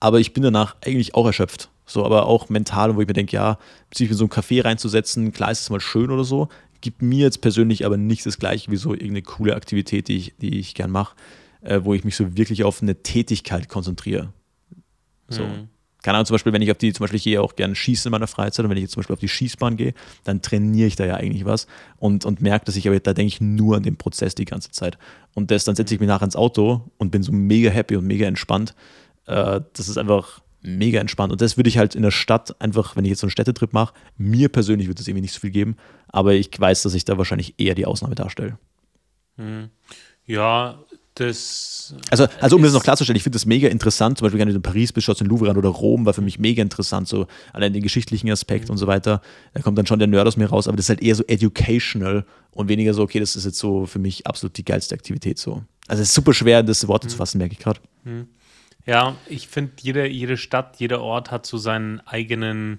aber 0.00 0.20
ich 0.20 0.32
bin 0.32 0.42
danach 0.42 0.76
eigentlich 0.84 1.14
auch 1.14 1.26
erschöpft. 1.26 1.70
So, 1.86 2.04
aber 2.04 2.26
auch 2.26 2.50
mental, 2.50 2.96
wo 2.96 3.00
ich 3.00 3.08
mir 3.08 3.14
denke, 3.14 3.34
ja, 3.34 3.58
sich 3.94 4.10
in 4.10 4.16
so 4.16 4.24
ein 4.24 4.30
Café 4.30 4.62
reinzusetzen, 4.62 5.32
klar 5.32 5.50
ist 5.50 5.62
es 5.62 5.70
mal 5.70 5.80
schön 5.80 6.10
oder 6.10 6.24
so, 6.24 6.48
gibt 6.80 7.02
mir 7.02 7.24
jetzt 7.24 7.40
persönlich 7.40 7.86
aber 7.86 7.96
nicht 7.96 8.26
das 8.26 8.38
gleiche 8.38 8.70
wie 8.70 8.76
so 8.76 8.92
irgendeine 8.92 9.22
coole 9.22 9.56
Aktivität, 9.56 10.08
die 10.08 10.16
ich, 10.16 10.34
die 10.40 10.58
ich 10.58 10.74
gern 10.74 10.90
mache, 10.90 11.16
äh, 11.62 11.80
wo 11.82 11.94
ich 11.94 12.04
mich 12.04 12.14
so 12.14 12.36
wirklich 12.36 12.64
auf 12.64 12.82
eine 12.82 13.02
Tätigkeit 13.02 13.68
konzentriere. 13.68 14.32
So. 15.28 15.44
Mhm. 15.44 15.68
Keine 16.02 16.18
Ahnung, 16.18 16.26
zum 16.26 16.34
Beispiel, 16.34 16.52
wenn 16.52 16.62
ich 16.62 16.70
auf 16.70 16.78
die, 16.78 16.92
zum 16.92 17.04
Beispiel 17.04 17.16
ich 17.16 17.24
gehe 17.24 17.42
auch 17.42 17.56
gerne 17.56 17.74
schießen 17.74 18.08
in 18.08 18.12
meiner 18.12 18.28
Freizeit 18.28 18.64
und 18.64 18.70
wenn 18.70 18.76
ich 18.76 18.84
jetzt 18.84 18.92
zum 18.92 19.00
Beispiel 19.00 19.14
auf 19.14 19.20
die 19.20 19.28
Schießbahn 19.28 19.76
gehe, 19.76 19.94
dann 20.22 20.42
trainiere 20.42 20.86
ich 20.86 20.94
da 20.94 21.04
ja 21.04 21.14
eigentlich 21.14 21.44
was 21.44 21.66
und, 21.96 22.24
und 22.24 22.40
merke, 22.40 22.66
dass 22.66 22.76
ich 22.76 22.86
aber 22.86 23.00
da 23.00 23.12
denke 23.12 23.28
ich 23.28 23.40
nur 23.40 23.76
an 23.76 23.82
den 23.82 23.96
Prozess 23.96 24.34
die 24.36 24.44
ganze 24.44 24.70
Zeit. 24.70 24.96
Und 25.34 25.50
das, 25.50 25.64
dann 25.64 25.74
setze 25.74 25.94
ich 25.94 26.00
mich 26.00 26.08
nachher 26.08 26.24
ins 26.24 26.36
Auto 26.36 26.82
und 26.98 27.10
bin 27.10 27.22
so 27.22 27.32
mega 27.32 27.70
happy 27.70 27.96
und 27.96 28.06
mega 28.06 28.26
entspannt. 28.26 28.74
Äh, 29.28 29.60
das 29.74 29.88
ist 29.88 29.98
einfach, 29.98 30.40
mega 30.62 31.00
entspannt. 31.00 31.32
Und 31.32 31.40
das 31.40 31.56
würde 31.56 31.68
ich 31.68 31.78
halt 31.78 31.94
in 31.94 32.02
der 32.02 32.10
Stadt 32.10 32.60
einfach, 32.60 32.96
wenn 32.96 33.04
ich 33.04 33.10
jetzt 33.10 33.20
so 33.20 33.26
einen 33.26 33.30
Städtetrip 33.30 33.72
mache, 33.72 33.94
mir 34.16 34.48
persönlich 34.48 34.88
würde 34.88 35.00
es 35.00 35.08
irgendwie 35.08 35.22
nicht 35.22 35.34
so 35.34 35.40
viel 35.40 35.50
geben, 35.50 35.76
aber 36.08 36.34
ich 36.34 36.50
weiß, 36.58 36.82
dass 36.82 36.94
ich 36.94 37.04
da 37.04 37.18
wahrscheinlich 37.18 37.54
eher 37.58 37.74
die 37.74 37.86
Ausnahme 37.86 38.14
darstelle. 38.14 38.58
Hm. 39.36 39.70
Ja, 40.24 40.78
das. 41.14 41.94
Also, 42.10 42.26
also 42.40 42.56
um 42.56 42.62
das 42.62 42.72
noch 42.72 42.82
klarzustellen, 42.82 43.16
ich 43.16 43.22
finde 43.22 43.36
das 43.36 43.46
mega 43.46 43.68
interessant. 43.68 44.18
Zum 44.18 44.26
Beispiel, 44.26 44.40
wenn 44.40 44.48
du 44.48 44.54
in 44.54 44.62
Paris 44.62 44.92
bist, 44.92 45.06
schaust 45.06 45.20
in 45.20 45.26
Louvre 45.26 45.50
an 45.50 45.56
oder 45.56 45.68
Rom, 45.68 46.06
war 46.06 46.12
für 46.12 46.20
mich 46.20 46.38
mega 46.38 46.62
interessant, 46.62 47.08
so 47.08 47.26
allein 47.52 47.72
den 47.72 47.82
geschichtlichen 47.82 48.30
Aspekt 48.30 48.66
mhm. 48.66 48.72
und 48.72 48.78
so 48.78 48.86
weiter. 48.86 49.22
Da 49.54 49.62
kommt 49.62 49.78
dann 49.78 49.86
schon 49.86 49.98
der 49.98 50.08
Nerd 50.08 50.26
aus 50.26 50.36
mir 50.36 50.46
raus, 50.46 50.68
aber 50.68 50.76
das 50.76 50.86
ist 50.86 50.90
halt 50.90 51.02
eher 51.02 51.14
so 51.14 51.24
educational 51.26 52.24
und 52.50 52.68
weniger 52.68 52.94
so, 52.94 53.02
okay, 53.02 53.20
das 53.20 53.36
ist 53.36 53.46
jetzt 53.46 53.58
so 53.58 53.86
für 53.86 53.98
mich 53.98 54.26
absolut 54.26 54.56
die 54.56 54.64
geilste 54.64 54.94
Aktivität 54.94 55.38
so. 55.38 55.62
Also 55.86 56.02
es 56.02 56.10
ist 56.10 56.14
super 56.14 56.34
schwer, 56.34 56.62
das 56.62 56.86
Worte 56.86 57.06
mhm. 57.06 57.10
zu 57.10 57.16
fassen, 57.16 57.38
merke 57.38 57.54
ich 57.54 57.58
gerade. 57.58 57.80
Mhm. 58.04 58.28
Ja, 58.88 59.16
ich 59.26 59.48
finde, 59.48 59.72
jede, 59.82 60.08
jede 60.08 60.38
Stadt, 60.38 60.76
jeder 60.78 61.02
Ort 61.02 61.30
hat 61.30 61.44
so 61.44 61.58
seinen 61.58 62.00
eigenen 62.06 62.78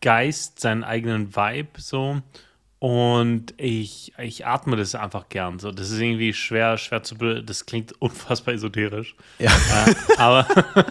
Geist, 0.00 0.60
seinen 0.60 0.82
eigenen 0.82 1.36
Vibe 1.36 1.78
so. 1.78 2.22
Und 2.78 3.52
ich, 3.58 4.14
ich 4.16 4.46
atme 4.46 4.76
das 4.76 4.94
einfach 4.94 5.28
gern. 5.28 5.58
So, 5.58 5.72
das 5.72 5.90
ist 5.90 6.00
irgendwie 6.00 6.32
schwer, 6.32 6.78
schwer 6.78 7.02
zu. 7.02 7.16
Das 7.16 7.66
klingt 7.66 7.92
unfassbar 8.00 8.54
esoterisch. 8.54 9.14
Ja. 9.38 9.50
Äh, 9.50 9.94
aber, 10.16 10.46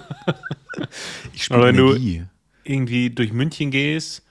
ich 1.34 1.52
aber 1.52 1.66
wenn 1.66 1.76
Energie. 1.80 2.20
du 2.20 2.72
irgendwie 2.72 3.10
durch 3.10 3.34
München 3.34 3.72
gehst, 3.72 4.24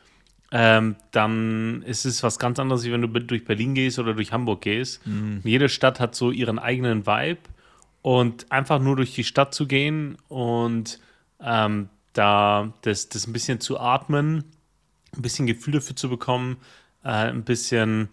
ähm, 0.52 0.94
dann 1.10 1.82
ist 1.82 2.04
es 2.04 2.22
was 2.22 2.38
ganz 2.38 2.60
anderes, 2.60 2.84
wie 2.84 2.92
wenn 2.92 3.02
du 3.02 3.08
durch 3.08 3.44
Berlin 3.44 3.74
gehst 3.74 3.98
oder 3.98 4.14
durch 4.14 4.30
Hamburg 4.30 4.60
gehst. 4.60 5.04
Mhm. 5.04 5.40
Jede 5.42 5.68
Stadt 5.68 5.98
hat 5.98 6.14
so 6.14 6.30
ihren 6.30 6.60
eigenen 6.60 7.04
Vibe 7.04 7.40
und 8.04 8.52
einfach 8.52 8.80
nur 8.80 8.96
durch 8.96 9.14
die 9.14 9.24
Stadt 9.24 9.54
zu 9.54 9.66
gehen 9.66 10.18
und 10.28 11.00
ähm, 11.40 11.88
da 12.12 12.74
das, 12.82 13.08
das 13.08 13.26
ein 13.26 13.32
bisschen 13.32 13.60
zu 13.60 13.80
atmen, 13.80 14.44
ein 15.16 15.22
bisschen 15.22 15.46
Gefühl 15.46 15.72
dafür 15.72 15.96
zu 15.96 16.10
bekommen, 16.10 16.58
äh, 17.02 17.08
ein 17.08 17.44
bisschen 17.44 18.10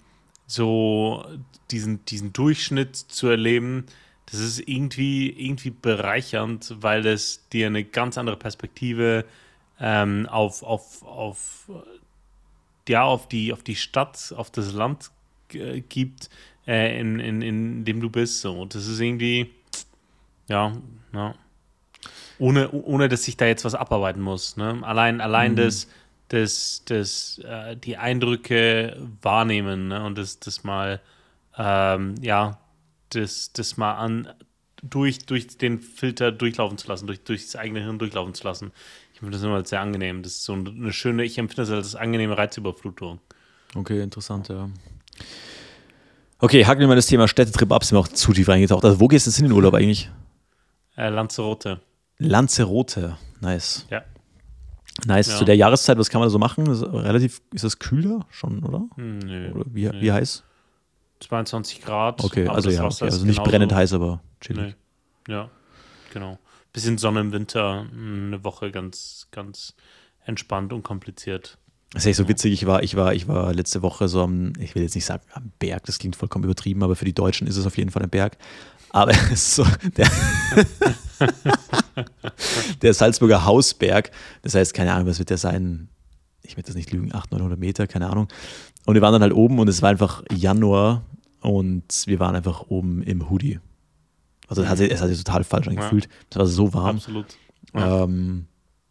so 0.47 1.25
diesen, 1.71 2.05
diesen 2.05 2.31
Durchschnitt 2.31 2.95
zu 2.95 3.27
erleben, 3.27 3.85
das 4.27 4.39
ist 4.39 4.65
irgendwie, 4.65 5.29
irgendwie 5.29 5.71
bereichernd, 5.71 6.73
weil 6.79 7.05
es 7.05 7.49
dir 7.49 7.67
eine 7.67 7.83
ganz 7.83 8.17
andere 8.17 8.37
Perspektive 8.37 9.25
ähm, 9.77 10.25
auf, 10.27 10.63
auf, 10.63 11.03
auf, 11.03 11.69
ja, 12.87 13.03
auf, 13.03 13.27
die, 13.27 13.51
auf 13.51 13.61
die 13.61 13.75
Stadt, 13.75 14.33
auf 14.37 14.51
das 14.51 14.71
Land 14.71 15.11
äh, 15.51 15.81
gibt, 15.81 16.29
äh, 16.65 16.97
in, 16.97 17.19
in, 17.19 17.41
in 17.41 17.83
dem 17.83 17.99
du 17.99 18.09
bist. 18.09 18.39
So. 18.39 18.63
Das 18.63 18.87
ist 18.87 19.01
irgendwie 19.01 19.51
ja, 20.51 20.73
ja. 21.13 21.35
Ohne, 22.37 22.71
ohne 22.71 23.07
dass 23.07 23.27
ich 23.27 23.37
da 23.37 23.45
jetzt 23.45 23.65
was 23.65 23.75
abarbeiten 23.75 24.21
muss. 24.21 24.57
Ne? 24.57 24.79
Allein, 24.81 25.21
allein 25.21 25.53
mhm. 25.53 25.57
das, 25.57 25.87
das, 26.29 26.81
das, 26.85 27.39
äh, 27.45 27.77
die 27.77 27.97
Eindrücke 27.97 28.97
wahrnehmen 29.21 29.87
ne? 29.89 30.03
und 30.03 30.17
das, 30.17 30.39
das 30.39 30.63
mal, 30.63 30.99
ähm, 31.57 32.15
ja, 32.21 32.57
das, 33.09 33.53
das 33.53 33.77
mal 33.77 33.93
an, 33.93 34.27
durch, 34.81 35.19
durch 35.19 35.57
den 35.57 35.79
Filter 35.79 36.31
durchlaufen 36.31 36.77
zu 36.77 36.87
lassen, 36.87 37.05
durch, 37.07 37.23
durch 37.23 37.45
das 37.45 37.55
eigene 37.55 37.81
Hirn 37.81 37.99
durchlaufen 37.99 38.33
zu 38.33 38.43
lassen. 38.43 38.71
Ich 39.13 39.19
finde 39.19 39.37
das 39.37 39.43
immer 39.43 39.63
sehr 39.63 39.81
angenehm. 39.81 40.23
Das 40.23 40.33
ist 40.33 40.43
so 40.43 40.53
eine 40.53 40.91
schöne, 40.91 41.23
ich 41.23 41.37
empfinde 41.37 41.61
das 41.61 41.71
als 41.71 41.95
angenehme 41.95 42.37
Reizüberflutung. 42.37 43.19
Okay, 43.75 44.01
interessant, 44.01 44.49
ja. 44.49 44.67
Okay, 46.39 46.65
hacken 46.65 46.79
wir 46.79 46.87
mal 46.87 46.95
das 46.95 47.05
Thema 47.05 47.27
Städtetrip 47.27 47.71
ab, 47.71 47.83
sind 47.83 47.95
wir 47.95 47.99
auch 47.99 48.07
zu 48.07 48.33
tief 48.33 48.49
reingetaucht. 48.49 48.83
Also, 48.83 48.99
wo 48.99 49.07
gehst 49.07 49.27
du 49.27 49.29
jetzt 49.29 49.37
hin 49.37 49.45
in 49.45 49.51
den 49.51 49.55
Urlaub 49.55 49.75
eigentlich? 49.75 50.09
Äh, 50.95 51.09
Lanzarote. 51.09 51.81
Lanzarote, 52.17 53.17
nice. 53.39 53.87
Ja. 53.89 54.03
Nice. 55.05 55.27
Ja. 55.27 55.37
Zu 55.37 55.45
der 55.45 55.55
Jahreszeit, 55.55 55.97
was 55.97 56.09
kann 56.09 56.19
man 56.19 56.27
da 56.27 56.31
so 56.31 56.39
machen? 56.39 56.67
Ist 56.67 56.83
relativ, 56.83 57.41
ist 57.53 57.63
das 57.63 57.79
kühler 57.79 58.25
schon, 58.29 58.63
oder? 58.63 58.83
Nö. 58.97 59.51
Oder 59.51 59.65
wie, 59.67 59.85
nö. 59.85 60.01
wie 60.01 60.11
heiß? 60.11 60.43
22 61.21 61.81
Grad. 61.81 62.23
Okay, 62.23 62.47
also 62.47 62.69
ja, 62.69 62.83
okay. 62.83 63.05
also 63.05 63.25
nicht 63.25 63.43
brennend 63.43 63.73
heiß, 63.73 63.93
aber 63.93 64.21
chillig. 64.41 64.75
Nee. 65.27 65.33
Ja, 65.33 65.49
genau. 66.13 66.39
Bisschen 66.73 66.97
Sonne 66.97 67.21
im 67.21 67.31
Winter, 67.31 67.87
eine 67.91 68.43
Woche 68.43 68.71
ganz, 68.71 69.27
ganz 69.31 69.75
entspannt 70.25 70.73
und 70.73 70.83
kompliziert. 70.83 71.57
Das 71.93 72.03
ist 72.03 72.07
echt 72.07 72.17
so 72.17 72.27
witzig. 72.27 72.53
Ich 72.53 72.65
war, 72.65 72.83
ich 72.83 72.95
war, 72.95 73.13
ich 73.13 73.27
war 73.27 73.53
letzte 73.53 73.81
Woche 73.81 74.07
so 74.07 74.21
am, 74.21 74.53
ich 74.59 74.75
will 74.75 74.83
jetzt 74.83 74.95
nicht 74.95 75.05
sagen 75.05 75.23
am 75.33 75.51
Berg, 75.59 75.85
das 75.85 75.99
klingt 75.99 76.15
vollkommen 76.15 76.45
übertrieben, 76.45 76.83
aber 76.83 76.95
für 76.95 77.05
die 77.05 77.13
Deutschen 77.13 77.47
ist 77.47 77.57
es 77.57 77.65
auf 77.65 77.77
jeden 77.77 77.91
Fall 77.91 78.03
ein 78.03 78.09
Berg. 78.09 78.37
Aber 78.91 79.11
es 79.31 79.31
ist 79.31 79.55
so, 79.55 79.65
der, 79.97 80.09
der 82.81 82.93
Salzburger 82.93 83.45
Hausberg, 83.45 84.11
das 84.41 84.55
heißt, 84.55 84.73
keine 84.73 84.93
Ahnung, 84.93 85.07
was 85.07 85.19
wird 85.19 85.29
der 85.29 85.37
sein? 85.37 85.89
Ich 86.43 86.57
werde 86.57 86.67
das 86.67 86.75
nicht 86.75 86.91
lügen, 86.91 87.13
800, 87.13 87.39
900 87.39 87.59
Meter, 87.59 87.87
keine 87.87 88.09
Ahnung. 88.09 88.27
Und 88.85 88.95
wir 88.95 89.01
waren 89.01 89.13
dann 89.13 89.21
halt 89.21 89.33
oben 89.33 89.59
und 89.59 89.67
es 89.67 89.81
war 89.81 89.89
einfach 89.89 90.23
Januar 90.31 91.03
und 91.41 92.03
wir 92.05 92.19
waren 92.19 92.35
einfach 92.35 92.65
oben 92.69 93.03
im 93.03 93.29
Hoodie. 93.29 93.59
Also 94.47 94.63
es 94.63 94.69
hat, 94.69 94.79
es 94.79 95.01
hat 95.01 95.07
sich 95.07 95.23
total 95.23 95.43
falsch 95.43 95.67
angefühlt. 95.67 96.05
Ja. 96.05 96.11
Es 96.29 96.37
war 96.37 96.47
so 96.47 96.73
warm. 96.73 96.97
Absolut. 96.97 97.25
Ja. 97.73 98.03
Ähm, 98.03 98.47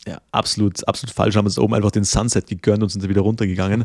ja, 0.06 0.18
absolut, 0.32 0.86
absolut 0.88 1.14
falsch. 1.14 1.36
Haben 1.36 1.44
uns 1.44 1.58
oben 1.58 1.74
einfach 1.74 1.90
den 1.90 2.04
Sunset 2.04 2.46
gegönnt 2.46 2.82
und 2.82 2.88
sind 2.88 3.06
wieder 3.06 3.20
runtergegangen. 3.20 3.84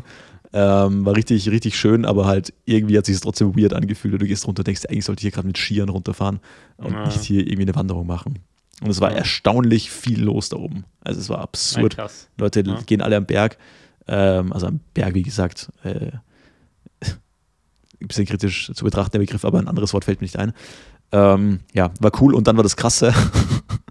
Ähm, 0.52 1.04
war 1.04 1.16
richtig, 1.16 1.48
richtig 1.50 1.78
schön, 1.78 2.04
aber 2.04 2.26
halt 2.26 2.52
irgendwie 2.64 2.96
hat 2.96 3.06
sich 3.06 3.16
es 3.16 3.20
trotzdem 3.20 3.56
weird 3.56 3.74
angefühlt. 3.74 4.20
Du 4.20 4.26
gehst 4.26 4.46
runter 4.46 4.60
und 4.60 4.66
denkst, 4.66 4.86
eigentlich 4.88 5.04
sollte 5.04 5.20
ich 5.20 5.22
hier 5.22 5.30
gerade 5.32 5.46
mit 5.46 5.58
Skiern 5.58 5.88
runterfahren 5.88 6.40
und 6.76 6.92
ja. 6.92 7.06
nicht 7.06 7.22
hier 7.22 7.40
irgendwie 7.40 7.62
eine 7.62 7.74
Wanderung 7.74 8.06
machen. 8.06 8.38
Und 8.80 8.90
es 8.90 9.00
war 9.00 9.10
ja. 9.10 9.18
erstaunlich 9.18 9.90
viel 9.90 10.22
los 10.22 10.50
da 10.50 10.58
oben. 10.58 10.84
Also 11.00 11.20
es 11.20 11.28
war 11.28 11.38
absurd. 11.38 11.96
Ja, 11.96 12.08
Leute 12.38 12.62
ja. 12.62 12.80
gehen 12.84 13.00
alle 13.00 13.16
am 13.16 13.26
Berg. 13.26 13.58
Ähm, 14.06 14.52
also 14.52 14.66
am 14.66 14.80
Berg, 14.94 15.14
wie 15.14 15.22
gesagt, 15.22 15.70
äh, 15.82 16.12
ein 18.00 18.08
bisschen 18.08 18.26
kritisch 18.26 18.70
zu 18.74 18.84
betrachten, 18.84 19.12
der 19.12 19.20
Begriff, 19.20 19.44
aber 19.44 19.58
ein 19.58 19.68
anderes 19.68 19.94
Wort 19.94 20.04
fällt 20.04 20.20
mir 20.20 20.26
nicht 20.26 20.38
ein. 20.38 20.52
Ähm, 21.12 21.60
ja, 21.72 21.90
war 22.00 22.12
cool. 22.20 22.34
Und 22.34 22.46
dann 22.46 22.56
war 22.56 22.62
das 22.62 22.76
Krasse. 22.76 23.14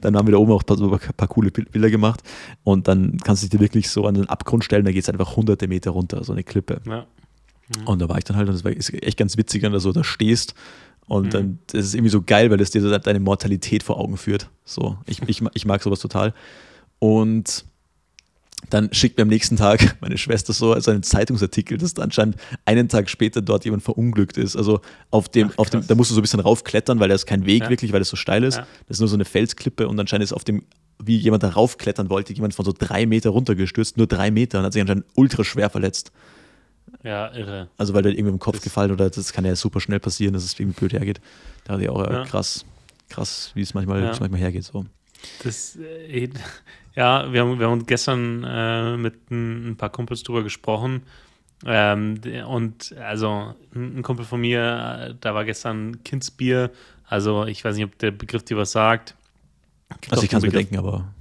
dann 0.00 0.16
haben 0.16 0.26
wir 0.26 0.32
da 0.32 0.38
oben 0.38 0.52
auch 0.52 0.62
ein 0.62 0.66
paar, 0.66 0.92
ein 0.92 1.14
paar, 1.16 1.28
coole 1.28 1.50
Bilder 1.50 1.90
gemacht. 1.90 2.22
Und 2.64 2.88
dann 2.88 3.18
kannst 3.24 3.42
du 3.42 3.48
dich 3.48 3.60
wirklich 3.60 3.88
so 3.88 4.06
an 4.06 4.14
den 4.14 4.28
Abgrund 4.28 4.64
stellen, 4.64 4.84
da 4.84 4.92
geht 4.92 5.02
es 5.02 5.08
einfach 5.08 5.36
hunderte 5.36 5.68
Meter 5.68 5.90
runter, 5.90 6.22
so 6.24 6.32
eine 6.32 6.44
Klippe. 6.44 6.80
Ja. 6.86 7.06
Mhm. 7.76 7.86
Und 7.86 8.02
da 8.02 8.08
war 8.08 8.18
ich 8.18 8.24
dann 8.24 8.36
halt, 8.36 8.48
und 8.48 8.54
das 8.54 8.64
war 8.64 8.72
echt 8.72 9.16
ganz 9.16 9.36
witzig, 9.36 9.62
wenn 9.62 9.72
du 9.72 9.80
so 9.80 9.92
da 9.92 10.04
stehst 10.04 10.54
und 11.06 11.26
mhm. 11.26 11.30
dann 11.30 11.58
das 11.68 11.86
ist 11.86 11.94
irgendwie 11.94 12.10
so 12.10 12.22
geil, 12.22 12.50
weil 12.50 12.58
das 12.58 12.70
dir 12.70 12.82
so 12.82 12.96
deine 12.96 13.20
Mortalität 13.20 13.82
vor 13.82 13.98
Augen 13.98 14.16
führt. 14.16 14.50
So, 14.64 14.98
ich, 15.06 15.22
ich, 15.26 15.42
ich 15.54 15.66
mag 15.66 15.82
sowas 15.82 16.00
total. 16.00 16.34
Und 16.98 17.64
dann 18.70 18.92
schickt 18.92 19.16
mir 19.16 19.22
am 19.22 19.28
nächsten 19.28 19.56
Tag 19.56 19.96
meine 20.00 20.18
Schwester 20.18 20.52
so 20.52 20.72
also 20.72 20.90
einen 20.90 21.02
Zeitungsartikel, 21.02 21.78
dass 21.78 21.96
anscheinend 21.96 22.36
einen 22.64 22.88
Tag 22.88 23.08
später 23.08 23.42
dort 23.42 23.64
jemand 23.64 23.82
verunglückt 23.82 24.36
ist. 24.36 24.56
Also 24.56 24.80
auf 25.10 25.28
dem, 25.28 25.50
Ach, 25.52 25.58
auf 25.58 25.70
dem, 25.70 25.86
da 25.86 25.94
musst 25.94 26.10
du 26.10 26.14
so 26.14 26.20
ein 26.20 26.22
bisschen 26.22 26.40
raufklettern, 26.40 26.98
weil 26.98 27.08
da 27.08 27.14
ist 27.14 27.26
kein 27.26 27.46
Weg 27.46 27.64
ja. 27.64 27.70
wirklich, 27.70 27.92
weil 27.92 28.02
es 28.02 28.08
so 28.08 28.16
steil 28.16 28.44
ist. 28.44 28.56
Ja. 28.56 28.66
Das 28.88 28.96
ist 28.96 29.00
nur 29.00 29.08
so 29.08 29.16
eine 29.16 29.24
Felsklippe 29.24 29.88
und 29.88 29.98
anscheinend 30.00 30.24
ist 30.24 30.32
auf 30.32 30.44
dem, 30.44 30.64
wie 31.02 31.16
jemand 31.16 31.42
da 31.42 31.50
raufklettern 31.50 32.10
wollte, 32.10 32.32
jemand 32.32 32.54
von 32.54 32.64
so 32.64 32.72
drei 32.76 33.06
Meter 33.06 33.30
runtergestürzt, 33.30 33.96
nur 33.96 34.06
drei 34.06 34.30
Meter 34.30 34.58
und 34.58 34.64
hat 34.64 34.72
sich 34.72 34.82
anscheinend 34.82 35.04
ultra 35.14 35.44
schwer 35.44 35.70
verletzt. 35.70 36.10
Ja, 37.02 37.32
irre. 37.34 37.68
Also 37.76 37.94
weil 37.94 38.02
der 38.02 38.12
irgendwie 38.12 38.32
im 38.32 38.38
Kopf 38.38 38.56
das 38.56 38.64
gefallen 38.64 38.90
oder 38.90 39.10
das 39.10 39.32
kann 39.32 39.44
ja 39.44 39.54
super 39.54 39.80
schnell 39.80 40.00
passieren, 40.00 40.34
dass 40.34 40.44
es 40.44 40.58
irgendwie 40.58 40.78
blöd 40.78 40.92
hergeht. 40.92 41.20
Da 41.64 41.74
hatte 41.74 41.82
ich 41.84 41.88
auch 41.88 42.04
ja. 42.10 42.24
krass, 42.24 42.64
krass, 43.08 43.52
wie 43.54 43.62
es 43.62 43.74
manchmal, 43.74 44.00
manchmal 44.00 44.40
hergeht. 44.40 44.64
So. 44.64 44.86
Das, 45.42 45.76
äh, 45.76 46.28
ja, 46.94 47.32
wir 47.32 47.40
haben, 47.40 47.58
wir 47.58 47.68
haben 47.68 47.86
gestern 47.86 48.44
äh, 48.44 48.96
mit 48.96 49.30
ein, 49.30 49.70
ein, 49.70 49.76
paar 49.76 49.90
Kumpels 49.90 50.22
drüber 50.22 50.42
gesprochen. 50.42 51.02
Ähm, 51.64 52.20
und 52.46 52.94
also 52.98 53.54
ein 53.74 54.02
Kumpel 54.02 54.24
von 54.24 54.40
mir, 54.40 55.08
äh, 55.10 55.14
da 55.20 55.34
war 55.34 55.44
gestern 55.44 56.02
Kindsbier. 56.04 56.70
Also 57.06 57.46
ich 57.46 57.64
weiß 57.64 57.76
nicht, 57.76 57.84
ob 57.84 57.98
der 57.98 58.10
Begriff 58.10 58.44
dir 58.44 58.56
was 58.56 58.72
sagt. 58.72 59.14
Gibt 60.00 60.12
also 60.12 60.24
ich 60.24 60.30
kann 60.30 60.38
es 60.38 60.44
mir 60.44 60.50
denken, 60.50 60.76
aber. 60.76 61.12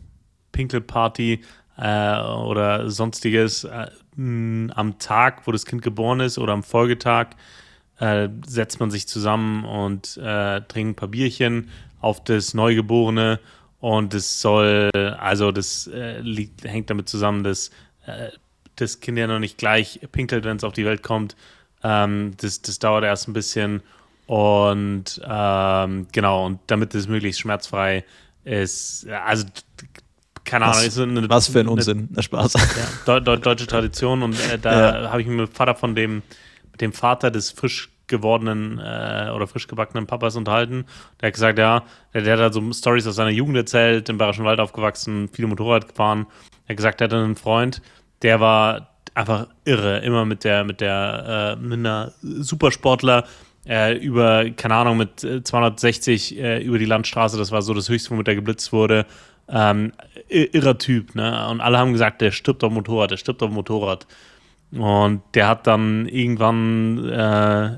Pinkelparty 0.51 1.41
äh, 1.77 2.19
oder 2.21 2.89
sonstiges. 2.89 3.63
Äh, 3.65 3.87
am 4.17 4.95
Tag, 4.97 5.45
wo 5.45 5.51
das 5.51 5.65
Kind 5.65 5.81
geboren 5.81 6.21
ist 6.21 6.37
oder 6.37 6.53
am 6.53 6.63
Folgetag 6.63 7.31
äh, 7.99 8.29
setzt 8.45 8.79
man 8.79 8.91
sich 8.91 9.07
zusammen 9.07 9.65
und 9.65 10.17
äh, 10.17 10.61
trinkt 10.61 10.91
ein 10.91 10.95
paar 10.95 11.09
Bierchen 11.09 11.69
auf 11.99 12.23
das 12.23 12.53
Neugeborene 12.53 13.39
und 13.85 14.15
es 14.15 14.41
soll, 14.41 14.89
also 15.19 15.51
das 15.51 15.85
äh, 15.85 16.19
liegt, 16.19 16.63
hängt 16.63 16.89
damit 16.89 17.07
zusammen, 17.07 17.43
dass 17.43 17.69
äh, 18.07 18.29
das 18.77 18.99
Kind 18.99 19.19
ja 19.19 19.27
noch 19.27 19.37
nicht 19.37 19.59
gleich 19.59 19.99
pinkelt, 20.11 20.43
wenn 20.43 20.57
es 20.57 20.63
auf 20.63 20.73
die 20.73 20.85
Welt 20.85 21.03
kommt. 21.03 21.35
Ähm, 21.83 22.31
das, 22.41 22.63
das 22.63 22.79
dauert 22.79 23.03
erst 23.03 23.27
ein 23.27 23.33
bisschen 23.33 23.83
und 24.25 25.21
ähm, 25.23 26.07
genau, 26.11 26.47
und 26.47 26.61
damit 26.65 26.95
es 26.95 27.07
möglichst 27.07 27.41
schmerzfrei 27.41 28.03
ist, 28.43 29.07
also 29.07 29.45
keine 30.45 30.65
Ahnung, 30.65 30.83
was, 30.83 30.97
eine, 30.97 31.29
was 31.29 31.47
für 31.49 31.59
ein 31.59 31.67
Unsinn, 31.67 32.09
eine, 32.11 32.23
Spaß. 32.23 32.53
Ja, 32.53 33.19
de, 33.19 33.23
de, 33.23 33.37
deutsche 33.37 33.67
Tradition 33.67 34.23
und 34.23 34.33
äh, 34.49 34.57
da 34.57 35.03
ja. 35.03 35.11
habe 35.11 35.21
ich 35.21 35.27
mit 35.27 35.37
dem 35.37 35.47
Vater 35.47 35.75
von 35.75 35.93
dem, 35.93 36.23
mit 36.71 36.81
dem 36.81 36.91
Vater 36.91 37.29
des 37.29 37.51
frisch 37.51 37.91
gewordenen 38.07 38.79
äh, 38.79 39.31
oder 39.33 39.47
frisch 39.47 39.67
gebackenen 39.67 40.07
Papas 40.07 40.35
unterhalten. 40.35 40.85
Der 41.21 41.27
hat 41.27 41.33
gesagt, 41.33 41.59
ja, 41.59 41.83
der, 42.13 42.21
der 42.21 42.33
hat 42.33 42.39
halt 42.39 42.53
so 42.53 42.73
Stories 42.73 43.07
aus 43.07 43.15
seiner 43.15 43.31
Jugend 43.31 43.57
erzählt, 43.57 44.09
im 44.09 44.17
Bayerischen 44.17 44.45
Wald 44.45 44.59
aufgewachsen, 44.59 45.29
viel 45.29 45.47
Motorrad 45.47 45.87
gefahren. 45.87 46.27
Er 46.65 46.69
hat 46.69 46.77
gesagt, 46.77 47.01
er 47.01 47.05
hatte 47.05 47.17
einen 47.17 47.35
Freund, 47.35 47.81
der 48.21 48.39
war 48.39 48.95
einfach 49.13 49.47
irre, 49.63 49.99
immer 49.99 50.25
mit 50.25 50.43
der, 50.43 50.63
mit 50.63 50.81
der, 50.81 51.57
äh, 51.57 51.61
mit 51.61 51.79
einer 51.79 52.11
Supersportler, 52.21 53.25
äh, 53.67 53.97
über, 53.97 54.49
keine 54.51 54.75
Ahnung, 54.75 54.97
mit 54.97 55.19
260 55.19 56.37
äh, 56.37 56.61
über 56.61 56.77
die 56.77 56.85
Landstraße, 56.85 57.37
das 57.37 57.51
war 57.51 57.61
so 57.61 57.73
das 57.73 57.89
Höchste, 57.89 58.11
womit 58.11 58.27
er 58.27 58.35
geblitzt 58.35 58.71
wurde. 58.71 59.05
Ähm, 59.47 59.91
irrer 60.27 60.77
Typ, 60.77 61.13
ne? 61.13 61.47
Und 61.49 61.61
alle 61.61 61.77
haben 61.77 61.93
gesagt, 61.93 62.21
der 62.21 62.31
stirbt 62.31 62.63
auf 62.63 62.71
Motorrad, 62.71 63.11
der 63.11 63.17
stirbt 63.17 63.43
auf 63.43 63.51
Motorrad. 63.51 64.07
Und 64.71 65.21
der 65.33 65.47
hat 65.47 65.67
dann 65.67 66.07
irgendwann 66.07 67.07
äh, 67.09 67.77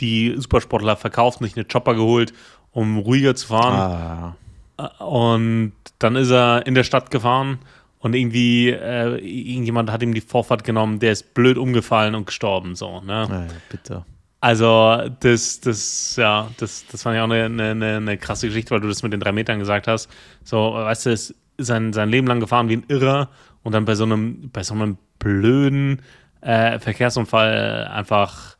die 0.00 0.34
Supersportler 0.36 0.96
verkauft, 0.96 1.40
nicht 1.40 1.56
eine 1.56 1.64
Chopper 1.64 1.94
geholt, 1.94 2.32
um 2.72 2.98
ruhiger 2.98 3.34
zu 3.34 3.48
fahren. 3.48 4.36
Ah. 4.76 5.04
Und 5.04 5.72
dann 5.98 6.16
ist 6.16 6.30
er 6.30 6.66
in 6.66 6.74
der 6.74 6.84
Stadt 6.84 7.10
gefahren 7.10 7.58
und 7.98 8.14
irgendwie 8.14 8.70
äh, 8.70 9.18
irgendjemand 9.18 9.90
hat 9.90 10.02
ihm 10.02 10.14
die 10.14 10.20
Vorfahrt 10.20 10.62
genommen, 10.62 11.00
der 11.00 11.12
ist 11.12 11.34
blöd 11.34 11.58
umgefallen 11.58 12.14
und 12.14 12.26
gestorben. 12.26 12.76
So, 12.76 13.00
ne? 13.00 13.26
Ja, 13.28 13.46
bitte. 13.70 14.04
Also, 14.40 15.10
das, 15.18 15.60
das, 15.60 16.14
ja, 16.14 16.48
das, 16.58 16.84
das 16.92 17.02
fand 17.02 17.16
ich 17.16 17.20
auch 17.20 17.24
eine, 17.28 17.46
eine, 17.46 17.96
eine, 17.96 18.18
krasse 18.18 18.46
Geschichte, 18.46 18.70
weil 18.70 18.80
du 18.80 18.86
das 18.86 19.02
mit 19.02 19.12
den 19.12 19.18
drei 19.18 19.32
Metern 19.32 19.58
gesagt 19.58 19.88
hast. 19.88 20.08
So, 20.44 20.74
weißt 20.74 21.06
du, 21.06 21.10
ist 21.10 21.34
sein, 21.58 21.92
sein 21.92 22.08
Leben 22.08 22.28
lang 22.28 22.38
gefahren 22.38 22.68
wie 22.68 22.76
ein 22.76 22.84
Irrer 22.86 23.30
und 23.64 23.72
dann 23.72 23.84
bei 23.84 23.96
so 23.96 24.04
einem, 24.04 24.50
bei 24.52 24.62
so 24.62 24.74
einem 24.74 24.96
blöden 25.18 26.02
äh, 26.40 26.78
Verkehrsunfall 26.78 27.88
einfach, 27.88 28.56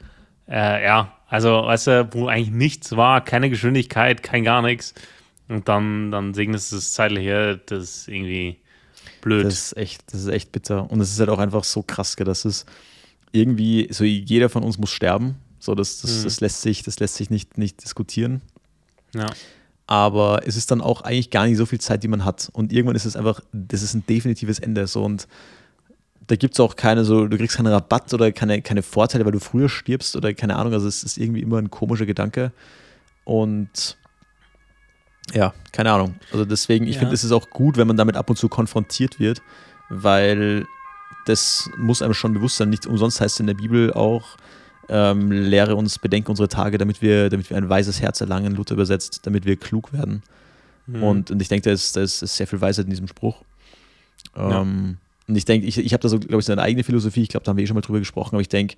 äh, 0.48 0.84
ja, 0.84 1.14
also, 1.28 1.64
weißt 1.64 1.86
du, 1.86 2.09
wo 2.12 2.28
eigentlich 2.28 2.50
nichts 2.50 2.96
war, 2.96 3.22
keine 3.22 3.50
Geschwindigkeit, 3.50 4.22
kein 4.22 4.44
gar 4.44 4.62
nichts. 4.62 4.94
Und 5.48 5.68
dann, 5.68 6.11
dann 6.11 6.34
segnest 6.34 6.72
du 6.72 6.76
das 6.76 6.92
zeitliche, 6.92 7.61
das 7.66 7.82
ist 7.82 8.09
irgendwie 8.09 8.59
blöd. 9.20 9.44
Das 9.44 9.54
ist 9.54 9.76
echt, 9.76 10.12
das 10.12 10.22
ist 10.22 10.28
echt 10.28 10.52
bitter. 10.52 10.90
Und 10.90 11.00
es 11.00 11.11
ist 11.11 11.20
halt 11.20 11.30
auch 11.30 11.38
einfach 11.38 11.64
so 11.64 11.82
krass, 11.82 12.16
dass 12.16 12.44
es 12.44 12.66
irgendwie, 13.32 13.88
so 13.90 14.04
jeder 14.04 14.48
von 14.48 14.62
uns 14.62 14.78
muss 14.78 14.90
sterben 14.90 15.36
so, 15.61 15.74
das, 15.74 16.00
das, 16.00 16.20
mhm. 16.20 16.24
das 16.24 16.40
lässt 16.40 16.62
sich, 16.62 16.82
das 16.82 17.00
lässt 17.00 17.16
sich 17.16 17.30
nicht, 17.30 17.59
nicht 17.59 17.82
diskutieren. 17.82 18.42
Ja. 19.14 19.26
Aber 19.86 20.42
es 20.46 20.56
ist 20.56 20.70
dann 20.70 20.80
auch 20.80 21.00
eigentlich 21.02 21.30
gar 21.30 21.46
nicht 21.46 21.56
so 21.56 21.66
viel 21.66 21.80
Zeit, 21.80 22.02
die 22.02 22.09
man 22.09 22.24
hat. 22.24 22.50
Und 22.52 22.72
irgendwann 22.72 22.96
ist 22.96 23.06
es 23.06 23.16
einfach, 23.16 23.40
das 23.52 23.82
ist 23.82 23.94
ein 23.94 24.04
definitives 24.06 24.59
Ende. 24.59 24.86
So 24.86 25.04
und 25.04 25.26
da 26.28 26.36
gibt 26.36 26.54
es 26.54 26.60
auch 26.60 26.76
keine 26.76 27.04
so, 27.04 27.26
du 27.26 27.36
kriegst 27.36 27.56
keinen 27.56 27.72
Rabatt 27.72 28.12
oder 28.12 28.30
keine, 28.32 28.60
keine 28.62 28.82
Vorteile, 28.82 29.24
weil 29.24 29.32
du 29.32 29.40
früher 29.40 29.68
stirbst 29.68 30.14
oder 30.14 30.32
keine 30.34 30.56
Ahnung. 30.56 30.74
Also 30.74 30.86
es 30.86 31.02
ist 31.02 31.16
irgendwie 31.16 31.40
immer 31.40 31.58
ein 31.58 31.70
komischer 31.70 32.06
Gedanke. 32.06 32.52
Und 33.24 33.96
ja, 35.34 35.54
keine 35.72 35.90
Ahnung. 35.92 36.16
Also 36.30 36.44
deswegen, 36.44 36.86
ich 36.86 36.94
ja. 36.94 37.00
finde, 37.00 37.14
es 37.14 37.24
ist 37.24 37.32
auch 37.32 37.48
gut, 37.50 37.76
wenn 37.78 37.86
man 37.86 37.96
damit 37.96 38.16
ab 38.16 38.28
und 38.28 38.36
zu 38.36 38.48
konfrontiert 38.48 39.18
wird, 39.18 39.42
weil 39.88 40.66
das 41.24 41.70
muss 41.78 42.02
einem 42.02 42.14
schon 42.14 42.34
bewusst 42.34 42.58
sein. 42.58 42.68
Nicht 42.68 42.86
umsonst 42.86 43.20
heißt 43.20 43.36
es 43.36 43.40
in 43.40 43.46
der 43.46 43.54
Bibel 43.54 43.92
auch, 43.94 44.36
ähm, 44.90 45.30
lehre 45.30 45.76
uns, 45.76 45.98
bedenke 45.98 46.30
unsere 46.30 46.48
Tage, 46.48 46.76
damit 46.76 47.00
wir, 47.00 47.30
damit 47.30 47.48
wir 47.48 47.56
ein 47.56 47.68
weises 47.70 48.02
Herz 48.02 48.20
erlangen, 48.20 48.54
Luther 48.54 48.74
übersetzt, 48.74 49.20
damit 49.24 49.46
wir 49.46 49.56
klug 49.56 49.92
werden. 49.94 50.22
Mhm. 50.86 51.02
Und, 51.02 51.30
und 51.30 51.40
ich 51.40 51.48
denke, 51.48 51.64
da 51.64 51.72
ist, 51.72 51.96
da 51.96 52.02
ist 52.02 52.20
sehr 52.20 52.46
viel 52.46 52.60
Weisheit 52.60 52.84
in 52.84 52.90
diesem 52.90 53.08
Spruch. 53.08 53.42
Ähm, 54.36 54.50
ja. 54.50 55.07
Und 55.28 55.36
ich 55.36 55.44
denke, 55.44 55.66
ich, 55.66 55.78
ich 55.78 55.92
habe 55.92 56.00
da 56.00 56.08
so, 56.08 56.18
glaube 56.18 56.40
ich, 56.40 56.46
seine 56.46 56.62
eigene 56.62 56.82
Philosophie. 56.82 57.22
Ich 57.22 57.28
glaube, 57.28 57.44
da 57.44 57.50
haben 57.50 57.58
wir 57.58 57.64
eh 57.64 57.66
schon 57.66 57.74
mal 57.74 57.82
drüber 57.82 57.98
gesprochen, 57.98 58.34
aber 58.34 58.40
ich 58.40 58.48
denke, 58.48 58.76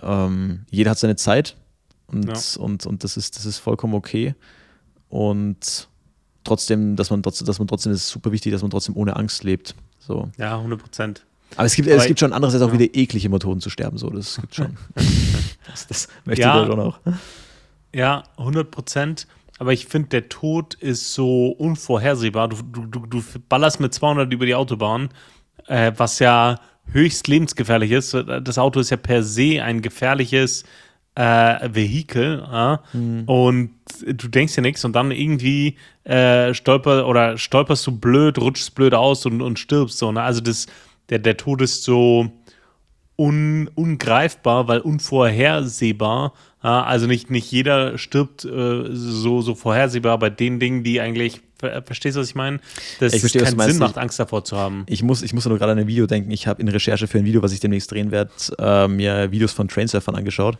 ähm, 0.00 0.64
jeder 0.70 0.90
hat 0.90 0.98
seine 0.98 1.16
Zeit 1.16 1.56
und, 2.06 2.26
ja. 2.26 2.62
und, 2.62 2.86
und 2.86 3.04
das, 3.04 3.16
ist, 3.16 3.36
das 3.36 3.44
ist 3.44 3.58
vollkommen 3.58 3.94
okay. 3.94 4.34
Und 5.08 5.88
trotzdem, 6.44 6.96
dass 6.96 7.10
man 7.10 7.22
trotzdem, 7.22 7.46
dass 7.46 7.58
man 7.58 7.68
trotzdem, 7.68 7.92
das 7.92 8.02
ist 8.02 8.08
super 8.08 8.32
wichtig, 8.32 8.52
dass 8.52 8.62
man 8.62 8.70
trotzdem 8.70 8.96
ohne 8.96 9.16
Angst 9.16 9.44
lebt. 9.44 9.74
So. 9.98 10.30
Ja, 10.38 10.56
100 10.56 10.80
Prozent. 10.80 11.26
Aber 11.56 11.66
es 11.66 11.74
gibt, 11.74 11.88
Aber 11.88 11.98
es 11.98 12.06
gibt 12.06 12.18
schon 12.18 12.32
andererseits 12.32 12.62
auch 12.62 12.72
wieder 12.72 12.94
eklige 12.94 13.28
Methoden 13.28 13.60
zu 13.60 13.68
sterben. 13.68 13.98
So, 13.98 14.08
das 14.08 14.40
gibt 14.40 14.54
schon. 14.54 14.76
das, 15.66 15.86
das 15.86 16.08
möchte 16.24 16.42
ja, 16.42 16.62
ich 16.62 16.68
schon 16.68 16.80
auch. 16.80 16.98
Ja, 17.94 18.24
100 18.38 18.70
Prozent. 18.70 19.26
Aber 19.58 19.72
ich 19.72 19.86
finde, 19.86 20.08
der 20.08 20.28
Tod 20.28 20.74
ist 20.74 21.12
so 21.12 21.48
unvorhersehbar. 21.48 22.48
Du, 22.48 22.56
du, 22.62 22.86
du, 22.86 23.06
du 23.06 23.22
ballerst 23.48 23.80
mit 23.80 23.92
200 23.92 24.32
über 24.32 24.46
die 24.46 24.54
Autobahn, 24.54 25.10
äh, 25.72 25.92
was 25.96 26.18
ja 26.18 26.60
höchst 26.92 27.28
lebensgefährlich 27.28 27.92
ist. 27.92 28.14
Das 28.14 28.58
Auto 28.58 28.80
ist 28.80 28.90
ja 28.90 28.96
per 28.96 29.22
se 29.22 29.62
ein 29.62 29.80
gefährliches 29.80 30.64
äh, 31.14 31.68
Vehikel 31.72 32.46
äh? 32.52 32.76
Mhm. 32.96 33.24
und 33.26 33.70
du 34.06 34.28
denkst 34.28 34.54
dir 34.54 34.62
nichts 34.62 34.84
und 34.84 34.94
dann 34.94 35.10
irgendwie 35.10 35.76
äh, 36.04 36.52
stolper 36.54 37.06
oder 37.06 37.38
stolperst 37.38 37.86
du 37.86 37.98
blöd, 37.98 38.38
rutschst 38.38 38.74
blöd 38.74 38.94
aus 38.94 39.26
und, 39.26 39.40
und 39.40 39.58
stirbst 39.58 39.98
so. 39.98 40.12
Ne? 40.12 40.22
Also 40.22 40.40
das, 40.40 40.66
der, 41.08 41.18
der 41.18 41.36
Tod 41.36 41.62
ist 41.62 41.84
so 41.84 42.30
un, 43.16 43.70
ungreifbar, 43.74 44.68
weil 44.68 44.80
unvorhersehbar. 44.80 46.32
Ja, 46.62 46.84
also 46.84 47.06
nicht, 47.06 47.30
nicht 47.30 47.50
jeder 47.50 47.98
stirbt 47.98 48.44
äh, 48.44 48.84
so, 48.90 49.40
so 49.40 49.54
vorhersehbar 49.54 50.18
bei 50.18 50.30
den 50.30 50.60
Dingen, 50.60 50.84
die 50.84 51.00
eigentlich 51.00 51.40
Verstehst 51.84 52.16
du, 52.16 52.20
was 52.20 52.28
ich 52.28 52.34
meine? 52.34 52.58
Dass 53.00 53.12
Ich 53.14 53.20
verstehe, 53.20 53.42
es 53.42 53.56
keinen. 53.56 53.70
Sinn 53.70 53.78
macht, 53.78 53.96
Angst 53.98 54.18
davor 54.18 54.44
zu 54.44 54.56
haben. 54.56 54.84
Ich 54.88 55.02
muss, 55.02 55.22
ich 55.22 55.32
muss 55.32 55.46
nur 55.46 55.58
gerade 55.58 55.72
an 55.72 55.78
ein 55.78 55.86
Video 55.86 56.06
denken. 56.06 56.30
Ich 56.30 56.46
habe 56.46 56.60
in 56.60 56.68
Recherche 56.68 57.06
für 57.06 57.18
ein 57.18 57.24
Video, 57.24 57.42
was 57.42 57.52
ich 57.52 57.60
demnächst 57.60 57.90
drehen 57.90 58.10
werde, 58.10 58.30
äh, 58.58 58.88
mir 58.88 59.30
Videos 59.30 59.52
von 59.52 59.68
Trainsurfern 59.68 60.14
angeschaut. 60.16 60.58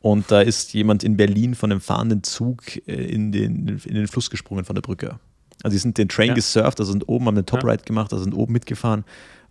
Und 0.00 0.30
da 0.30 0.40
ist 0.42 0.74
jemand 0.74 1.02
in 1.02 1.16
Berlin 1.16 1.54
von 1.54 1.72
einem 1.72 1.80
fahrenden 1.80 2.22
Zug 2.22 2.62
äh, 2.86 2.92
in, 2.92 3.32
den, 3.32 3.80
in 3.84 3.94
den 3.94 4.06
Fluss 4.06 4.30
gesprungen 4.30 4.64
von 4.64 4.74
der 4.74 4.82
Brücke. 4.82 5.18
Also 5.62 5.74
sie 5.74 5.78
sind 5.80 5.96
den 5.98 6.08
Train 6.08 6.28
Ja. 6.28 6.34
gesurft, 6.34 6.78
also 6.78 6.92
sind 6.92 7.08
oben, 7.08 7.26
haben 7.26 7.36
einen 7.38 7.46
Ja. 7.50 7.58
Top-Ride 7.58 7.84
gemacht, 7.84 8.12
also 8.12 8.22
sind 8.24 8.34
oben 8.34 8.52
mitgefahren. 8.52 9.04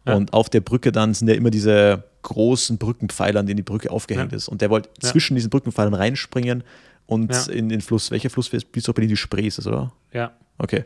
Ja. 0.05 0.13
Und 0.15 0.31
auf 0.33 0.49
der 0.49 0.61
Brücke 0.61 0.91
dann 0.91 1.13
sind 1.13 1.27
ja 1.27 1.33
immer 1.33 1.49
diese 1.49 2.03
großen 2.21 2.77
Brückenpfeiler, 2.77 3.39
an 3.39 3.45
denen 3.47 3.57
die 3.57 3.63
Brücke 3.63 3.89
aufgehängt 3.89 4.31
Ja. 4.31 4.37
ist. 4.37 4.47
Und 4.47 4.61
der 4.61 4.69
wollte 4.69 4.89
Ja. 5.01 5.09
zwischen 5.09 5.35
diesen 5.35 5.49
Brückenpfeilern 5.49 5.93
reinspringen 5.93 6.63
und 7.07 7.31
Ja. 7.33 7.51
in 7.51 7.69
den 7.69 7.81
Fluss. 7.81 8.11
Welcher 8.11 8.29
Fluss 8.29 8.47
fließt 8.49 8.87
doch 8.87 8.93
Berlin? 8.93 9.09
Die 9.09 9.17
Spree 9.17 9.47
ist 9.47 9.57
es, 9.59 9.65
oder? 9.65 9.91
Ja. 10.13 10.33
Okay. 10.57 10.83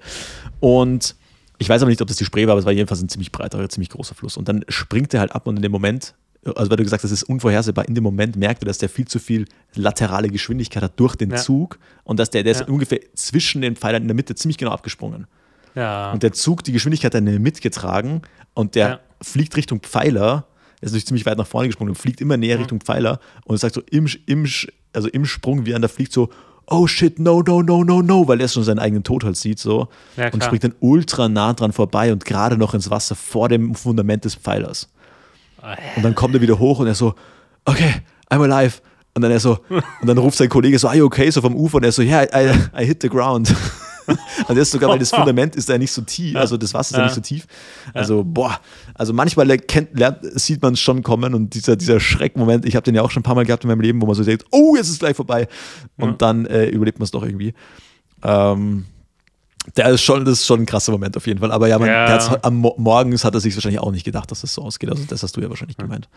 Und 0.60 1.16
ich 1.60 1.68
weiß 1.70 1.82
aber 1.82 1.90
nicht, 1.90 2.02
ob 2.02 2.08
das 2.08 2.18
die 2.18 2.26
Spree 2.26 2.46
war, 2.46 2.52
aber 2.52 2.60
es 2.60 2.66
war 2.66 2.72
jedenfalls 2.74 3.02
ein 3.02 3.10
ziemlich 3.10 3.32
breiter, 3.32 3.68
ziemlich 3.70 3.90
großer 3.90 4.16
Fluss. 4.16 4.38
Und 4.38 4.48
dann 4.48 4.64
springt 4.70 5.14
er 5.14 5.20
halt 5.22 5.34
ab 5.34 5.48
und 5.48 5.56
in 5.56 5.62
dem 5.62 5.72
Moment, 5.72 6.14
also 6.56 6.70
weil 6.70 6.78
du 6.78 6.84
gesagt 6.84 7.04
hast, 7.04 7.12
es 7.12 7.24
ist 7.24 7.30
unvorhersehbar, 7.30 7.88
in 7.88 7.96
dem 7.96 8.04
Moment 8.04 8.36
merkt 8.36 8.64
er, 8.64 8.68
dass 8.68 8.78
der 8.78 8.90
viel 8.90 9.08
zu 9.08 9.20
viel 9.20 9.46
laterale 9.76 10.30
Geschwindigkeit 10.30 10.84
hat 10.84 11.00
durch 11.00 11.16
den 11.16 11.32
Ja. 11.32 11.38
Zug 11.38 11.80
und 12.04 12.20
dass 12.20 12.30
der, 12.30 12.44
der 12.44 12.52
ist 12.54 12.62
Ja. 12.62 12.68
ungefähr 12.68 13.00
zwischen 13.16 13.62
den 13.62 13.76
Pfeilern 13.76 14.04
in 14.04 14.08
der 14.08 14.16
Mitte 14.16 14.36
ziemlich 14.36 14.58
genau 14.58 14.72
abgesprungen. 14.72 15.28
Ja. 15.76 16.12
Und 16.12 16.24
der 16.24 16.32
Zug, 16.32 16.64
die 16.64 16.72
Geschwindigkeit 16.72 17.14
hat 17.14 17.24
er 17.26 17.40
mitgetragen 17.40 18.22
und 18.54 18.76
der 18.76 19.02
fliegt 19.22 19.56
Richtung 19.58 19.80
Pfeiler. 19.82 20.48
Er 20.80 20.84
ist 20.86 20.92
natürlich 20.92 21.08
ziemlich 21.08 21.26
weit 21.26 21.38
nach 21.40 21.48
vorne 21.48 21.68
gesprungen 21.68 21.90
und 21.90 21.96
fliegt 21.96 22.22
immer 22.22 22.38
näher. 22.38 22.60
Richtung 22.60 22.80
Pfeiler. 22.82 23.20
Und 23.46 23.56
es 23.56 23.62
sagt 23.62 23.74
so 23.76 23.82
im, 23.90 24.08
im, 24.28 24.48
also 24.94 25.08
im 25.10 25.26
Sprung, 25.26 25.66
wie 25.66 25.72
er 25.72 25.80
da 25.80 25.88
fliegt, 25.88 26.14
so, 26.14 26.30
oh 26.68 26.88
shit, 26.88 27.20
no, 27.20 27.42
no, 27.42 27.62
no, 27.62 27.84
no, 27.84 28.02
no, 28.02 28.28
weil 28.28 28.42
er 28.42 28.48
schon 28.48 28.64
seinen 28.64 28.80
eigenen 28.80 29.04
Tod 29.04 29.24
halt 29.24 29.38
sieht, 29.38 29.60
so. 29.60 29.88
Ja, 30.16 30.32
und 30.32 30.44
springt 30.44 30.64
dann 30.64 30.76
ultra 30.80 31.30
nah 31.30 31.54
dran 31.54 31.72
vorbei 31.72 32.12
und 32.12 32.26
gerade 32.26 32.58
noch 32.58 32.74
ins 32.74 32.90
Wasser 32.90 33.16
vor 33.16 33.50
dem 33.50 33.74
Fundament 33.76 34.26
des 34.26 34.36
Pfeilers. 34.36 34.90
Und 35.96 36.04
dann 36.04 36.16
kommt 36.16 36.36
er 36.36 36.42
wieder 36.42 36.60
hoch 36.60 36.80
und 36.80 36.88
er 36.88 36.96
so, 36.96 37.16
okay, 37.66 37.96
I'm 38.30 38.42
alive. 38.42 38.82
Und 39.14 39.24
dann 39.24 39.32
er 39.32 39.40
so, 39.40 39.58
und 39.70 40.08
dann 40.08 40.18
ruft 40.18 40.38
sein 40.38 40.48
Kollege 40.48 40.78
so, 40.78 40.88
are 40.88 40.96
you 40.96 41.06
okay? 41.06 41.30
So 41.32 41.42
vom 41.42 41.56
Ufer 41.56 41.78
und 41.78 41.84
er 41.84 41.92
so, 41.92 42.04
yeah, 42.04 42.24
I, 42.24 42.54
I 42.80 42.86
hit 42.86 43.02
the 43.02 43.10
ground. 43.10 43.54
Und 44.08 44.50
das 44.50 44.58
ist 44.60 44.72
sogar, 44.72 44.90
weil 44.90 45.00
das 45.00 45.10
Fundament 45.12 45.56
ist 45.56 45.70
da 45.70 45.78
nicht 45.78 45.92
so 45.92 46.02
tief, 46.02 46.36
also 46.36 46.58
das 46.58 46.74
Wasser 46.74 46.92
ist 46.92 46.94
ja 46.94 47.00
Ja. 47.00 47.06
nicht 47.06 47.16
so 47.16 47.22
tief. 47.22 47.48
Also, 47.94 48.24
boah, 48.24 48.60
also 48.94 49.14
manchmal 49.14 49.50
erkennt, 49.50 49.98
lernt, 49.98 50.20
sieht 50.40 50.62
man 50.62 50.74
es 50.74 50.80
schon 50.80 51.04
kommen 51.04 51.34
und 51.34 51.54
dieser, 51.54 51.76
dieser 51.76 52.00
Schreckmoment, 52.00 52.66
ich 52.66 52.76
habe 52.76 52.84
den 52.84 52.96
ja 52.96 53.02
auch 53.02 53.12
schon 53.12 53.22
ein 53.22 53.24
paar 53.24 53.36
Mal 53.36 53.46
gehabt 53.46 53.64
in 53.64 53.70
meinem 53.70 53.82
Leben, 53.82 54.02
wo 54.02 54.06
man 54.06 54.16
so 54.16 54.24
denkt, 54.24 54.46
oh, 54.52 54.76
jetzt 54.76 54.88
ist 54.88 54.94
es 54.94 55.00
gleich 55.00 55.16
vorbei. 55.16 55.48
Und 55.98 56.10
Ja. 56.10 56.16
dann 56.18 56.46
äh, 56.46 56.68
überlebt 56.68 57.00
man 57.00 57.04
es 57.06 57.12
doch 57.12 57.24
irgendwie. 57.24 57.54
Ähm, 58.24 58.86
der 59.76 59.90
ist 59.90 60.02
schon, 60.02 60.24
das 60.24 60.40
ist 60.40 60.46
schon 60.46 60.62
ein 60.62 60.66
krasser 60.66 60.94
Moment 60.94 61.18
auf 61.18 61.28
jeden 61.28 61.42
Fall. 61.42 61.52
Aber 61.52 61.68
ja, 61.68 61.78
man, 61.78 61.90
Ja. 61.90 62.40
am 62.42 62.56
Mo 62.56 62.74
morgens 62.78 63.26
hat 63.26 63.34
er 63.34 63.42
sich 63.42 63.54
wahrscheinlich 63.56 63.82
auch 63.82 63.92
nicht 63.92 64.06
gedacht, 64.06 64.32
dass 64.32 64.40
das 64.42 64.54
so 64.54 64.62
ausgeht. 64.62 64.90
Also 64.90 65.04
das 65.06 65.24
hast 65.24 65.36
du 65.36 65.42
ja 65.42 65.50
wahrscheinlich 65.50 65.76
gemeint. 65.76 66.08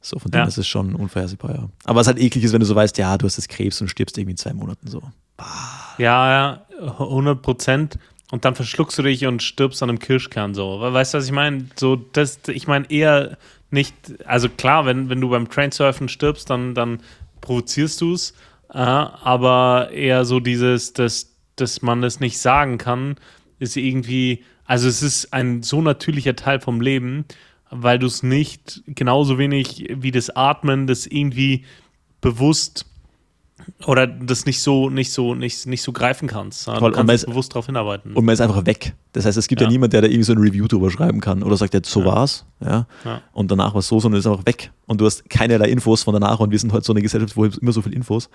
So, 0.00 0.18
von 0.18 0.30
dem 0.30 0.38
Ja. 0.40 0.46
ist 0.46 0.56
es 0.56 0.66
schon 0.66 0.94
unvorhersehbar, 0.94 1.54
ja. 1.54 1.68
Aber 1.84 2.00
was 2.00 2.06
halt 2.06 2.18
eklig 2.18 2.44
ist, 2.44 2.52
wenn 2.54 2.60
du 2.60 2.66
so 2.66 2.74
weißt, 2.74 2.96
ja, 2.96 3.18
du 3.18 3.26
hast 3.26 3.36
jetzt 3.36 3.50
Krebs 3.50 3.78
und 3.82 3.88
stirbst 3.88 4.16
irgendwie 4.16 4.32
in 4.32 4.36
zwei 4.38 4.54
Monaten 4.54 4.88
so. 4.88 5.02
Ja, 5.98 6.30
ja, 6.30 6.63
100 6.80 7.40
Prozent. 7.42 7.98
Und 8.30 8.44
dann 8.44 8.54
verschluckst 8.54 8.98
du 8.98 9.02
dich 9.02 9.26
und 9.26 9.42
stirbst 9.42 9.82
an 9.82 9.90
einem 9.90 9.98
Kirschkern 9.98 10.54
so. 10.54 10.80
We- 10.80 10.92
Weißt 10.92 11.14
du, 11.14 11.18
was 11.18 11.26
ich 11.26 11.32
meine? 11.32 11.66
So, 11.76 11.96
das, 11.96 12.40
ich 12.48 12.66
meine 12.66 12.90
eher 12.90 13.36
nicht, 13.70 13.94
also 14.26 14.48
klar, 14.48 14.86
wenn, 14.86 15.08
wenn 15.08 15.20
du 15.20 15.28
beim 15.30 15.48
Trainsurfen 15.48 16.08
stirbst, 16.08 16.48
dann, 16.50 16.74
dann 16.74 17.00
provozierst 17.40 18.00
du 18.00 18.14
es. 18.14 18.32
Äh, 18.72 18.78
aber 18.78 19.90
eher 19.92 20.24
so 20.24 20.40
dieses, 20.40 20.92
dass, 20.94 21.36
dass 21.56 21.82
man 21.82 22.02
es 22.02 22.18
nicht 22.18 22.38
sagen 22.38 22.78
kann, 22.78 23.16
ist 23.58 23.76
irgendwie, 23.76 24.42
also 24.64 24.88
es 24.88 25.02
ist 25.02 25.32
ein 25.32 25.62
so 25.62 25.80
natürlicher 25.82 26.34
Teil 26.34 26.60
vom 26.60 26.80
Leben, 26.80 27.24
weil 27.70 27.98
du 27.98 28.06
es 28.06 28.22
nicht 28.22 28.82
genauso 28.86 29.38
wenig 29.38 29.86
wie 29.96 30.10
das 30.10 30.30
Atmen, 30.34 30.86
das 30.86 31.06
irgendwie 31.06 31.64
bewusst 32.20 32.86
oder 33.86 34.06
das 34.06 34.46
nicht 34.46 34.60
so, 34.60 34.90
nicht 34.90 35.12
so, 35.12 35.34
nicht, 35.34 35.66
nicht 35.66 35.82
so 35.82 35.92
greifen 35.92 36.28
kannst. 36.28 36.66
Ja, 36.66 36.78
Voll, 36.78 36.90
Du 36.90 36.96
kannst 36.96 37.14
ist- 37.14 37.26
bewusst 37.26 37.52
darauf 37.52 37.66
hinarbeiten. 37.66 38.12
Und 38.14 38.24
man 38.24 38.32
ist 38.32 38.40
einfach 38.40 38.66
weg. 38.66 38.94
Das 39.12 39.24
heißt, 39.24 39.38
es 39.38 39.46
gibt 39.46 39.60
ja, 39.60 39.66
Ja. 39.68 39.72
niemand, 39.72 39.92
der 39.92 40.00
da 40.02 40.08
irgendwie 40.08 40.24
so 40.24 40.32
ein 40.32 40.38
Review 40.38 40.66
drüber 40.66 40.90
schreiben 40.90 41.20
kann 41.20 41.42
oder 41.42 41.56
sagt 41.56 41.72
jetzt, 41.72 41.88
so 41.90 42.00
Ja. 42.00 42.06
war's. 42.06 42.44
Ja. 42.60 42.86
Ja. 43.04 43.20
Und 43.32 43.50
danach 43.50 43.72
war 43.74 43.78
es 43.78 43.88
so, 43.88 44.00
sondern 44.00 44.18
ist 44.18 44.26
einfach 44.26 44.44
weg. 44.44 44.72
Und 44.86 45.00
du 45.00 45.06
hast 45.06 45.30
keinerlei 45.30 45.68
Infos 45.68 46.02
von 46.02 46.12
danach. 46.14 46.40
Und 46.40 46.50
wir 46.50 46.58
sind 46.58 46.72
heute 46.72 46.84
so 46.84 46.92
eine 46.92 47.00
Gesellschaft, 47.00 47.36
wo 47.36 47.44
immer 47.44 47.72
so 47.72 47.80
viel 47.80 47.94
Infos. 47.94 48.28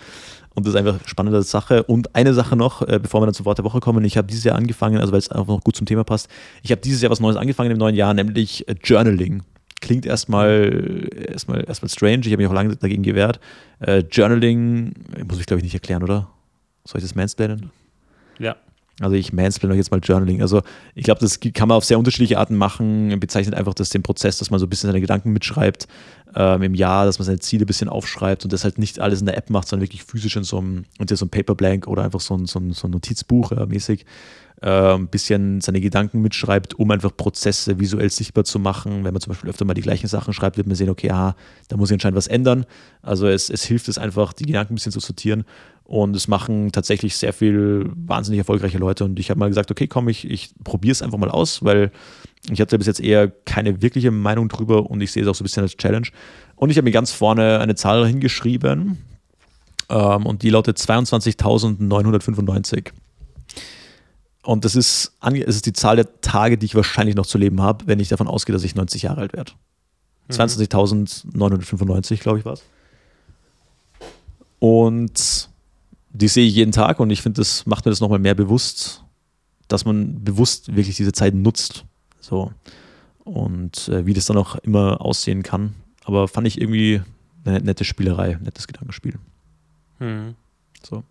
Und 0.55 0.65
das 0.65 0.73
ist 0.73 0.79
einfach 0.79 0.93
eine 0.99 1.07
spannende 1.07 1.43
Sache. 1.43 1.83
Und 1.83 2.15
eine 2.15 2.33
Sache 2.33 2.55
noch, 2.55 2.81
äh, 2.87 2.97
bevor 3.01 3.21
wir 3.21 3.25
dann 3.25 3.33
zum 3.35 3.45
Wort 3.45 3.57
der 3.57 3.65
Woche 3.65 3.81
kommen. 3.81 4.05
Ich 4.05 4.17
habe 4.17 4.27
dieses 4.27 4.45
Jahr 4.45 4.55
angefangen, 4.55 4.97
also 4.99 5.11
weil 5.11 5.19
es 5.19 5.29
einfach 5.29 5.47
noch 5.47 5.61
gut 5.63 5.75
zum 5.75 5.85
Thema 5.85 6.03
passt. 6.05 6.29
Ich 6.63 6.71
habe 6.71 6.79
dieses 6.81 7.01
Jahr 7.01 7.11
was 7.11 7.19
Neues 7.19 7.35
angefangen 7.35 7.71
im 7.71 7.77
neuen 7.77 7.95
Jahr, 7.95 8.13
nämlich 8.13 8.67
äh, 8.69 8.75
Journaling. 8.83 9.43
Klingt 9.81 10.05
erstmal 10.05 11.09
erstmal 11.29 11.63
erstmal 11.65 11.89
strange. 11.89 12.21
Ich 12.21 12.31
habe 12.31 12.37
mich 12.37 12.47
auch 12.47 12.53
lange 12.53 12.75
dagegen 12.75 13.03
gewehrt. 13.03 13.39
Äh, 13.79 13.99
Journaling 14.11 14.93
muss 15.27 15.39
ich 15.39 15.45
glaube 15.45 15.59
ich 15.59 15.63
nicht 15.63 15.73
erklären, 15.73 16.03
oder? 16.03 16.29
Soll 16.85 16.99
ich 16.99 17.05
das 17.05 17.15
mansplainen? 17.15 17.71
ja. 18.39 18.55
Also 19.01 19.15
ich 19.15 19.31
mansplain 19.31 19.71
euch 19.71 19.77
jetzt 19.77 19.91
mal 19.91 20.01
Journaling. 20.03 20.41
Also 20.41 20.61
ich 20.93 21.03
glaube, 21.03 21.21
das 21.21 21.39
kann 21.39 21.69
man 21.69 21.77
auf 21.77 21.85
sehr 21.85 21.97
unterschiedliche 21.97 22.37
Arten 22.37 22.55
machen. 22.55 23.17
Bezeichnet 23.19 23.55
einfach 23.55 23.73
das 23.73 23.89
den 23.89 24.03
Prozess, 24.03 24.37
dass 24.37 24.51
man 24.51 24.59
so 24.59 24.65
ein 24.65 24.69
bisschen 24.69 24.89
seine 24.89 24.99
Gedanken 24.99 25.31
mitschreibt 25.31 25.87
ähm, 26.35 26.61
im 26.63 26.75
Jahr, 26.75 27.05
dass 27.05 27.17
man 27.17 27.25
seine 27.25 27.39
Ziele 27.39 27.63
ein 27.63 27.67
bisschen 27.67 27.89
aufschreibt 27.89 28.43
und 28.43 28.51
das 28.51 28.63
halt 28.63 28.77
nicht 28.77 28.99
alles 28.99 29.21
in 29.21 29.25
der 29.25 29.37
App 29.37 29.49
macht, 29.49 29.67
sondern 29.67 29.85
wirklich 29.85 30.03
physisch 30.03 30.35
in 30.35 30.43
so 30.43 30.57
einem, 30.57 30.85
in 30.99 31.07
so 31.07 31.23
einem 31.23 31.29
Paperblank 31.29 31.87
oder 31.87 32.03
einfach 32.03 32.19
so 32.19 32.35
ein, 32.35 32.45
so 32.45 32.59
ein, 32.59 32.73
so 32.73 32.87
ein 32.87 32.91
Notizbuch 32.91 33.51
ja, 33.51 33.65
mäßig 33.65 34.05
äh, 34.61 34.93
ein 34.93 35.07
bisschen 35.07 35.61
seine 35.61 35.81
Gedanken 35.81 36.21
mitschreibt, 36.21 36.77
um 36.77 36.91
einfach 36.91 37.15
Prozesse 37.15 37.79
visuell 37.79 38.09
sichtbar 38.09 38.43
zu 38.43 38.59
machen. 38.59 39.03
Wenn 39.03 39.13
man 39.13 39.21
zum 39.21 39.31
Beispiel 39.31 39.49
öfter 39.49 39.65
mal 39.65 39.73
die 39.73 39.81
gleichen 39.81 40.07
Sachen 40.07 40.33
schreibt, 40.33 40.57
wird 40.57 40.67
man 40.67 40.75
sehen, 40.75 40.89
okay, 40.89 41.11
aha, 41.11 41.35
da 41.67 41.77
muss 41.77 41.89
ich 41.89 41.93
anscheinend 41.93 42.17
was 42.17 42.27
ändern. 42.27 42.65
Also 43.01 43.27
es, 43.27 43.49
es 43.49 43.63
hilft 43.63 43.87
es 43.87 43.97
einfach, 43.97 44.33
die 44.33 44.45
Gedanken 44.45 44.73
ein 44.73 44.75
bisschen 44.75 44.91
zu 44.91 44.99
sortieren. 44.99 45.45
Und 45.83 46.15
es 46.15 46.27
machen 46.27 46.71
tatsächlich 46.71 47.15
sehr 47.15 47.33
viel 47.33 47.89
wahnsinnig 47.95 48.37
erfolgreiche 48.37 48.77
Leute. 48.77 49.05
Und 49.05 49.17
ich 49.17 49.31
habe 49.31 49.39
mal 49.39 49.47
gesagt, 49.47 49.71
okay, 49.71 49.87
komm, 49.87 50.07
ich, 50.07 50.29
ich 50.29 50.53
probiere 50.63 50.91
es 50.91 51.01
einfach 51.01 51.17
mal 51.17 51.31
aus, 51.31 51.63
weil 51.63 51.91
ich 52.51 52.61
hatte 52.61 52.77
bis 52.77 52.85
jetzt 52.85 52.99
eher 52.99 53.27
keine 53.27 53.81
wirkliche 53.81 54.11
Meinung 54.11 54.49
drüber 54.49 54.89
und 54.89 55.01
ich 55.01 55.11
sehe 55.11 55.23
es 55.23 55.29
auch 55.29 55.35
so 55.35 55.43
ein 55.43 55.45
bisschen 55.45 55.63
als 55.63 55.77
Challenge. 55.77 56.07
Und 56.55 56.69
ich 56.69 56.77
habe 56.77 56.85
mir 56.85 56.91
ganz 56.91 57.11
vorne 57.11 57.59
eine 57.59 57.75
Zahl 57.75 58.05
hingeschrieben 58.05 58.99
ähm, 59.89 60.25
und 60.25 60.43
die 60.43 60.51
lautet 60.51 60.77
22.995. 60.77 62.91
Und 64.49 64.65
das 64.65 64.75
ist, 64.75 65.13
es 65.21 65.55
ist 65.57 65.67
die 65.67 65.73
Zahl 65.73 65.97
der 65.97 66.21
Tage, 66.21 66.57
die 66.57 66.65
ich 66.65 66.73
wahrscheinlich 66.73 67.15
noch 67.15 67.27
zu 67.27 67.37
leben 67.37 67.61
habe, 67.61 67.85
wenn 67.85 67.99
ich 67.99 68.07
davon 68.07 68.27
ausgehe, 68.27 68.51
dass 68.51 68.63
ich 68.63 68.73
90 68.73 69.03
Jahre 69.03 69.21
alt 69.21 69.33
werde. 69.33 69.51
22.995, 70.31 72.19
glaube 72.19 72.39
ich, 72.39 72.45
war 72.45 72.53
es. 72.53 72.63
Und 74.57 75.49
die 76.09 76.27
sehe 76.27 76.47
ich 76.47 76.55
jeden 76.55 76.71
Tag 76.71 76.99
und 76.99 77.11
ich 77.11 77.21
finde, 77.21 77.41
das 77.41 77.67
macht 77.67 77.85
mir 77.85 77.91
das 77.91 77.99
nochmal 77.99 78.17
mehr 78.17 78.33
bewusst, 78.33 79.03
dass 79.67 79.85
man 79.85 80.23
bewusst 80.23 80.75
wirklich 80.75 80.95
diese 80.95 81.11
Zeit 81.11 81.35
nutzt. 81.35 81.85
So. 82.19 82.51
Und 83.25 83.87
äh, 83.89 84.07
wie 84.07 84.15
das 84.15 84.25
dann 84.25 84.37
auch 84.37 84.55
immer 84.55 84.99
aussehen 84.99 85.43
kann. 85.43 85.75
Aber 86.05 86.27
fand 86.27 86.47
ich 86.47 86.59
irgendwie 86.59 87.03
eine 87.45 87.59
nette 87.59 87.85
Spielerei, 87.85 88.39
nettes 88.41 88.65
Gedankenspiel. 88.65 89.13
Hm. 89.99 90.33
So. 90.81 91.03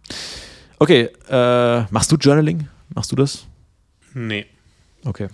Okay, 0.80 1.10
äh, 1.30 1.82
machst 1.92 2.10
du 2.10 2.16
Journaling? 2.16 2.66
Machst 2.98 3.12
du 3.12 3.14
das? 3.14 3.46
Nee. 4.12 4.44
Okay. 5.04 5.28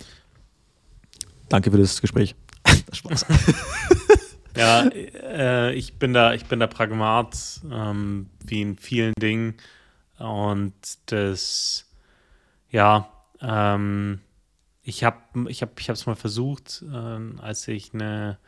Danke 1.49 1.71
für 1.71 1.79
das 1.79 1.99
Gespräch. 1.99 2.35
Spaß. 2.93 3.25
Ja, 4.57 4.87
äh, 4.87 5.73
ich 5.73 5.99
bin 5.99 6.13
da, 6.13 6.33
ich 6.35 6.45
bin 6.45 6.61
da 6.61 6.69
Pragmat, 6.69 7.61
ähm, 7.73 8.29
wie 8.45 8.61
in 8.61 8.77
vielen 8.77 9.15
Dingen. 9.15 9.55
Und 10.19 10.75
das, 11.07 11.91
ja, 12.71 13.09
ähm, 13.41 14.21
ich 14.83 15.03
habe 15.03 15.19
ich 15.49 15.63
hab, 15.63 15.81
ich 15.81 15.89
es 15.89 16.07
mal 16.07 16.15
versucht, 16.15 16.85
ähm, 16.87 17.41
als 17.43 17.67
ich 17.67 17.95
eine, 17.95 18.39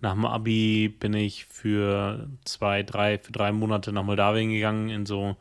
nach 0.00 0.12
dem 0.12 0.24
Abi 0.24 0.88
bin 0.88 1.14
ich 1.14 1.46
für 1.46 2.28
zwei, 2.44 2.84
drei, 2.84 3.18
für 3.18 3.32
drei 3.32 3.50
Monate 3.50 3.90
nach 3.90 4.04
Moldawien 4.04 4.50
gegangen 4.50 4.88
in 4.88 5.04
so, 5.04 5.36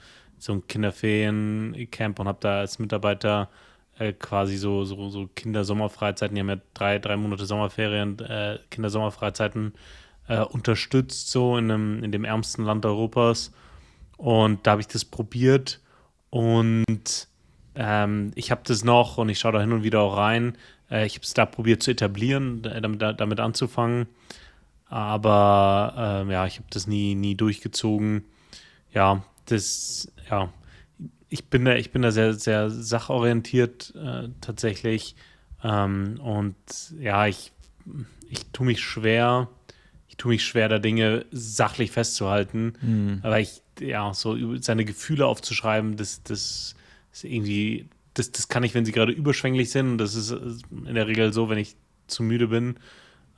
so 0.46 0.54
ein 0.54 0.68
Kinderferiencamp 0.68 2.20
und 2.20 2.28
habe 2.28 2.38
da 2.40 2.60
als 2.60 2.78
Mitarbeiter 2.80 3.50
äh, 3.98 4.14
quasi 4.14 4.58
so, 4.58 4.86
so, 4.86 5.10
so 5.10 5.28
Kindersommerfreizeiten, 5.36 6.36
die 6.36 6.42
haben 6.42 6.50
ja 6.50 6.60
drei, 6.74 7.00
drei 7.00 7.18
Monate 7.18 7.46
Sommerferien, 7.46 8.20
äh, 8.20 8.60
Kindersommerfreizeiten 8.70 9.74
äh, 10.28 10.42
unterstützt, 10.42 11.32
so 11.32 11.58
in, 11.58 11.72
einem, 11.72 12.04
in 12.04 12.12
dem 12.12 12.26
ärmsten 12.26 12.64
Land 12.64 12.86
Europas. 12.86 13.52
Und 14.18 14.66
da 14.66 14.72
habe 14.72 14.82
ich 14.82 14.88
das 14.88 15.04
probiert 15.04 15.82
und 16.30 17.28
ähm, 17.76 18.32
ich 18.36 18.52
habe 18.52 18.62
das 18.66 18.84
noch 18.84 19.18
und 19.18 19.30
ich 19.30 19.40
schaue 19.40 19.54
da 19.54 19.62
hin 19.62 19.74
und 19.74 19.84
wieder 19.84 20.02
auch 20.02 20.16
rein. 20.16 20.58
Äh, 20.92 21.08
ich 21.08 21.16
habe 21.16 21.24
es 21.24 21.34
da 21.34 21.46
probiert 21.46 21.82
zu 21.82 21.92
etablieren, 21.92 22.62
damit, 22.62 23.02
damit 23.02 23.40
anzufangen. 23.40 24.08
Aber 24.88 25.94
ähm, 25.98 26.30
ja, 26.30 26.46
ich 26.46 26.58
habe 26.58 26.68
das 26.70 26.86
nie, 26.86 27.16
nie 27.16 27.36
durchgezogen. 27.36 28.26
Ja, 28.94 29.24
das, 29.46 30.12
ja, 30.30 30.52
ich 31.30 31.50
bin 31.50 31.66
da, 31.66 31.76
ich 31.76 31.92
bin 31.92 32.02
da 32.02 32.12
sehr, 32.12 32.34
sehr 32.34 32.70
sachorientiert 32.70 33.94
äh, 33.96 34.30
tatsächlich. 34.42 35.16
Ähm, 35.64 36.20
und 36.22 36.56
ja, 37.00 37.28
ich, 37.28 37.52
ich 38.30 38.46
tue 38.52 38.66
mich 38.66 38.82
schwer, 38.82 39.50
ich 40.08 40.18
tue 40.18 40.30
mich 40.30 40.46
schwer, 40.46 40.70
da 40.70 40.80
Dinge 40.80 41.26
sachlich 41.32 41.92
festzuhalten, 41.92 42.74
mhm. 42.82 43.20
aber 43.24 43.40
ich, 43.40 43.62
ja, 43.80 44.14
so 44.14 44.58
seine 44.58 44.86
Gefühle 44.86 45.26
aufzuschreiben, 45.26 45.98
das, 45.98 46.24
das 46.24 46.76
ist 47.12 47.24
irgendwie, 47.24 47.90
das, 48.14 48.32
das 48.32 48.48
kann 48.48 48.64
ich, 48.64 48.74
wenn 48.74 48.86
sie 48.86 48.92
gerade 48.92 49.12
überschwänglich 49.12 49.72
sind. 49.72 49.98
Das 49.98 50.16
ist 50.16 50.32
in 50.32 50.96
der 50.96 51.08
Regel 51.08 51.34
so, 51.34 51.50
wenn 51.50 51.58
ich 51.58 51.76
zu 52.08 52.24
müde 52.24 52.48
bin. 52.48 52.78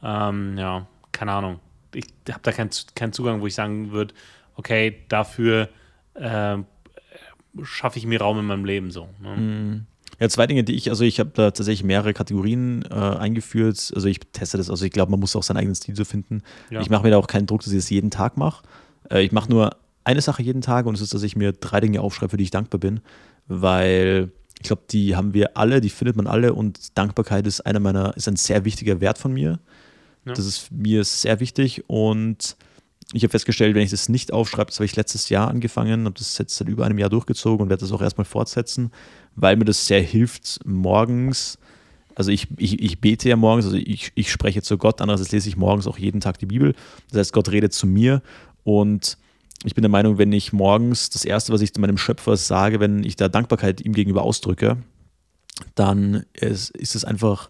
Ähm, 0.04 0.58
ja, 0.58 0.88
keine 1.12 1.32
Ahnung. 1.32 1.60
Ich 1.94 2.06
habe 2.30 2.42
da 2.44 2.52
keinen 2.52 2.70
kein 2.96 3.14
Zugang, 3.14 3.42
wo 3.42 3.48
ich 3.48 3.56
sagen 3.56 3.92
würde, 3.92 4.14
okay, 4.56 5.04
dafür 5.10 5.70
äh, 6.14 6.58
schaffe 7.64 8.00
ich 8.00 8.06
mir 8.06 8.22
Raum 8.22 8.40
in 8.40 8.46
meinem 8.46 8.66
Leben 8.66 8.92
so. 8.92 9.08
Ne? 9.22 9.36
Mhm. 9.36 9.86
Ja, 10.20 10.30
zwei 10.30 10.48
Dinge, 10.48 10.64
die 10.64 10.74
ich, 10.74 10.90
also 10.90 11.04
ich 11.04 11.20
habe 11.20 11.30
da 11.34 11.52
tatsächlich 11.52 11.84
mehrere 11.84 12.14
Kategorien 12.14 12.84
äh, 12.90 12.94
eingeführt. 12.94 13.92
Also 13.94 14.08
ich 14.08 14.20
teste 14.32 14.58
das, 14.58 14.70
also 14.70 14.84
ich 14.84 14.92
glaube, 14.92 15.12
man 15.12 15.20
muss 15.20 15.36
auch 15.36 15.44
seinen 15.44 15.58
eigenen 15.58 15.76
Stil 15.76 15.96
so 15.96 16.06
finden. 16.06 16.42
Ja. 16.72 16.82
Ich 16.82 16.90
mache 16.90 17.04
mir 17.04 17.12
da 17.12 17.18
auch 17.18 17.28
keinen 17.28 17.46
Druck, 17.46 17.62
dass 17.62 17.72
ich 17.72 17.78
das 17.78 17.90
jeden 17.90 18.10
Tag 18.10 18.36
mache. 18.36 18.64
Äh, 19.12 19.24
ich 19.24 19.32
mache 19.32 19.50
nur 19.50 19.76
eine 20.04 20.22
Sache 20.22 20.42
jeden 20.42 20.62
Tag 20.62 20.86
und 20.86 20.96
es 20.96 21.02
ist, 21.02 21.14
dass 21.14 21.24
ich 21.24 21.36
mir 21.36 21.52
drei 21.52 21.82
Dinge 21.82 22.02
aufschreibe, 22.02 22.32
für 22.32 22.38
die 22.38 22.46
ich 22.46 22.52
dankbar 22.52 22.80
bin, 22.80 23.02
weil 23.48 24.32
ich 24.60 24.64
glaube, 24.64 24.84
die 24.90 25.16
haben 25.16 25.34
wir 25.34 25.58
alle, 25.58 25.82
die 25.82 25.90
findet 25.90 26.16
man 26.16 26.26
alle 26.26 26.54
und 26.54 26.98
Dankbarkeit 26.98 27.46
ist 27.46 27.62
einer 27.62 27.80
meiner, 27.80 28.16
ist 28.18 28.28
ein 28.28 28.38
sehr 28.38 28.66
wichtiger 28.66 29.02
Wert 29.02 29.18
von 29.18 29.34
mir. 29.34 29.60
Ja. 30.26 30.34
Das 30.34 30.46
ist 30.46 30.72
mir 30.72 31.04
sehr 31.04 31.40
wichtig 31.40 31.84
und 31.88 32.58
ich 33.14 33.24
habe 33.24 33.32
festgestellt, 33.32 33.74
wenn 33.74 33.84
ich 33.84 33.92
das 33.92 34.10
nicht 34.10 34.34
aufschreibe, 34.34 34.68
das 34.68 34.78
habe 34.78 34.86
ich 34.86 34.96
letztes 34.96 35.30
Jahr 35.30 35.48
angefangen, 35.48 36.06
habe 36.06 36.18
das 36.18 36.38
jetzt 36.38 36.58
seit 36.58 36.68
über 36.68 36.86
einem 36.86 36.98
Jahr 36.98 37.10
durchgezogen 37.10 37.64
und 37.64 37.70
werde 37.70 37.82
das 37.82 37.94
auch 37.94 38.02
erstmal 38.02 38.26
fortsetzen, 38.26 38.92
weil 39.36 39.56
mir 39.56 39.66
das 39.66 39.88
sehr 39.88 40.02
hilft, 40.02 40.60
morgens, 40.66 41.58
also 42.16 42.32
ich, 42.32 42.48
ich, 42.58 42.82
ich 42.82 43.00
bete 43.00 43.30
ja 43.30 43.38
morgens, 43.38 43.66
also 43.66 43.78
ich, 43.78 44.12
ich 44.16 44.30
spreche 44.30 44.62
zu 44.62 44.78
Gott, 44.78 45.00
andererseits 45.00 45.32
lese 45.32 45.48
ich 45.48 45.56
morgens 45.56 45.88
auch 45.88 45.98
jeden 45.98 46.20
Tag 46.20 46.38
die 46.40 46.48
Bibel. 46.48 46.74
Das 47.10 47.20
heißt, 47.20 47.34
Gott 47.34 47.50
redet 47.50 47.74
zu 47.74 47.88
mir 47.88 48.22
und 48.64 49.18
ich 49.64 49.74
bin 49.74 49.84
der 49.84 49.90
Meinung, 49.90 50.18
wenn 50.18 50.34
ich 50.34 50.52
morgens 50.52 51.10
das 51.10 51.24
Erste, 51.24 51.54
was 51.54 51.62
ich 51.62 51.74
zu 51.74 51.80
meinem 51.80 51.98
Schöpfer 51.98 52.36
sage, 52.36 52.80
wenn 52.80 53.04
ich 53.04 53.16
da 53.16 53.30
Dankbarkeit 53.30 53.80
ihm 53.82 53.94
gegenüber 53.94 54.24
ausdrücke, 54.24 54.78
dann 55.76 56.26
ist, 56.34 56.72
ist 56.72 56.96
es 56.96 57.06
einfach 57.06 57.50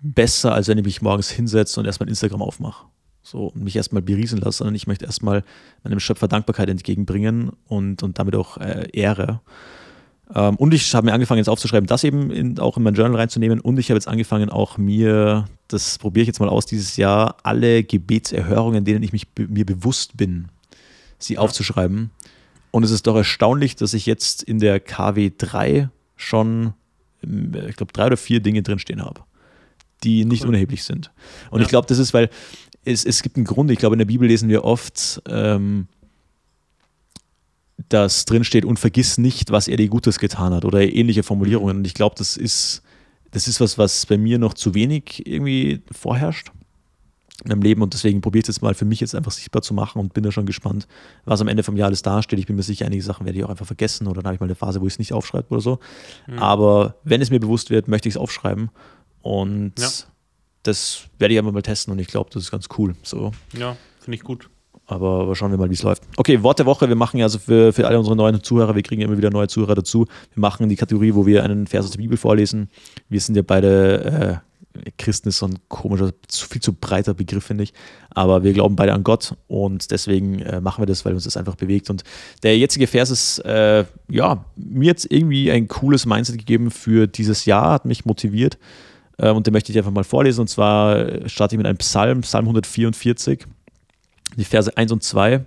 besser, 0.00 0.54
als 0.54 0.68
wenn 0.68 0.78
ich 0.78 0.84
mich 0.84 1.02
morgens 1.02 1.30
hinsetze 1.30 1.78
und 1.78 1.86
erstmal 1.86 2.08
Instagram 2.08 2.42
aufmache 2.42 2.86
so 3.24 3.46
und 3.46 3.64
mich 3.64 3.74
erstmal 3.74 4.02
beriesen 4.02 4.38
lasse, 4.38 4.58
sondern 4.58 4.76
ich 4.76 4.86
möchte 4.86 5.06
erstmal 5.06 5.42
meinem 5.82 5.98
Schöpfer 5.98 6.28
Dankbarkeit 6.28 6.68
entgegenbringen 6.68 7.50
und, 7.66 8.02
und 8.02 8.18
damit 8.18 8.36
auch 8.36 8.58
äh, 8.58 8.88
Ehre. 8.92 9.40
Ähm, 10.32 10.56
und 10.56 10.72
ich 10.72 10.94
habe 10.94 11.06
mir 11.06 11.14
angefangen, 11.14 11.38
jetzt 11.38 11.48
aufzuschreiben, 11.48 11.86
das 11.86 12.04
eben 12.04 12.30
in, 12.30 12.58
auch 12.58 12.76
in 12.76 12.82
mein 12.82 12.94
Journal 12.94 13.16
reinzunehmen. 13.16 13.60
Und 13.60 13.78
ich 13.78 13.90
habe 13.90 13.96
jetzt 13.96 14.08
angefangen, 14.08 14.50
auch 14.50 14.78
mir, 14.78 15.46
das 15.68 15.98
probiere 15.98 16.22
ich 16.22 16.28
jetzt 16.28 16.40
mal 16.40 16.48
aus 16.48 16.66
dieses 16.66 16.96
Jahr, 16.96 17.36
alle 17.42 17.82
Gebetserhörungen, 17.82 18.84
denen 18.84 19.02
ich 19.02 19.12
mich 19.12 19.26
mir 19.36 19.66
bewusst 19.66 20.16
bin, 20.16 20.48
sie 21.18 21.34
ja. 21.34 21.40
aufzuschreiben. 21.40 22.10
Und 22.70 22.84
es 22.84 22.90
ist 22.90 23.06
doch 23.06 23.16
erstaunlich, 23.16 23.76
dass 23.76 23.94
ich 23.94 24.04
jetzt 24.04 24.42
in 24.42 24.58
der 24.58 24.80
KW 24.80 25.32
3 25.36 25.88
schon, 26.16 26.74
äh, 27.22 27.68
ich 27.68 27.76
glaube, 27.76 27.92
drei 27.92 28.06
oder 28.06 28.16
vier 28.18 28.40
Dinge 28.40 28.62
drinstehen 28.62 29.02
habe, 29.02 29.22
die 30.02 30.24
nicht 30.24 30.42
cool. 30.42 30.50
unerheblich 30.50 30.84
sind. 30.84 31.10
Und 31.50 31.60
ja. 31.60 31.64
ich 31.64 31.68
glaube, 31.68 31.86
das 31.86 31.98
ist, 31.98 32.12
weil 32.12 32.30
es, 32.84 33.04
es 33.04 33.22
gibt 33.22 33.36
einen 33.36 33.44
Grund, 33.44 33.70
ich 33.70 33.78
glaube, 33.78 33.94
in 33.94 33.98
der 33.98 34.06
Bibel 34.06 34.28
lesen 34.28 34.48
wir 34.48 34.64
oft, 34.64 35.22
ähm, 35.28 35.88
dass 37.88 38.24
drin 38.24 38.44
steht, 38.44 38.64
und 38.64 38.78
vergiss 38.78 39.18
nicht, 39.18 39.50
was 39.50 39.68
er 39.68 39.76
dir 39.76 39.88
Gutes 39.88 40.18
getan 40.18 40.54
hat 40.54 40.64
oder 40.64 40.80
ähnliche 40.80 41.22
Formulierungen. 41.22 41.78
Und 41.78 41.86
ich 41.86 41.94
glaube, 41.94 42.14
das 42.16 42.36
ist, 42.36 42.82
das 43.30 43.48
ist 43.48 43.60
was, 43.60 43.78
was 43.78 44.06
bei 44.06 44.16
mir 44.16 44.38
noch 44.38 44.54
zu 44.54 44.74
wenig 44.74 45.26
irgendwie 45.26 45.82
vorherrscht 45.90 46.50
in 47.42 47.50
meinem 47.50 47.62
Leben 47.62 47.82
und 47.82 47.92
deswegen 47.92 48.20
probiere 48.20 48.40
ich 48.40 48.48
es 48.48 48.56
jetzt 48.56 48.62
mal 48.62 48.74
für 48.74 48.84
mich 48.84 49.00
jetzt 49.00 49.14
einfach 49.14 49.32
sichtbar 49.32 49.60
zu 49.60 49.74
machen 49.74 49.98
und 49.98 50.14
bin 50.14 50.22
da 50.22 50.30
schon 50.30 50.46
gespannt, 50.46 50.86
was 51.24 51.40
am 51.40 51.48
Ende 51.48 51.64
vom 51.64 51.76
Jahr 51.76 51.88
alles 51.88 52.02
dasteht. 52.02 52.38
Ich 52.38 52.46
bin 52.46 52.54
mir 52.54 52.62
sicher, 52.62 52.86
einige 52.86 53.02
Sachen 53.02 53.26
werde 53.26 53.38
ich 53.38 53.44
auch 53.44 53.50
einfach 53.50 53.66
vergessen 53.66 54.06
oder 54.06 54.22
dann 54.22 54.28
habe 54.28 54.34
ich 54.36 54.40
mal 54.40 54.46
eine 54.46 54.54
Phase, 54.54 54.80
wo 54.80 54.86
ich 54.86 54.94
es 54.94 54.98
nicht 55.00 55.12
aufschreibe 55.12 55.48
oder 55.50 55.60
so. 55.60 55.80
Mhm. 56.28 56.38
Aber 56.38 56.94
wenn 57.02 57.20
es 57.20 57.30
mir 57.30 57.40
bewusst 57.40 57.70
wird, 57.70 57.88
möchte 57.88 58.08
ich 58.08 58.14
es 58.14 58.20
aufschreiben 58.20 58.70
und 59.20 59.72
ja 59.78 59.88
das 60.64 61.04
werde 61.18 61.34
ich 61.34 61.38
einfach 61.38 61.52
mal 61.52 61.62
testen 61.62 61.92
und 61.92 61.98
ich 62.00 62.08
glaube, 62.08 62.30
das 62.32 62.42
ist 62.42 62.50
ganz 62.50 62.68
cool. 62.76 62.94
So. 63.02 63.32
Ja, 63.56 63.76
finde 64.00 64.16
ich 64.16 64.24
gut. 64.24 64.50
Aber, 64.86 65.20
aber, 65.22 65.34
schauen 65.34 65.50
wir 65.50 65.58
mal, 65.58 65.70
wie 65.70 65.74
es 65.74 65.82
läuft. 65.82 66.02
Okay, 66.16 66.42
Wort 66.42 66.58
der 66.58 66.66
Woche. 66.66 66.88
Wir 66.88 66.96
machen 66.96 67.16
ja 67.18 67.24
also 67.24 67.38
für, 67.38 67.72
für 67.72 67.86
alle 67.86 67.98
unsere 67.98 68.16
neuen 68.16 68.42
Zuhörer, 68.42 68.74
wir 68.74 68.82
kriegen 68.82 69.00
immer 69.00 69.16
wieder 69.16 69.30
neue 69.30 69.48
Zuhörer 69.48 69.74
dazu. 69.74 70.06
Wir 70.34 70.40
machen 70.40 70.68
die 70.68 70.76
Kategorie, 70.76 71.14
wo 71.14 71.24
wir 71.26 71.42
einen 71.42 71.66
Vers 71.66 71.86
aus 71.86 71.92
der 71.92 71.98
Bibel 71.98 72.18
vorlesen. 72.18 72.68
Wir 73.08 73.20
sind 73.20 73.34
ja 73.34 73.42
beide, 73.42 74.42
äh, 74.74 74.90
Christen 74.98 75.30
ist 75.30 75.38
so 75.38 75.46
ein 75.46 75.58
komischer, 75.68 76.12
viel 76.30 76.60
zu 76.60 76.74
breiter 76.74 77.14
Begriff, 77.14 77.44
finde 77.44 77.64
ich. 77.64 77.72
Aber 78.10 78.42
wir 78.42 78.52
glauben 78.52 78.76
beide 78.76 78.92
an 78.92 79.04
Gott 79.04 79.34
und 79.46 79.90
deswegen 79.90 80.40
äh, 80.40 80.60
machen 80.60 80.82
wir 80.82 80.86
das, 80.86 81.04
weil 81.04 81.14
uns 81.14 81.24
das 81.24 81.38
einfach 81.38 81.54
bewegt. 81.54 81.88
Und 81.88 82.04
der 82.42 82.58
jetzige 82.58 82.86
Vers 82.86 83.10
ist, 83.10 83.38
äh, 83.38 83.84
ja, 84.10 84.44
mir 84.56 84.86
jetzt 84.86 85.10
irgendwie 85.10 85.50
ein 85.50 85.68
cooles 85.68 86.04
Mindset 86.04 86.36
gegeben 86.36 86.70
für 86.70 87.06
dieses 87.06 87.46
Jahr, 87.46 87.70
hat 87.70 87.84
mich 87.86 88.04
motiviert. 88.04 88.58
Ähm, 89.18 89.36
und 89.36 89.46
den 89.46 89.52
möchte 89.52 89.72
ich 89.72 89.78
einfach 89.78 89.90
mal 89.90 90.04
vorlesen. 90.04 90.42
Und 90.42 90.48
zwar 90.48 91.28
starte 91.28 91.54
ich 91.54 91.58
mit 91.58 91.66
einem 91.66 91.78
Psalm, 91.78 92.22
Psalm 92.22 92.44
144, 92.44 93.46
die 94.36 94.44
Verse 94.44 94.76
1 94.76 94.92
und 94.92 95.02
2. 95.02 95.44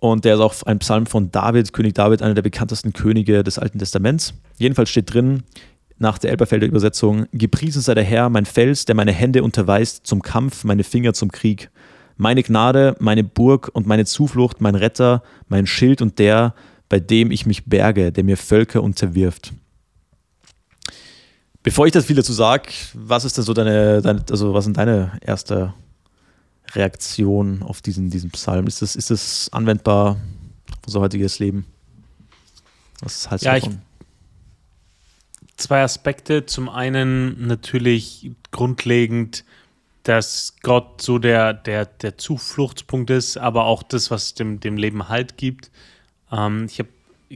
Und 0.00 0.24
der 0.24 0.34
ist 0.34 0.40
auch 0.40 0.62
ein 0.62 0.78
Psalm 0.78 1.06
von 1.06 1.30
David, 1.30 1.72
König 1.72 1.94
David, 1.94 2.22
einer 2.22 2.34
der 2.34 2.42
bekanntesten 2.42 2.92
Könige 2.92 3.42
des 3.44 3.58
Alten 3.58 3.78
Testaments. 3.78 4.32
Jedenfalls 4.56 4.88
steht 4.88 5.12
drin, 5.12 5.42
nach 5.98 6.16
der 6.16 6.30
Elberfelder 6.30 6.66
Übersetzung, 6.66 7.26
Gepriesen 7.32 7.82
sei 7.82 7.94
der 7.94 8.04
Herr, 8.04 8.30
mein 8.30 8.46
Fels, 8.46 8.86
der 8.86 8.94
meine 8.94 9.12
Hände 9.12 9.42
unterweist 9.42 10.06
zum 10.06 10.22
Kampf, 10.22 10.64
meine 10.64 10.82
Finger 10.82 11.12
zum 11.12 11.30
Krieg. 11.30 11.70
Meine 12.16 12.42
Gnade, 12.42 12.96
meine 12.98 13.24
Burg 13.24 13.70
und 13.72 13.86
meine 13.86 14.06
Zuflucht, 14.06 14.60
mein 14.60 14.74
Retter, 14.74 15.22
mein 15.48 15.66
Schild 15.66 16.02
und 16.02 16.18
der, 16.18 16.54
bei 16.88 17.00
dem 17.00 17.30
ich 17.30 17.44
mich 17.46 17.66
berge, 17.66 18.12
der 18.12 18.24
mir 18.24 18.36
Völker 18.36 18.82
unterwirft. 18.82 19.52
Bevor 21.62 21.86
ich 21.86 21.92
das 21.92 22.06
viel 22.06 22.16
dazu 22.16 22.32
sage, 22.32 22.70
was 22.94 23.24
ist 23.24 23.36
denn 23.36 23.44
so 23.44 23.52
deine, 23.52 24.00
deine, 24.00 24.24
also 24.30 24.54
was 24.54 24.64
sind 24.64 24.76
deine 24.76 25.18
erste 25.20 25.74
Reaktion 26.72 27.62
auf 27.62 27.82
diesen, 27.82 28.10
diesen 28.10 28.30
Psalm? 28.30 28.66
Ist 28.66 28.80
das, 28.80 28.96
ist 28.96 29.10
das 29.10 29.50
anwendbar 29.52 30.12
auf 30.70 30.86
unser 30.86 31.00
heutiges 31.00 31.38
Leben? 31.38 31.66
Was 33.00 33.30
heißt 33.30 33.44
ja, 33.44 33.54
davon? 33.54 33.72
Ich, 33.72 35.56
zwei 35.56 35.82
Aspekte. 35.82 36.46
Zum 36.46 36.68
einen 36.68 37.46
natürlich 37.46 38.30
grundlegend, 38.52 39.44
dass 40.02 40.56
Gott 40.62 41.02
so 41.02 41.18
der, 41.18 41.52
der, 41.52 41.84
der 41.84 42.16
Zufluchtspunkt 42.16 43.10
ist, 43.10 43.36
aber 43.36 43.64
auch 43.64 43.82
das, 43.82 44.10
was 44.10 44.32
dem, 44.34 44.60
dem 44.60 44.78
Leben 44.78 45.08
Halt 45.08 45.36
gibt. 45.36 45.70
Ähm, 46.32 46.66
ich 46.66 46.78
habe 46.78 46.88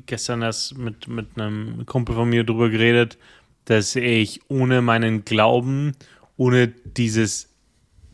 gestern 0.07 0.43
erst 0.43 0.79
mit, 0.79 1.09
mit 1.09 1.39
einem 1.39 1.85
Kumpel 1.87 2.15
von 2.15 2.29
mir 2.29 2.45
drüber 2.45 2.71
geredet, 2.71 3.19
dass 3.67 3.97
ich 3.97 4.41
ohne 4.49 4.83
meinen 4.83 5.25
Glauben, 5.25 5.93
ohne 6.37 6.69
dieses, 6.69 7.49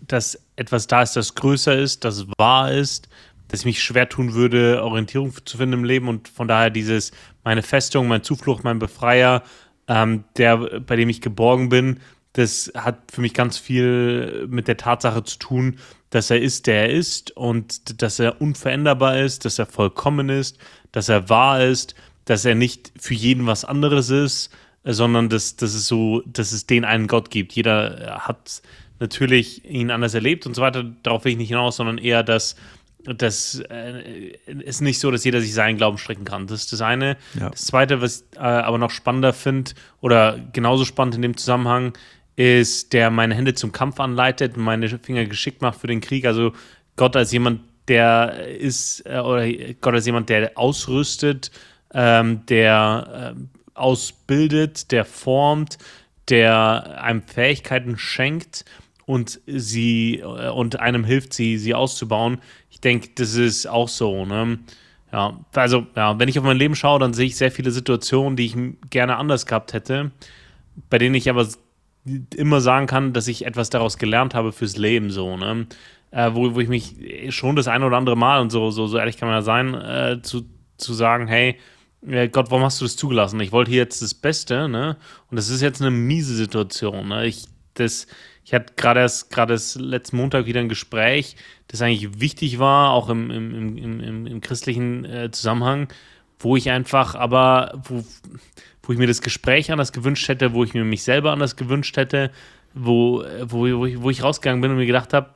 dass 0.01 0.39
etwas 0.57 0.87
da 0.87 1.03
ist, 1.03 1.17
das 1.17 1.35
größer 1.35 1.77
ist, 1.77 2.05
das 2.05 2.27
wahr 2.39 2.73
ist, 2.73 3.09
dass 3.49 3.61
ich 3.61 3.67
mich 3.67 3.83
schwer 3.83 4.09
tun 4.09 4.35
würde, 4.35 4.83
Orientierung 4.83 5.35
zu 5.45 5.57
finden 5.57 5.75
im 5.75 5.85
Leben. 5.85 6.09
Und 6.09 6.29
von 6.29 6.47
daher 6.47 6.71
dieses, 6.71 7.11
meine 7.43 7.63
Festung, 7.63 8.07
mein 8.07 8.23
Zuflucht, 8.23 8.63
mein 8.63 8.79
Befreier, 8.79 9.43
ähm, 9.89 10.25
der, 10.37 10.81
bei 10.81 10.97
dem 10.97 11.09
ich 11.09 11.21
geborgen 11.21 11.69
bin, 11.69 12.01
das 12.35 12.71
hat 12.77 13.11
für 13.11 13.21
mich 13.21 13.35
ganz 13.35 13.59
viel 13.59 14.47
mit 14.49 14.69
der 14.69 14.77
Tatsache 14.77 15.25
zu 15.25 15.39
tun, 15.39 15.79
dass 16.11 16.31
er 16.31 16.41
ist, 16.41 16.69
der 16.69 16.89
er 16.89 16.91
ist 16.91 17.37
und 17.37 18.03
dass 18.03 18.21
er 18.21 18.41
unveränderbar 18.41 19.19
ist, 19.19 19.45
dass 19.45 19.59
er 19.59 19.67
vollkommen 19.67 20.29
ist, 20.29 20.59
dass 20.93 21.09
er 21.09 21.29
wahr 21.29 21.65
ist, 21.65 21.97
dass 22.25 22.45
er 22.45 22.55
nicht 22.55 22.93
für 22.99 23.15
jeden 23.15 23.47
was 23.47 23.65
anderes 23.65 24.11
ist, 24.11 24.51
sondern 24.85 25.29
dass, 25.29 25.57
dass 25.57 25.75
es 25.75 25.87
so, 25.87 26.23
dass 26.27 26.53
es 26.53 26.67
den 26.67 26.85
einen 26.85 27.07
Gott 27.07 27.31
gibt. 27.31 27.53
Jeder 27.53 28.21
hat 28.21 28.63
natürlich 28.99 29.65
ihn 29.65 29.91
anders 29.91 30.15
erlebt 30.15 30.47
und 30.47 30.55
so 30.55 30.63
weiter. 30.63 30.85
Darauf 31.03 31.25
will 31.25 31.33
ich 31.33 31.39
nicht 31.39 31.49
hinaus, 31.49 31.77
sondern 31.77 31.99
eher, 31.99 32.23
dass 32.23 32.57
das 33.05 33.63
äh, 33.71 34.33
ist 34.47 34.83
nicht 34.83 35.01
so, 35.01 35.11
dass 35.11 35.25
jeder 35.25 35.41
sich 35.41 35.55
seinen 35.55 35.79
Glauben 35.79 35.99
strecken 35.99 36.25
kann. 36.25 36.47
Das 36.47 36.61
ist 36.61 36.73
das 36.73 36.83
eine. 36.83 37.17
Ja. 37.39 37.51
Das 37.51 37.65
zweite, 37.67 38.01
was 38.01 38.25
ich 38.33 38.39
äh, 38.39 38.41
aber 38.41 38.79
noch 38.79 38.91
spannender 38.91 39.33
finde, 39.33 39.73
oder 40.01 40.39
genauso 40.53 40.85
spannend 40.85 41.15
in 41.15 41.23
dem 41.23 41.37
Zusammenhang, 41.37 41.95
ist, 42.37 42.93
der 42.93 43.11
meine 43.11 43.35
Hände 43.35 43.55
zum 43.55 43.73
Kampf 43.73 44.01
anleitet 44.01 44.57
und 44.57 44.63
meine 44.63 44.89
Finger 44.99 45.25
geschickt 45.25 45.63
macht 45.63 45.81
für 45.81 45.87
den 45.87 46.01
Krieg. 46.01 46.27
Also 46.27 46.53
Gott 46.97 47.17
als 47.17 47.33
jemand, 47.33 47.63
der 47.89 48.49
ist, 48.49 49.05
äh, 49.07 49.19
oder 49.19 49.49
Gott 49.81 49.95
als 49.95 50.07
jemand, 50.07 50.29
der 50.29 50.53
ausrüstet, 50.57 51.51
ähm, 51.93 52.45
der 52.47 53.35
äh, 53.37 53.41
ausbildet, 53.81 54.93
der 54.93 55.05
formt, 55.05 55.79
der 56.29 57.03
einem 57.03 57.23
Fähigkeiten 57.23 57.99
schenkt 57.99 58.65
und 59.07 59.41
sie 59.47 60.21
äh, 60.21 60.51
und 60.51 60.79
einem 60.79 61.05
hilft, 61.05 61.35
sie, 61.35 61.59
sie 61.59 61.75
auszubauen. 61.75 62.39
Ich 62.71 62.81
denke, 62.81 63.11
das 63.17 63.35
ist 63.35 63.67
auch 63.67 63.89
so. 63.89 64.25
Ne? 64.25 64.59
Ja, 65.13 65.41
also, 65.55 65.87
ja, 65.97 66.19
wenn 66.19 66.29
ich 66.29 66.39
auf 66.39 66.45
mein 66.45 66.57
Leben 66.57 66.77
schaue, 66.77 67.01
dann 67.01 67.13
sehe 67.13 67.27
ich 67.27 67.37
sehr 67.37 67.51
viele 67.51 67.73
Situationen, 67.73 68.37
die 68.37 68.47
ich 68.47 68.57
gerne 68.91 69.17
anders 69.17 69.47
gehabt 69.47 69.73
hätte, 69.73 70.13
bei 70.89 70.99
denen 70.99 71.17
ich 71.17 71.29
aber 71.29 71.49
immer 72.37 72.61
sagen 72.61 72.87
kann, 72.87 73.13
dass 73.13 73.27
ich 73.27 73.45
etwas 73.45 73.71
daraus 73.71 73.99
gelernt 73.99 74.35
habe 74.35 74.53
fürs 74.53 74.77
Leben, 74.77 75.11
so, 75.11 75.37
ne? 75.37 75.67
Äh, 76.13 76.31
wo, 76.35 76.55
wo 76.55 76.61
ich 76.61 76.69
mich 76.69 76.97
schon 77.29 77.55
das 77.55 77.69
ein 77.69 77.83
oder 77.83 77.97
andere 77.97 78.17
Mal, 78.17 78.41
und 78.41 78.51
so, 78.51 78.71
so, 78.71 78.87
so 78.87 78.99
ehrlich 78.99 79.17
kann 79.17 79.29
man 79.29 79.39
ja 79.39 79.43
sein, 79.43 79.75
äh, 79.75 80.23
zu, 80.23 80.43
zu 80.77 80.93
sagen, 80.95 81.29
hey, 81.29 81.57
äh, 82.07 82.29
Gott, 82.29 82.51
warum 82.51 82.65
hast 82.65 82.81
du 82.81 82.85
das 82.85 82.97
zugelassen? 82.97 83.41
Ich 83.41 83.53
wollte 83.53 83.71
hier 83.71 83.81
jetzt 83.81 84.03
das 84.03 84.15
Beste, 84.15 84.69
ne? 84.69 84.97
Und 85.31 85.37
das 85.37 85.49
ist 85.49 85.61
jetzt 85.61 85.81
eine 85.81 85.91
miese 85.91 86.35
Situation, 86.35 87.09
ne? 87.09 87.27
Ich, 87.27 87.47
das, 87.75 88.07
ich 88.45 88.55
hatte 88.55 88.73
gerade 88.77 89.01
erst, 89.01 89.31
gerade 89.31 89.59
letzten 89.77 90.17
Montag 90.17 90.47
wieder 90.47 90.61
ein 90.61 90.69
Gespräch, 90.69 91.37
das 91.69 91.83
eigentlich 91.83 92.21
wichtig 92.21 92.59
war, 92.59 92.91
auch 92.91 93.09
im, 93.09 93.31
im, 93.31 93.77
im, 93.77 94.01
im, 94.01 94.27
im 94.27 94.41
christlichen 94.41 95.05
äh, 95.05 95.31
Zusammenhang, 95.31 95.89
wo 96.39 96.57
ich 96.57 96.71
einfach 96.71 97.15
aber, 97.15 97.81
wo, 97.85 98.03
wo 98.83 98.93
ich 98.93 98.99
mir 98.99 99.07
das 99.07 99.23
Gespräch 99.23 99.71
anders 99.71 99.93
gewünscht 99.93 100.29
hätte, 100.29 100.53
wo 100.53 100.65
ich 100.65 100.75
mir 100.75 100.85
mich 100.85 101.03
selber 101.03 101.33
anders 101.33 101.57
gewünscht 101.57 101.97
hätte, 101.97 102.31
wo, 102.75 103.25
wo, 103.43 103.59
wo, 103.59 103.87
ich, 103.87 104.01
wo 104.01 104.11
ich 104.11 104.23
rausgegangen 104.23 104.61
bin 104.61 104.71
und 104.71 104.79
mir 104.79 104.87
gedacht 104.87 105.13
habe, 105.13 105.31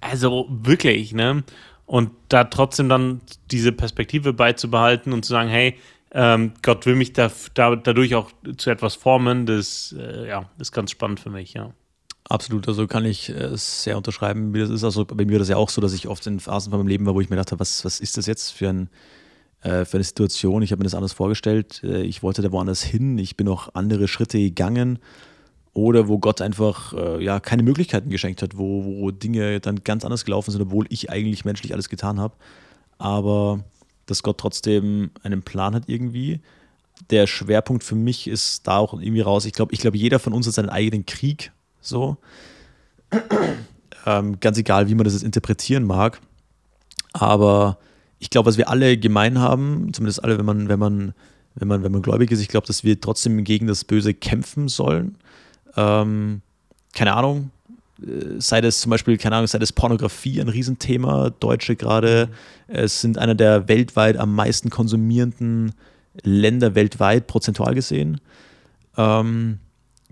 also 0.00 0.46
wirklich, 0.50 1.12
ne? 1.12 1.44
Und 1.90 2.12
da 2.28 2.44
trotzdem 2.44 2.88
dann 2.88 3.20
diese 3.50 3.72
Perspektive 3.72 4.32
beizubehalten 4.32 5.12
und 5.12 5.24
zu 5.24 5.32
sagen, 5.32 5.48
hey, 5.48 5.76
ähm, 6.12 6.52
Gott 6.62 6.86
will 6.86 6.94
mich 6.94 7.14
da, 7.14 7.32
da, 7.54 7.74
dadurch 7.74 8.14
auch 8.14 8.30
zu 8.58 8.70
etwas 8.70 8.94
formen, 8.94 9.44
das 9.44 9.92
äh, 9.98 10.28
ja, 10.28 10.48
ist 10.60 10.70
ganz 10.70 10.92
spannend 10.92 11.18
für 11.18 11.30
mich, 11.30 11.54
ja. 11.54 11.72
Absolut, 12.28 12.68
also 12.68 12.86
kann 12.86 13.04
ich 13.04 13.30
äh, 13.30 13.50
sehr 13.56 13.96
unterschreiben, 13.96 14.54
wie 14.54 14.60
das 14.60 14.70
ist. 14.70 14.84
Also 14.84 15.04
bei 15.04 15.24
mir 15.24 15.32
war 15.32 15.38
das 15.40 15.48
ja 15.48 15.56
auch 15.56 15.68
so, 15.68 15.80
dass 15.80 15.92
ich 15.92 16.06
oft 16.06 16.24
in 16.28 16.38
Phasen 16.38 16.70
von 16.70 16.78
meinem 16.78 16.86
Leben 16.86 17.06
war, 17.06 17.16
wo 17.16 17.20
ich 17.20 17.28
mir 17.28 17.34
dachte, 17.34 17.58
was, 17.58 17.84
was 17.84 17.98
ist 17.98 18.16
das 18.16 18.26
jetzt 18.26 18.50
für, 18.50 18.68
ein, 18.68 18.88
äh, 19.62 19.84
für 19.84 19.96
eine 19.96 20.04
Situation? 20.04 20.62
Ich 20.62 20.70
habe 20.70 20.78
mir 20.78 20.84
das 20.84 20.94
anders 20.94 21.12
vorgestellt. 21.12 21.82
Äh, 21.82 22.02
ich 22.02 22.22
wollte 22.22 22.40
da 22.40 22.52
woanders 22.52 22.84
hin. 22.84 23.18
Ich 23.18 23.36
bin 23.36 23.48
auch 23.48 23.74
andere 23.74 24.06
Schritte 24.06 24.38
gegangen 24.38 25.00
oder 25.72 26.08
wo 26.08 26.18
Gott 26.18 26.40
einfach 26.40 26.92
äh, 26.94 27.22
ja, 27.22 27.38
keine 27.38 27.62
Möglichkeiten 27.62 28.10
geschenkt 28.10 28.42
hat, 28.42 28.56
wo, 28.56 28.84
wo 28.84 29.10
Dinge 29.10 29.60
dann 29.60 29.84
ganz 29.84 30.04
anders 30.04 30.24
gelaufen 30.24 30.50
sind, 30.50 30.62
obwohl 30.62 30.86
ich 30.88 31.10
eigentlich 31.10 31.44
menschlich 31.44 31.72
alles 31.72 31.88
getan 31.88 32.18
habe. 32.18 32.34
Aber 32.98 33.64
dass 34.06 34.22
Gott 34.22 34.38
trotzdem 34.38 35.10
einen 35.22 35.42
Plan 35.42 35.74
hat 35.74 35.84
irgendwie. 35.86 36.40
Der 37.10 37.26
Schwerpunkt 37.26 37.84
für 37.84 37.94
mich 37.94 38.26
ist 38.26 38.66
da 38.66 38.78
auch 38.78 38.94
irgendwie 38.94 39.20
raus. 39.20 39.44
Ich 39.44 39.52
glaube, 39.52 39.72
ich 39.72 39.80
glaube, 39.80 39.96
jeder 39.96 40.18
von 40.18 40.32
uns 40.32 40.46
hat 40.46 40.54
seinen 40.54 40.68
eigenen 40.68 41.06
Krieg. 41.06 41.52
So. 41.80 42.16
Ähm, 44.06 44.40
ganz 44.40 44.56
egal, 44.56 44.88
wie 44.88 44.94
man 44.94 45.04
das 45.04 45.12
jetzt 45.12 45.24
interpretieren 45.24 45.84
mag. 45.84 46.22
Aber 47.12 47.76
ich 48.18 48.30
glaube, 48.30 48.46
was 48.46 48.56
wir 48.56 48.70
alle 48.70 48.96
gemein 48.96 49.38
haben, 49.38 49.92
zumindest 49.92 50.24
alle, 50.24 50.38
wenn 50.38 50.46
man, 50.46 50.70
wenn 50.70 50.78
man, 50.78 51.12
wenn 51.54 51.68
man, 51.68 51.82
wenn 51.82 51.92
man 51.92 52.00
gläubig 52.00 52.30
ist, 52.30 52.40
ich 52.40 52.48
glaube, 52.48 52.66
dass 52.66 52.82
wir 52.82 52.98
trotzdem 52.98 53.44
gegen 53.44 53.66
das 53.66 53.84
Böse 53.84 54.14
kämpfen 54.14 54.68
sollen 54.68 55.18
ähm, 55.76 56.42
keine 56.94 57.14
Ahnung, 57.14 57.50
äh, 58.00 58.38
sei 58.38 58.60
das 58.60 58.80
zum 58.80 58.90
Beispiel, 58.90 59.16
keine 59.18 59.36
Ahnung, 59.36 59.46
sei 59.46 59.58
das 59.58 59.72
Pornografie 59.72 60.40
ein 60.40 60.48
Riesenthema, 60.48 61.30
Deutsche 61.30 61.76
gerade, 61.76 62.28
mhm. 62.68 62.74
es 62.74 63.00
sind 63.00 63.18
einer 63.18 63.34
der 63.34 63.68
weltweit 63.68 64.16
am 64.16 64.34
meisten 64.34 64.70
konsumierenden 64.70 65.72
Länder 66.22 66.74
weltweit, 66.74 67.26
prozentual 67.26 67.74
gesehen. 67.74 68.20
Ähm, 68.96 69.58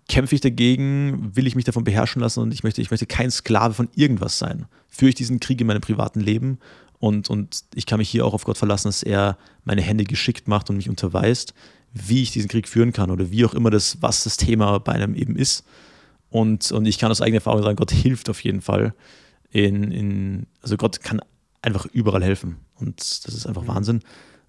kämpfe 0.09 0.35
ich 0.35 0.41
dagegen, 0.41 1.33
will 1.35 1.47
ich 1.47 1.55
mich 1.55 1.65
davon 1.65 1.85
beherrschen 1.85 2.23
lassen 2.23 2.41
und 2.41 2.53
ich 2.55 2.63
möchte, 2.63 2.81
ich 2.81 2.91
möchte 2.91 3.07
kein 3.07 3.31
Sklave 3.31 3.75
von 3.75 3.89
irgendwas 3.95 4.39
sein. 4.39 4.67
Führe 4.89 5.11
ich 5.11 5.15
diesen 5.15 5.39
Krieg 5.39 5.61
in 5.61 5.67
meinem 5.67 5.83
privaten 5.83 6.21
Leben 6.21 6.59
und, 6.99 7.31
und 7.31 7.65
ich 7.75 7.87
kann 7.87 7.99
mich 7.99 8.09
hier 8.09 8.27
auch 8.27 8.35
auf 8.35 8.45
Gott 8.45 8.59
verlassen, 8.59 8.89
dass 8.89 9.03
er 9.03 9.39
meine 9.65 9.83
Hände 9.83 10.05
geschickt 10.05 10.49
macht 10.49 10.71
und 10.71 10.77
mich 10.77 10.89
unterweist 10.89 11.55
wie 11.93 12.23
ich 12.23 12.31
diesen 12.31 12.49
Krieg 12.49 12.69
führen 12.69 12.93
kann 12.93 13.11
oder 13.11 13.31
wie 13.31 13.45
auch 13.45 13.55
immer 13.55 13.71
das, 13.71 13.99
was 14.01 14.25
das 14.25 14.37
Thema 14.37 14.79
bei 14.79 14.93
einem 14.93 15.15
eben 15.15 15.37
ist. 15.37 15.65
Und, 16.31 16.71
und 16.73 16.87
ich 16.87 16.99
kann 16.99 17.11
aus 17.11 17.23
eigener 17.23 17.37
Erfahrung 17.37 17.63
sagen, 17.63 17.77
Gott 17.77 17.91
hilft 17.91 18.29
auf 18.29 18.43
jeden 18.45 18.61
Fall. 18.61 18.95
In, 19.51 19.91
in, 19.91 20.47
also 20.61 20.77
Gott 20.77 21.01
kann 21.01 21.21
einfach 21.63 21.87
überall 21.87 22.23
helfen. 22.23 22.59
Und 22.79 22.99
das 22.99 23.35
ist 23.35 23.47
einfach 23.47 23.63
mhm. 23.63 23.69
Wahnsinn. 23.69 24.01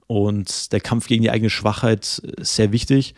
Und 0.07 0.71
der 0.73 0.81
Kampf 0.81 1.07
gegen 1.07 1.23
die 1.23 1.31
eigene 1.31 1.49
Schwachheit 1.49 2.19
ist 2.19 2.55
sehr 2.55 2.71
wichtig. 2.71 3.15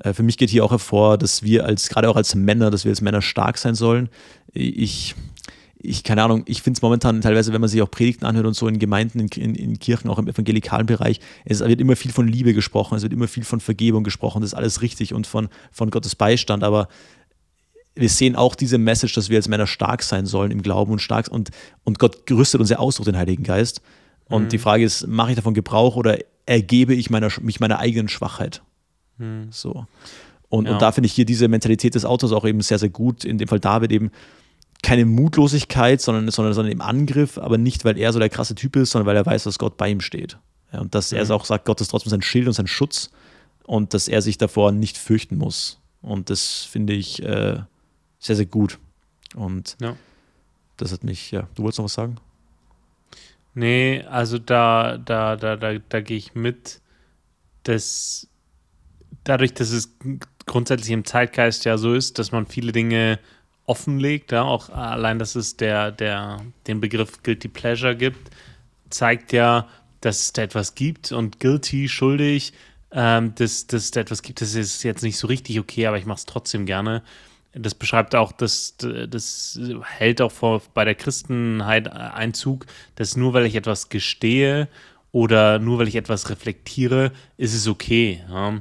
Äh, 0.00 0.12
für 0.12 0.22
mich 0.22 0.38
geht 0.38 0.50
hier 0.50 0.64
auch 0.64 0.70
hervor, 0.70 1.18
dass 1.18 1.42
wir 1.42 1.64
als, 1.64 1.88
gerade 1.88 2.08
auch 2.08 2.16
als 2.16 2.34
Männer, 2.34 2.70
dass 2.70 2.84
wir 2.84 2.90
als 2.90 3.00
Männer 3.00 3.22
stark 3.22 3.58
sein 3.58 3.74
sollen. 3.74 4.08
Ich, 4.52 5.16
ich, 5.84 6.02
keine 6.02 6.22
Ahnung, 6.22 6.42
ich 6.46 6.62
finde 6.62 6.78
es 6.78 6.82
momentan 6.82 7.20
teilweise, 7.20 7.52
wenn 7.52 7.60
man 7.60 7.68
sich 7.68 7.82
auch 7.82 7.90
Predigten 7.90 8.24
anhört 8.24 8.46
und 8.46 8.54
so 8.54 8.66
in 8.66 8.78
Gemeinden, 8.78 9.20
in, 9.20 9.28
in, 9.28 9.54
in, 9.54 9.78
Kirchen, 9.78 10.08
auch 10.08 10.18
im 10.18 10.26
evangelikalen 10.26 10.86
Bereich, 10.86 11.20
es 11.44 11.60
wird 11.60 11.80
immer 11.80 11.96
viel 11.96 12.10
von 12.10 12.26
Liebe 12.26 12.54
gesprochen, 12.54 12.96
es 12.96 13.02
wird 13.02 13.12
immer 13.12 13.28
viel 13.28 13.44
von 13.44 13.60
Vergebung 13.60 14.02
gesprochen, 14.02 14.40
das 14.40 14.50
ist 14.50 14.54
alles 14.54 14.82
richtig 14.82 15.12
und 15.12 15.26
von, 15.26 15.48
von 15.70 15.90
Gottes 15.90 16.16
Beistand, 16.16 16.64
aber 16.64 16.88
wir 17.94 18.08
sehen 18.08 18.34
auch 18.34 18.54
diese 18.54 18.78
Message, 18.78 19.14
dass 19.14 19.28
wir 19.28 19.36
als 19.36 19.48
Männer 19.48 19.66
stark 19.66 20.02
sein 20.02 20.26
sollen 20.26 20.50
im 20.50 20.62
Glauben 20.62 20.92
und 20.92 21.00
stark 21.00 21.28
und, 21.28 21.50
und 21.84 21.98
Gott 21.98 22.26
gerüstet 22.26 22.60
uns 22.60 22.70
ja 22.70 22.78
aus 22.78 22.96
durch 22.96 23.06
den 23.06 23.16
Heiligen 23.16 23.44
Geist. 23.44 23.82
Und 24.26 24.44
mhm. 24.44 24.48
die 24.48 24.58
Frage 24.58 24.84
ist, 24.84 25.06
mache 25.06 25.30
ich 25.30 25.36
davon 25.36 25.54
Gebrauch 25.54 25.96
oder 25.96 26.18
ergebe 26.46 26.94
ich 26.94 27.10
meiner, 27.10 27.30
mich 27.40 27.60
meiner 27.60 27.78
eigenen 27.78 28.08
Schwachheit? 28.08 28.62
Mhm. 29.18 29.48
So. 29.50 29.86
Und, 30.48 30.66
ja. 30.66 30.72
und 30.72 30.82
da 30.82 30.92
finde 30.92 31.06
ich 31.06 31.12
hier 31.12 31.24
diese 31.24 31.46
Mentalität 31.46 31.94
des 31.94 32.04
Autors 32.04 32.32
auch 32.32 32.44
eben 32.44 32.60
sehr, 32.62 32.78
sehr 32.78 32.88
gut. 32.88 33.24
In 33.24 33.38
dem 33.38 33.48
Fall 33.48 33.60
David 33.60 33.92
eben, 33.92 34.10
keine 34.84 35.06
Mutlosigkeit, 35.06 36.00
sondern, 36.00 36.30
sondern, 36.30 36.54
sondern 36.54 36.72
im 36.72 36.80
Angriff, 36.80 37.38
aber 37.38 37.58
nicht, 37.58 37.84
weil 37.84 37.98
er 37.98 38.12
so 38.12 38.18
der 38.18 38.28
krasse 38.28 38.54
Typ 38.54 38.76
ist, 38.76 38.90
sondern 38.92 39.06
weil 39.06 39.16
er 39.16 39.26
weiß, 39.26 39.44
dass 39.44 39.58
Gott 39.58 39.76
bei 39.76 39.88
ihm 39.88 40.00
steht. 40.00 40.38
Ja, 40.72 40.80
und 40.80 40.94
dass 40.94 41.10
mhm. 41.10 41.18
er 41.18 41.30
auch 41.30 41.44
sagt, 41.44 41.64
Gott 41.64 41.80
ist 41.80 41.88
trotzdem 41.88 42.10
sein 42.10 42.22
Schild 42.22 42.46
und 42.46 42.52
sein 42.52 42.66
Schutz 42.66 43.10
und 43.64 43.94
dass 43.94 44.08
er 44.08 44.22
sich 44.22 44.38
davor 44.38 44.72
nicht 44.72 44.98
fürchten 44.98 45.38
muss. 45.38 45.80
Und 46.02 46.30
das 46.30 46.64
finde 46.64 46.92
ich 46.92 47.22
äh, 47.22 47.60
sehr, 48.18 48.36
sehr 48.36 48.46
gut. 48.46 48.78
Und 49.34 49.76
ja. 49.80 49.96
das 50.76 50.92
hat 50.92 51.02
mich, 51.02 51.30
ja, 51.30 51.48
du 51.54 51.62
wolltest 51.62 51.78
noch 51.78 51.86
was 51.86 51.94
sagen? 51.94 52.16
Nee, 53.54 54.02
also 54.02 54.38
da, 54.38 54.98
da, 54.98 55.36
da, 55.36 55.56
da, 55.56 55.78
da 55.78 56.00
gehe 56.00 56.18
ich 56.18 56.34
mit, 56.34 56.80
dass 57.62 58.28
dadurch, 59.22 59.54
dass 59.54 59.70
es 59.70 59.96
grundsätzlich 60.46 60.90
im 60.90 61.04
Zeitgeist 61.04 61.64
ja 61.64 61.78
so 61.78 61.94
ist, 61.94 62.18
dass 62.18 62.32
man 62.32 62.46
viele 62.46 62.72
Dinge 62.72 63.18
offenlegt, 63.66 64.32
ja, 64.32 64.42
auch 64.42 64.68
allein, 64.70 65.18
dass 65.18 65.34
es 65.34 65.56
der, 65.56 65.90
der, 65.90 66.40
den 66.66 66.80
Begriff 66.80 67.22
Guilty 67.22 67.48
Pleasure 67.48 67.96
gibt, 67.96 68.30
zeigt 68.90 69.32
ja, 69.32 69.68
dass 70.00 70.20
es 70.20 70.32
da 70.32 70.42
etwas 70.42 70.74
gibt 70.74 71.12
und 71.12 71.40
guilty, 71.40 71.88
schuldig, 71.88 72.52
ähm, 72.92 73.34
dass, 73.36 73.66
dass 73.66 73.84
es 73.84 73.90
da 73.90 74.00
etwas 74.00 74.22
gibt, 74.22 74.40
das 74.40 74.54
ist 74.54 74.82
jetzt 74.82 75.02
nicht 75.02 75.16
so 75.16 75.26
richtig 75.26 75.58
okay, 75.58 75.86
aber 75.86 75.98
ich 75.98 76.06
mache 76.06 76.18
es 76.18 76.26
trotzdem 76.26 76.66
gerne. 76.66 77.02
Das 77.52 77.74
beschreibt 77.74 78.14
auch, 78.16 78.32
dass 78.32 78.76
das 78.76 79.58
hält 79.84 80.20
auch 80.20 80.32
vor, 80.32 80.60
bei 80.74 80.84
der 80.84 80.96
Christenheit 80.96 81.90
Einzug, 81.90 82.66
dass 82.96 83.16
nur 83.16 83.32
weil 83.32 83.46
ich 83.46 83.54
etwas 83.54 83.88
gestehe 83.88 84.68
oder 85.12 85.60
nur 85.60 85.78
weil 85.78 85.86
ich 85.86 85.94
etwas 85.94 86.30
reflektiere, 86.30 87.12
ist 87.36 87.54
es 87.54 87.68
okay. 87.68 88.22
Ja. 88.28 88.60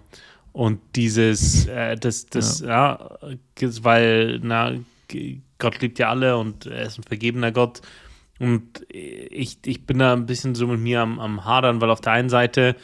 Und 0.51 0.79
dieses, 0.95 1.65
äh, 1.65 1.95
das, 1.95 2.27
das, 2.27 2.59
ja. 2.59 3.17
ja, 3.59 3.83
weil, 3.83 4.39
na, 4.43 4.73
Gott 5.57 5.81
liebt 5.81 5.99
ja 5.99 6.09
alle 6.09 6.37
und 6.37 6.65
er 6.65 6.83
ist 6.83 6.97
ein 6.97 7.03
vergebener 7.03 7.51
Gott. 7.51 7.81
Und 8.39 8.85
ich, 8.89 9.59
ich 9.65 9.85
bin 9.85 9.99
da 9.99 10.13
ein 10.13 10.25
bisschen 10.25 10.55
so 10.55 10.67
mit 10.67 10.79
mir 10.79 11.01
am, 11.01 11.19
am 11.19 11.45
Hadern, 11.45 11.81
weil 11.81 11.89
auf 11.89 12.01
der 12.01 12.13
einen 12.13 12.29
Seite 12.29 12.75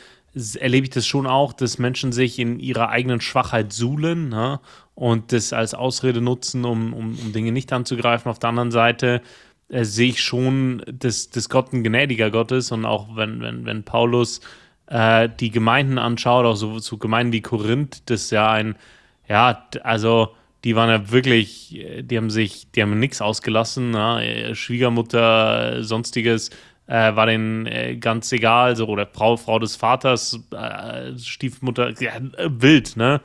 erlebe 0.59 0.85
ich 0.85 0.91
das 0.91 1.07
schon 1.07 1.27
auch, 1.27 1.53
dass 1.53 1.79
Menschen 1.79 2.11
sich 2.11 2.39
in 2.39 2.59
ihrer 2.59 2.89
eigenen 2.89 3.19
Schwachheit 3.19 3.73
suhlen 3.73 4.29
ne? 4.29 4.59
und 4.95 5.31
das 5.31 5.53
als 5.53 5.73
Ausrede 5.73 6.21
nutzen, 6.21 6.65
um, 6.65 6.93
um, 6.93 7.17
um 7.17 7.33
Dinge 7.33 7.51
nicht 7.51 7.73
anzugreifen. 7.73 8.29
Auf 8.29 8.39
der 8.39 8.49
anderen 8.49 8.71
Seite 8.71 9.21
äh, 9.69 9.83
sehe 9.83 10.09
ich 10.09 10.21
schon, 10.21 10.83
dass, 10.85 11.29
dass 11.29 11.49
Gott 11.49 11.73
ein 11.73 11.83
gnädiger 11.83 12.29
Gott 12.31 12.51
ist 12.51 12.71
und 12.71 12.85
auch 12.85 13.15
wenn, 13.15 13.41
wenn, 13.41 13.65
wenn 13.65 13.83
Paulus 13.83 14.41
äh, 14.87 15.29
die 15.39 15.51
Gemeinden 15.51 15.97
anschaut, 15.97 16.45
auch 16.45 16.55
so, 16.55 16.79
so 16.79 16.97
Gemeinden 16.97 17.33
wie 17.33 17.41
Korinth, 17.41 18.09
das 18.09 18.23
ist 18.23 18.31
ja 18.31 18.51
ein, 18.51 18.75
ja, 19.27 19.67
also 19.83 20.35
die 20.63 20.75
waren 20.75 20.89
ja 20.89 21.11
wirklich, 21.11 21.85
die 22.01 22.17
haben 22.17 22.29
sich, 22.29 22.69
die 22.71 22.81
haben 22.81 22.99
nichts 22.99 23.21
ausgelassen. 23.21 23.91
Ne? 23.91 24.51
Schwiegermutter, 24.53 25.83
sonstiges 25.83 26.49
äh, 26.89 27.15
war 27.15 27.27
denen 27.27 27.67
äh, 27.67 27.95
ganz 27.97 28.31
egal, 28.31 28.75
so 28.75 28.87
oder 28.87 29.05
Frau, 29.05 29.37
Frau 29.37 29.59
des 29.59 29.75
Vaters, 29.75 30.39
äh, 30.51 31.17
Stiefmutter, 31.17 31.93
ja, 32.01 32.13
wild, 32.37 32.97
ne? 32.97 33.21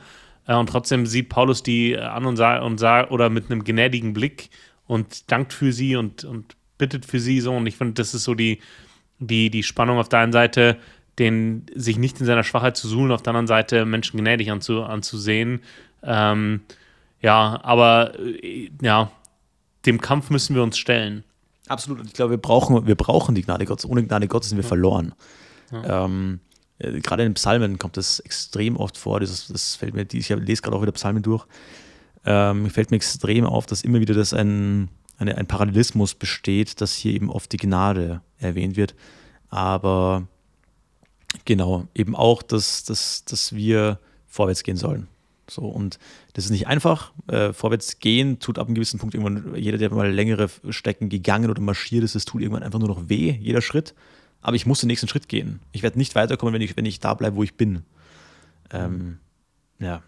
Äh, 0.47 0.55
und 0.55 0.69
trotzdem 0.69 1.07
sieht 1.07 1.29
Paulus 1.29 1.63
die 1.63 1.97
an 1.97 2.25
und 2.25 2.37
sagt, 2.37 2.63
und 2.63 2.77
sagt, 2.77 3.11
oder 3.11 3.31
mit 3.31 3.49
einem 3.49 3.63
gnädigen 3.63 4.13
Blick 4.13 4.49
und 4.85 5.31
dankt 5.31 5.51
für 5.51 5.73
sie 5.73 5.95
und, 5.95 6.23
und 6.23 6.55
bittet 6.77 7.05
für 7.07 7.19
sie 7.19 7.41
so. 7.41 7.53
Und 7.53 7.65
ich 7.65 7.75
finde, 7.75 7.93
das 7.93 8.13
ist 8.13 8.23
so 8.23 8.35
die, 8.35 8.59
die, 9.17 9.49
die 9.49 9.63
Spannung 9.63 9.97
auf 9.97 10.09
der 10.09 10.19
einen 10.19 10.31
Seite, 10.33 10.77
den 11.17 11.65
sich 11.73 11.97
nicht 11.97 12.19
in 12.19 12.27
seiner 12.27 12.43
Schwachheit 12.43 12.77
zu 12.77 12.87
suhlen, 12.87 13.11
auf 13.11 13.23
der 13.23 13.31
anderen 13.31 13.47
Seite 13.47 13.85
Menschen 13.85 14.19
gnädig 14.19 14.51
anzu, 14.51 14.83
anzusehen. 14.83 15.61
Ähm, 16.03 16.61
ja, 17.21 17.59
aber 17.63 18.19
äh, 18.19 18.69
ja, 18.81 19.11
dem 19.85 20.01
Kampf 20.01 20.29
müssen 20.29 20.55
wir 20.55 20.63
uns 20.63 20.77
stellen. 20.77 21.23
Absolut. 21.67 21.99
Und 21.99 22.07
ich 22.07 22.13
glaube, 22.13 22.31
wir 22.31 22.37
brauchen, 22.37 22.85
wir 22.85 22.95
brauchen 22.95 23.35
die 23.35 23.41
Gnade 23.41 23.65
Gottes. 23.65 23.89
Ohne 23.89 24.05
Gnade 24.05 24.27
Gottes 24.27 24.49
sind 24.49 24.57
wir 24.57 24.63
ja. 24.63 24.67
verloren. 24.67 25.13
Ja. 25.71 26.05
Ähm, 26.05 26.39
äh, 26.79 26.99
gerade 26.99 27.23
in 27.23 27.29
den 27.29 27.35
Psalmen 27.35 27.79
kommt 27.79 27.97
das 27.97 28.19
extrem 28.19 28.77
oft 28.77 28.97
vor. 28.97 29.19
Das, 29.19 29.47
das 29.47 29.75
fällt 29.75 29.93
mir, 29.93 30.05
ich 30.11 30.29
lese 30.29 30.61
gerade 30.61 30.77
auch 30.77 30.81
wieder 30.81 30.91
Psalmen 30.91 31.23
durch. 31.23 31.45
Ähm, 32.25 32.69
fällt 32.69 32.91
mir 32.91 32.97
extrem 32.97 33.45
auf, 33.45 33.65
dass 33.65 33.83
immer 33.83 33.99
wieder 33.99 34.13
das 34.13 34.33
ein, 34.33 34.89
eine, 35.17 35.37
ein 35.37 35.47
Parallelismus 35.47 36.15
besteht, 36.15 36.81
dass 36.81 36.93
hier 36.93 37.13
eben 37.13 37.29
oft 37.29 37.51
die 37.51 37.57
Gnade 37.57 38.21
erwähnt 38.39 38.77
wird. 38.77 38.95
Aber 39.49 40.27
genau, 41.45 41.87
eben 41.93 42.15
auch, 42.15 42.41
dass, 42.41 42.83
dass, 42.83 43.25
dass 43.25 43.53
wir 43.53 43.99
vorwärts 44.27 44.63
gehen 44.63 44.77
sollen. 44.77 45.07
So, 45.47 45.61
und 45.61 45.99
das 46.35 46.43
ist 46.43 46.51
nicht 46.51 46.67
einfach. 46.67 47.13
Äh, 47.27 47.53
vorwärts 47.53 47.99
gehen 47.99 48.39
tut 48.39 48.59
ab 48.59 48.67
einem 48.67 48.75
gewissen 48.75 48.99
Punkt 48.99 49.15
irgendwann, 49.15 49.55
jeder, 49.55 49.77
der 49.77 49.89
mal 49.93 50.11
längere 50.11 50.49
Strecken 50.69 51.07
gegangen 51.07 51.49
oder 51.49 51.61
marschiert 51.61 52.03
ist, 52.03 52.13
es 52.13 52.25
tut 52.25 52.41
irgendwann 52.41 52.61
einfach 52.61 52.77
nur 52.77 52.89
noch 52.89 53.07
weh, 53.07 53.31
jeder 53.39 53.61
Schritt. 53.61 53.95
Aber 54.41 54.57
ich 54.57 54.65
muss 54.65 54.81
den 54.81 54.87
nächsten 54.87 55.07
Schritt 55.07 55.29
gehen. 55.29 55.61
Ich 55.71 55.81
werde 55.81 55.97
nicht 55.97 56.13
weiterkommen, 56.13 56.53
wenn 56.53 56.61
ich, 56.61 56.75
wenn 56.75 56.85
ich 56.85 56.99
da 56.99 57.13
bleibe, 57.13 57.37
wo 57.37 57.43
ich 57.43 57.55
bin. 57.55 57.83
Ähm, 58.69 59.19
ja. 59.79 60.03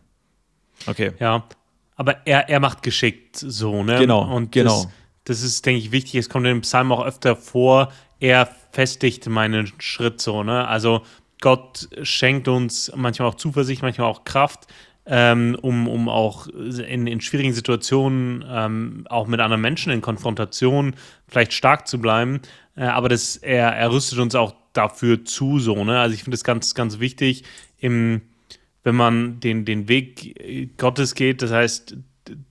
Okay. 0.86 1.14
Ja, 1.18 1.48
aber 1.96 2.28
er, 2.28 2.50
er 2.50 2.60
macht 2.60 2.84
geschickt 2.84 3.38
so, 3.38 3.84
ne? 3.86 3.98
Genau. 3.98 4.30
Und 4.36 4.52
genau. 4.52 4.84
Das, 4.84 4.92
das 5.24 5.44
ist, 5.44 5.66
denke 5.66 5.80
ich, 5.80 5.94
wichtig. 5.94 6.16
Es 6.16 6.28
kommt 6.28 6.46
in 6.46 6.56
dem 6.56 6.62
Psalm 6.62 6.92
auch 6.92 7.06
öfter 7.06 7.38
vor, 7.38 7.94
er 8.20 8.54
festigt 8.72 9.28
meinen 9.30 9.72
Schritt 9.80 10.20
so, 10.20 10.44
ne? 10.44 10.68
Also 10.68 11.04
Gott 11.40 11.88
schenkt 12.02 12.50
uns 12.50 12.92
manchmal 12.96 13.30
auch 13.30 13.36
Zuversicht, 13.36 13.82
manchmal 13.82 14.08
auch 14.08 14.26
Kraft, 14.26 14.68
ähm, 15.08 15.58
um, 15.62 15.88
um 15.88 16.10
auch 16.10 16.48
in, 16.48 17.08
in 17.08 17.22
schwierigen 17.22 17.54
Situationen 17.54 18.44
ähm, 18.48 19.06
auch 19.10 19.28
mit 19.28 19.40
anderen 19.40 19.62
Menschen 19.62 19.92
in 19.92 20.02
Konfrontation 20.02 20.96
vielleicht 21.28 21.54
stark 21.54 21.88
zu 21.88 22.00
bleiben. 22.00 22.42
Äh, 22.76 22.84
aber 22.84 23.10
das, 23.10 23.38
er, 23.38 23.70
er 23.70 23.92
rüstet 23.92 24.20
uns 24.20 24.36
auch 24.36 24.54
dafür 24.74 25.24
zu, 25.26 25.60
so, 25.60 25.84
ne? 25.84 26.00
Also 26.00 26.14
ich 26.14 26.24
finde 26.24 26.36
es 26.36 26.44
ganz, 26.44 26.76
ganz 26.76 27.00
wichtig, 27.00 27.44
im, 27.80 28.22
wenn 28.84 28.96
man 28.96 29.40
den, 29.40 29.66
den 29.66 29.88
Weg 29.88 30.78
Gottes 30.78 31.16
geht, 31.16 31.42
das 31.42 31.52
heißt, 31.52 31.98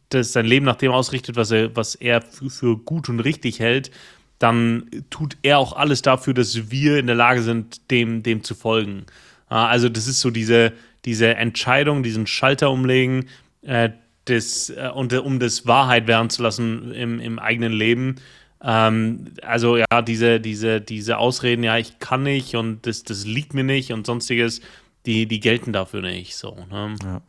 dass 0.08 0.32
sein 0.32 0.46
Leben 0.46 0.64
nach 0.64 0.76
dem 0.76 0.92
ausrichtet, 0.92 1.36
was 1.36 1.50
er, 1.50 1.74
was 1.76 1.94
er 1.94 2.22
für, 2.22 2.50
für 2.50 2.76
gut 2.78 3.08
und 3.08 3.20
richtig 3.20 3.60
hält, 3.60 3.90
dann 4.38 4.90
tut 5.10 5.36
er 5.42 5.58
auch 5.58 5.74
alles 5.74 6.02
dafür, 6.02 6.34
dass 6.34 6.70
wir 6.70 6.98
in 6.98 7.06
der 7.06 7.16
Lage 7.16 7.42
sind, 7.42 7.90
dem, 7.90 8.22
dem 8.22 8.44
zu 8.44 8.54
folgen. 8.54 9.06
Also 9.48 9.88
das 9.88 10.06
ist 10.06 10.20
so 10.20 10.30
diese, 10.30 10.72
diese 11.06 11.34
Entscheidung, 11.34 12.02
diesen 12.02 12.26
Schalter 12.26 12.70
umlegen, 12.70 13.26
äh, 13.62 13.90
des, 14.28 14.68
äh, 14.70 14.90
und, 14.94 15.14
um 15.14 15.40
das 15.40 15.66
Wahrheit 15.66 16.06
werden 16.06 16.28
zu 16.28 16.42
lassen 16.42 16.92
im, 16.92 17.20
im 17.20 17.38
eigenen 17.38 17.72
Leben. 17.72 18.16
Ähm, 18.62 19.32
also 19.42 19.78
ja, 19.78 20.02
diese, 20.02 20.40
diese, 20.40 20.82
diese 20.82 21.16
Ausreden, 21.16 21.62
ja, 21.62 21.78
ich 21.78 21.98
kann 21.98 22.24
nicht 22.24 22.54
und 22.54 22.86
das, 22.86 23.04
das 23.04 23.24
liegt 23.24 23.54
mir 23.54 23.64
nicht 23.64 23.92
und 23.92 24.04
sonstiges, 24.04 24.60
die, 25.06 25.26
die 25.26 25.40
gelten 25.40 25.72
dafür 25.72 26.02
nicht 26.02 26.36
so. 26.36 26.56
Ne? 26.70 26.96
Ja. 27.02 27.22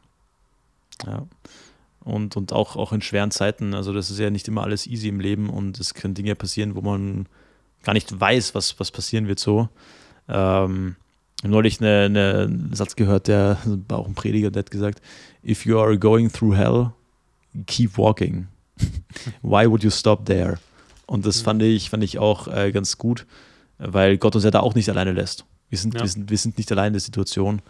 Ja 1.05 1.27
und, 2.07 2.37
und 2.37 2.53
auch, 2.53 2.75
auch 2.75 2.93
in 2.93 3.01
schweren 3.01 3.31
Zeiten. 3.31 3.73
Also 3.73 3.93
das 3.93 4.09
ist 4.09 4.19
ja 4.19 4.29
nicht 4.29 4.47
immer 4.47 4.63
alles 4.63 4.87
easy 4.87 5.09
im 5.09 5.19
Leben 5.19 5.49
und 5.49 5.79
es 5.79 5.93
können 5.93 6.13
Dinge 6.13 6.35
passieren, 6.35 6.75
wo 6.75 6.81
man 6.81 7.27
gar 7.83 7.93
nicht 7.93 8.19
weiß, 8.19 8.55
was, 8.55 8.79
was 8.79 8.91
passieren 8.91 9.27
wird 9.27 9.39
so. 9.39 9.69
Ähm, 10.29 10.95
habe 11.43 11.51
neulich 11.51 11.79
eine, 11.79 12.05
eine, 12.05 12.33
einen 12.43 12.73
Satz 12.73 12.95
gehört, 12.95 13.27
der 13.27 13.57
war 13.87 13.99
auch 13.99 14.07
ein 14.07 14.15
Prediger, 14.15 14.51
der 14.51 14.61
hat 14.61 14.71
gesagt, 14.71 15.01
if 15.43 15.65
you 15.65 15.79
are 15.79 15.97
going 15.97 16.31
through 16.31 16.55
hell, 16.55 16.91
keep 17.65 17.97
walking. 17.97 18.47
Why 19.41 19.69
would 19.69 19.83
you 19.83 19.89
stop 19.89 20.25
there? 20.25 20.59
Und 21.05 21.25
das 21.25 21.41
mhm. 21.41 21.45
fand 21.45 21.63
ich, 21.63 21.89
fand 21.89 22.03
ich 22.03 22.19
auch 22.19 22.47
äh, 22.47 22.71
ganz 22.71 22.97
gut, 22.97 23.25
weil 23.77 24.17
Gott 24.17 24.35
uns 24.35 24.43
ja 24.43 24.51
da 24.51 24.59
auch 24.59 24.75
nicht 24.75 24.89
alleine 24.89 25.13
lässt. 25.13 25.45
Wir 25.69 25.77
sind, 25.77 25.95
ja. 25.95 26.01
wir 26.01 26.07
sind, 26.07 26.29
wir 26.29 26.37
sind 26.37 26.57
nicht 26.57 26.71
allein 26.71 26.87
in 26.87 26.93
der 26.93 27.01
Situation 27.01 27.61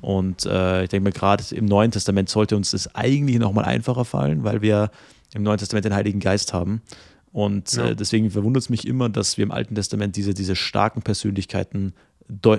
und 0.00 0.44
äh, 0.44 0.84
ich 0.84 0.90
denke 0.90 1.04
mir, 1.04 1.12
gerade 1.12 1.42
im 1.54 1.64
Neuen 1.64 1.90
Testament 1.90 2.28
sollte 2.28 2.56
uns 2.56 2.72
das 2.72 2.94
eigentlich 2.94 3.38
nochmal 3.38 3.64
einfacher 3.64 4.04
fallen, 4.04 4.44
weil 4.44 4.60
wir 4.60 4.90
im 5.32 5.42
Neuen 5.42 5.58
Testament 5.58 5.86
den 5.86 5.94
Heiligen 5.94 6.20
Geist 6.20 6.52
haben. 6.52 6.82
Und 7.32 7.72
ja. 7.72 7.86
äh, 7.86 7.96
deswegen 7.96 8.30
verwundert 8.30 8.64
es 8.64 8.68
mich 8.68 8.86
immer, 8.86 9.08
dass 9.08 9.38
wir 9.38 9.44
im 9.44 9.50
Alten 9.50 9.74
Testament 9.74 10.14
diese, 10.16 10.34
diese 10.34 10.56
starken 10.56 11.02
Persönlichkeiten 11.02 11.94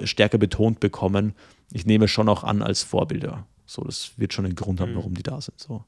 stärker 0.04 0.38
betont 0.38 0.80
bekommen. 0.80 1.34
Ich 1.72 1.86
nehme 1.86 2.08
schon 2.08 2.30
auch 2.30 2.44
an 2.44 2.62
als 2.62 2.84
Vorbilder. 2.84 3.46
So, 3.66 3.84
das 3.84 4.12
wird 4.18 4.34
schon 4.34 4.46
einen 4.46 4.56
Grund 4.56 4.80
haben, 4.80 4.92
mhm. 4.92 4.98
warum 4.98 5.14
die 5.16 5.24
da 5.24 5.42
sind. 5.42 5.60
So. 5.60 5.84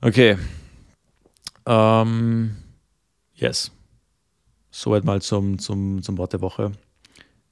Okay. 0.00 0.36
Ähm, 1.66 2.56
yes. 3.34 3.70
Soweit 4.70 5.04
mal 5.04 5.20
zum, 5.22 5.58
zum, 5.58 6.02
zum 6.02 6.18
Wort 6.18 6.32
der 6.32 6.40
Woche 6.40 6.72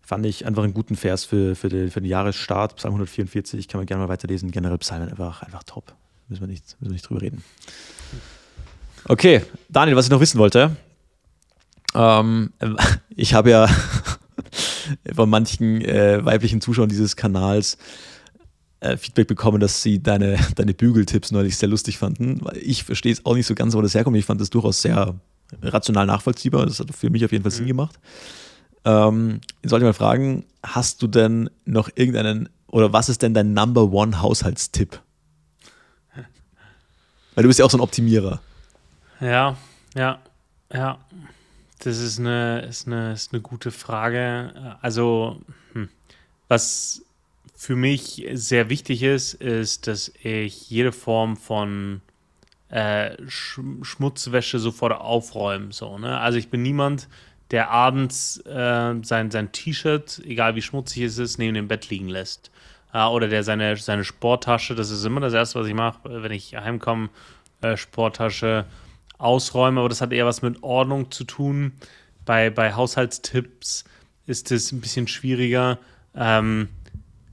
fand 0.01 0.25
ich 0.25 0.47
einfach 0.47 0.63
einen 0.63 0.73
guten 0.73 0.97
Vers 0.97 1.25
für, 1.27 1.55
für, 1.55 1.69
den, 1.69 1.91
für 1.91 2.01
den 2.01 2.09
Jahresstart. 2.09 2.77
Psalm 2.77 2.95
144, 2.95 3.69
kann 3.69 3.79
man 3.79 3.87
gerne 3.87 4.05
mal 4.05 4.09
weiterlesen. 4.09 4.51
Generell 4.51 4.79
Psalmen 4.79 5.11
einfach, 5.11 5.43
einfach 5.43 5.63
top. 5.65 5.95
Müssen 6.29 6.41
wir, 6.41 6.49
nicht, 6.49 6.65
müssen 6.81 6.91
wir 6.91 6.95
nicht 6.95 7.09
drüber 7.09 7.21
reden. 7.21 7.45
Okay, 9.05 9.43
Daniel, 9.69 9.97
was 9.97 10.07
ich 10.07 10.11
noch 10.11 10.21
wissen 10.21 10.39
wollte. 10.39 10.77
Ähm, 11.99 12.53
ich 13.17 13.35
habe 13.35 13.51
ja 13.51 13.69
von 15.15 15.29
manchen 15.29 15.83
äh, 15.83 16.25
weiblichen 16.25 16.61
Zuschauern 16.61 16.89
dieses 16.89 17.17
Kanals 17.17 17.77
äh, 18.81 18.97
Feedback 18.97 19.27
bekommen, 19.27 19.61
dass 19.61 19.83
sie 19.83 20.01
deine, 20.01 20.39
deine 20.55 20.73
Bügeltipps 20.73 21.33
neulich 21.33 21.57
sehr 21.57 21.69
lustig 21.69 21.99
fanden. 21.99 22.41
Ich 22.55 22.85
verstehe 22.85 23.13
es 23.13 23.27
auch 23.27 23.35
nicht 23.35 23.47
so 23.47 23.55
ganz, 23.55 23.75
wo 23.75 23.83
das 23.83 23.95
herkommt. 23.95 24.17
Ich 24.17 24.25
fand 24.25 24.41
das 24.41 24.51
durchaus 24.51 24.81
sehr 24.81 25.15
rational 25.63 26.07
nachvollziehbar. 26.07 26.67
Das 26.67 26.79
hat 26.79 26.95
für 26.95 27.11
mich 27.11 27.25
auf 27.25 27.33
jeden 27.33 27.43
Fall 27.43 27.51
Sinn 27.51 27.65
mhm. 27.65 27.69
gemacht. 27.69 27.99
Ähm, 28.85 29.41
jetzt 29.63 29.71
sollte 29.71 29.85
ich 29.85 29.89
mal 29.89 29.93
fragen, 29.95 30.45
hast 30.63 31.03
du 31.03 31.09
denn 31.09 31.51
noch 31.65 31.91
irgendeinen, 31.97 32.49
oder 32.69 32.93
was 32.93 33.09
ist 33.09 33.23
denn 33.23 33.35
dein 33.35 33.53
Number 33.53 33.91
One 33.91 34.23
Haushaltstipp? 34.23 35.01
Weil 37.35 37.43
du 37.43 37.49
bist 37.49 37.59
ja 37.59 37.65
auch 37.65 37.71
so 37.71 37.79
ein 37.79 37.83
Optimierer. 37.83 38.41
Ja, 39.21 39.57
ja, 39.97 40.21
ja. 40.73 40.99
Das 41.81 41.99
ist 41.99 42.19
eine, 42.19 42.63
ist 42.69 42.87
eine, 42.87 43.13
ist 43.13 43.33
eine 43.33 43.41
gute 43.41 43.71
Frage. 43.71 44.77
Also, 44.83 45.41
hm. 45.73 45.89
was 46.49 47.05
für 47.55 47.77
mich 47.77 48.27
sehr 48.33 48.69
wichtig 48.69 49.03
ist, 49.03 49.35
ist, 49.35 49.87
dass 49.87 50.13
ich 50.23 50.71
jede 50.71 50.93
Form 50.93 51.37
von 51.37 52.01
äh, 52.69 53.17
Sch 53.29 53.61
Schmutzwäsche 53.83 54.59
sofort 54.59 54.93
aufräume. 54.93 55.73
So, 55.73 55.99
ne? 55.99 56.19
Also 56.19 56.39
ich 56.39 56.51
bin 56.51 56.63
niemand, 56.63 57.09
der 57.51 57.71
abends 57.71 58.39
äh, 58.47 58.95
sein, 59.03 59.31
sein 59.31 59.53
T-Shirt, 59.53 60.23
egal 60.25 60.55
wie 60.55 60.63
schmutzig 60.63 61.03
es 61.03 61.19
ist, 61.19 61.39
neben 61.39 61.55
dem 61.55 61.69
Bett 61.69 61.91
liegen 61.91 62.09
lässt. 62.09 62.51
Äh, 62.93 63.05
oder 63.07 63.29
der 63.29 63.43
seine, 63.43 63.77
seine 63.77 64.05
Sporttasche, 64.05 64.75
das 64.75 64.91
ist 64.91 65.05
immer 65.05 65.21
das 65.21 65.33
Erste, 65.33 65.59
was 65.59 65.67
ich 65.67 65.75
mache, 65.75 65.99
wenn 66.05 66.33
ich 66.33 66.55
heimkomme, 66.55 67.09
äh, 67.61 67.77
Sporttasche 67.77 68.67
ausräume. 69.19 69.81
Aber 69.81 69.89
das 69.89 70.01
hat 70.01 70.13
eher 70.13 70.27
was 70.27 70.43
mit 70.43 70.63
Ordnung 70.63 71.11
zu 71.11 71.25
tun. 71.25 71.73
Bei, 72.25 72.51
bei 72.51 72.75
Haushaltstipps 72.75 73.85
ist 74.27 74.51
es 74.51 74.73
ein 74.73 74.81
bisschen 74.81 75.09
schwieriger. 75.09 75.79
Ähm, 76.15 76.69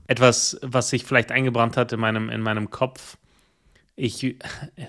etwas, 0.06 0.58
was 0.62 0.90
sich 0.90 1.04
vielleicht 1.04 1.32
eingebrannt 1.32 1.76
hat 1.76 1.92
in 1.92 2.00
meinem, 2.00 2.28
in 2.30 2.40
meinem 2.40 2.70
Kopf. 2.70 3.16
Ich, 3.96 4.36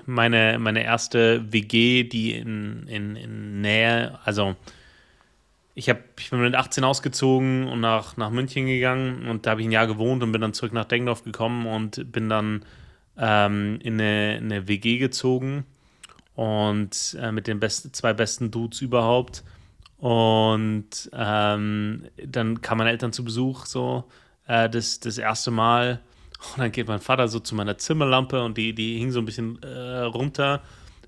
meine, 0.05 0.59
meine 0.59 0.83
erste 0.83 1.51
WG, 1.51 2.03
die 2.03 2.33
in, 2.33 2.87
in, 2.87 3.15
in 3.15 3.61
Nähe, 3.61 4.19
also 4.25 4.55
ich, 5.75 5.89
hab, 5.89 5.99
ich 6.19 6.31
bin 6.31 6.41
mit 6.41 6.55
18 6.55 6.83
ausgezogen 6.83 7.67
und 7.67 7.79
nach, 7.79 8.17
nach 8.17 8.31
München 8.31 8.65
gegangen 8.65 9.27
und 9.27 9.45
da 9.45 9.51
habe 9.51 9.61
ich 9.61 9.67
ein 9.67 9.71
Jahr 9.71 9.87
gewohnt 9.87 10.23
und 10.23 10.31
bin 10.31 10.41
dann 10.41 10.53
zurück 10.53 10.73
nach 10.73 10.85
Dengdorf 10.85 11.23
gekommen 11.23 11.67
und 11.67 12.11
bin 12.11 12.29
dann 12.29 12.65
ähm, 13.17 13.79
in, 13.81 13.93
eine, 13.93 14.37
in, 14.37 14.51
eine, 14.51 14.67
WG 14.67 14.97
gezogen 14.97 15.65
und 16.38 17.17
äh, 17.19 17.31
mit 17.31 17.47
den 17.47 17.59
best, 17.59 17.95
zwei 17.95 18.13
besten 18.13 18.51
Dudes 18.51 18.81
überhaupt. 18.81 19.43
Und 19.97 21.09
ähm, 21.11 22.03
dann 22.23 22.61
kamen 22.61 22.77
meine 22.77 22.91
Eltern 22.91 23.11
zu 23.11 23.25
Besuch, 23.25 23.65
so 23.65 24.03
äh, 24.45 24.69
das, 24.69 24.99
das 24.99 25.17
erste 25.17 25.49
Mal. 25.49 25.99
Und 26.53 26.59
dann 26.59 26.71
geht 26.71 26.88
mein 26.88 26.99
Vater 26.99 27.27
so 27.27 27.39
zu 27.39 27.55
meiner 27.55 27.79
Zimmerlampe 27.79 28.43
und 28.43 28.55
die, 28.55 28.75
die 28.75 28.99
hing 28.99 29.09
so 29.09 29.17
ein 29.17 29.25
bisschen 29.25 29.61
äh, 29.63 30.01
runter, 30.01 30.61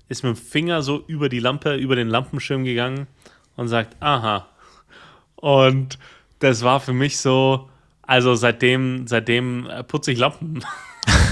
ist 0.08 0.24
mit 0.24 0.36
dem 0.36 0.36
Finger 0.36 0.82
so 0.82 1.04
über 1.06 1.28
die 1.28 1.38
Lampe, 1.38 1.76
über 1.76 1.94
den 1.94 2.08
Lampenschirm 2.08 2.64
gegangen 2.64 3.06
und 3.54 3.68
sagt, 3.68 4.02
aha, 4.02 4.48
und 5.36 5.96
das 6.40 6.64
war 6.64 6.80
für 6.80 6.92
mich 6.92 7.18
so, 7.18 7.70
also 8.02 8.34
seitdem, 8.34 9.06
seitdem 9.06 9.70
äh, 9.70 9.84
putze 9.84 10.10
ich 10.10 10.18
Lampen. 10.18 10.64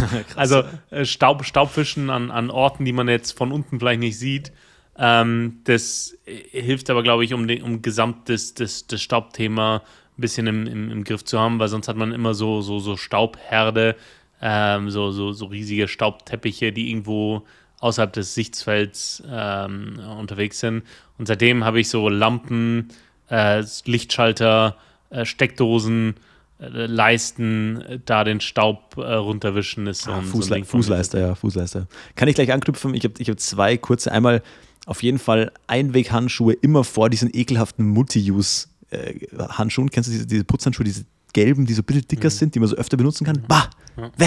also 0.36 0.62
äh, 0.90 1.04
Staub, 1.04 1.44
Staubfischen 1.44 2.10
an, 2.10 2.30
an 2.30 2.50
Orten, 2.50 2.84
die 2.84 2.92
man 2.92 3.08
jetzt 3.08 3.36
von 3.36 3.52
unten 3.52 3.78
vielleicht 3.78 4.00
nicht 4.00 4.18
sieht. 4.18 4.52
Ähm, 4.96 5.60
das 5.64 6.16
äh, 6.26 6.60
hilft 6.60 6.90
aber, 6.90 7.02
glaube 7.02 7.24
ich, 7.24 7.34
um, 7.34 7.46
den, 7.46 7.62
um 7.62 7.82
gesamt 7.82 8.28
das, 8.28 8.54
das, 8.54 8.86
das 8.86 9.00
Staubthema 9.00 9.76
ein 9.76 10.20
bisschen 10.20 10.46
im, 10.46 10.66
im, 10.66 10.90
im 10.90 11.04
Griff 11.04 11.24
zu 11.24 11.38
haben, 11.38 11.58
weil 11.58 11.68
sonst 11.68 11.88
hat 11.88 11.96
man 11.96 12.12
immer 12.12 12.34
so, 12.34 12.60
so, 12.60 12.80
so 12.80 12.96
Staubherde, 12.96 13.94
ähm, 14.42 14.90
so, 14.90 15.10
so, 15.12 15.32
so 15.32 15.46
riesige 15.46 15.86
Staubteppiche, 15.86 16.72
die 16.72 16.90
irgendwo 16.90 17.44
außerhalb 17.80 18.12
des 18.12 18.34
Sichtfelds 18.34 19.22
ähm, 19.30 20.00
unterwegs 20.18 20.58
sind. 20.60 20.82
Und 21.16 21.26
seitdem 21.26 21.64
habe 21.64 21.80
ich 21.80 21.88
so 21.88 22.08
Lampen, 22.08 22.88
äh, 23.30 23.62
Lichtschalter, 23.84 24.76
äh, 25.10 25.24
Steckdosen, 25.24 26.16
Leisten, 26.60 27.80
äh, 27.82 27.98
da 28.04 28.24
den 28.24 28.40
Staub 28.40 28.96
äh, 28.96 29.00
runterwischen 29.14 29.86
ist 29.86 30.02
so 30.02 30.10
Ah, 30.10 30.22
Fußle 30.22 30.58
so. 30.58 30.64
Fußleister, 30.64 31.20
ja, 31.20 31.34
Fußleister. 31.34 31.86
Kann 32.16 32.28
ich 32.28 32.34
gleich 32.34 32.52
anknüpfen? 32.52 32.94
Ich 32.94 33.04
habe 33.04 33.14
ich 33.18 33.28
hab 33.30 33.38
zwei 33.40 33.76
kurze. 33.76 34.12
Einmal 34.12 34.42
auf 34.86 35.02
jeden 35.02 35.18
Fall 35.18 35.52
Einweghandschuhe 35.66 36.54
immer 36.54 36.84
vor 36.84 37.10
diesen 37.10 37.30
ekelhaften 37.34 37.86
Multi-Use-Handschuhen. 37.88 39.90
Kennst 39.90 40.08
du 40.08 40.12
diese, 40.12 40.26
diese 40.26 40.44
Putzhandschuhe, 40.44 40.84
diese 40.84 41.04
gelben, 41.32 41.66
die 41.66 41.74
so 41.74 41.82
ein 41.82 41.84
bisschen 41.84 42.02
Mhm. 42.04 42.08
dicker 42.08 42.30
sind, 42.30 42.54
die 42.54 42.60
man 42.60 42.68
so 42.68 42.76
öfter 42.76 42.96
benutzen 42.96 43.24
kann? 43.24 43.42
Bah! 43.46 43.68
Wäh! 44.16 44.26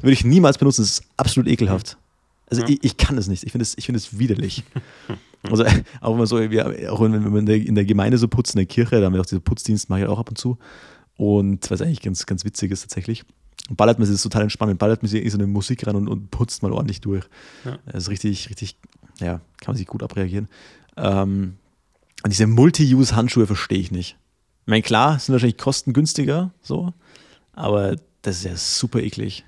Würde 0.00 0.12
ich 0.12 0.24
niemals 0.24 0.58
benutzen. 0.58 0.82
Das 0.82 0.90
ist 0.90 1.02
absolut 1.16 1.48
ekelhaft. 1.48 1.96
Also 2.50 2.64
ich, 2.66 2.82
ich 2.84 2.96
kann 2.96 3.16
es 3.16 3.28
nicht. 3.28 3.44
Ich 3.44 3.52
finde 3.52 3.62
es 3.62 3.74
find 3.74 4.18
widerlich. 4.18 4.64
Also 5.50 5.64
auch 6.00 6.12
wenn 6.12 6.18
man 6.18 6.26
so, 6.28 6.36
auch 6.36 7.00
wenn 7.00 7.12
wenn 7.12 7.32
wir 7.32 7.38
in 7.40 7.46
der, 7.46 7.56
in 7.56 7.74
der 7.74 7.84
Gemeinde 7.84 8.16
so 8.16 8.28
putzen, 8.28 8.58
in 8.58 8.64
der 8.64 8.72
Kirche, 8.72 9.00
da 9.00 9.06
haben 9.06 9.12
wir 9.14 9.20
auch 9.20 9.26
diesen 9.26 9.42
Putzdienst, 9.42 9.90
mache 9.90 10.02
ich 10.02 10.06
auch 10.06 10.20
ab 10.20 10.28
und 10.28 10.38
zu. 10.38 10.56
Und 11.22 11.70
was 11.70 11.80
eigentlich 11.80 12.02
ganz, 12.02 12.26
ganz 12.26 12.44
witzig 12.44 12.72
ist 12.72 12.80
tatsächlich. 12.80 13.22
Und 13.70 13.76
ballert 13.76 14.00
man 14.00 14.06
sich 14.06 14.14
das 14.14 14.18
ist 14.18 14.24
total 14.24 14.42
entspannend, 14.42 14.80
ballert 14.80 15.04
man 15.04 15.08
sich 15.08 15.30
so 15.30 15.38
eine 15.38 15.46
Musik 15.46 15.86
ran 15.86 15.94
und, 15.94 16.08
und 16.08 16.32
putzt 16.32 16.64
mal 16.64 16.72
ordentlich 16.72 17.00
durch. 17.00 17.24
Ja. 17.64 17.78
Das 17.86 18.02
ist 18.02 18.10
richtig, 18.10 18.50
richtig, 18.50 18.76
ja, 19.20 19.34
kann 19.60 19.68
man 19.68 19.76
sich 19.76 19.86
gut 19.86 20.02
abreagieren. 20.02 20.48
Ähm, 20.96 21.58
und 22.24 22.32
diese 22.32 22.48
Multi-Use-Handschuhe 22.48 23.46
verstehe 23.46 23.78
ich 23.78 23.92
nicht. 23.92 24.16
Ich 24.62 24.66
meine, 24.66 24.82
klar, 24.82 25.16
sind 25.20 25.32
wahrscheinlich 25.32 25.58
kostengünstiger, 25.58 26.52
so, 26.60 26.92
aber 27.52 27.94
das 28.22 28.38
ist 28.38 28.44
ja 28.44 28.56
super 28.56 28.98
eklig. 28.98 29.44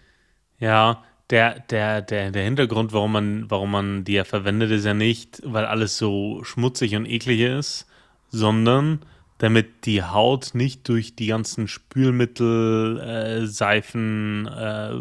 Ja, 0.60 1.02
der, 1.30 1.58
der, 1.58 2.02
der, 2.02 2.30
der 2.30 2.44
Hintergrund, 2.44 2.92
warum 2.92 3.10
man, 3.10 3.50
warum 3.50 3.72
man 3.72 4.04
die 4.04 4.12
ja 4.12 4.22
verwendet, 4.22 4.70
ist 4.70 4.84
ja 4.84 4.94
nicht, 4.94 5.42
weil 5.44 5.64
alles 5.64 5.98
so 5.98 6.44
schmutzig 6.44 6.94
und 6.94 7.04
eklig 7.04 7.40
ist, 7.40 7.86
sondern 8.30 9.00
damit 9.38 9.84
die 9.86 10.02
Haut 10.02 10.50
nicht 10.54 10.88
durch 10.88 11.16
die 11.16 11.26
ganzen 11.26 11.68
Spülmittel, 11.68 13.00
äh, 13.00 13.46
Seifen 13.46 14.46
äh, 14.46 14.92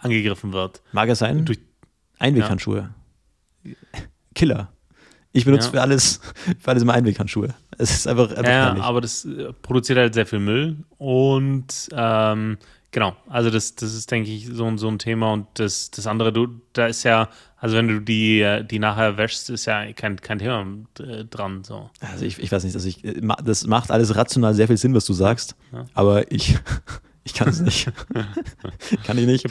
angegriffen 0.00 0.52
wird. 0.52 0.82
Mag 0.92 1.08
er 1.08 1.16
sein? 1.16 1.44
Durch, 1.44 1.58
Einweghandschuhe. 2.18 2.90
Killer. 4.34 4.72
Ich 5.32 5.44
benutze 5.44 5.66
Ja. 5.68 5.72
für, 5.72 5.80
alles, 5.82 6.20
für 6.58 6.70
alles 6.70 6.82
immer 6.82 6.94
Einweghandschuhe. 6.94 7.54
Es 7.78 7.90
ist 7.90 8.06
einfach, 8.08 8.30
einfach 8.30 8.44
ja, 8.44 8.64
herrlich. 8.66 8.82
aber 8.82 9.00
das 9.00 9.24
äh, 9.24 9.52
produziert 9.62 9.98
halt 9.98 10.14
sehr 10.14 10.26
viel 10.26 10.40
Müll 10.40 10.76
und 10.98 11.88
ähm, 11.92 12.58
genau, 12.90 13.16
also 13.28 13.50
das, 13.50 13.74
das 13.74 13.94
ist, 13.94 14.10
denke 14.10 14.30
ich, 14.30 14.46
so, 14.46 14.66
ein- 14.66 14.78
so 14.78 14.88
ein 14.88 14.98
Thema 14.98 15.32
und 15.32 15.46
das, 15.54 15.90
das 15.90 16.06
andere, 16.06 16.32
du, 16.32 16.48
da 16.72 16.86
ist 16.86 17.02
ja, 17.04 17.28
also 17.56 17.76
wenn 17.76 17.88
du 17.88 18.00
die, 18.00 18.62
die 18.70 18.78
nachher 18.78 19.16
wäschst, 19.16 19.50
ist 19.50 19.66
ja 19.66 19.92
kein, 19.92 20.20
kein 20.20 20.38
Thema 20.38 20.66
äh, 20.98 21.24
dran, 21.24 21.62
so. 21.64 21.90
Also 22.00 22.24
ich, 22.24 22.38
ich 22.38 22.50
weiß 22.50 22.64
nicht, 22.64 22.74
also 22.74 22.88
ich, 22.88 23.04
äh, 23.04 23.20
das 23.44 23.66
macht 23.66 23.90
alles 23.90 24.16
rational 24.16 24.54
sehr 24.54 24.66
viel 24.66 24.76
Sinn, 24.76 24.94
was 24.94 25.04
du 25.04 25.12
sagst, 25.12 25.56
Ja. 25.72 25.84
aber 25.94 26.30
ich, 26.32 26.56
ich 27.24 27.34
kann 27.34 27.48
es 27.48 27.60
nicht. 27.60 27.90
kann 29.04 29.18
ich 29.18 29.26
nicht. 29.26 29.46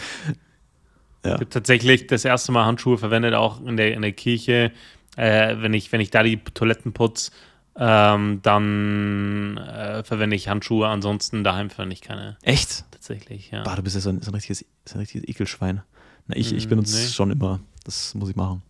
Ich 1.23 1.29
habe 1.31 1.49
tatsächlich 1.49 2.07
das 2.07 2.23
erste 2.25 2.51
Mal 2.53 2.65
Handschuhe 2.65 2.97
verwendet, 2.97 3.33
auch 3.33 3.61
in 3.65 3.75
der, 3.77 3.93
in 3.93 4.01
der 4.01 4.13
Kirche. 4.13 4.71
Äh, 5.17 5.57
wenn, 5.59 5.73
ich, 5.73 5.91
wenn 5.91 5.99
ich 5.99 6.11
da 6.11 6.23
die 6.23 6.37
Toiletten 6.37 6.93
putze, 6.93 7.31
ähm, 7.75 8.39
dann 8.41 9.57
äh, 9.57 10.03
verwende 10.03 10.35
ich 10.37 10.47
Handschuhe. 10.47 10.87
Ansonsten 10.87 11.43
daheim 11.43 11.69
verwende 11.69 11.93
ich 11.93 12.01
keine. 12.01 12.37
Echt? 12.41 12.85
Tatsächlich, 13.09 13.49
ja. 13.51 13.63
Bah, 13.63 13.75
du 13.75 13.81
bist 13.81 13.95
ja 13.95 14.01
so 14.01 14.09
ein, 14.09 14.21
so 14.21 14.31
ein, 14.31 14.35
richtiges, 14.35 14.65
so 14.85 14.95
ein 14.95 14.99
richtiges 14.99 15.27
Ekelschwein. 15.27 15.81
Na, 16.27 16.35
ich, 16.35 16.53
ich 16.53 16.67
Mm, 16.67 16.69
benutze 16.69 16.95
nee. 16.97 17.07
schon 17.07 17.31
immer. 17.31 17.59
Das 17.83 18.13
muss 18.13 18.29
ich 18.29 18.35
machen. 18.35 18.61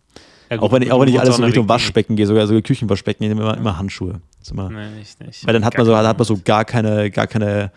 Ja, 0.50 0.56
auch 0.58 0.62
gut, 0.62 0.72
wenn 0.72 0.82
ich, 0.82 0.92
auch 0.92 1.00
wenn 1.00 1.08
ich 1.08 1.20
alles 1.20 1.34
auch 1.34 1.38
in 1.38 1.44
Richtung. 1.44 1.68
Waschbecken 1.68 2.16
gehe, 2.16 2.26
sogar 2.26 2.46
sogar 2.46 2.62
Küchenwaschbecken, 2.62 3.22
ich 3.24 3.28
nehme 3.28 3.42
immer, 3.42 3.56
immer 3.56 3.76
Handschuhe. 3.76 4.20
Immer, 4.50 4.70
Nee, 4.70 5.00
ich 5.02 5.18
nicht. 5.20 5.46
Weil 5.46 5.52
dann 5.52 5.64
hat 5.64 5.76
man 5.76 5.86
so, 5.86 5.96
hat 5.96 6.18
man 6.18 6.24
so 6.26 6.38
gar 6.42 6.64
keine, 6.64 7.10
gar 7.10 7.26
keine 7.26 7.70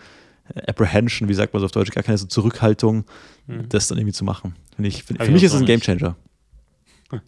Apprehension, 0.67 1.27
wie 1.29 1.33
sagt 1.33 1.53
man 1.53 1.59
so 1.59 1.65
auf 1.65 1.71
Deutsch, 1.71 1.91
gar 1.91 2.03
keine 2.03 2.17
so 2.17 2.27
Zurückhaltung, 2.27 3.05
Mhm. 3.47 3.67
das 3.67 3.87
dann 3.89 3.97
irgendwie 3.97 4.13
zu 4.13 4.23
machen. 4.23 4.55
Finde 4.75 4.87
ich, 4.87 5.03
find, 5.03 5.19
für 5.19 5.25
ich 5.25 5.31
mich 5.33 5.41
auch 5.43 5.47
ist 5.47 5.53
es 5.55 5.59
ein. 5.61 5.65
Gamechanger. 5.65 6.15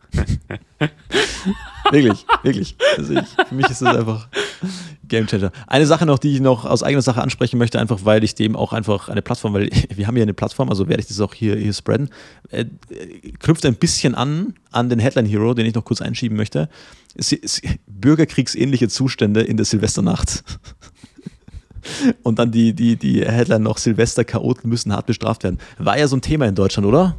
wirklich, 1.92 2.26
wirklich. 2.44 2.76
Also 2.98 3.14
ich, 3.14 3.28
für 3.48 3.56
mich 3.56 3.70
ist 3.70 3.82
es 3.82 3.88
einfach 3.88 4.28
Gamechanger. 5.08 5.52
Eine 5.68 5.86
Sache 5.86 6.06
noch, 6.06 6.20
die 6.20 6.34
ich 6.34 6.42
noch 6.42 6.66
aus 6.66 6.84
eigener 6.84 7.02
Sache 7.02 7.22
ansprechen 7.22 7.58
möchte, 7.58 7.80
einfach 7.80 8.00
weil 8.04 8.24
ich 8.24 8.36
dem 8.36 8.56
auch 8.56 8.74
einfach 8.74 9.10
eine 9.10 9.22
Plattform, 9.22 9.54
weil 9.54 9.70
wir 9.96 10.08
haben 10.08 10.16
hier 10.16 10.24
eine 10.24 10.34
Plattform, 10.34 10.70
also 10.70 10.88
werde 10.88 11.02
ich 11.02 11.08
das 11.08 11.20
auch 11.20 11.34
hier, 11.34 11.56
hier 11.56 11.74
spreaden, 11.74 12.10
äh, 12.50 12.62
äh, 12.62 13.32
knüpft 13.40 13.66
ein 13.66 13.76
bisschen 13.76 14.16
an, 14.16 14.56
an 14.72 14.90
den 14.90 15.00
Headline 15.00 15.26
Hero, 15.26 15.54
den 15.54 15.66
ich 15.66 15.76
noch 15.76 15.86
kurz 15.86 16.02
einschieben 16.02 16.38
möchte. 16.38 16.70
Bürgerkriegsähnliche 17.88 18.90
Zustände 18.90 19.42
in 19.42 19.58
der 19.58 19.66
Silvesternacht. 19.66 20.44
Und 22.24 22.40
dann 22.40 22.52
die, 22.52 22.74
die, 22.74 22.96
die 22.96 23.24
Headline 23.24 23.62
noch 23.62 23.78
Silvester-Chaoten 23.78 24.68
müssen 24.68 24.92
hart 24.92 25.06
bestraft 25.06 25.44
werden. 25.44 25.60
War 25.78 25.98
ja 25.98 26.08
so 26.08 26.16
ein 26.16 26.22
Thema 26.22 26.48
in 26.48 26.56
Deutschland, 26.56 26.88
oder? 26.88 27.16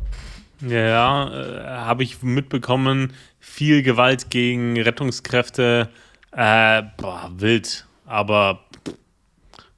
Ja, 0.60 0.78
ja 0.78 1.30
äh, 1.30 1.64
habe 1.84 2.02
ich 2.02 2.22
mitbekommen. 2.22 3.12
Viel 3.38 3.82
Gewalt 3.82 4.30
gegen 4.30 4.80
Rettungskräfte. 4.80 5.88
Äh, 6.36 6.82
boah, 6.98 7.30
wild. 7.36 7.86
Aber 8.04 8.60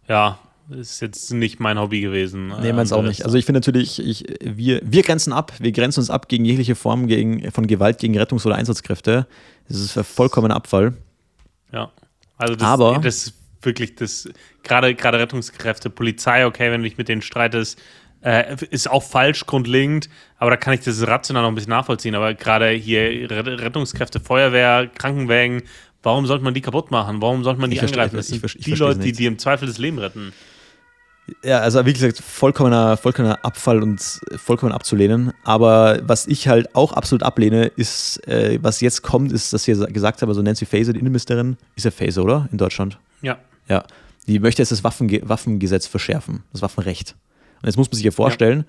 ja, 0.09 0.39
ist 0.71 1.01
jetzt 1.01 1.33
nicht 1.33 1.61
mein 1.61 1.79
Hobby 1.79 2.01
gewesen. 2.01 2.53
Nee, 2.61 2.73
meins 2.73 2.93
auch 2.93 3.03
nicht. 3.03 3.25
Also 3.25 3.39
ich 3.39 3.47
finde 3.47 3.61
natürlich, 3.61 4.05
ich, 4.05 4.25
wir, 4.43 4.81
wir 4.85 5.03
grenzen 5.03 5.33
ab, 5.33 5.53
wir 5.61 5.73
grenzen 5.73 6.01
uns 6.01 6.11
ab 6.11 6.29
gegen 6.29 6.45
jegliche 6.45 6.75
Form 6.75 7.07
gegen, 7.07 7.51
von 7.53 7.67
Gewalt 7.67 7.99
gegen 7.99 8.19
Rettungs- 8.19 8.45
oder 8.45 8.57
Einsatzkräfte. 8.57 9.27
Das 9.69 9.79
ist 9.79 9.97
ein 9.97 10.05
vollkommener 10.05 10.57
Abfall. 10.57 10.95
Ja. 11.73 11.91
Also 12.37 12.55
das, 12.55 12.69
Aber- 12.69 12.99
das 13.03 13.17
ist 13.29 13.35
wirklich 13.63 13.95
das, 13.97 14.29
gerade 14.63 14.95
gerade 14.95 15.19
Rettungskräfte, 15.19 15.91
Polizei, 15.91 16.47
okay, 16.47 16.71
wenn 16.71 16.83
du 16.83 16.89
dich 16.89 16.99
mit 16.99 17.09
denen 17.09 17.23
streitest, 17.23 17.79
äh, 18.21 18.57
ist 18.71 18.91
auch 18.91 19.03
falsch 19.03 19.47
grundlegend, 19.47 20.09
aber 20.39 20.51
da 20.51 20.57
kann 20.57 20.75
ich 20.75 20.81
das 20.81 21.07
rational 21.07 21.43
noch 21.43 21.51
ein 21.51 21.55
bisschen 21.55 21.71
nachvollziehen. 21.71 22.15
Aber 22.17 22.35
gerade 22.35 22.71
hier 22.71 23.31
Ret- 23.31 23.47
Rettungskräfte, 23.61 24.19
Feuerwehr, 24.21 24.89
Krankenwägen, 24.93 25.63
warum 26.03 26.27
sollte 26.27 26.45
man 26.45 26.55
die 26.55 26.61
kaputt 26.61 26.91
machen? 26.91 27.21
Warum 27.21 27.45
sollte 27.45 27.61
man 27.61 27.71
die 27.71 27.77
Ich 27.77 27.83
angreifen? 27.83 28.17
Das 28.17 28.27
ich 28.27 28.31
sind 28.33 28.41
verstehe- 28.41 28.61
ich 28.61 28.65
die 28.67 28.75
Leute, 28.75 29.01
die 29.01 29.13
dir 29.13 29.29
im 29.29 29.39
Zweifel 29.39 29.67
das 29.69 29.79
Leben 29.79 29.99
retten. 29.99 30.33
Ja, 31.45 31.59
also 31.59 31.85
wie 31.85 31.93
gesagt, 31.93 32.19
vollkommener, 32.21 32.97
vollkommener 32.97 33.45
Abfall 33.45 33.83
und 33.83 34.01
vollkommen 34.37 34.73
abzulehnen. 34.73 35.33
Aber 35.45 36.01
was 36.03 36.27
ich 36.27 36.49
halt 36.49 36.75
auch 36.75 36.95
absolut 36.95 37.23
ablehne, 37.23 37.67
ist, 37.67 38.27
äh, 38.27 38.59
was 38.63 38.81
jetzt 38.81 39.03
kommt, 39.03 39.31
ist, 39.33 39.53
dass 39.53 39.67
wir 39.67 39.77
gesagt 39.89 40.23
haben, 40.23 40.31
also 40.31 40.41
Nancy 40.41 40.65
Faeser, 40.65 40.95
die 40.95 41.01
Innenministerin, 41.01 41.59
ist 41.77 41.85
ja 41.85 41.91
Faeser, 41.91 42.25
oder? 42.25 42.49
In 42.51 42.57
Deutschland. 42.57 42.99
Ja. 43.21 43.37
Ja. 43.69 43.85
Die 44.27 44.39
möchte 44.39 44.63
jetzt 44.63 44.73
das 44.73 44.85
Waffenge 44.85 45.21
Waffengesetz 45.23 45.87
verschärfen, 45.87 46.45
das 46.53 46.63
Waffenrecht. 46.63 47.15
Und 47.61 47.67
jetzt 47.67 47.77
muss 47.77 47.89
man 47.91 47.97
sich 47.97 48.05
ja 48.05 48.11
vorstellen, 48.11 48.65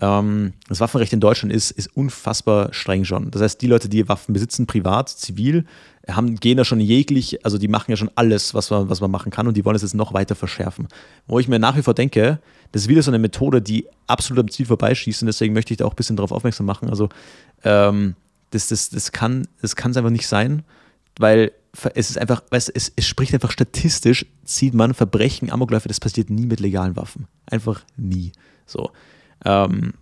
ähm, 0.00 0.52
das 0.68 0.78
Waffenrecht 0.78 1.12
in 1.12 1.20
Deutschland 1.20 1.52
ist, 1.52 1.72
ist 1.72 1.96
unfassbar 1.96 2.72
streng 2.72 3.04
schon. 3.04 3.32
Das 3.32 3.42
heißt, 3.42 3.60
die 3.60 3.66
Leute, 3.66 3.88
die 3.88 4.08
Waffen 4.08 4.32
besitzen, 4.34 4.66
privat, 4.66 5.08
zivil, 5.08 5.64
haben, 6.08 6.36
gehen 6.36 6.56
da 6.56 6.64
schon 6.64 6.80
jeglich, 6.80 7.44
also 7.44 7.58
die 7.58 7.68
machen 7.68 7.90
ja 7.90 7.96
schon 7.96 8.10
alles, 8.14 8.54
was 8.54 8.70
man, 8.70 8.88
was 8.88 9.00
man 9.00 9.10
machen 9.10 9.30
kann 9.30 9.46
und 9.46 9.56
die 9.56 9.64
wollen 9.64 9.76
es 9.76 9.82
jetzt 9.82 9.94
noch 9.94 10.12
weiter 10.12 10.34
verschärfen. 10.34 10.88
Wo 11.26 11.38
ich 11.38 11.48
mir 11.48 11.58
nach 11.58 11.76
wie 11.76 11.82
vor 11.82 11.94
denke, 11.94 12.40
das 12.72 12.82
ist 12.82 12.88
wieder 12.88 13.02
so 13.02 13.10
eine 13.10 13.18
Methode, 13.18 13.62
die 13.62 13.86
absolut 14.06 14.42
am 14.42 14.50
Ziel 14.50 14.66
vorbeischießt 14.66 15.22
und 15.22 15.26
deswegen 15.26 15.54
möchte 15.54 15.72
ich 15.72 15.78
da 15.78 15.84
auch 15.84 15.92
ein 15.92 15.96
bisschen 15.96 16.16
darauf 16.16 16.32
aufmerksam 16.32 16.66
machen. 16.66 16.90
Also 16.90 17.08
ähm, 17.62 18.16
das, 18.50 18.68
das, 18.68 18.90
das 18.90 19.12
kann 19.12 19.48
es 19.62 19.74
einfach 19.76 20.10
nicht 20.10 20.26
sein, 20.26 20.62
weil 21.18 21.52
es 21.94 22.10
ist 22.10 22.18
einfach, 22.18 22.42
weißt, 22.50 22.70
es, 22.74 22.92
es 22.94 23.06
spricht 23.06 23.34
einfach 23.34 23.50
statistisch, 23.50 24.26
sieht 24.44 24.74
man 24.74 24.94
Verbrechen, 24.94 25.50
Amokläufe, 25.50 25.88
das 25.88 26.00
passiert 26.00 26.30
nie 26.30 26.46
mit 26.46 26.60
legalen 26.60 26.96
Waffen. 26.96 27.26
Einfach 27.46 27.82
nie. 27.96 28.32
So. 28.66 28.90
Ähm, 29.44 29.94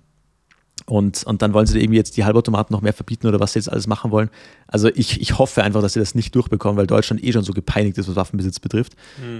und, 0.86 1.24
und 1.24 1.42
dann 1.42 1.52
wollen 1.52 1.66
sie 1.66 1.80
irgendwie 1.80 1.98
jetzt 1.98 2.16
die 2.16 2.24
Halbautomaten 2.24 2.74
noch 2.74 2.82
mehr 2.82 2.92
verbieten 2.92 3.26
oder 3.26 3.40
was 3.40 3.52
sie 3.52 3.58
jetzt 3.58 3.70
alles 3.70 3.86
machen 3.86 4.10
wollen. 4.10 4.30
Also 4.66 4.88
ich, 4.88 5.20
ich 5.20 5.38
hoffe 5.38 5.62
einfach, 5.62 5.82
dass 5.82 5.92
sie 5.92 6.00
das 6.00 6.14
nicht 6.14 6.34
durchbekommen, 6.34 6.76
weil 6.76 6.86
Deutschland 6.86 7.22
eh 7.22 7.32
schon 7.32 7.44
so 7.44 7.52
gepeinigt 7.52 7.98
ist, 7.98 8.08
was 8.08 8.16
Waffenbesitz 8.16 8.60
betrifft, 8.60 8.94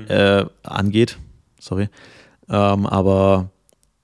äh, 0.09 0.45
angeht. 0.63 1.19
Sorry. 1.59 1.89
Ähm, 2.49 2.87
aber 2.87 3.51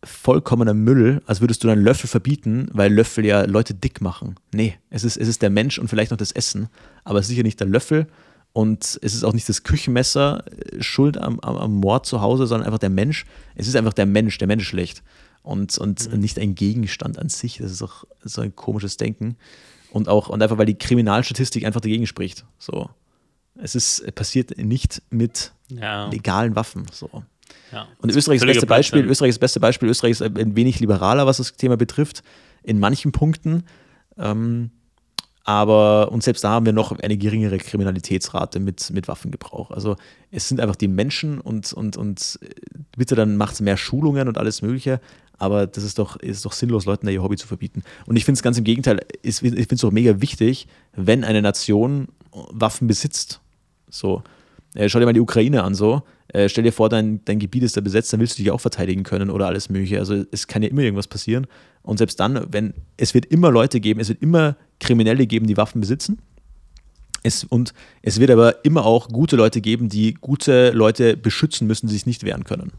vollkommener 0.04 0.74
Müll, 0.74 1.22
als 1.26 1.40
würdest 1.40 1.64
du 1.64 1.68
einen 1.68 1.82
Löffel 1.82 2.08
verbieten, 2.08 2.68
weil 2.72 2.92
Löffel 2.92 3.24
ja 3.24 3.44
Leute 3.44 3.74
dick 3.74 4.00
machen. 4.00 4.36
Nee, 4.54 4.76
es 4.90 5.04
ist, 5.04 5.16
es 5.16 5.28
ist 5.28 5.42
der 5.42 5.50
Mensch 5.50 5.78
und 5.78 5.88
vielleicht 5.88 6.10
noch 6.12 6.18
das 6.18 6.32
Essen, 6.32 6.68
aber 7.04 7.22
sicher 7.22 7.42
nicht 7.42 7.58
der 7.58 7.66
Löffel 7.66 8.06
und 8.52 8.84
es 9.02 9.14
ist 9.14 9.24
auch 9.24 9.34
nicht 9.34 9.48
das 9.48 9.64
Küchenmesser 9.64 10.44
äh, 10.46 10.82
schuld 10.82 11.18
am, 11.18 11.40
am, 11.40 11.56
am 11.56 11.74
Mord 11.74 12.06
zu 12.06 12.20
Hause, 12.20 12.46
sondern 12.46 12.66
einfach 12.66 12.78
der 12.78 12.90
Mensch. 12.90 13.26
Es 13.56 13.66
ist 13.66 13.76
einfach 13.76 13.92
der 13.92 14.06
Mensch, 14.06 14.38
der 14.38 14.46
Mensch 14.46 14.62
ist 14.62 14.68
schlecht 14.68 15.02
und, 15.42 15.78
und 15.78 16.12
nicht 16.18 16.38
ein 16.38 16.54
Gegenstand 16.54 17.18
an 17.18 17.28
sich. 17.28 17.58
Das 17.58 17.70
ist 17.70 17.82
auch 17.82 18.04
so 18.22 18.40
ein 18.40 18.54
komisches 18.54 18.96
Denken. 18.96 19.36
Und 19.90 20.08
auch, 20.08 20.28
und 20.28 20.42
einfach, 20.42 20.58
weil 20.58 20.66
die 20.66 20.76
Kriminalstatistik 20.76 21.64
einfach 21.64 21.80
dagegen 21.80 22.06
spricht. 22.06 22.44
So. 22.58 22.90
Es 23.54 23.74
ist 23.74 24.14
passiert 24.14 24.56
nicht 24.58 25.02
mit 25.10 25.52
Ja. 25.68 26.08
legalen 26.08 26.54
Waffen. 26.54 26.86
So. 26.92 27.10
ja. 27.72 27.88
Und 27.98 28.14
Österreich 28.14 28.36
ist 28.36 28.42
das 28.42 28.52
beste 28.54 28.66
Beispiel. 28.66 29.04
Österreich 29.06 29.30
ist 29.30 29.36
das 29.36 29.40
beste 29.40 29.60
Beispiel. 29.60 29.88
Österreich 29.88 30.12
ist 30.12 30.22
ein 30.22 30.54
wenig 30.56 30.80
liberaler, 30.80 31.26
was 31.26 31.38
das 31.38 31.54
Thema 31.54 31.76
betrifft. 31.76 32.22
In 32.62 32.78
manchen 32.78 33.12
Punkten. 33.12 33.64
Ähm, 34.18 34.70
aber 35.44 36.12
und 36.12 36.22
selbst 36.22 36.44
da 36.44 36.50
haben 36.50 36.66
wir 36.66 36.74
noch 36.74 36.92
eine 36.92 37.16
geringere 37.16 37.56
Kriminalitätsrate 37.56 38.60
mit, 38.60 38.90
mit 38.90 39.08
Waffengebrauch. 39.08 39.70
Also 39.70 39.96
es 40.30 40.46
sind 40.46 40.60
einfach 40.60 40.76
die 40.76 40.88
Menschen 40.88 41.40
und, 41.40 41.72
und, 41.72 41.96
und 41.96 42.38
bitte 42.94 43.14
dann 43.14 43.38
macht 43.38 43.54
es 43.54 43.62
mehr 43.62 43.78
Schulungen 43.78 44.28
und 44.28 44.36
alles 44.36 44.60
Mögliche, 44.60 45.00
aber 45.38 45.66
das 45.66 45.84
ist 45.84 45.98
doch, 45.98 46.16
ist 46.16 46.44
doch 46.44 46.52
sinnlos, 46.52 46.84
Leuten 46.84 47.08
ihr 47.08 47.22
Hobby 47.22 47.36
zu 47.36 47.46
verbieten. 47.46 47.82
Und 48.06 48.16
ich 48.16 48.24
finde 48.24 48.38
es 48.38 48.42
ganz 48.42 48.58
im 48.58 48.64
Gegenteil, 48.64 49.00
ich 49.22 49.36
finde 49.36 49.60
es 49.60 49.84
auch 49.84 49.92
mega 49.92 50.20
wichtig, 50.20 50.66
wenn 50.94 51.24
eine 51.24 51.42
Nation 51.42 52.08
Waffen 52.32 52.88
besitzt. 52.88 53.40
So, 53.88 54.22
äh, 54.74 54.88
schau 54.88 54.98
dir 54.98 55.06
mal 55.06 55.12
die 55.12 55.20
Ukraine 55.20 55.62
an, 55.62 55.74
so. 55.74 56.02
Äh, 56.28 56.48
stell 56.48 56.64
dir 56.64 56.72
vor, 56.72 56.88
dein, 56.88 57.24
dein 57.24 57.38
Gebiet 57.38 57.62
ist 57.62 57.76
da 57.76 57.80
besetzt, 57.80 58.12
dann 58.12 58.20
willst 58.20 58.38
du 58.38 58.42
dich 58.42 58.50
auch 58.50 58.60
verteidigen 58.60 59.02
können 59.02 59.30
oder 59.30 59.46
alles 59.46 59.70
Mögliche. 59.70 59.98
Also 59.98 60.24
es 60.30 60.46
kann 60.46 60.62
ja 60.62 60.68
immer 60.68 60.82
irgendwas 60.82 61.06
passieren. 61.06 61.46
Und 61.82 61.98
selbst 61.98 62.20
dann, 62.20 62.46
wenn 62.52 62.74
es 62.96 63.14
wird 63.14 63.26
immer 63.26 63.50
Leute 63.50 63.80
geben, 63.80 64.00
es 64.00 64.08
wird 64.08 64.20
immer 64.20 64.56
Kriminelle 64.78 65.26
geben, 65.26 65.46
die 65.46 65.56
Waffen 65.56 65.80
besitzen. 65.80 66.18
Es, 67.22 67.44
und 67.44 67.72
es 68.02 68.20
wird 68.20 68.30
aber 68.30 68.64
immer 68.64 68.84
auch 68.84 69.08
gute 69.08 69.36
Leute 69.36 69.60
geben, 69.60 69.88
die 69.88 70.14
gute 70.14 70.70
Leute 70.70 71.16
beschützen 71.16 71.66
müssen, 71.66 71.86
die 71.86 71.94
sich 71.94 72.06
nicht 72.06 72.24
wehren 72.24 72.44
können. 72.44 72.72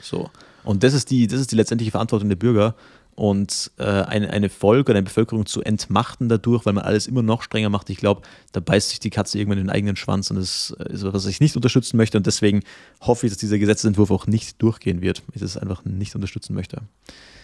So. 0.00 0.30
Und 0.64 0.82
das 0.82 0.94
ist 0.94 1.10
die, 1.10 1.26
das 1.26 1.40
ist 1.40 1.52
die 1.52 1.56
letztendliche 1.56 1.90
Verantwortung 1.90 2.28
der 2.28 2.36
Bürger. 2.36 2.74
Und 3.14 3.70
äh, 3.76 3.84
eine, 3.84 4.30
eine 4.30 4.48
Volk 4.48 4.88
oder 4.88 4.96
eine 4.96 5.04
Bevölkerung 5.04 5.44
zu 5.44 5.62
entmachten 5.62 6.30
dadurch, 6.30 6.64
weil 6.64 6.72
man 6.72 6.84
alles 6.84 7.06
immer 7.06 7.22
noch 7.22 7.42
strenger 7.42 7.68
macht, 7.68 7.90
ich 7.90 7.98
glaube, 7.98 8.22
da 8.52 8.60
beißt 8.60 8.88
sich 8.88 9.00
die 9.00 9.10
Katze 9.10 9.38
irgendwann 9.38 9.58
in 9.58 9.66
den 9.66 9.70
eigenen 9.70 9.96
Schwanz 9.96 10.30
und 10.30 10.36
das 10.36 10.74
ist 10.88 11.04
was, 11.04 11.12
was 11.12 11.26
ich 11.26 11.38
nicht 11.38 11.54
unterstützen 11.54 11.98
möchte. 11.98 12.16
Und 12.16 12.26
deswegen 12.26 12.62
hoffe 13.02 13.26
ich, 13.26 13.32
dass 13.32 13.38
dieser 13.38 13.58
Gesetzentwurf 13.58 14.10
auch 14.10 14.26
nicht 14.26 14.62
durchgehen 14.62 15.02
wird, 15.02 15.20
weil 15.26 15.34
ich 15.34 15.42
das 15.42 15.58
einfach 15.58 15.84
nicht 15.84 16.14
unterstützen 16.14 16.54
möchte. 16.54 16.80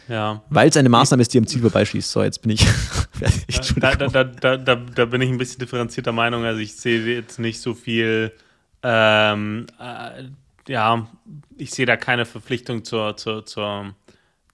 Ja. 0.08 0.42
Weil 0.48 0.70
es 0.70 0.76
eine 0.76 0.88
Maßnahme 0.88 1.20
ist, 1.20 1.34
die 1.34 1.38
am 1.38 1.46
Ziel 1.46 1.60
vorbeischießt. 1.60 2.10
So, 2.10 2.22
jetzt 2.22 2.40
bin 2.40 2.52
ich 2.52 2.64
fertig. 3.12 3.74
Da, 3.76 3.94
da, 3.94 4.24
da, 4.24 4.56
da, 4.56 4.74
da 4.76 5.04
bin 5.04 5.20
ich 5.20 5.28
ein 5.28 5.38
bisschen 5.38 5.58
differenzierter 5.58 6.12
Meinung. 6.12 6.44
Also 6.44 6.60
ich 6.60 6.76
sehe 6.76 7.04
jetzt 7.04 7.38
nicht 7.38 7.60
so 7.60 7.74
viel, 7.74 8.32
ähm, 8.82 9.66
äh, 9.78 10.24
ja, 10.68 11.08
ich 11.56 11.70
sehe 11.70 11.86
da 11.86 11.96
keine 11.96 12.26
Verpflichtung 12.26 12.84
zur, 12.84 13.16
zur, 13.16 13.46
zur, 13.46 13.94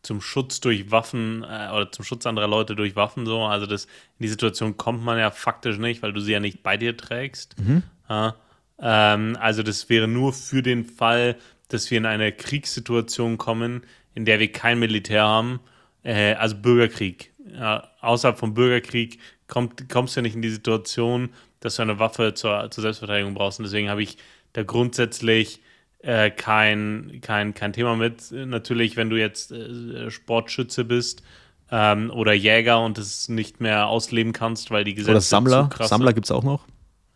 zum 0.02 0.20
Schutz 0.20 0.60
durch 0.60 0.90
Waffen 0.90 1.42
äh, 1.42 1.70
oder 1.70 1.90
zum 1.90 2.04
Schutz 2.04 2.26
anderer 2.26 2.48
Leute 2.48 2.76
durch 2.76 2.96
Waffen 2.96 3.26
so. 3.26 3.42
Also 3.42 3.66
das, 3.66 3.84
in 3.84 4.22
die 4.22 4.28
Situation 4.28 4.76
kommt 4.76 5.02
man 5.02 5.18
ja 5.18 5.30
faktisch 5.30 5.78
nicht, 5.78 6.02
weil 6.02 6.12
du 6.12 6.20
sie 6.20 6.32
ja 6.32 6.40
nicht 6.40 6.62
bei 6.62 6.76
dir 6.76 6.96
trägst. 6.96 7.58
Mhm. 7.58 7.82
Ja, 8.08 8.36
ähm, 8.78 9.36
also 9.40 9.62
das 9.62 9.88
wäre 9.88 10.08
nur 10.08 10.32
für 10.32 10.62
den 10.62 10.84
Fall, 10.84 11.36
dass 11.68 11.90
wir 11.90 11.98
in 11.98 12.06
eine 12.06 12.32
Kriegssituation 12.32 13.38
kommen, 13.38 13.82
in 14.14 14.24
der 14.24 14.38
wir 14.38 14.52
kein 14.52 14.78
Militär 14.78 15.24
haben, 15.24 15.60
äh, 16.02 16.34
also 16.34 16.56
Bürgerkrieg. 16.56 17.32
Ja, 17.52 17.90
außerhalb 18.00 18.38
vom 18.38 18.54
Bürgerkrieg 18.54 19.18
kommt, 19.46 19.88
kommst 19.88 20.16
du 20.16 20.20
ja 20.20 20.22
nicht 20.22 20.34
in 20.34 20.42
die 20.42 20.50
Situation, 20.50 21.30
dass 21.60 21.76
du 21.76 21.82
eine 21.82 21.98
Waffe 21.98 22.34
zur, 22.34 22.70
zur 22.70 22.82
Selbstverteidigung 22.82 23.34
brauchst. 23.34 23.58
Und 23.58 23.64
deswegen 23.64 23.88
habe 23.88 24.02
ich 24.02 24.18
da 24.52 24.62
grundsätzlich 24.62 25.60
äh, 26.04 26.30
kein, 26.30 27.18
kein, 27.22 27.54
kein 27.54 27.72
Thema 27.72 27.96
mit. 27.96 28.30
Natürlich, 28.30 28.96
wenn 28.96 29.10
du 29.10 29.16
jetzt 29.18 29.52
äh, 29.52 30.10
Sportschütze 30.10 30.84
bist 30.84 31.22
ähm, 31.70 32.10
oder 32.10 32.32
Jäger 32.32 32.82
und 32.82 32.98
es 32.98 33.28
nicht 33.28 33.60
mehr 33.60 33.88
ausleben 33.88 34.32
kannst, 34.32 34.70
weil 34.70 34.84
die 34.84 34.94
Gesetze 34.94 35.10
oder 35.10 35.20
Sammler, 35.20 35.70
Sammler 35.80 36.12
gibt 36.12 36.26
es 36.26 36.30
auch 36.30 36.44
noch. 36.44 36.64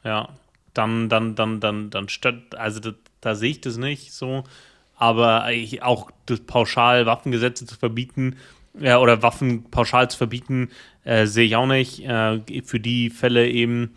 Ja, 0.05 0.29
dann, 0.75 1.09
dann, 1.09 1.35
dann, 1.35 1.61
dann, 1.61 1.91
dann 1.91 2.09
stört, 2.09 2.55
also 2.55 2.81
da, 2.81 2.91
da 3.21 3.35
sehe 3.35 3.51
ich 3.51 3.61
das 3.61 3.77
nicht 3.77 4.13
so 4.13 4.45
aber 4.99 5.53
ich, 5.53 5.83
auch 5.83 6.11
das 6.27 6.41
pauschal 6.41 7.07
Waffengesetze 7.07 7.65
zu 7.67 7.77
verbieten 7.77 8.37
äh, 8.81 8.95
oder 8.95 9.23
Waffen 9.23 9.71
pauschal 9.71 10.11
zu 10.11 10.19
verbieten, 10.19 10.71
äh, 11.05 11.27
sehe 11.27 11.47
ich 11.47 11.57
auch 11.57 11.67
nicht. 11.67 12.01
Äh, 12.01 12.41
für 12.65 12.81
die 12.81 13.09
Fälle 13.11 13.49
eben. 13.49 13.93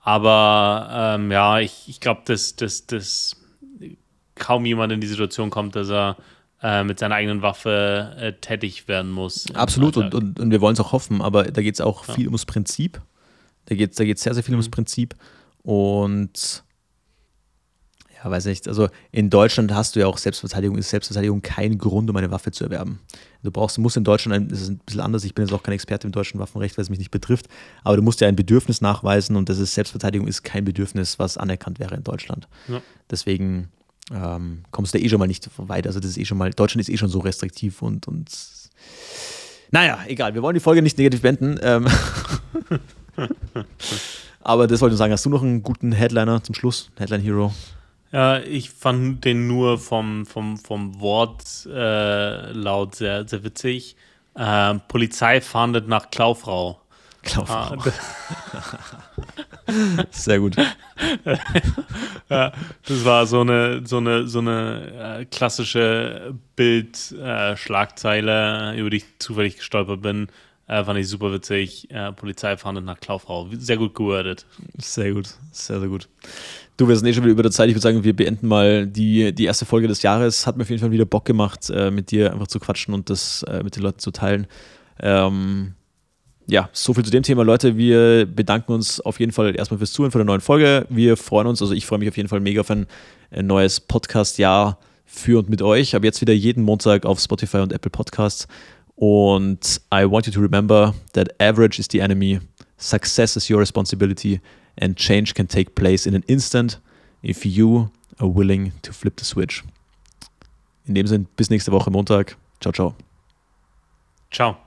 Aber 0.00 1.16
ähm, 1.16 1.32
ja, 1.32 1.58
ich, 1.58 1.88
ich 1.88 1.98
glaube, 1.98 2.22
dass, 2.26 2.56
dass, 2.56 2.86
dass 2.86 3.36
kaum 4.34 4.64
jemand 4.64 4.92
in 4.92 5.00
die 5.00 5.06
Situation 5.06 5.50
kommt, 5.50 5.76
dass 5.76 5.90
er 5.90 6.16
äh, 6.62 6.82
mit 6.84 6.98
seiner 6.98 7.16
eigenen 7.16 7.42
Waffe 7.42 8.16
äh, 8.18 8.32
tätig 8.32 8.88
werden 8.88 9.10
muss. 9.10 9.46
Absolut, 9.54 9.96
und, 9.96 10.14
und, 10.14 10.40
und, 10.40 10.50
wir 10.50 10.60
wollen 10.60 10.74
es 10.74 10.80
auch 10.80 10.92
hoffen, 10.92 11.20
aber 11.20 11.44
da 11.44 11.62
geht 11.62 11.74
es 11.74 11.80
auch 11.80 12.08
ja. 12.08 12.14
viel 12.14 12.26
ums 12.26 12.46
Prinzip. 12.46 13.00
Da 13.66 13.74
geht 13.74 13.90
es 13.90 13.96
da 13.96 14.04
geht's 14.04 14.22
sehr, 14.22 14.34
sehr 14.34 14.42
viel 14.42 14.52
mhm. 14.52 14.60
ums 14.60 14.70
Prinzip. 14.70 15.14
Und 15.62 16.64
ja, 18.24 18.30
weiß 18.30 18.46
nicht, 18.46 18.66
also 18.66 18.88
in 19.12 19.28
Deutschland 19.28 19.72
hast 19.74 19.94
du 19.94 20.00
ja 20.00 20.06
auch 20.06 20.16
Selbstverteidigung, 20.16 20.78
ist 20.78 20.88
Selbstverteidigung 20.88 21.42
kein 21.42 21.76
Grund, 21.76 22.08
um 22.08 22.16
eine 22.16 22.30
Waffe 22.30 22.50
zu 22.50 22.64
erwerben. 22.64 23.00
Du 23.42 23.50
brauchst, 23.50 23.78
musst 23.78 23.98
in 23.98 24.04
Deutschland, 24.04 24.50
das 24.50 24.62
ist 24.62 24.70
ein 24.70 24.78
bisschen 24.78 25.02
anders, 25.02 25.24
ich 25.24 25.34
bin 25.34 25.44
jetzt 25.44 25.52
auch 25.52 25.62
kein 25.62 25.74
Experte 25.74 26.06
im 26.06 26.12
deutschen 26.12 26.40
Waffenrecht, 26.40 26.78
weil 26.78 26.82
es 26.82 26.88
mich 26.88 26.98
nicht 26.98 27.10
betrifft, 27.10 27.46
aber 27.82 27.96
du 27.96 28.02
musst 28.02 28.22
ja 28.22 28.28
ein 28.28 28.36
Bedürfnis 28.36 28.80
nachweisen 28.80 29.36
und 29.36 29.50
das 29.50 29.58
ist 29.58 29.74
Selbstverteidigung 29.74 30.26
ist 30.26 30.42
kein 30.42 30.64
Bedürfnis, 30.64 31.18
was 31.18 31.36
anerkannt 31.36 31.78
wäre 31.78 31.94
in 31.94 32.04
Deutschland. 32.04 32.48
Ja. 32.68 32.80
Deswegen 33.10 33.68
ähm, 34.12 34.64
kommst 34.70 34.94
du 34.94 34.98
da 34.98 35.04
eh 35.04 35.08
schon 35.08 35.18
mal 35.18 35.26
nicht 35.26 35.48
weit. 35.56 35.86
Also 35.86 36.00
das 36.00 36.10
ist 36.10 36.18
eh 36.18 36.24
schon 36.24 36.38
mal, 36.38 36.50
Deutschland 36.50 36.80
ist 36.80 36.92
eh 36.92 36.98
schon 36.98 37.08
so 37.08 37.20
restriktiv 37.20 37.82
und, 37.82 38.06
und 38.08 38.30
naja, 39.70 39.98
egal, 40.06 40.34
wir 40.34 40.42
wollen 40.42 40.54
die 40.54 40.60
Folge 40.60 40.82
nicht 40.82 40.98
negativ 40.98 41.22
beenden. 41.22 41.58
Ähm 41.62 41.88
aber 44.42 44.66
das 44.66 44.80
wollte 44.80 44.94
ich 44.94 44.98
sagen, 44.98 45.12
hast 45.12 45.24
du 45.24 45.30
noch 45.30 45.42
einen 45.42 45.62
guten 45.62 45.92
Headliner 45.92 46.42
zum 46.42 46.54
Schluss? 46.54 46.90
Headline 46.96 47.22
Hero? 47.22 47.52
Ja, 48.12 48.38
ich 48.38 48.70
fand 48.70 49.24
den 49.24 49.48
nur 49.48 49.78
vom, 49.78 50.26
vom, 50.26 50.56
vom 50.56 51.00
Wort 51.00 51.66
äh, 51.66 52.52
sehr, 52.92 53.26
sehr 53.26 53.42
witzig. 53.42 53.96
Äh, 54.36 54.74
Polizei 54.86 55.40
fahndet 55.40 55.88
nach 55.88 56.10
Klaufrau. 56.10 56.80
Klaufrau. 57.24 57.56
Ah, 57.56 57.76
sehr 60.10 60.40
gut. 60.40 60.56
ja, 62.30 62.52
das 62.86 63.04
war 63.04 63.26
so 63.26 63.40
eine, 63.40 63.82
so 63.84 63.96
eine, 63.98 64.28
so 64.28 64.38
eine 64.40 65.20
äh, 65.20 65.24
klassische 65.24 66.34
Bild-Schlagzeile, 66.56 68.74
äh, 68.74 68.80
über 68.80 68.90
die 68.90 68.98
ich 68.98 69.04
zufällig 69.18 69.56
gestolpert 69.56 70.02
bin. 70.02 70.28
Äh, 70.66 70.84
fand 70.84 70.98
ich 70.98 71.08
super 71.08 71.32
witzig. 71.32 71.90
Äh, 71.90 72.12
Polizei 72.12 72.56
fahndet 72.56 72.84
nach 72.84 72.98
Klaufrau. 72.98 73.48
Sehr 73.52 73.76
gut 73.76 73.94
gewordet. 73.94 74.46
Sehr 74.78 75.12
gut. 75.12 75.28
Sehr, 75.52 75.80
sehr 75.80 75.88
gut. 75.88 76.08
Du, 76.76 76.88
wir 76.88 76.96
sind 76.96 77.06
eh 77.06 77.12
schon 77.12 77.24
wieder 77.24 77.32
über 77.32 77.42
der 77.42 77.52
Zeit. 77.52 77.68
Ich 77.68 77.74
würde 77.74 77.82
sagen, 77.82 78.02
wir 78.02 78.16
beenden 78.16 78.48
mal 78.48 78.86
die, 78.86 79.34
die 79.34 79.44
erste 79.44 79.66
Folge 79.66 79.88
des 79.88 80.02
Jahres. 80.02 80.46
Hat 80.46 80.56
mir 80.56 80.62
auf 80.62 80.70
jeden 80.70 80.80
Fall 80.80 80.90
wieder 80.90 81.04
Bock 81.04 81.24
gemacht, 81.24 81.70
äh, 81.70 81.90
mit 81.90 82.10
dir 82.10 82.32
einfach 82.32 82.46
zu 82.46 82.60
quatschen 82.60 82.94
und 82.94 83.10
das 83.10 83.42
äh, 83.44 83.62
mit 83.62 83.76
den 83.76 83.82
Leuten 83.82 83.98
zu 83.98 84.10
teilen. 84.10 84.46
Ähm, 85.00 85.74
ja, 86.46 86.68
so 86.72 86.92
viel 86.92 87.04
zu 87.04 87.10
dem 87.10 87.22
Thema, 87.22 87.42
Leute. 87.42 87.76
Wir 87.76 88.26
bedanken 88.26 88.72
uns 88.72 89.00
auf 89.00 89.18
jeden 89.18 89.32
Fall 89.32 89.56
erstmal 89.56 89.78
fürs 89.78 89.92
Zuhören 89.92 90.12
von 90.12 90.18
der 90.18 90.26
neuen 90.26 90.40
Folge. 90.40 90.86
Wir 90.90 91.16
freuen 91.16 91.46
uns, 91.46 91.62
also 91.62 91.72
ich 91.72 91.86
freue 91.86 91.98
mich 91.98 92.08
auf 92.08 92.16
jeden 92.16 92.28
Fall 92.28 92.40
mega 92.40 92.60
auf 92.60 92.70
ein, 92.70 92.86
neues 93.40 93.80
Podcast-Jahr 93.80 94.78
für 95.06 95.40
und 95.40 95.48
mit 95.48 95.60
euch. 95.62 95.96
Aber 95.96 96.04
jetzt 96.04 96.20
wieder 96.20 96.32
jeden 96.32 96.62
Montag 96.62 97.04
auf 97.04 97.18
Spotify 97.18 97.58
und 97.58 97.72
Apple 97.72 97.90
Podcasts. 97.90 98.46
Und 98.96 99.80
I 99.92 100.08
want 100.08 100.26
you 100.26 100.32
to 100.32 100.40
remember 100.40 100.94
that 101.14 101.28
average 101.40 101.80
is 101.80 101.88
the 101.90 101.98
enemy, 101.98 102.40
success 102.78 103.36
is 103.36 103.50
your 103.50 103.58
responsibility 103.58 104.40
and 104.80 104.96
change 104.96 105.34
can 105.34 105.48
take 105.48 105.72
place 105.74 106.06
in 106.06 106.14
an 106.14 106.22
instant 106.26 106.80
if 107.22 107.44
you 107.44 107.90
are 108.18 108.32
willing 108.32 108.72
to 108.82 108.92
flip 108.92 109.18
the 109.18 109.24
switch. 109.24 109.64
In 110.86 110.94
dem 110.94 111.06
Sinne, 111.06 111.26
bis 111.36 111.50
nächste 111.50 111.72
Woche 111.72 111.90
Montag. 111.90 112.36
Ciao, 112.60 112.72
ciao. 112.72 112.94
Ciao. 114.30 114.63